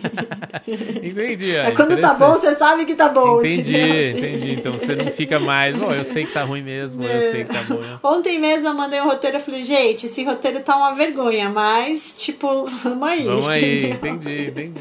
Entendi. 1.02 1.56
É 1.56 1.72
quando 1.72 2.00
tá 2.00 2.14
bom, 2.14 2.34
você 2.34 2.54
sabe 2.54 2.84
que 2.84 2.94
tá 2.94 3.08
bom. 3.08 3.40
Entendi? 3.40 3.74
Assim. 3.76 4.18
entendi. 4.18 4.50
Então 4.52 4.72
você 4.72 4.94
não 4.94 5.06
fica 5.08 5.40
mais, 5.40 5.76
bom, 5.76 5.92
eu 5.92 6.04
sei 6.04 6.24
que 6.24 6.32
tá 6.32 6.44
ruim 6.44 6.62
mesmo, 6.62 7.02
eu 7.02 7.20
sei 7.22 7.44
que 7.44 7.52
tá 7.52 7.62
bom. 7.62 7.80
mesmo." 7.80 7.98
Ontem 8.02 8.38
mesmo 8.38 8.68
eu 8.68 8.74
mandei 8.74 9.00
um 9.00 9.06
roteiro 9.06 9.38
e 9.38 9.40
falei, 9.40 9.62
gente, 9.64 10.06
esse 10.06 10.22
roteiro 10.24 10.60
tá 10.60 10.76
uma 10.76 10.94
vergonha, 10.94 11.48
mas, 11.50 12.14
tipo, 12.16 12.66
vamos 12.82 13.08
aí. 13.08 13.24
Vamos 13.24 13.48
aí, 13.48 13.90
entendi, 13.90 14.48
entendi. 14.48 14.80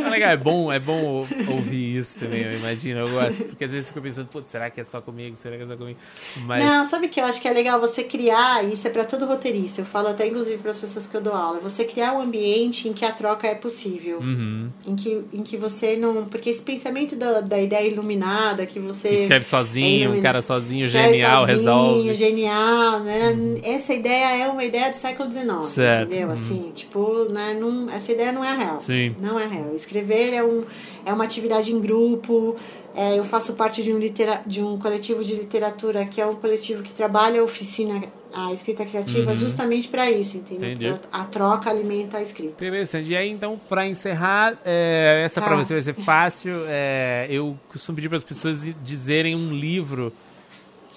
É 0.00 0.08
legal, 0.08 0.30
é 0.30 0.36
bom, 0.36 0.72
é 0.72 0.78
bom 0.78 1.02
ou- 1.04 1.28
ouvir 1.48 1.96
isso 1.98 2.18
também, 2.18 2.42
eu 2.42 2.54
imagino, 2.56 3.00
eu 3.00 3.08
gosto. 3.10 3.44
Porque 3.44 3.64
às 3.64 3.70
vezes 3.70 3.86
eu 3.88 3.92
fico 3.94 4.02
pensando, 4.04 4.28
putz, 4.28 4.50
será 4.50 4.70
que 4.70 4.80
é 4.80 4.84
só 4.84 5.00
comigo? 5.00 5.36
Será 5.36 5.56
que 5.58 5.62
é 5.62 5.66
só 5.66 5.76
comigo? 5.76 5.98
Mas. 6.46 6.64
Não, 6.64 6.86
sabe 6.86 7.06
o 7.06 7.08
que 7.10 7.20
eu 7.20 7.24
acho 7.26 7.40
que 7.40 7.48
é 7.48 7.52
legal 7.52 7.78
você 7.78 8.02
criar, 8.02 8.64
isso 8.64 8.86
é 8.86 8.90
pra 8.90 9.04
todo 9.04 9.26
roteirista, 9.26 9.82
eu 9.82 9.84
falo 9.86 10.08
até 10.08 10.26
inclusive 10.26 10.56
para 10.58 10.70
as 10.70 10.78
pessoas 10.78 11.06
que 11.06 11.14
eu 11.14 11.20
dou 11.20 11.34
aula, 11.34 11.58
você 11.60 11.84
criar 11.84 12.14
um 12.14 12.20
ambiente 12.20 12.88
em 12.88 12.92
que 12.94 13.04
a 13.04 13.12
troca 13.12 13.46
é 13.46 13.54
possível. 13.54 13.74
Uhum. 13.88 14.68
Em, 14.86 14.96
que, 14.96 15.20
em 15.32 15.42
que 15.42 15.56
você 15.56 15.96
não. 15.96 16.24
Porque 16.26 16.50
esse 16.50 16.62
pensamento 16.62 17.16
da, 17.16 17.40
da 17.40 17.60
ideia 17.60 17.86
iluminada, 17.88 18.66
que 18.66 18.78
você. 18.78 19.08
Escreve 19.08 19.44
sozinho, 19.44 20.12
um 20.12 20.18
é 20.18 20.20
cara 20.20 20.42
sozinho, 20.42 20.86
genial, 20.88 21.46
sozinho, 21.46 21.56
resolve. 21.56 22.14
Genial, 22.14 23.00
né? 23.00 23.58
Essa 23.62 23.94
ideia 23.94 24.44
é 24.44 24.48
uma 24.48 24.64
ideia 24.64 24.90
do 24.90 24.96
século 24.96 25.30
XIX, 25.30 25.66
Certo. 25.66 26.10
entendeu? 26.10 26.28
Uhum. 26.28 26.34
Assim, 26.34 26.72
tipo, 26.74 27.24
né? 27.30 27.56
Não, 27.58 27.90
essa 27.90 28.12
ideia 28.12 28.32
não 28.32 28.44
é 28.44 28.56
real. 28.56 28.80
Sim. 28.80 29.14
Não 29.20 29.38
é 29.38 29.46
real. 29.46 29.74
Escrever 29.74 30.34
é, 30.34 30.42
um, 30.42 30.64
é 31.04 31.12
uma 31.12 31.24
atividade 31.24 31.72
em 31.72 31.80
grupo. 31.80 32.56
é, 32.94 33.18
eu 33.18 33.24
faço 33.24 33.54
parte 33.54 33.82
de 33.82 33.92
um, 33.92 33.98
litera, 33.98 34.42
de 34.46 34.62
um 34.62 34.78
coletivo 34.78 35.24
de 35.24 35.34
literatura 35.34 36.04
que 36.06 36.20
é 36.20 36.26
um 36.26 36.34
coletivo 36.34 36.82
que 36.82 36.92
trabalha 36.92 37.40
a 37.40 37.44
oficina, 37.44 38.02
a 38.34 38.52
escrita 38.52 38.84
criativa, 38.84 39.34
justamente 39.34 39.88
para 39.88 40.10
isso, 40.10 40.36
entendeu? 40.36 40.68
Uhum. 40.68 40.74
Entendi. 40.74 41.00
A 41.12 41.24
troca 41.24 41.70
alimenta 41.70 42.18
a 42.18 42.22
escrita. 42.22 42.52
Interessante. 42.64 43.12
E 43.12 43.16
aí, 43.16 43.30
então, 43.30 43.60
pra 43.68 43.86
encerrar, 43.86 44.58
é, 44.64 45.22
essa 45.24 45.40
Tá. 45.40 45.46
pra 45.46 45.56
você 45.56 45.74
vai 45.74 45.82
ser 45.82 45.94
fácil. 45.94 46.52
é, 46.66 47.26
eu 47.30 47.58
costumo 47.68 47.96
pedir 47.96 48.08
para 48.08 48.16
as 48.16 48.24
pessoas 48.24 48.62
dizerem 48.82 49.34
um 49.36 49.50
livro 49.52 50.12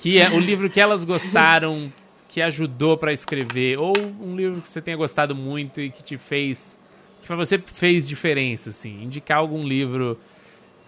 que 0.02 0.20
é 0.20 0.30
o 0.30 0.40
livro 0.40 0.70
que 0.70 0.80
elas 0.80 1.04
gostaram, 1.04 1.92
que 2.30 2.42
ajudou 2.42 2.98
pra 2.98 3.12
escrever, 3.12 3.80
ou 3.80 3.94
um 4.22 4.36
livro 4.36 4.62
que 4.62 4.68
você 4.68 4.82
tenha 4.82 4.96
gostado 4.98 5.34
muito 5.36 5.82
e 5.82 5.90
que 5.90 6.04
te 6.04 6.18
fez, 6.18 6.78
que 7.22 7.28
pra 7.28 7.36
você 7.36 7.58
fez 7.58 8.08
diferença, 8.08 8.70
assim. 8.70 9.04
Indicar 9.04 9.40
algum 9.40 9.64
livro 9.64 10.18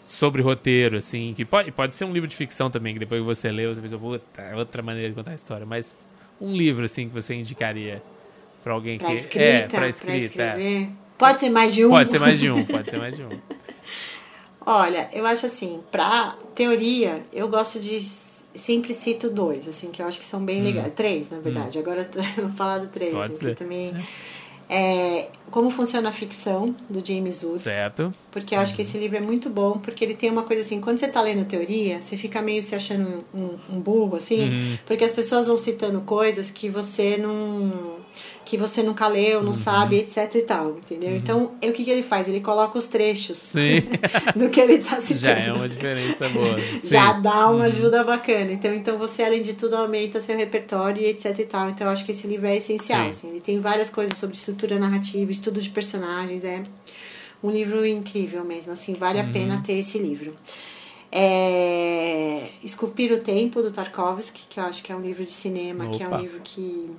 sobre 0.08 0.42
roteiro, 0.42 0.98
assim, 0.98 1.34
que 1.36 1.46
pode, 1.46 1.72
pode 1.72 1.96
ser 1.96 2.06
um 2.06 2.12
livro 2.12 2.28
de 2.28 2.36
ficção 2.36 2.70
também, 2.70 2.94
que 2.94 3.00
depois 3.00 3.22
que 3.22 3.26
você 3.26 3.52
leu, 3.52 3.74
você 3.74 3.82
pensa, 3.82 3.98
puta, 3.98 4.42
é 4.42 4.56
outra 4.56 4.82
maneira 4.84 5.10
de 5.10 5.16
contar 5.16 5.32
a 5.32 5.36
história, 5.36 5.66
mas 5.66 5.96
um 6.41 6.53
livro, 6.53 6.86
assim, 6.86 7.07
que 7.07 7.14
você 7.14 7.34
indicaria 7.36 8.02
pra 8.64 8.74
alguém 8.74 8.98
Pra 8.98 9.07
que... 9.07 9.16
escrita, 9.16 9.45
é, 9.45 9.61
pra 9.68 9.80
pra 9.80 9.88
escrita, 9.90 10.14
é. 10.14 10.48
escrever. 10.48 10.90
Pode 11.18 11.40
ser 11.40 11.49
mais 11.49 11.74
de 11.74 11.86
um? 11.86 11.90
Pode 11.90 12.11
ser 12.11 12.20
mais 12.20 12.40
de 12.40 12.49
um, 12.49 12.66
pode 12.66 12.90
ser 12.90 12.98
mais 12.98 13.16
de 13.16 13.24
um. 13.24 13.30
Olha, 14.66 15.10
eu 15.14 15.26
acho 15.26 15.45
assim, 15.45 15.82
pra 15.91 16.36
teoria, 16.56 17.24
eu 17.34 17.48
gosto 17.48 17.80
de. 17.80 17.99
Sempre 18.56 18.94
cito 18.95 19.30
dois, 19.30 19.68
assim, 19.70 19.91
que 19.91 20.02
eu 20.02 20.07
acho 20.07 20.18
que 20.20 20.26
são 20.26 20.44
bem 20.44 20.64
legais. 20.64 20.91
Três, 20.95 21.30
na 21.30 21.40
verdade. 21.40 21.78
Agora 21.78 22.02
eu 22.36 22.48
vou 22.48 22.56
falar 22.56 22.80
do 22.80 22.88
três. 22.88 23.14
Hum. 23.14 23.18
Pode 23.18 23.34
assim, 23.34 23.41
ser. 23.41 23.49
eu 23.52 23.56
também. 23.56 23.90
É, 23.90 24.02
como 25.50 25.72
funciona 25.72 26.10
a 26.10 26.12
ficção, 26.12 26.76
do 26.90 27.04
James 27.06 27.44
Wood. 27.44 27.62
Certo? 27.62 28.14
Porque 28.32 28.54
eu 28.54 28.60
acho 28.60 28.76
que 28.76 28.84
esse 28.84 28.98
livro 29.00 29.18
é 29.18 29.20
muito 29.20 29.50
bom, 29.50 29.80
porque 29.80 30.06
ele 30.06 30.14
tem 30.14 30.30
uma 30.30 30.44
coisa 30.44 30.62
assim, 30.62 30.80
quando 30.80 31.00
você 31.00 31.08
tá 31.08 31.22
lendo 31.22 31.44
teoria, 31.46 32.02
você 32.02 32.16
fica 32.16 32.40
meio 32.41 32.62
se 32.62 32.76
achando 32.76 33.24
um, 33.34 33.58
um 33.68 33.80
burro, 33.80 34.16
assim, 34.18 34.50
Uhum. 34.50 34.78
porque 34.86 35.04
as 35.04 35.12
pessoas 35.12 35.48
vão 35.48 35.58
citando 35.58 36.02
coisas 36.02 36.52
que 36.52 36.70
você 36.70 37.18
não. 37.18 37.98
Que 38.50 38.58
você 38.58 38.82
nunca 38.82 39.08
leu, 39.08 39.38
Uhum. 39.40 39.46
não 39.46 39.54
sabe, 39.54 39.98
etc 40.00 40.34
e 40.34 40.42
tal, 40.42 40.72
entendeu? 40.72 41.16
Então, 41.16 41.52
o 41.64 41.72
que, 41.72 41.84
que 41.84 41.92
ele 41.92 42.02
faz? 42.02 42.28
Ele 42.28 42.42
coloca 42.42 42.80
os 42.80 42.88
trechos 42.88 43.38
Sim. 43.38 43.82
do 44.36 44.50
que 44.50 44.60
ele 44.60 44.80
tá 44.80 45.00
citando. 45.00 45.20
Já 45.20 45.32
é 45.38 45.54
uma 45.54 45.70
diferença 45.70 46.28
boa. 46.30 46.58
Já 46.84 47.14
Sim. 47.16 47.22
dá 47.22 47.48
uma 47.52 47.66
ajuda 47.66 48.04
bacana. 48.04 48.52
Então, 48.52 48.74
então 48.74 48.98
você, 48.98 49.22
além 49.22 49.44
de 49.44 49.54
tudo, 49.54 49.76
aumenta 49.76 50.20
seu 50.20 50.36
repertório 50.36 51.00
e 51.02 51.06
etc 51.10 51.38
e 51.38 51.46
tal. 51.46 51.70
Então, 51.70 51.86
eu 51.86 51.94
acho 51.94 52.04
que 52.04 52.12
esse 52.12 52.26
livro 52.26 52.48
é 52.48 52.58
essencial. 52.58 53.04
Sim. 53.04 53.10
assim. 53.10 53.30
Ele 53.30 53.40
tem 53.42 53.60
várias 53.60 53.90
coisas 53.92 54.18
sobre 54.18 54.36
estrutura 54.36 54.80
narrativa, 54.80 55.30
estudo 55.32 55.62
de 55.62 55.70
personagens. 55.70 56.44
É 56.44 56.64
um 57.44 57.52
livro 57.52 57.86
incrível 57.86 58.44
mesmo. 58.44 58.74
Assim, 58.74 58.94
vale 58.96 59.20
Uhum. 59.20 59.30
a 59.30 59.32
pena 59.32 59.64
ter 59.64 59.74
esse 59.74 60.00
livro. 60.00 60.34
É... 61.12 62.50
Esculpir 62.64 63.12
o 63.14 63.18
Tempo, 63.20 63.62
do 63.62 63.72
Tarkovsky, 63.72 64.42
que 64.50 64.60
eu 64.60 64.64
acho 64.64 64.84
que 64.84 64.92
é 64.92 64.96
um 64.96 65.02
livro 65.02 65.24
de 65.24 65.32
cinema, 65.32 65.88
que 65.90 66.02
é 66.02 66.08
Opa. 66.08 66.18
um 66.18 66.22
livro 66.22 66.40
que... 66.44 66.90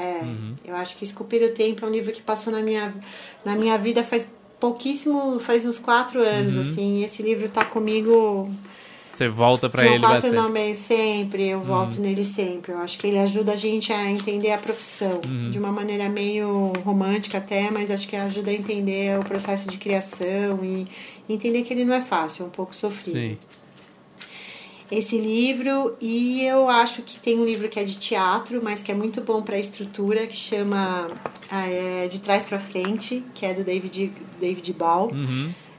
É, 0.00 0.22
Uhum. 0.24 0.54
eu 0.64 0.74
acho 0.76 0.96
que 0.96 1.04
Esculpir 1.04 1.42
o 1.42 1.50
Tempo 1.50 1.84
é 1.84 1.88
um 1.88 1.92
livro 1.92 2.12
que 2.12 2.22
passou 2.22 2.52
na 2.52 2.60
minha, 2.62 2.94
na 3.44 3.54
minha 3.54 3.76
vida 3.76 4.02
faz 4.02 4.26
pouquíssimo, 4.58 5.38
faz 5.40 5.64
uns 5.66 5.78
quatro 5.78 6.20
anos, 6.20 6.54
Uhum. 6.54 6.60
assim. 6.62 7.02
Esse 7.04 7.22
livro 7.22 7.48
tá 7.48 7.64
comigo 7.64 8.50
Você 9.12 9.28
volta 9.28 9.68
pra 9.68 9.82
João 9.82 9.94
ele 9.96 10.04
Quatro. 10.06 10.28
Uhum. 10.28 10.34
não 10.34 10.50
bem 10.52 10.74
sempre, 10.74 11.48
eu 11.48 11.60
volto 11.60 12.00
nele 12.00 12.24
sempre. 12.24 12.72
Eu 12.72 12.78
acho 12.78 12.98
que 12.98 13.06
ele 13.06 13.18
ajuda 13.18 13.52
a 13.52 13.56
gente 13.56 13.92
a 13.92 14.10
entender 14.10 14.50
a 14.52 14.56
profissão 14.58 15.20
Uhum. 15.26 15.50
de 15.50 15.58
uma 15.58 15.70
maneira 15.70 16.08
meio 16.08 16.72
romântica 16.84 17.36
até, 17.38 17.70
mas 17.70 17.90
acho 17.90 18.08
que 18.08 18.16
ajuda 18.16 18.50
a 18.50 18.54
entender 18.54 19.18
o 19.18 19.22
processo 19.24 19.68
de 19.68 19.76
criação 19.76 20.64
e 20.64 20.86
entender 21.28 21.62
que 21.64 21.74
ele 21.74 21.84
não 21.84 21.92
é 21.94 22.00
fácil, 22.00 22.44
é 22.44 22.46
um 22.46 22.50
pouco 22.50 22.74
sofrido. 22.74 23.16
Sim. 23.18 23.36
Esse 24.90 25.18
livro 25.18 25.96
e 26.00 26.42
eu 26.44 26.68
acho 26.68 27.02
que 27.02 27.20
tem 27.20 27.38
um 27.38 27.44
livro 27.44 27.68
que 27.68 27.78
é 27.78 27.84
de 27.84 27.96
teatro, 27.96 28.60
mas 28.62 28.82
que 28.82 28.90
é 28.90 28.94
muito 28.94 29.20
bom 29.20 29.40
para 29.40 29.56
a 29.56 29.58
estrutura, 29.58 30.26
que 30.26 30.34
chama 30.34 31.08
ah, 31.50 31.66
é, 31.68 32.08
De 32.08 32.18
Trás 32.20 32.44
para 32.44 32.58
Frente, 32.58 33.22
que 33.34 33.46
é 33.46 33.54
do 33.54 33.62
David 33.62 34.12
David 34.40 34.72
Ball. 34.72 35.10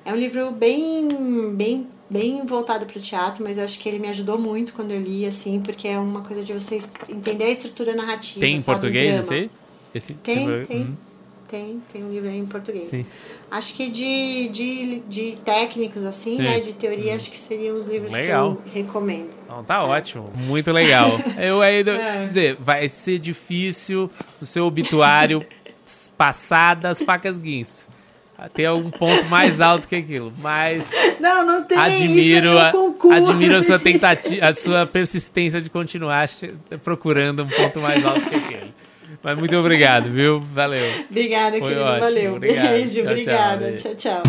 É 0.05 0.13
um 0.13 0.15
livro 0.17 0.51
bem 0.51 1.07
bem 1.53 1.87
bem 2.09 2.45
voltado 2.45 2.85
para 2.85 2.97
o 2.97 3.01
teatro, 3.01 3.43
mas 3.43 3.57
eu 3.57 3.63
acho 3.63 3.79
que 3.79 3.87
ele 3.87 3.99
me 3.99 4.07
ajudou 4.09 4.37
muito 4.37 4.73
quando 4.73 4.91
eu 4.91 5.01
li 5.01 5.25
assim, 5.25 5.61
porque 5.61 5.87
é 5.87 5.97
uma 5.97 6.21
coisa 6.21 6.41
de 6.43 6.53
você 6.53 6.79
entender 7.07 7.45
a 7.45 7.49
estrutura 7.49 7.95
narrativa. 7.95 8.39
Tem 8.41 8.55
em 8.55 8.61
português 8.61 9.25
esse? 9.25 9.49
Esse 9.93 10.13
Tem, 10.15 10.39
tipo- 10.39 10.67
tem. 10.67 10.81
Uhum. 10.81 10.95
Tem, 11.51 11.81
tem 11.91 12.01
um 12.03 12.09
livro 12.09 12.29
em 12.29 12.45
português. 12.45 12.85
Sim. 12.85 13.05
Acho 13.51 13.73
que 13.73 13.89
de, 13.89 14.47
de, 14.47 14.99
de 15.01 15.37
técnicos, 15.43 16.03
assim, 16.05 16.37
Sim. 16.37 16.43
Né? 16.43 16.61
De 16.61 16.71
teoria, 16.71 17.13
acho 17.13 17.29
que 17.29 17.37
seriam 17.37 17.75
os 17.75 17.87
livros 17.87 18.09
Legal. 18.11 18.55
que 18.55 18.69
eu 18.69 18.73
recomendo. 18.83 19.29
Então 19.43 19.61
tá 19.61 19.83
ótimo. 19.83 20.31
Muito 20.33 20.71
legal. 20.71 21.19
Eu 21.37 21.61
ainda 21.61 21.91
É. 21.91 22.19
dizer, 22.25 22.55
vai 22.57 22.87
ser 22.87 23.19
difícil 23.19 24.09
o 24.41 24.45
seu 24.45 24.65
obituário 24.65 25.45
passar 26.17 26.75
das 26.77 27.01
facas 27.01 27.37
guinso. 27.37 27.85
Ter 28.55 28.65
algum 28.65 28.89
ponto 28.89 29.25
mais 29.25 29.61
alto 29.61 29.87
que 29.87 29.95
aquilo. 29.95 30.33
Mas 30.39 30.89
Não, 31.19 31.45
não 31.45 31.63
tem 31.63 31.77
admiro, 31.77 32.47
isso 32.47 32.57
é 32.57 33.13
a, 33.13 33.17
admiro 33.17 33.55
a 33.57 33.61
sua 33.61 33.77
tentativa, 33.79 34.47
a 34.47 34.53
sua 34.53 34.85
persistência 34.87 35.61
de 35.61 35.69
continuar 35.69 36.27
procurando 36.83 37.43
um 37.43 37.47
ponto 37.47 37.79
mais 37.79 38.03
alto 38.03 38.21
que 38.21 38.35
aquele. 38.35 38.73
Mas 39.23 39.37
muito 39.37 39.55
obrigado, 39.57 40.09
viu? 40.09 40.39
Valeu. 40.39 40.83
Obrigada, 41.09 41.51
Foi 41.51 41.61
querido. 41.61 41.81
ótimo, 41.81 41.99
Valeu. 42.01 42.35
obrigado. 42.35 42.69
Beijo, 42.71 42.87
Tchau, 42.93 43.01
tchau. 43.03 43.11
obrigada. 43.11 43.71
Tchau, 43.73 43.95
tchau. 43.95 44.23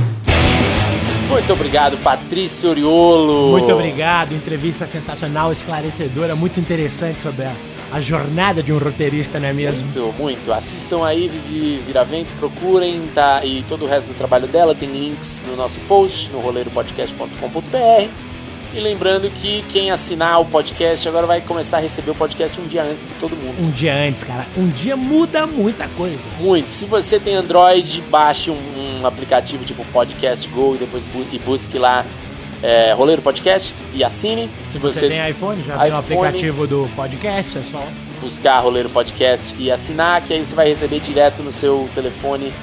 Muito 1.29 1.53
obrigado, 1.53 1.97
Patrícia 1.99 2.69
Oriolo. 2.69 3.53
Muito 3.53 3.73
obrigado, 3.73 4.35
entrevista 4.35 4.87
sensacional, 4.87 5.51
esclarecedora, 5.51 6.35
muito 6.37 6.61
interessante 6.61 7.23
sobre 7.23 7.47
a, 7.47 7.53
a 7.91 8.01
jornada 8.03 8.63
de 8.63 8.71
um 8.71 8.77
roteirista, 8.77 9.41
não 9.41 9.49
é 9.49 9.53
mesmo? 9.55 9.87
Muito, 9.87 10.15
muito. 10.19 10.53
Assistam 10.53 11.07
aí, 11.07 11.29
Vivi 11.29 11.81
Viravento, 11.87 12.31
procurem, 12.39 13.01
tá? 13.15 13.43
E 13.47 13.65
todo 13.67 13.87
o 13.87 13.89
resto 13.89 14.09
do 14.09 14.15
trabalho 14.15 14.47
dela 14.47 14.75
tem 14.75 14.91
links 14.91 15.43
no 15.49 15.57
nosso 15.57 15.79
post, 15.89 16.31
no 16.31 16.39
roleiropodcast.com.br. 16.41 18.32
E 18.75 18.81
lembrando 18.81 19.29
que 19.31 19.63
quem 19.69 19.91
assinar 19.91 20.41
o 20.41 20.47
podcast 20.47 21.07
agora 21.07 21.27
vai 21.27 21.41
começar 21.43 21.77
a 21.77 21.81
receber 21.81 22.13
o 22.13 22.15
podcast 22.15 22.59
um 22.59 22.65
dia 22.67 22.83
antes 22.83 23.07
de 23.07 23.13
todo 23.21 23.37
mundo. 23.37 23.61
Um 23.63 23.71
dia 23.71 23.95
antes, 23.95 24.25
cara. 24.25 24.47
Um 24.57 24.67
dia 24.69 24.97
muda 24.97 25.47
muita 25.47 25.87
coisa. 25.89 26.23
Muito. 26.41 26.71
Se 26.71 26.87
você 26.87 27.21
tem 27.21 27.35
Android, 27.35 28.03
baixe 28.11 28.51
um, 28.51 29.01
um 29.03 29.07
aplicativo 29.07 29.63
tipo 29.65 29.85
Podcast 29.93 30.49
Go 30.49 30.75
e 30.75 30.79
depois 30.79 31.03
bu- 31.13 31.27
e 31.31 31.39
busque 31.39 31.79
lá 31.79 32.07
é, 32.63 32.93
Roleiro 32.95 33.21
Podcast 33.21 33.75
e 33.93 34.03
assine. 34.03 34.49
Se 34.65 34.79
Você, 34.79 35.01
você 35.01 35.09
tem 35.09 35.29
iPhone, 35.31 35.63
já 35.63 35.75
tem 35.77 35.83
o 35.93 35.99
iPhone. 35.99 35.99
aplicativo 35.99 36.67
do 36.67 36.89
podcast, 36.97 37.59
é 37.59 37.63
só. 37.63 37.87
buscar 38.23 38.59
Roleiro 38.61 38.89
Podcast 38.89 39.55
e 39.59 39.71
assinar, 39.71 40.23
que 40.23 40.33
aí 40.33 40.47
você 40.47 40.55
vai 40.55 40.69
receber 40.69 40.99
direto 41.01 41.43
no 41.43 41.53
seu 41.53 41.91
telefone 41.95 42.55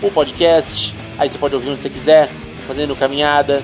o 0.00 0.10
podcast. 0.10 0.94
Aí 1.18 1.28
você 1.28 1.36
pode 1.36 1.54
ouvir 1.54 1.68
onde 1.68 1.82
você 1.82 1.90
quiser, 1.90 2.30
fazendo 2.66 2.96
caminhada, 2.96 3.60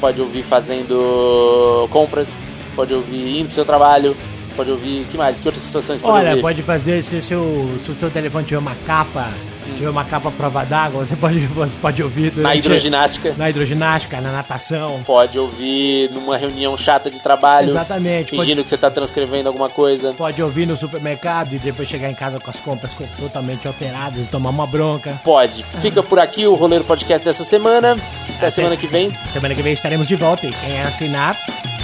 pode 0.00 0.20
ouvir 0.20 0.42
fazendo 0.42 1.88
compras, 1.90 2.40
pode 2.74 2.92
ouvir 2.94 3.40
indo 3.40 3.46
pro 3.46 3.54
seu 3.54 3.64
trabalho, 3.64 4.16
pode 4.54 4.70
ouvir. 4.70 5.06
que 5.10 5.16
mais? 5.16 5.38
Que 5.40 5.46
outras 5.48 5.64
situações 5.64 6.00
pode 6.00 6.14
Olha, 6.18 6.30
ouvir? 6.30 6.42
pode 6.42 6.62
fazer 6.62 7.02
se, 7.02 7.20
seu, 7.22 7.68
se 7.82 7.90
o 7.90 7.94
seu 7.94 8.10
telefone 8.10 8.44
tiver 8.44 8.58
uma 8.58 8.74
capa, 8.86 9.28
tiver 9.74 9.90
uma 9.90 10.04
capa 10.04 10.30
prova 10.30 10.64
d'água, 10.64 11.04
você 11.04 11.16
pode, 11.16 11.38
você 11.46 11.76
pode 11.80 12.02
ouvir 12.02 12.26
Na 12.36 12.42
durante- 12.50 12.58
hidroginástica. 12.58 13.34
na 13.36 13.50
hidroginástica, 13.50 14.20
na 14.20 14.32
natação. 14.32 15.02
Pode 15.04 15.38
ouvir 15.38 16.10
numa 16.10 16.36
reunião 16.36 16.76
chata 16.76 17.10
de 17.10 17.20
trabalho. 17.20 17.70
Exatamente, 17.70 18.30
Fingindo 18.30 18.62
que 18.62 18.68
você 18.68 18.76
tá 18.78 18.90
transcrevendo 18.90 19.48
alguma 19.48 19.68
coisa. 19.68 20.12
Pode 20.14 20.42
ouvir 20.42 20.66
no 20.66 20.76
supermercado 20.76 21.54
e 21.54 21.58
depois 21.58 21.88
chegar 21.88 22.10
em 22.10 22.14
casa 22.14 22.38
com 22.40 22.50
as 22.50 22.60
compras 22.60 22.94
co- 22.94 23.04
totalmente 23.18 23.66
alteradas 23.66 24.26
e 24.26 24.28
tomar 24.28 24.50
uma 24.50 24.66
bronca. 24.66 25.20
Pode. 25.24 25.62
Fica 25.80 26.02
por 26.02 26.18
aqui 26.18 26.46
o 26.46 26.54
Roleiro 26.54 26.84
Podcast 26.84 27.24
dessa 27.24 27.44
semana. 27.44 27.96
Até 28.36 28.50
semana 28.50 28.76
que 28.76 28.86
vem. 28.86 29.16
Semana 29.28 29.54
que 29.54 29.62
vem 29.62 29.72
estaremos 29.72 30.06
de 30.06 30.16
volta 30.16 30.46
e 30.46 30.50
quem 30.52 30.80
assinar, 30.82 31.36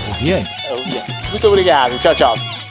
ouvir 0.08 0.34
antes. 0.34 0.64
Eu 0.66 0.76
vi 0.84 0.98
antes. 0.98 1.30
Muito 1.30 1.46
obrigado. 1.48 1.98
Tchau, 1.98 2.14
tchau. 2.14 2.61